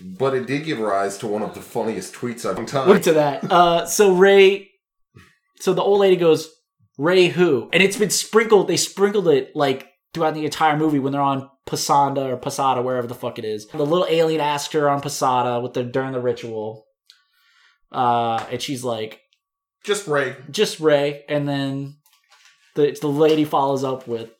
But 0.00 0.34
it 0.34 0.46
did 0.46 0.64
give 0.64 0.78
rise 0.78 1.18
to 1.18 1.26
one 1.26 1.42
of 1.42 1.54
the 1.54 1.60
funniest 1.60 2.14
tweets 2.14 2.48
I've 2.48 2.56
Look 2.58 2.68
time. 2.68 3.00
to 3.02 3.12
that. 3.12 3.52
Uh, 3.52 3.84
so 3.86 4.14
Rey, 4.14 4.70
so 5.60 5.74
the 5.74 5.82
old 5.82 6.00
lady 6.00 6.16
goes, 6.16 6.50
Rey 6.96 7.28
who? 7.28 7.68
And 7.72 7.82
it's 7.82 7.98
been 7.98 8.10
sprinkled. 8.10 8.66
They 8.66 8.78
sprinkled 8.78 9.28
it 9.28 9.54
like 9.54 9.88
throughout 10.14 10.34
the 10.34 10.46
entire 10.46 10.76
movie 10.78 10.98
when 10.98 11.12
they're 11.12 11.20
on 11.20 11.50
Pasanda 11.66 12.32
or 12.32 12.36
Posada, 12.38 12.80
wherever 12.82 13.06
the 13.06 13.14
fuck 13.14 13.38
it 13.38 13.44
is. 13.44 13.66
The 13.68 13.84
little 13.84 14.06
alien 14.08 14.40
asks 14.40 14.72
her 14.72 14.88
on 14.88 15.02
Posada 15.02 15.60
with 15.60 15.74
the 15.74 15.84
during 15.84 16.12
the 16.12 16.20
ritual, 16.20 16.86
uh, 17.92 18.44
and 18.50 18.60
she's 18.60 18.82
like, 18.82 19.20
Just 19.84 20.06
Rey. 20.06 20.36
just 20.50 20.80
Rey, 20.80 21.24
and 21.28 21.48
then 21.48 21.94
the 22.74 22.96
the 23.00 23.08
lady 23.08 23.44
follows 23.44 23.82
up 23.82 24.06
with 24.06 24.30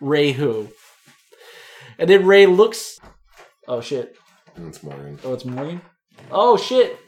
Rey 0.00 0.32
who, 0.32 0.68
and 1.98 2.08
then 2.08 2.26
Rey 2.26 2.46
looks. 2.46 2.98
Oh 3.66 3.80
shit! 3.80 4.16
It's 4.56 4.82
Morgan. 4.82 5.18
Oh, 5.24 5.32
it's 5.34 5.44
Morgan. 5.44 5.80
Oh 6.30 6.56
shit! 6.56 6.98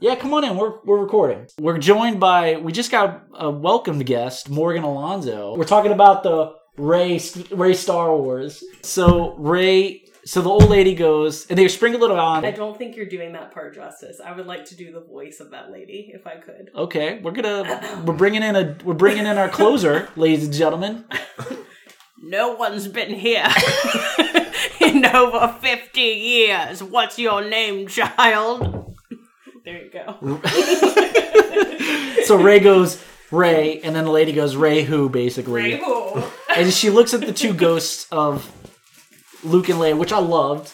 Yeah, 0.00 0.14
come 0.16 0.34
on 0.34 0.44
in. 0.44 0.56
We're 0.56 0.74
we're 0.84 0.98
recording. 1.00 1.46
We're 1.60 1.78
joined 1.78 2.20
by 2.20 2.56
we 2.56 2.72
just 2.72 2.90
got 2.90 3.24
a 3.34 3.50
welcomed 3.50 4.04
guest, 4.06 4.48
Morgan 4.50 4.84
Alonso. 4.84 5.56
We're 5.56 5.64
talking 5.64 5.92
about 5.92 6.22
the 6.22 6.52
Ray 6.76 7.20
Ray 7.50 7.74
Star 7.74 8.16
Wars. 8.16 8.62
So 8.82 9.34
Rey, 9.36 10.02
so 10.28 10.42
the 10.42 10.50
old 10.50 10.68
lady 10.68 10.94
goes, 10.94 11.46
and 11.46 11.58
they 11.58 11.66
sprinkle 11.68 12.04
it 12.04 12.10
on. 12.10 12.44
I 12.44 12.50
don't 12.50 12.76
think 12.76 12.96
you're 12.96 13.06
doing 13.06 13.32
that 13.32 13.50
part 13.50 13.74
justice. 13.74 14.20
I 14.22 14.32
would 14.32 14.46
like 14.46 14.66
to 14.66 14.76
do 14.76 14.92
the 14.92 15.00
voice 15.00 15.40
of 15.40 15.52
that 15.52 15.70
lady 15.70 16.10
if 16.12 16.26
I 16.26 16.36
could. 16.36 16.70
Okay, 16.74 17.18
we're 17.20 17.30
gonna 17.30 18.02
we're 18.04 18.12
bringing 18.12 18.42
in 18.42 18.54
a 18.54 18.76
we're 18.84 18.92
bringing 18.92 19.24
in 19.24 19.38
our 19.38 19.48
closer, 19.48 20.10
ladies 20.16 20.44
and 20.44 20.52
gentlemen. 20.52 21.06
No 22.22 22.52
one's 22.52 22.88
been 22.88 23.14
here 23.14 23.48
in 24.80 25.06
over 25.06 25.56
50 25.62 25.98
years. 25.98 26.82
What's 26.82 27.18
your 27.18 27.48
name, 27.48 27.88
child? 27.88 28.94
There 29.64 29.82
you 29.82 29.90
go. 29.90 30.42
so 32.24 32.36
Rey 32.36 32.60
goes 32.60 33.02
Rey, 33.30 33.80
and 33.80 33.96
then 33.96 34.04
the 34.04 34.10
lady 34.10 34.32
goes 34.32 34.56
Rey 34.56 34.82
who 34.82 35.08
basically, 35.08 35.54
Rey 35.54 35.78
who? 35.78 36.22
and 36.54 36.70
she 36.70 36.90
looks 36.90 37.14
at 37.14 37.20
the 37.20 37.32
two 37.32 37.54
ghosts 37.54 38.06
of 38.12 38.50
Luke 39.48 39.68
and 39.68 39.78
Leia, 39.78 39.96
which 39.96 40.12
I 40.12 40.18
loved. 40.18 40.72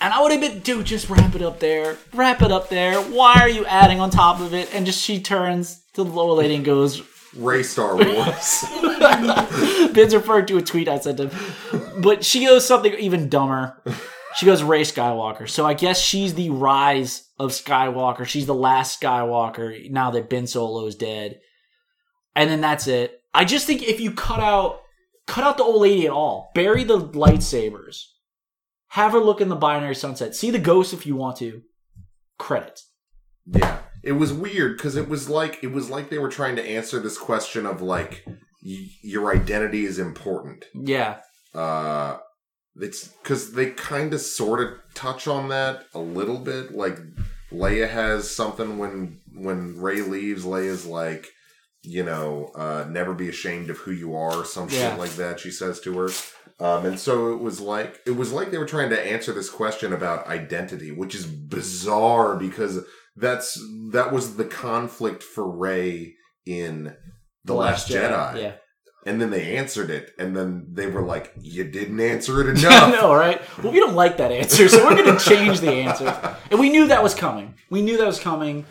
And 0.00 0.12
I 0.12 0.20
would 0.20 0.32
have 0.32 0.40
been, 0.40 0.60
dude, 0.60 0.84
just 0.84 1.08
wrap 1.08 1.34
it 1.34 1.42
up 1.42 1.60
there. 1.60 1.96
Wrap 2.12 2.42
it 2.42 2.52
up 2.52 2.68
there. 2.68 3.00
Why 3.00 3.34
are 3.40 3.48
you 3.48 3.64
adding 3.64 4.00
on 4.00 4.10
top 4.10 4.40
of 4.40 4.52
it? 4.52 4.74
And 4.74 4.84
just 4.84 5.02
she 5.02 5.20
turns 5.20 5.82
to 5.94 6.04
the 6.04 6.10
lower 6.10 6.34
lady 6.34 6.56
and 6.56 6.64
goes, 6.64 7.02
Rey 7.34 7.62
Star 7.62 7.96
Wars. 7.96 8.64
Ben's 9.92 10.14
referring 10.14 10.46
to 10.46 10.58
a 10.58 10.62
tweet 10.62 10.88
I 10.88 10.98
sent 10.98 11.20
him. 11.20 11.30
But 11.98 12.24
she 12.24 12.44
goes 12.44 12.66
something 12.66 12.92
even 12.94 13.28
dumber. 13.28 13.82
She 14.36 14.46
goes 14.46 14.62
Rey 14.62 14.82
Skywalker. 14.82 15.48
So 15.48 15.64
I 15.64 15.74
guess 15.74 16.00
she's 16.00 16.34
the 16.34 16.50
rise 16.50 17.28
of 17.38 17.50
Skywalker. 17.50 18.26
She's 18.26 18.46
the 18.46 18.54
last 18.54 19.00
Skywalker 19.00 19.90
now 19.90 20.10
that 20.10 20.28
Ben 20.28 20.46
Solo 20.46 20.86
is 20.86 20.96
dead. 20.96 21.40
And 22.36 22.50
then 22.50 22.60
that's 22.60 22.88
it. 22.88 23.20
I 23.32 23.44
just 23.44 23.66
think 23.66 23.82
if 23.82 24.00
you 24.00 24.12
cut 24.12 24.40
out 24.40 24.80
cut 25.26 25.44
out 25.44 25.56
the 25.56 25.64
old 25.64 25.82
lady 25.82 26.06
at 26.06 26.12
all, 26.12 26.50
bury 26.54 26.84
the 26.84 26.98
lightsabers, 26.98 28.02
have 28.88 29.12
her 29.12 29.18
look 29.20 29.40
in 29.40 29.48
the 29.48 29.56
binary 29.56 29.94
sunset, 29.94 30.34
see 30.34 30.50
the 30.50 30.58
ghost 30.58 30.92
if 30.92 31.06
you 31.06 31.16
want 31.16 31.36
to. 31.38 31.62
Credits. 32.38 32.90
yeah, 33.46 33.78
it 34.02 34.12
was 34.12 34.32
weird 34.32 34.76
because 34.76 34.96
it 34.96 35.08
was 35.08 35.28
like 35.28 35.62
it 35.62 35.72
was 35.72 35.88
like 35.88 36.10
they 36.10 36.18
were 36.18 36.28
trying 36.30 36.56
to 36.56 36.68
answer 36.68 36.98
this 36.98 37.16
question 37.16 37.64
of 37.64 37.80
like 37.80 38.24
y- 38.64 38.88
your 39.02 39.32
identity 39.34 39.84
is 39.84 39.98
important. 39.98 40.64
Yeah. 40.74 41.20
Uh, 41.54 42.18
it's 42.76 43.06
because 43.06 43.52
they 43.52 43.70
kind 43.70 44.12
of 44.12 44.20
sort 44.20 44.60
of 44.60 44.70
touch 44.94 45.28
on 45.28 45.48
that 45.50 45.84
a 45.94 46.00
little 46.00 46.38
bit. 46.38 46.74
Like 46.74 46.98
Leia 47.52 47.88
has 47.88 48.34
something 48.34 48.78
when 48.78 49.20
when 49.32 49.80
Rey 49.80 50.00
leaves. 50.00 50.44
Leia's 50.44 50.84
like, 50.84 51.28
you 51.84 52.02
know, 52.02 52.50
uh, 52.54 52.86
never 52.88 53.14
be 53.14 53.28
ashamed 53.28 53.70
of 53.70 53.78
who 53.78 53.92
you 53.92 54.16
are, 54.16 54.44
some 54.44 54.68
Yeah. 54.70 54.90
shit 54.90 54.98
like 54.98 55.12
that. 55.16 55.38
She 55.40 55.50
says 55.50 55.80
to 55.80 55.96
her. 55.98 56.08
Um, 56.60 56.86
and 56.86 56.98
so 56.98 57.32
it 57.32 57.40
was 57.40 57.60
like 57.60 58.00
it 58.06 58.12
was 58.16 58.32
like 58.32 58.50
they 58.50 58.58
were 58.58 58.64
trying 58.66 58.90
to 58.90 59.00
answer 59.12 59.32
this 59.32 59.50
question 59.50 59.92
about 59.92 60.26
identity, 60.28 60.90
which 60.92 61.14
is 61.14 61.26
bizarre 61.26 62.36
because 62.36 62.80
that's 63.16 63.60
that 63.92 64.12
was 64.12 64.36
the 64.36 64.44
conflict 64.44 65.22
for 65.22 65.48
Rey 65.48 66.14
in 66.46 66.94
the, 67.44 67.54
Last, 67.54 67.88
Jedi. 67.90 68.40
Yeah. 68.42 68.52
And 69.06 69.20
then 69.20 69.30
they 69.30 69.56
answered 69.56 69.90
it, 69.90 70.12
and 70.18 70.34
then 70.34 70.68
they 70.72 70.86
were 70.86 71.02
like, 71.02 71.32
"You 71.40 71.64
didn't 71.64 72.00
answer 72.00 72.40
it 72.40 72.46
I 72.64 72.68
enough." 72.88 72.92
know, 73.02 73.12
right? 73.14 73.42
Well, 73.62 73.70
we 73.72 73.78
don't 73.80 73.94
like 73.94 74.16
that 74.16 74.32
answer, 74.32 74.66
so 74.68 74.82
we're 74.84 74.96
going 74.96 75.18
to 75.18 75.22
change 75.22 75.60
the 75.60 75.70
answer. 75.72 76.36
And 76.50 76.58
we 76.58 76.70
knew 76.70 76.86
that 76.86 77.02
was 77.02 77.14
coming. 77.14 77.54
We 77.68 77.82
knew 77.82 77.98
that 77.98 78.06
was 78.06 78.18
coming. 78.18 78.64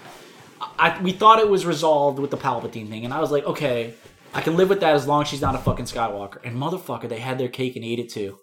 I, 0.83 1.01
we 1.01 1.13
thought 1.13 1.39
it 1.39 1.49
was 1.49 1.65
resolved 1.65 2.19
with 2.19 2.29
the 2.29 2.37
Palpatine 2.37 2.89
thing, 2.89 3.05
and 3.05 3.13
I 3.13 3.21
was 3.21 3.31
like, 3.31 3.45
okay, 3.45 3.93
I 4.33 4.41
can 4.41 4.57
live 4.57 4.67
with 4.67 4.81
that 4.81 4.95
as 4.95 5.07
long 5.07 5.21
as 5.21 5.29
she's 5.29 5.39
not 5.39 5.55
a 5.55 5.59
fucking 5.59 5.85
Skywalker. 5.85 6.43
And 6.43 6.57
motherfucker, 6.57 7.07
they 7.07 7.19
had 7.19 7.37
their 7.37 7.47
cake 7.47 7.77
and 7.77 7.85
ate 7.85 7.99
it 7.99 8.11
too. 8.11 8.39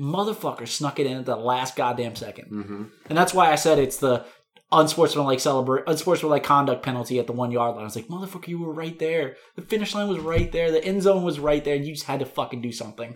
Motherfucker 0.00 0.66
snuck 0.66 0.98
it 0.98 1.06
in 1.06 1.18
at 1.18 1.26
the 1.26 1.36
last 1.36 1.76
goddamn 1.76 2.14
2nd 2.14 2.48
hmm 2.48 2.84
and 3.08 3.16
that's 3.16 3.34
why 3.34 3.52
I 3.52 3.54
said 3.54 3.78
it's 3.78 3.98
the 3.98 4.24
unsportsmanlike 4.72 5.38
celebrate, 5.40 5.84
unsportsmanlike 5.86 6.42
conduct 6.42 6.82
penalty 6.82 7.18
at 7.18 7.26
the 7.26 7.32
one 7.32 7.52
yard 7.52 7.74
line. 7.74 7.82
I 7.82 7.84
was 7.84 7.96
like, 7.96 8.08
motherfucker, 8.08 8.48
you 8.48 8.58
were 8.58 8.72
right 8.72 8.98
there. 8.98 9.36
The 9.56 9.62
finish 9.62 9.94
line 9.94 10.08
was 10.08 10.18
right 10.18 10.50
there. 10.50 10.72
The 10.72 10.82
end 10.82 11.02
zone 11.02 11.22
was 11.22 11.38
right 11.38 11.62
there, 11.62 11.76
and 11.76 11.86
you 11.86 11.92
just 11.92 12.06
had 12.06 12.20
to 12.20 12.26
fucking 12.26 12.62
do 12.62 12.72
something. 12.72 13.14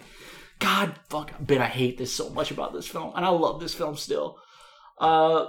God, 0.58 0.94
fuck, 1.08 1.32
Ben, 1.40 1.62
I 1.62 1.66
hate 1.66 1.96
this 1.96 2.14
so 2.14 2.28
much 2.30 2.50
about 2.50 2.74
this 2.74 2.86
film, 2.86 3.12
and 3.16 3.24
I 3.24 3.30
love 3.30 3.60
this 3.60 3.74
film 3.74 3.96
still. 3.96 4.36
Uh, 5.00 5.46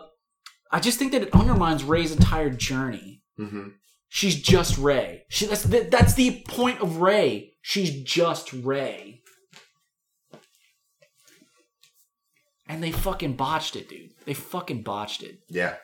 I 0.72 0.80
just 0.80 1.00
think 1.00 1.12
that 1.14 1.24
it 1.24 1.34
undermines 1.34 1.84
Rey's 1.84 2.12
entire 2.12 2.50
journey. 2.50 3.22
hmm 3.38 3.70
She's 4.12 4.42
just 4.42 4.78
Rey. 4.80 5.24
She, 5.30 5.46
that's 5.46 5.64
the, 5.64 5.82
that's 5.82 6.16
the 6.16 6.44
point 6.48 6.82
of 6.82 6.98
Rey. 6.98 7.54
She's 7.62 8.02
just 8.02 8.52
Rey. 8.54 9.22
And 12.68 12.84
they 12.84 12.92
fucking 12.92 13.34
botched 13.36 13.76
it, 13.76 13.90
dude. 13.90 14.12
They 14.26 14.34
fucking 14.34 14.84
botched 14.84 15.24
it. 15.24 15.40
Yeah. 15.48 15.76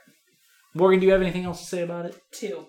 Morgan, 0.73 0.99
do 0.99 1.05
you 1.05 1.11
have 1.13 1.21
anything 1.21 1.45
else 1.45 1.59
to 1.61 1.65
say 1.65 1.81
about 1.83 2.05
it? 2.05 2.19
Two. 2.31 2.65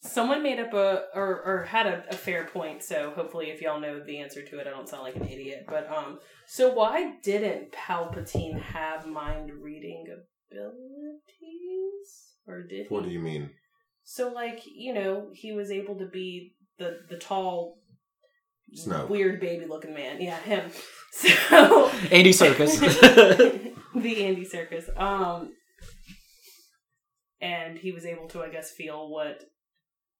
Someone 0.00 0.42
made 0.42 0.60
up 0.60 0.74
a 0.74 1.04
or, 1.14 1.42
or 1.44 1.64
had 1.64 1.86
a, 1.86 2.04
a 2.10 2.14
fair 2.14 2.44
point, 2.44 2.82
so 2.82 3.12
hopefully 3.16 3.46
if 3.46 3.62
y'all 3.62 3.80
know 3.80 4.00
the 4.04 4.18
answer 4.18 4.42
to 4.42 4.58
it, 4.58 4.66
I 4.66 4.70
don't 4.70 4.88
sound 4.88 5.02
like 5.02 5.16
an 5.16 5.24
idiot. 5.26 5.64
But 5.66 5.88
um 5.90 6.18
so 6.46 6.72
why 6.74 7.14
didn't 7.22 7.72
Palpatine 7.72 8.60
have 8.60 9.06
mind 9.06 9.50
reading 9.62 10.04
abilities? 10.54 12.34
Or 12.46 12.62
did 12.62 12.86
he? 12.88 12.94
What 12.94 13.04
do 13.04 13.10
you 13.10 13.20
mean? 13.20 13.50
So 14.04 14.32
like, 14.32 14.62
you 14.66 14.92
know, 14.92 15.28
he 15.32 15.52
was 15.52 15.70
able 15.70 15.96
to 15.98 16.06
be 16.06 16.54
the 16.78 17.00
the 17.08 17.16
tall 17.16 17.78
Snoke. 18.76 19.08
weird 19.08 19.40
baby 19.40 19.66
looking 19.66 19.94
man. 19.94 20.20
Yeah, 20.20 20.38
him. 20.40 20.70
So 21.16 21.90
Andy 22.10 22.32
Serkis. 22.32 22.80
the 23.94 24.24
Andy 24.24 24.44
Serkis. 24.44 25.00
Um, 25.00 25.52
and 27.40 27.78
he 27.78 27.92
was 27.92 28.04
able 28.04 28.26
to, 28.30 28.42
I 28.42 28.48
guess, 28.48 28.72
feel 28.72 29.08
what 29.08 29.44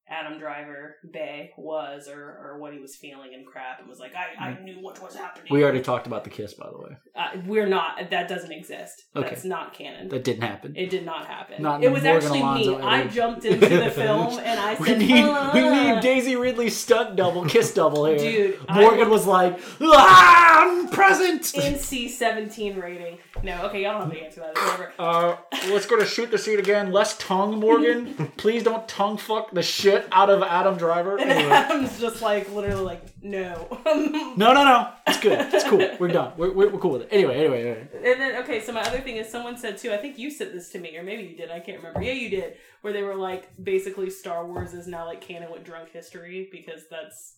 Adam 0.09 0.39
Driver 0.39 0.97
Bay 1.11 1.53
was, 1.57 2.09
or 2.09 2.21
or 2.23 2.59
what 2.59 2.73
he 2.75 2.79
was 2.79 2.95
feeling 2.95 3.33
and 3.35 3.47
crap, 3.47 3.81
and 3.81 3.89
was 3.89 3.99
like, 3.99 4.13
I, 4.15 4.49
I 4.51 4.61
knew 4.61 4.77
what 4.81 5.03
was 5.03 5.15
happening. 5.15 5.47
we 5.51 5.63
already 5.63 5.81
talked 5.81 6.07
about 6.07 6.25
the 6.25 6.31
kiss, 6.31 6.53
by 6.55 6.69
the 6.71 6.79
way. 6.79 6.97
uh, 7.17 7.31
we're 7.47 7.67
not. 7.67 8.11
That 8.11 8.29
doesn't 8.29 8.53
exist. 8.53 9.05
Okay. 9.17 9.31
That's 9.31 9.45
not 9.45 9.73
canon. 9.73 10.09
That 10.11 10.23
didn't 10.25 10.43
happen. 10.43 10.77
it 10.77 10.91
did 10.91 11.07
not 11.07 11.27
happen. 11.27 11.63
Not 11.63 11.83
it 11.83 11.91
was 11.91 12.03
Morgan 12.03 12.23
actually 12.23 12.41
Alonso 12.41 12.79
me. 12.79 12.85
I 12.85 13.07
jumped 13.07 13.45
into 13.47 13.67
the 13.69 13.91
film 14.03 14.39
and 14.41 14.61
I 14.61 14.75
said, 14.75 14.81
we 14.81 14.87
said, 14.89 14.99
need 14.99 15.55
we 15.55 15.71
need 15.71 16.01
Daisy 16.01 16.37
Ridley's 16.37 16.77
stunt 16.77 17.17
double, 17.17 17.45
kiss 17.47 17.73
double 17.73 18.05
here. 18.05 18.19
Dude, 18.19 18.69
Morgan 18.69 18.99
looked- 19.01 19.11
was 19.11 19.27
like, 19.27 19.59
ah, 19.81 20.65
I'm 20.65 20.89
present. 20.89 21.43
NC 21.43 22.11
seventeen 22.11 22.79
rating. 22.79 23.19
No, 23.43 23.67
okay, 23.67 23.83
y'all 23.83 24.01
don't 24.01 24.11
have 24.11 24.19
to 24.19 24.25
answer 24.25 24.41
that. 24.41 24.55
Whatever. 24.55 24.93
Uh, 24.99 25.37
let's 25.71 25.87
go 25.87 25.99
to 25.99 26.05
shoot 26.07 26.31
the 26.31 26.39
seat 26.39 26.59
again. 26.59 26.93
Less 26.93 27.17
tongue, 27.19 27.59
Morgan. 27.59 28.33
Please 28.37 28.63
don't 28.63 28.87
tongue 28.89 29.17
fuck 29.17 29.51
the 29.53 29.63
shit 29.63 29.93
out 30.12 30.30
of 30.30 30.42
Adam 30.42 30.76
Driver. 30.76 31.16
And 31.16 31.30
Anyway. 31.30 31.51
Adam's 31.51 32.01
just 32.01 32.22
like 32.22 32.51
literally 32.53 32.82
like 32.82 33.03
no. 33.22 33.68
No, 34.36 34.53
no, 34.53 34.64
no. 34.64 34.90
It's 35.07 35.20
good. 35.20 35.38
It's 35.55 35.64
cool. 35.64 35.88
We're 36.01 36.09
done. 36.09 36.32
We're, 36.36 36.53
we're, 36.53 36.70
we're 36.70 36.80
cool 36.80 36.92
with 36.92 37.03
it. 37.03 37.09
Anyway, 37.12 37.36
anyway, 37.36 37.61
anyway. 37.61 37.88
And 38.12 38.20
then 38.20 38.42
okay, 38.42 38.61
so 38.61 38.72
my 38.72 38.80
other 38.82 39.01
thing 39.01 39.16
is 39.16 39.28
someone 39.28 39.57
said 39.57 39.78
too. 39.78 39.92
I 39.92 39.97
think 39.97 40.18
you 40.18 40.30
said 40.30 40.53
this 40.53 40.70
to 40.70 40.78
me, 40.78 40.97
or 40.97 41.03
maybe 41.03 41.22
you 41.22 41.36
did. 41.36 41.51
I 41.51 41.61
can't 41.61 41.78
remember. 41.78 42.03
Yeah, 42.03 42.12
you 42.12 42.30
did. 42.30 42.55
Where 42.82 42.92
they 42.92 43.03
were 43.03 43.14
like, 43.14 43.51
basically, 43.62 44.11
Star 44.11 44.47
Wars 44.47 44.74
is 44.74 44.86
now 44.86 45.07
like 45.07 45.20
canon 45.20 45.51
with 45.53 45.64
drunk 45.64 45.90
history 45.90 46.49
because 46.51 46.82
that's 46.90 47.36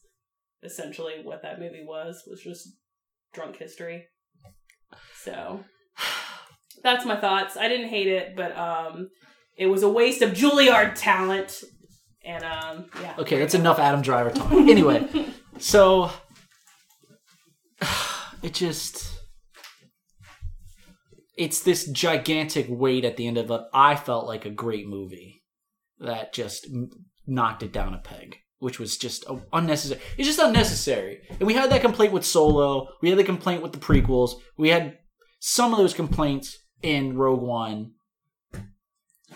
essentially 0.62 1.14
what 1.22 1.42
that 1.42 1.60
movie 1.60 1.84
was. 1.86 2.24
Was 2.26 2.42
just 2.42 2.68
drunk 3.34 3.56
history. 3.56 4.06
So 5.22 5.60
that's 6.82 7.04
my 7.04 7.16
thoughts. 7.16 7.56
I 7.56 7.68
didn't 7.68 7.88
hate 7.88 8.06
it, 8.08 8.36
but 8.36 8.56
um, 8.56 9.10
it 9.56 9.66
was 9.66 9.82
a 9.82 9.88
waste 9.88 10.22
of 10.22 10.30
Juilliard 10.32 10.94
talent. 10.94 11.62
And 12.26 12.44
um, 12.44 12.86
yeah. 13.00 13.14
Okay, 13.18 13.38
that's 13.38 13.54
enough 13.54 13.78
Adam 13.78 14.02
Driver 14.02 14.30
talk. 14.30 14.50
Anyway, 14.52 15.06
so 15.58 16.10
it 18.42 18.52
just 18.52 19.16
it's 21.36 21.60
this 21.60 21.86
gigantic 21.86 22.66
weight 22.68 23.04
at 23.04 23.16
the 23.16 23.28
end 23.28 23.38
of 23.38 23.50
it. 23.50 23.60
I 23.72 23.94
felt 23.94 24.26
like 24.26 24.44
a 24.44 24.50
great 24.50 24.88
movie 24.88 25.44
that 26.00 26.32
just 26.32 26.66
knocked 27.26 27.62
it 27.62 27.72
down 27.72 27.94
a 27.94 27.98
peg, 27.98 28.36
which 28.58 28.80
was 28.80 28.96
just 28.96 29.24
unnecessary. 29.52 30.00
It's 30.18 30.26
just 30.26 30.40
unnecessary. 30.40 31.20
And 31.30 31.46
we 31.46 31.54
had 31.54 31.70
that 31.70 31.82
complaint 31.82 32.12
with 32.12 32.24
Solo. 32.24 32.88
We 33.02 33.10
had 33.10 33.18
the 33.18 33.24
complaint 33.24 33.62
with 33.62 33.72
the 33.72 33.78
prequels. 33.78 34.32
We 34.56 34.70
had 34.70 34.98
some 35.38 35.72
of 35.72 35.78
those 35.78 35.94
complaints 35.94 36.58
in 36.82 37.16
Rogue 37.16 37.42
One. 37.42 37.92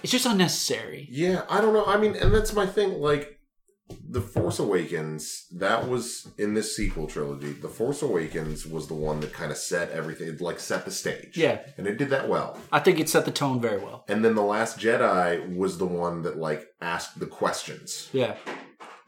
It's 0.03 0.13
just 0.13 0.27
unnecessary. 0.27 1.09
Yeah, 1.11 1.43
I 1.49 1.61
don't 1.61 1.73
know. 1.75 1.85
I 1.85 1.97
mean, 1.97 2.17
and 2.17 2.35
that's 2.35 2.53
my 2.53 2.67
thing. 2.67 2.95
Like, 2.95 3.39
The 4.09 4.21
Force 4.21 4.59
Awakens, 4.59 5.47
that 5.57 5.89
was 5.89 6.29
in 6.39 6.55
this 6.55 6.77
sequel 6.77 7.07
trilogy. 7.07 7.53
The 7.53 7.69
Force 7.69 8.03
Awakens 8.03 8.65
was 8.67 8.87
the 8.87 8.95
one 8.95 9.21
that 9.21 9.33
kind 9.33 9.51
of 9.51 9.59
set 9.59 9.91
everything, 9.91 10.29
it, 10.29 10.41
like 10.41 10.61
set 10.61 10.85
the 10.85 10.91
stage. 10.91 11.37
Yeah. 11.37 11.61
And 11.77 11.87
it 11.87 11.99
did 11.99 12.11
that 12.11 12.29
well. 12.29 12.57
I 12.71 12.79
think 12.79 13.01
it 13.01 13.09
set 13.09 13.25
the 13.25 13.33
tone 13.33 13.61
very 13.61 13.79
well. 13.79 14.05
And 14.09 14.25
then 14.25 14.35
The 14.35 14.43
Last 14.43 14.79
Jedi 14.79 15.57
was 15.57 15.79
the 15.79 15.87
one 15.87 16.23
that, 16.23 16.37
like, 16.39 16.67
asked 16.81 17.19
the 17.19 17.27
questions. 17.27 18.09
Yeah, 18.13 18.37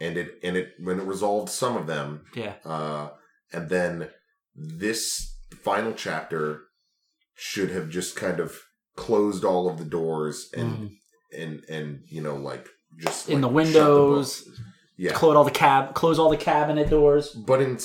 And 0.01 0.17
it, 0.17 0.39
and 0.43 0.57
it, 0.57 0.73
when 0.81 0.99
it 0.99 1.05
resolved 1.07 1.49
some 1.49 1.77
of 1.77 1.87
them, 1.87 2.25
yeah. 2.35 2.55
uh, 2.65 3.11
and 3.53 3.69
then 3.69 4.11
this 4.55 5.37
final 5.63 5.93
chapter 5.93 6.65
should 7.35 7.71
have 7.71 7.89
just 7.89 8.17
kind 8.17 8.41
of 8.41 8.59
closed 8.97 9.45
all 9.45 9.69
of 9.69 9.79
the 9.79 9.85
doors 9.85 10.51
and 10.57 10.71
Mhm. 10.73 10.91
and 11.39 11.65
and 11.69 12.01
you 12.09 12.21
know 12.23 12.37
like 12.37 12.69
just 13.01 13.29
in 13.29 13.41
the 13.41 13.47
like, 13.49 13.53
book. 13.53 13.65
windows, 13.75 14.49
yeah 14.97 15.13
close 15.13 15.35
all 15.37 15.45
the 15.45 15.51
cab, 15.51 15.95
close 15.95 16.19
all 16.19 16.31
the 16.31 16.37
cabinet 16.37 16.91
doors. 16.91 17.31
but 17.31 17.61
in, 17.63 17.79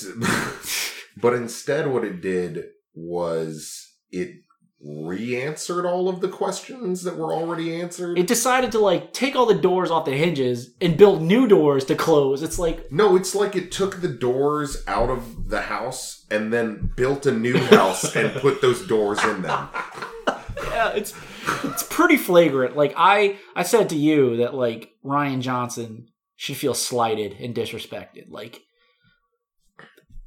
but 1.22 1.34
instead 1.34 1.88
what 1.92 2.04
it 2.04 2.22
did 2.22 2.66
was 2.94 3.88
it 4.12 4.32
re-answered 4.80 5.88
all 5.88 6.08
of 6.08 6.22
the 6.22 6.28
questions 6.28 7.04
that 7.04 7.18
were 7.18 7.34
already 7.34 7.76
answered. 7.82 8.18
It 8.18 8.28
decided 8.28 8.72
to 8.74 8.80
like 8.80 9.12
take 9.12 9.36
all 9.36 9.48
the 9.48 9.56
doors 9.56 9.90
off 9.90 10.06
the 10.06 10.12
hinges 10.12 10.76
and 10.80 10.96
build 10.98 11.22
new 11.24 11.48
doors 11.48 11.84
to 11.86 11.96
close. 11.96 12.44
It's 12.44 12.60
like 12.60 12.92
no, 12.92 13.16
it's 13.16 13.34
like 13.34 13.56
it 13.56 13.72
took 13.72 14.02
the 14.02 14.08
doors 14.08 14.84
out 14.88 15.10
of 15.10 15.50
the 15.50 15.62
house 15.62 16.26
and 16.30 16.54
then 16.54 16.92
built 16.96 17.26
a 17.26 17.32
new 17.32 17.58
house 17.58 18.16
and 18.16 18.32
put 18.40 18.62
those 18.62 18.86
doors 18.88 19.24
in 19.24 19.42
them. 19.42 19.68
yeah, 20.78 20.90
it's 20.92 21.14
it's 21.64 21.84
pretty 21.84 22.18
flagrant. 22.18 22.78
Like 22.78 22.94
I 22.96 23.38
I 23.56 23.64
said 23.64 23.90
to 23.90 23.96
you 23.96 24.38
that 24.38 24.54
like 24.54 24.92
Rian 25.04 25.42
Johnson 25.42 26.08
should 26.36 26.58
feel 26.58 26.76
slighted 26.76 27.34
and 27.40 27.56
disrespected. 27.56 28.30
Like 28.30 28.62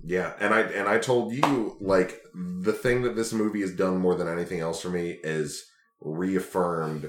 Yeah, 0.04 0.32
and 0.40 0.52
I 0.52 0.62
and 0.62 0.88
I 0.88 0.98
told 0.98 1.32
you 1.32 1.76
like 1.80 2.20
the 2.34 2.72
thing 2.72 3.02
that 3.02 3.14
this 3.14 3.32
movie 3.32 3.60
has 3.60 3.72
done 3.74 3.98
more 3.98 4.16
than 4.16 4.28
anything 4.28 4.60
else 4.60 4.82
for 4.82 4.90
me 4.90 5.18
is 5.22 5.64
reaffirmed 6.00 7.08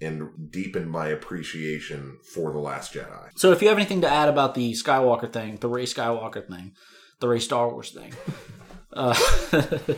and 0.00 0.50
deepened 0.50 0.90
my 0.90 1.08
appreciation 1.08 2.18
for 2.32 2.52
the 2.52 2.58
Last 2.58 2.94
Jedi. 2.94 3.30
so 3.36 3.50
if 3.50 3.60
you 3.60 3.68
have 3.68 3.76
anything 3.76 4.00
to 4.00 4.08
add 4.08 4.28
about 4.28 4.54
the 4.54 4.72
Skywalker 4.72 5.30
thing, 5.30 5.56
the 5.56 5.68
Rey 5.68 5.84
Skywalker 5.84 6.46
thing, 6.46 6.72
the 7.18 7.28
Rey 7.28 7.40
Star 7.40 7.68
Wars 7.68 7.90
thing, 7.90 8.14
uh, 8.92 9.18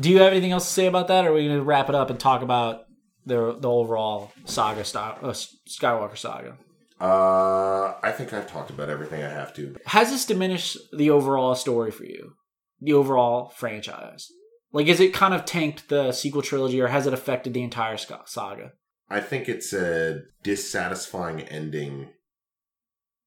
do 0.00 0.10
you 0.10 0.18
have 0.18 0.32
anything 0.32 0.52
else 0.52 0.66
to 0.66 0.72
say 0.72 0.86
about 0.86 1.08
that, 1.08 1.24
or 1.24 1.30
are 1.30 1.34
we 1.34 1.46
going 1.46 1.58
to 1.58 1.62
wrap 1.62 1.88
it 1.88 1.94
up 1.94 2.10
and 2.10 2.18
talk 2.18 2.42
about 2.42 2.84
the 3.26 3.56
the 3.58 3.70
overall 3.70 4.32
saga, 4.44 4.84
style, 4.84 5.18
uh, 5.22 5.28
Skywalker 5.28 6.16
saga? 6.16 6.56
Uh, 7.00 7.94
I 8.02 8.10
think 8.12 8.32
I've 8.32 8.50
talked 8.50 8.70
about 8.70 8.88
everything 8.88 9.22
I 9.22 9.28
have 9.28 9.54
to. 9.54 9.76
Has 9.86 10.10
this 10.10 10.24
diminished 10.24 10.78
the 10.92 11.10
overall 11.10 11.54
story 11.54 11.90
for 11.90 12.04
you? 12.04 12.32
The 12.80 12.92
overall 12.92 13.50
franchise? 13.50 14.28
Like, 14.72 14.88
is 14.88 15.00
it 15.00 15.14
kind 15.14 15.32
of 15.32 15.44
tanked 15.44 15.88
the 15.88 16.12
sequel 16.12 16.42
trilogy, 16.42 16.80
or 16.80 16.88
has 16.88 17.06
it 17.06 17.14
affected 17.14 17.54
the 17.54 17.62
entire 17.62 17.96
saga? 17.96 18.72
I 19.08 19.20
think 19.20 19.48
it's 19.48 19.72
a 19.72 20.22
dissatisfying 20.42 21.40
ending 21.42 22.10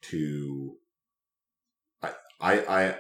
to 0.04 0.78
I 2.42 2.60
I 2.60 2.96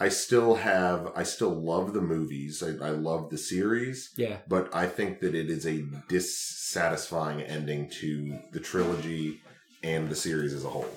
I 0.00 0.08
still 0.10 0.54
have 0.56 1.10
I 1.16 1.22
still 1.24 1.50
love 1.54 1.92
the 1.92 2.00
movies. 2.00 2.62
I, 2.62 2.68
I 2.86 2.90
love 2.90 3.30
the 3.30 3.38
series, 3.38 4.10
Yeah, 4.16 4.38
but 4.48 4.74
I 4.74 4.86
think 4.86 5.20
that 5.20 5.34
it 5.34 5.50
is 5.50 5.66
a 5.66 5.84
dissatisfying 6.08 7.40
ending 7.42 7.90
to 8.00 8.38
the 8.52 8.60
trilogy 8.60 9.40
and 9.82 10.08
the 10.08 10.14
series 10.16 10.52
as 10.54 10.64
a 10.64 10.68
whole 10.68 10.88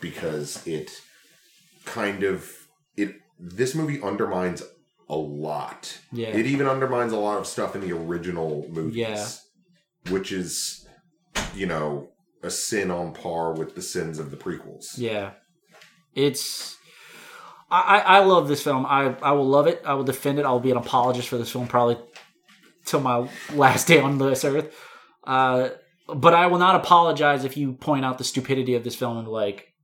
because 0.00 0.66
it 0.66 0.90
kind 1.84 2.22
of 2.22 2.50
it 2.96 3.14
this 3.38 3.74
movie 3.74 4.02
undermines 4.02 4.62
a 5.08 5.16
lot. 5.16 5.98
yeah, 6.12 6.28
It 6.28 6.46
even 6.46 6.66
undermines 6.66 7.12
a 7.12 7.16
lot 7.16 7.38
of 7.38 7.46
stuff 7.46 7.74
in 7.74 7.80
the 7.80 7.92
original 7.92 8.66
movies. 8.68 8.96
Yeah. 8.96 9.28
Which 10.10 10.32
is, 10.32 10.86
you 11.54 11.66
know, 11.66 12.10
a 12.42 12.50
sin 12.50 12.90
on 12.90 13.12
par 13.14 13.52
with 13.54 13.74
the 13.74 13.82
sins 13.82 14.18
of 14.18 14.30
the 14.30 14.36
prequels. 14.36 14.98
yeah. 14.98 15.32
It's. 16.14 16.76
I, 17.70 17.98
I 17.98 18.18
love 18.20 18.48
this 18.48 18.62
film. 18.62 18.86
I, 18.86 19.14
I 19.20 19.32
will 19.32 19.46
love 19.46 19.66
it. 19.66 19.82
I 19.84 19.94
will 19.94 20.04
defend 20.04 20.38
it. 20.38 20.46
I 20.46 20.50
will 20.50 20.60
be 20.60 20.70
an 20.70 20.76
apologist 20.76 21.28
for 21.28 21.36
this 21.36 21.50
film 21.50 21.68
probably 21.68 21.98
till 22.84 23.00
my 23.00 23.28
last 23.54 23.86
day 23.86 24.00
on 24.00 24.18
this 24.18 24.44
earth. 24.44 24.74
Uh, 25.24 25.70
but 26.06 26.32
I 26.32 26.46
will 26.46 26.58
not 26.58 26.76
apologize 26.76 27.44
if 27.44 27.56
you 27.56 27.74
point 27.74 28.04
out 28.04 28.16
the 28.16 28.24
stupidity 28.24 28.74
of 28.74 28.84
this 28.84 28.94
film 28.94 29.18
and 29.18 29.28
like, 29.28 29.74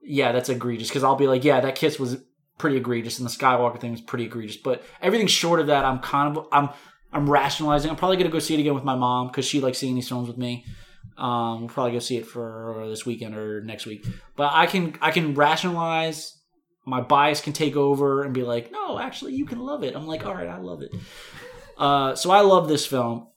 yeah, 0.00 0.30
that's 0.32 0.48
egregious. 0.48 0.88
Because 0.88 1.02
I'll 1.02 1.16
be 1.16 1.26
like, 1.26 1.42
yeah, 1.42 1.60
that 1.60 1.74
kiss 1.74 1.98
was 1.98 2.18
pretty 2.58 2.76
egregious, 2.76 3.18
and 3.18 3.28
the 3.28 3.32
Skywalker 3.32 3.80
thing 3.80 3.90
was 3.90 4.00
pretty 4.00 4.24
egregious. 4.24 4.56
But 4.56 4.82
everything 5.00 5.26
short 5.26 5.60
of 5.60 5.66
that, 5.66 5.84
I'm 5.84 5.98
kind 5.98 6.36
of 6.36 6.46
I'm 6.52 6.70
I'm 7.12 7.28
rationalizing. 7.28 7.90
I'm 7.90 7.96
probably 7.96 8.16
gonna 8.16 8.30
go 8.30 8.38
see 8.38 8.54
it 8.54 8.60
again 8.60 8.74
with 8.74 8.84
my 8.84 8.94
mom 8.94 9.26
because 9.28 9.44
she 9.44 9.60
likes 9.60 9.78
seeing 9.78 9.94
these 9.94 10.08
films 10.08 10.28
with 10.28 10.38
me. 10.38 10.64
Um, 11.18 11.60
we'll 11.60 11.68
probably 11.68 11.92
go 11.92 11.98
see 11.98 12.16
it 12.16 12.26
for 12.26 12.86
this 12.88 13.04
weekend 13.04 13.34
or 13.34 13.60
next 13.62 13.86
week. 13.86 14.06
But 14.36 14.52
I 14.52 14.66
can 14.66 14.96
I 15.00 15.10
can 15.10 15.34
rationalize. 15.34 16.38
My 16.84 17.00
bias 17.00 17.40
can 17.40 17.52
take 17.52 17.76
over 17.76 18.22
and 18.22 18.34
be 18.34 18.42
like, 18.42 18.72
no, 18.72 18.98
actually, 18.98 19.34
you 19.34 19.44
can 19.44 19.60
love 19.60 19.84
it. 19.84 19.94
I'm 19.94 20.06
like, 20.06 20.26
all 20.26 20.34
right, 20.34 20.48
I 20.48 20.58
love 20.58 20.82
it. 20.82 20.92
Uh, 21.78 22.14
so 22.14 22.30
I 22.30 22.40
love 22.40 22.68
this 22.68 22.86
film, 22.86 23.28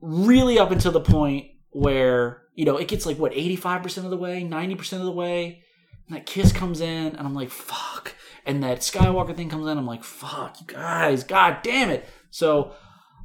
really 0.00 0.58
up 0.58 0.70
until 0.70 0.92
the 0.92 1.00
point 1.00 1.50
where 1.70 2.42
you 2.54 2.64
know 2.64 2.78
it 2.78 2.88
gets 2.88 3.04
like 3.06 3.18
what 3.18 3.32
85 3.34 3.82
percent 3.82 4.06
of 4.06 4.10
the 4.10 4.16
way, 4.16 4.42
90 4.42 4.74
percent 4.74 5.00
of 5.02 5.06
the 5.06 5.12
way, 5.12 5.62
and 6.06 6.16
that 6.16 6.26
kiss 6.26 6.52
comes 6.52 6.80
in, 6.80 7.14
and 7.16 7.26
I'm 7.26 7.34
like, 7.34 7.50
fuck. 7.50 8.14
And 8.44 8.62
that 8.62 8.78
Skywalker 8.78 9.36
thing 9.36 9.48
comes 9.48 9.66
in, 9.66 9.76
I'm 9.76 9.86
like, 9.86 10.04
fuck, 10.04 10.60
you 10.60 10.66
guys, 10.66 11.24
god 11.24 11.58
damn 11.62 11.90
it. 11.90 12.08
So 12.30 12.74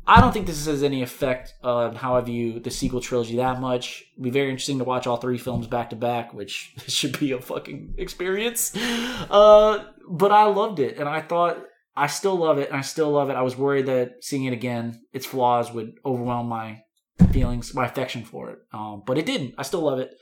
I 0.07 0.19
don't 0.19 0.31
think 0.33 0.47
this 0.47 0.65
has 0.65 0.83
any 0.83 1.03
effect 1.03 1.53
on 1.63 1.95
how 1.95 2.15
I 2.15 2.21
view 2.21 2.59
the 2.59 2.71
sequel 2.71 3.01
trilogy 3.01 3.37
that 3.37 3.59
much. 3.59 4.03
It'll 4.13 4.23
be 4.23 4.29
very 4.31 4.49
interesting 4.49 4.79
to 4.79 4.83
watch 4.83 5.05
all 5.05 5.17
three 5.17 5.37
films 5.37 5.67
back 5.67 5.91
to 5.91 5.95
back, 5.95 6.33
which 6.33 6.73
should 6.87 7.19
be 7.19 7.31
a 7.31 7.41
fucking 7.41 7.95
experience. 7.97 8.75
Uh, 8.75 9.85
but 10.09 10.31
I 10.31 10.45
loved 10.45 10.79
it, 10.79 10.97
and 10.97 11.07
I 11.07 11.21
thought 11.21 11.63
I 11.95 12.07
still 12.07 12.35
love 12.35 12.57
it, 12.57 12.69
and 12.69 12.77
I 12.77 12.81
still 12.81 13.11
love 13.11 13.29
it. 13.29 13.35
I 13.35 13.41
was 13.41 13.57
worried 13.57 13.85
that 13.85 14.23
seeing 14.23 14.45
it 14.45 14.53
again, 14.53 15.01
its 15.13 15.25
flaws 15.25 15.71
would 15.71 15.93
overwhelm 16.05 16.47
my 16.47 16.83
feelings, 17.31 17.73
my 17.73 17.85
affection 17.85 18.23
for 18.23 18.49
it. 18.49 18.59
Um, 18.73 19.03
but 19.05 19.17
it 19.17 19.25
didn't. 19.25 19.55
I 19.57 19.63
still 19.63 19.81
love 19.81 19.99
it. 19.99 20.15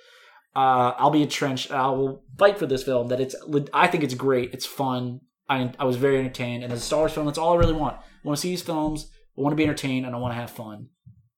Uh, 0.56 0.94
I'll 0.98 1.12
be 1.12 1.22
entrenched. 1.22 1.72
I 1.72 1.88
will 1.88 2.24
fight 2.38 2.58
for 2.58 2.66
this 2.66 2.84
film. 2.84 3.08
That 3.08 3.22
it's. 3.22 3.36
I 3.74 3.88
think 3.88 4.04
it's 4.04 4.16
great. 4.16 4.54
It's 4.54 4.66
fun. 4.66 5.22
I 5.48 5.72
I 5.80 5.86
was 5.86 5.96
very 5.96 6.20
entertained, 6.20 6.64
and 6.64 6.74
as 6.74 6.80
a 6.80 6.86
Star 6.86 7.00
Wars 7.00 7.14
film, 7.14 7.28
that's 7.28 7.38
all 7.38 7.54
I 7.54 7.58
really 7.58 7.74
want. 7.74 7.96
I 7.98 8.28
want 8.28 8.38
to 8.38 8.42
see 8.42 8.50
these 8.50 8.62
films. 8.62 9.10
I 9.40 9.42
want 9.42 9.54
to 9.54 9.58
be 9.58 9.64
entertained, 9.64 10.06
and 10.06 10.14
I 10.14 10.20
want 10.20 10.34
to 10.34 10.40
have 10.40 10.52
fun. 10.52 10.88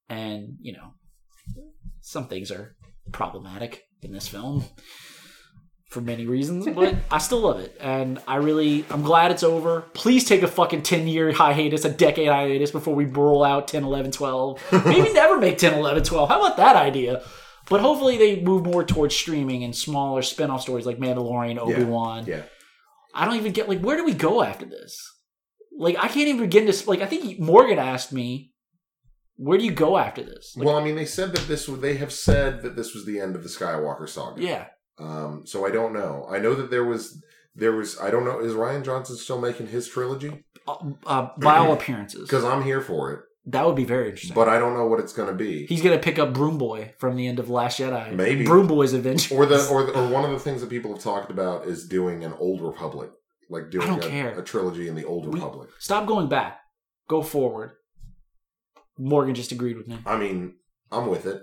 And 0.10 0.58
you 0.60 0.74
know, 0.74 0.94
some 2.02 2.28
things 2.28 2.52
are 2.52 2.76
problematic 3.12 3.84
in 4.02 4.12
this 4.12 4.28
film 4.28 4.66
for 5.92 6.02
many 6.02 6.26
reasons, 6.26 6.66
but 6.76 6.96
I 7.12 7.20
still 7.20 7.42
love 7.42 7.60
it. 7.60 7.78
And 7.80 8.20
I 8.28 8.38
really, 8.38 8.86
I'm 8.90 9.04
glad 9.04 9.30
it's 9.30 9.44
over. 9.44 9.82
Please 9.94 10.24
take 10.24 10.42
a 10.42 10.48
fucking 10.48 10.82
10 10.82 11.08
year 11.08 11.32
hiatus, 11.32 11.86
a 11.86 11.90
decade 11.92 12.30
hiatus 12.30 12.72
before 12.72 12.96
we 12.96 13.06
roll 13.06 13.44
out 13.44 13.68
10, 13.68 13.84
11, 13.84 14.12
12. 14.12 14.62
Maybe 14.86 15.14
never 15.14 15.38
make 15.38 15.58
10, 15.58 15.76
11, 15.76 16.04
12. 16.04 16.30
How 16.30 16.40
about 16.40 16.58
that 16.58 16.76
idea? 16.76 17.22
But 17.70 17.82
hopefully 17.82 18.18
they 18.18 18.42
move 18.42 18.66
more 18.66 18.84
towards 18.84 19.16
streaming 19.16 19.64
and 19.64 19.76
smaller 19.76 20.24
spin 20.24 20.50
off 20.50 20.62
stories 20.62 20.86
like 20.86 20.98
Mandalorian, 20.98 21.58
Obi 21.60 21.84
Wan. 21.84 22.26
Yeah. 22.26 22.42
I 23.14 23.26
don't 23.26 23.36
even 23.36 23.52
get, 23.52 23.70
like, 23.70 23.82
where 23.82 23.98
do 23.98 24.04
we 24.04 24.14
go 24.14 24.42
after 24.42 24.66
this? 24.66 24.98
Like, 25.82 25.98
I 25.98 26.08
can't 26.08 26.28
even 26.28 26.42
begin 26.42 26.66
to, 26.72 26.90
like, 26.90 27.02
I 27.02 27.08
think 27.08 27.40
Morgan 27.40 27.80
asked 27.80 28.14
me, 28.14 28.54
where 29.38 29.58
do 29.58 29.66
you 29.66 29.72
go 29.72 29.98
after 29.98 30.22
this? 30.24 30.56
Like, 30.56 30.68
well, 30.68 30.78
I 30.78 30.84
mean, 30.84 30.96
they 30.96 31.06
said 31.06 31.34
that 31.34 31.48
this. 31.48 31.66
They 31.66 31.96
have 31.98 32.14
said 32.14 32.62
that 32.62 32.76
this 32.76 32.94
was 32.94 33.06
the 33.06 33.20
end 33.20 33.36
of 33.36 33.42
the 33.44 33.50
Skywalker 33.50 34.08
saga. 34.08 34.42
yeah. 34.42 34.66
Um. 35.00 35.44
So 35.46 35.66
I 35.66 35.72
don't 35.72 35.94
know. 35.94 36.28
I 36.30 36.38
know 36.38 36.54
that 36.54 36.70
there 36.70 36.86
was. 36.86 37.24
There 37.56 37.72
was. 37.74 38.00
I 38.00 38.12
don't 38.12 38.24
know. 38.26 38.40
Is 38.40 38.54
Rian 38.54 38.86
Johnson 38.86 39.16
still 39.16 39.42
making 39.42 39.68
his 39.68 39.88
trilogy? 39.88 40.44
Uh, 40.68 40.76
uh, 41.08 41.30
by 41.40 41.58
all 41.58 41.74
appearances. 41.74 42.22
Because 42.30 42.44
I'm 42.46 42.62
here 42.64 42.82
for 42.82 43.12
it, 43.14 43.20
That 43.48 43.66
would 43.66 43.76
be 43.76 43.84
very 43.86 44.10
interesting. 44.10 44.36
but 44.36 44.48
I 44.48 44.60
don't 44.60 44.76
know 44.76 44.86
what 44.86 45.00
it's 45.00 45.14
going 45.14 45.30
to 45.30 45.34
be. 45.36 45.66
He's 45.66 45.82
gonna 45.82 45.98
pick 45.98 46.20
up 46.20 46.34
Broom 46.36 46.60
Boy 46.60 46.94
from 47.00 47.16
the 47.16 47.26
end 47.28 47.40
of 47.40 47.50
Last 47.50 47.80
Jedi. 47.80 48.14
Maybe. 48.14 48.46
Broom 48.46 48.68
Boy's 48.68 48.94
adventure. 48.94 49.34
or 49.34 49.48
the 49.48 49.66
or 49.70 49.84
the, 49.88 49.94
or 50.00 50.08
one 50.08 50.24
of 50.24 50.30
the 50.32 50.40
things 50.40 50.62
that 50.62 50.70
people 50.70 50.94
have 50.94 51.02
talked 51.02 51.32
about 51.32 51.66
is 51.66 51.88
doing 51.88 52.24
an 52.24 52.34
Old 52.34 52.62
Republic, 52.62 53.10
like 53.52 53.70
doing 53.70 53.84
I 53.84 53.88
don't 53.88 54.04
a, 54.06 54.10
care. 54.10 54.40
a 54.40 54.44
trilogy 54.44 54.88
in 54.88 54.96
the 54.96 55.06
Old 55.06 55.26
We- 55.28 55.34
Republic. 55.40 55.70
Stop 55.80 56.08
going 56.08 56.28
back. 56.30 56.60
Go 57.08 57.22
forward. 57.22 57.74
Morgan 58.98 59.36
just 59.36 59.52
agreed 59.52 59.78
with 59.78 59.88
me. 59.88 59.98
I 60.06 60.18
mean, 60.18 60.56
I'm 60.92 61.08
with 61.08 61.26
it, 61.26 61.42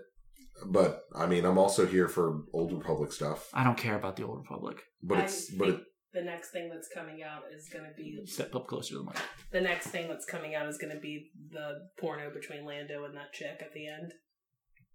but 0.66 1.02
I 1.14 1.26
mean, 1.26 1.44
I'm 1.44 1.59
also 1.59 1.86
here 1.86 2.09
for 2.09 2.43
Old 2.52 2.72
Republic 2.72 3.12
stuff. 3.12 3.48
I 3.52 3.62
don't 3.64 3.76
care 3.78 3.97
about 3.97 4.16
the 4.16 4.24
Old 4.24 4.39
Republic. 4.39 4.82
But 5.02 5.18
I 5.18 5.22
it's 5.22 5.51
but 5.51 5.66
think 5.66 5.78
it, 5.80 5.85
the 6.14 6.22
next 6.22 6.51
thing 6.51 6.68
that's 6.70 6.89
coming 6.94 7.22
out 7.22 7.43
is 7.55 7.68
going 7.72 7.85
to 7.85 7.90
be 7.97 8.20
Step 8.26 8.55
up 8.55 8.66
closer 8.66 8.94
to 8.94 8.98
the 9.01 9.05
mic. 9.05 9.16
the 9.52 9.60
next 9.60 9.89
thing 9.89 10.09
that's 10.09 10.24
coming 10.24 10.55
out 10.55 10.66
is 10.68 10.78
going 10.78 10.94
to 10.94 11.01
be 11.01 11.30
the 11.51 11.74
porno 12.01 12.30
between 12.32 12.64
Lando 12.64 13.05
and 13.05 13.14
that 13.16 13.32
chick 13.32 13.60
at 13.60 13.72
the 13.74 13.86
end. 13.89 14.12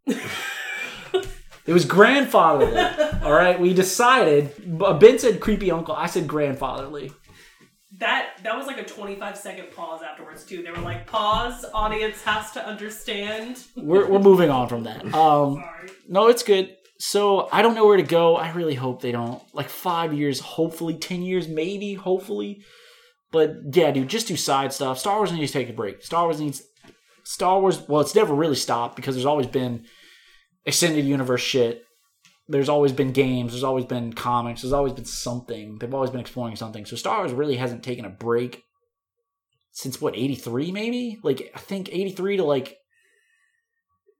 It 1.65 1.73
was 1.73 1.85
grandfatherly. 1.85 2.77
All 3.23 3.31
right, 3.31 3.59
we 3.59 3.73
decided. 3.73 4.51
Ben 4.99 5.17
said 5.19 5.39
creepy 5.39 5.71
uncle. 5.71 5.95
I 5.95 6.07
said 6.07 6.27
grandfatherly. 6.27 7.11
That 7.99 8.39
that 8.43 8.57
was 8.57 8.65
like 8.65 8.79
a 8.79 8.83
25 8.83 9.37
second 9.37 9.71
pause 9.71 10.01
afterwards 10.01 10.43
too. 10.45 10.63
They 10.63 10.71
were 10.71 10.77
like, 10.77 11.05
"Pause, 11.07 11.65
audience 11.73 12.21
has 12.23 12.51
to 12.51 12.67
understand." 12.67 13.63
We're 13.77 14.09
we're 14.09 14.19
moving 14.19 14.49
on 14.49 14.67
from 14.67 14.83
that. 14.83 15.03
Um, 15.13 15.55
Sorry. 15.55 15.89
no, 16.09 16.27
it's 16.27 16.43
good. 16.43 16.75
So 16.99 17.47
I 17.51 17.61
don't 17.61 17.75
know 17.75 17.85
where 17.85 17.97
to 17.97 18.03
go. 18.03 18.35
I 18.35 18.51
really 18.51 18.75
hope 18.75 19.01
they 19.01 19.11
don't. 19.11 19.41
Like 19.53 19.69
five 19.69 20.13
years, 20.13 20.39
hopefully 20.39 20.97
ten 20.97 21.21
years, 21.21 21.47
maybe, 21.47 21.93
hopefully. 21.93 22.63
But 23.31 23.55
yeah, 23.73 23.91
dude, 23.91 24.07
just 24.09 24.27
do 24.27 24.35
side 24.37 24.73
stuff. 24.73 24.97
Star 24.99 25.17
Wars 25.17 25.31
needs 25.31 25.51
to 25.51 25.59
take 25.59 25.69
a 25.69 25.73
break. 25.73 26.03
Star 26.03 26.23
Wars 26.23 26.39
needs 26.41 26.63
Star 27.23 27.61
Wars. 27.61 27.87
Well, 27.87 28.01
it's 28.01 28.15
never 28.15 28.33
really 28.33 28.55
stopped 28.55 28.95
because 28.95 29.15
there's 29.15 29.25
always 29.25 29.47
been 29.47 29.85
extended 30.65 31.05
universe 31.05 31.41
shit. 31.41 31.83
There's 32.47 32.69
always 32.69 32.91
been 32.91 33.13
games. 33.13 33.51
There's 33.51 33.63
always 33.63 33.85
been 33.85 34.13
comics. 34.13 34.61
There's 34.61 34.73
always 34.73 34.93
been 34.93 35.05
something. 35.05 35.77
They've 35.79 35.93
always 35.93 36.09
been 36.09 36.19
exploring 36.19 36.55
something. 36.55 36.85
So 36.85 36.95
Star 36.95 37.19
Wars 37.19 37.31
really 37.31 37.55
hasn't 37.55 37.83
taken 37.83 38.05
a 38.05 38.09
break 38.09 38.63
since 39.71 39.99
what 39.99 40.15
eighty 40.15 40.35
three 40.35 40.71
maybe 40.71 41.19
like 41.23 41.51
I 41.55 41.59
think 41.59 41.89
eighty 41.91 42.11
three 42.11 42.37
to 42.37 42.43
like 42.43 42.77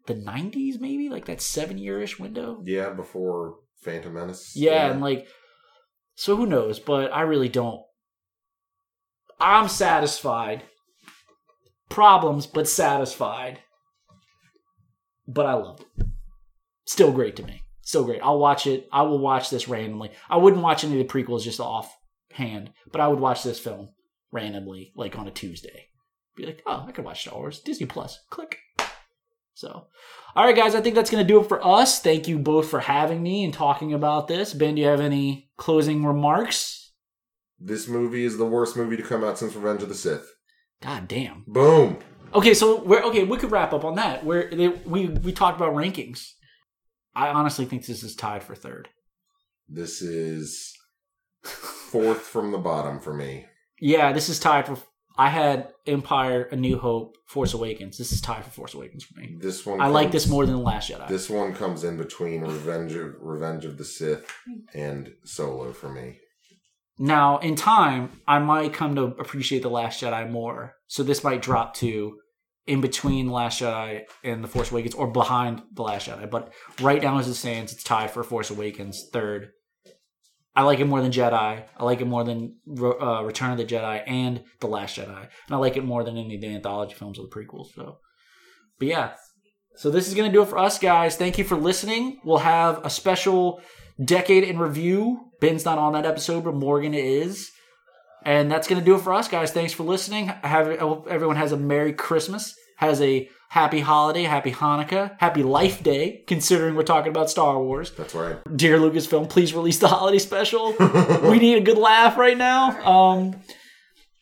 the 0.08 0.16
nineties 0.16 0.80
maybe 0.80 1.10
like 1.10 1.26
that 1.26 1.42
seven 1.42 1.78
year 1.78 2.02
ish 2.02 2.20
window. 2.20 2.62
Yeah, 2.66 2.90
before 2.90 3.58
Phantom 3.84 4.14
Menace. 4.14 4.54
Yeah, 4.56 4.90
and 4.92 5.02
like 5.02 5.28
so 6.16 6.36
who 6.36 6.46
knows? 6.46 6.80
But 6.80 7.14
I 7.14 7.22
really 7.22 7.50
don't. 7.50 7.82
I'm 9.40 9.68
satisfied. 9.68 10.64
Problems, 11.90 12.48
but 12.48 12.68
satisfied. 12.68 13.60
But 15.28 15.46
I 15.46 15.54
love 15.54 15.82
it. 15.82 16.08
Still 16.86 17.12
great 17.12 17.36
to 17.38 17.44
me. 17.44 17.62
Still 17.82 18.06
great. 18.06 18.22
I'll 18.22 18.40
watch 18.40 18.68
it. 18.68 18.88
I 18.92 19.02
will 19.04 19.20
watch 19.20 19.50
this 19.50 19.68
randomly. 19.68 20.12
I 20.30 20.38
wouldn't 20.38 20.64
watch 20.64 20.84
any 20.84 21.00
of 21.00 21.08
the 21.08 21.14
prequels 21.14 21.44
just 21.44 21.60
offhand, 21.60 22.72
but 22.92 23.02
I 23.02 23.08
would 23.08 23.20
watch 23.20 23.44
this 23.44 23.60
film 23.60 23.90
randomly, 24.32 24.94
like 24.96 25.18
on 25.18 25.28
a 25.28 25.32
Tuesday. 25.32 25.88
Be 26.36 26.46
like, 26.46 26.64
oh, 26.66 26.86
I 26.88 26.92
could 26.92 27.06
watch 27.06 27.22
Star 27.22 27.36
Wars. 27.36 27.60
Disney 27.60 27.86
Plus. 27.86 28.20
Click. 28.30 28.58
So, 29.54 29.88
all 30.36 30.46
right, 30.46 30.56
guys, 30.56 30.74
I 30.74 30.82
think 30.82 30.96
that's 30.96 31.12
going 31.12 31.24
to 31.24 31.28
do 31.28 31.40
it 31.40 31.48
for 31.48 31.66
us. 31.66 32.02
Thank 32.02 32.28
you 32.28 32.40
both 32.40 32.70
for 32.70 32.80
having 32.80 33.22
me 33.22 33.44
and 33.44 33.54
talking 33.54 33.94
about 33.94 34.28
this. 34.28 34.54
Ben, 34.54 34.76
do 34.76 34.82
you 34.82 34.88
have 34.88 35.00
any 35.00 35.52
closing 35.58 36.04
remarks? 36.04 36.92
This 37.60 37.88
movie 37.88 38.26
is 38.26 38.38
the 38.38 38.46
worst 38.46 38.76
movie 38.76 38.98
to 38.98 39.04
come 39.04 39.24
out 39.24 39.38
since 39.38 39.56
Revenge 39.56 39.84
of 39.84 39.90
the 39.90 39.96
Sith. 39.96 40.34
God 40.82 41.08
damn. 41.08 41.44
Boom. 41.48 42.00
Okay, 42.34 42.56
so 42.56 42.82
we're 42.82 43.04
okay. 43.04 43.24
We 43.24 43.38
could 43.38 43.52
wrap 43.52 43.74
up 43.74 43.86
on 43.86 43.96
that. 43.96 44.26
Where 44.26 44.50
we 44.86 45.08
we 45.08 45.32
talked 45.32 45.56
about 45.58 45.74
rankings. 45.74 46.32
I 47.16 47.30
honestly 47.30 47.66
think 47.66 47.86
this 47.86 48.04
is 48.04 48.16
tied 48.16 48.44
for 48.44 48.56
third. 48.56 48.90
This 49.68 50.02
is 50.02 50.74
fourth 51.44 52.22
from 52.22 52.52
the 52.52 52.58
bottom 52.58 53.00
for 53.00 53.14
me. 53.14 53.46
Yeah, 53.80 54.14
this 54.14 54.30
is 54.30 54.40
tied 54.40 54.66
for. 54.66 54.78
I 55.16 55.30
had 55.30 55.72
Empire, 55.86 56.48
A 56.52 56.56
New 56.56 56.80
Hope, 56.80 57.18
Force 57.28 57.54
Awakens. 57.54 58.00
This 58.00 58.12
is 58.12 58.20
tied 58.20 58.44
for 58.44 58.50
Force 58.50 58.74
Awakens 58.74 59.04
for 59.04 59.20
me. 59.20 59.36
This 59.40 59.64
one 59.64 59.80
I 59.80 59.88
like 59.88 60.12
this 60.12 60.28
more 60.28 60.46
than 60.46 60.56
the 60.56 60.62
Last 60.62 60.90
Jedi. 60.90 61.08
This 61.08 61.30
one 61.30 61.54
comes 61.54 61.84
in 61.84 61.98
between 61.98 62.42
Revenge 62.42 62.94
of 62.94 63.14
Revenge 63.20 63.66
of 63.66 63.78
the 63.78 63.86
Sith 63.86 64.26
and 64.74 65.14
Solo 65.24 65.72
for 65.72 65.90
me. 65.90 66.18
Now, 66.98 67.38
in 67.40 67.56
time, 67.56 68.22
I 68.28 68.40
might 68.40 68.74
come 68.74 68.96
to 68.96 69.04
appreciate 69.04 69.62
The 69.62 69.70
Last 69.70 70.02
Jedi 70.02 70.30
more. 70.30 70.76
So 70.88 71.04
this 71.04 71.24
might 71.24 71.42
drop 71.42 71.76
to 71.76 72.18
in 72.66 72.82
between 72.82 73.28
The 73.28 73.34
Last 73.34 73.62
Jedi 73.62 74.04
and 74.24 74.44
The 74.44 74.48
Force 74.48 74.72
Awakens 74.72 74.96
or 74.96 75.08
behind 75.08 75.62
The 75.74 75.84
Last 75.84 76.08
Jedi. 76.08 76.30
But 76.30 76.54
right 76.82 77.02
now, 77.02 77.20
as 77.20 77.28
it 77.28 77.36
stands, 77.36 77.74
it's 77.74 77.84
tied 77.84 78.12
for 78.12 78.24
Force 78.24 78.50
Awakens 78.50 79.10
third. 79.12 79.50
I 80.56 80.62
like 80.62 80.80
it 80.80 80.86
more 80.86 81.02
than 81.02 81.12
Jedi. 81.12 81.66
I 81.78 81.84
like 81.84 82.00
it 82.00 82.06
more 82.06 82.24
than 82.24 82.58
uh, 82.80 83.24
Return 83.24 83.52
of 83.52 83.58
the 83.58 83.66
Jedi 83.66 84.04
and 84.06 84.44
The 84.60 84.68
Last 84.68 84.98
Jedi. 84.98 85.18
And 85.18 85.56
I 85.56 85.58
like 85.58 85.78
it 85.78 85.84
more 85.84 86.04
than 86.04 86.16
any 86.16 86.36
of 86.36 86.42
the 86.42 86.54
anthology 86.54 86.94
films 86.94 87.18
or 87.18 87.24
the 87.24 87.36
prequels. 87.36 87.74
So, 87.76 87.98
but 88.78 88.88
yeah. 88.88 89.14
So 89.76 89.90
this 89.90 90.08
is 90.08 90.14
going 90.14 90.32
to 90.32 90.38
do 90.38 90.44
it 90.44 90.50
for 90.50 90.60
us, 90.60 90.78
guys. 90.78 91.16
Thank 91.16 91.40
you 91.40 91.44
for 91.44 91.58
listening. 91.58 92.20
We'll 92.24 92.38
have 92.38 92.86
a 92.86 92.90
special 92.92 93.62
decade 94.04 94.44
in 94.44 94.60
review. 94.60 95.32
Ben's 95.42 95.66
not 95.66 95.80
on 95.80 95.94
that 95.94 96.06
episode, 96.06 96.44
but 96.44 96.54
Morgan 96.54 96.94
is. 96.94 97.50
And 98.26 98.52
that's 98.52 98.68
going 98.68 98.80
to 98.80 98.86
do 98.86 98.96
it 98.96 99.02
for 99.02 99.14
us, 99.14 99.28
guys. 99.28 99.52
Thanks 99.52 99.74
for 99.74 99.84
listening. 99.84 100.30
I, 100.30 100.48
have, 100.48 100.68
I 100.68 100.78
hope 100.78 101.08
everyone 101.10 101.36
has 101.36 101.52
a 101.52 101.58
Merry 101.58 101.94
Christmas, 101.94 102.56
has 102.78 103.02
a 103.02 103.30
happy 103.50 103.82
holiday, 103.82 104.24
happy 104.24 104.52
Hanukkah, 104.52 105.16
happy 105.20 105.44
Life 105.44 105.84
Day, 105.84 106.24
considering 106.28 106.76
we're 106.76 106.84
talking 106.84 107.10
about 107.10 107.30
Star 107.30 107.62
Wars. 107.62 107.92
That's 107.92 108.16
right. 108.16 108.38
Dear 108.56 108.80
Lucasfilm, 108.80 109.30
please 109.30 109.54
release 109.54 109.78
the 109.78 109.88
holiday 109.88 110.20
special. 110.20 110.76
we 111.24 111.40
need 111.40 111.58
a 111.58 111.62
good 111.62 111.78
laugh 111.78 112.18
right 112.18 112.38
now. 112.38 112.82
Um, 112.84 113.36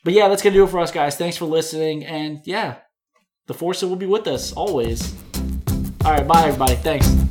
but 0.04 0.14
yeah, 0.14 0.28
that's 0.28 0.42
going 0.42 0.54
to 0.54 0.60
do 0.60 0.64
it 0.66 0.70
for 0.70 0.80
us, 0.80 0.92
guys. 0.92 1.16
Thanks 1.16 1.38
for 1.38 1.46
listening. 1.46 2.06
And 2.06 2.42
yeah, 2.46 2.80
the 3.48 3.54
Force 3.54 3.82
will 3.84 3.96
be 3.96 4.06
with 4.06 4.28
us 4.28 4.52
always. 4.52 5.16
All 6.04 6.12
right, 6.12 6.28
bye, 6.28 6.48
everybody. 6.48 6.76
Thanks. 6.76 7.31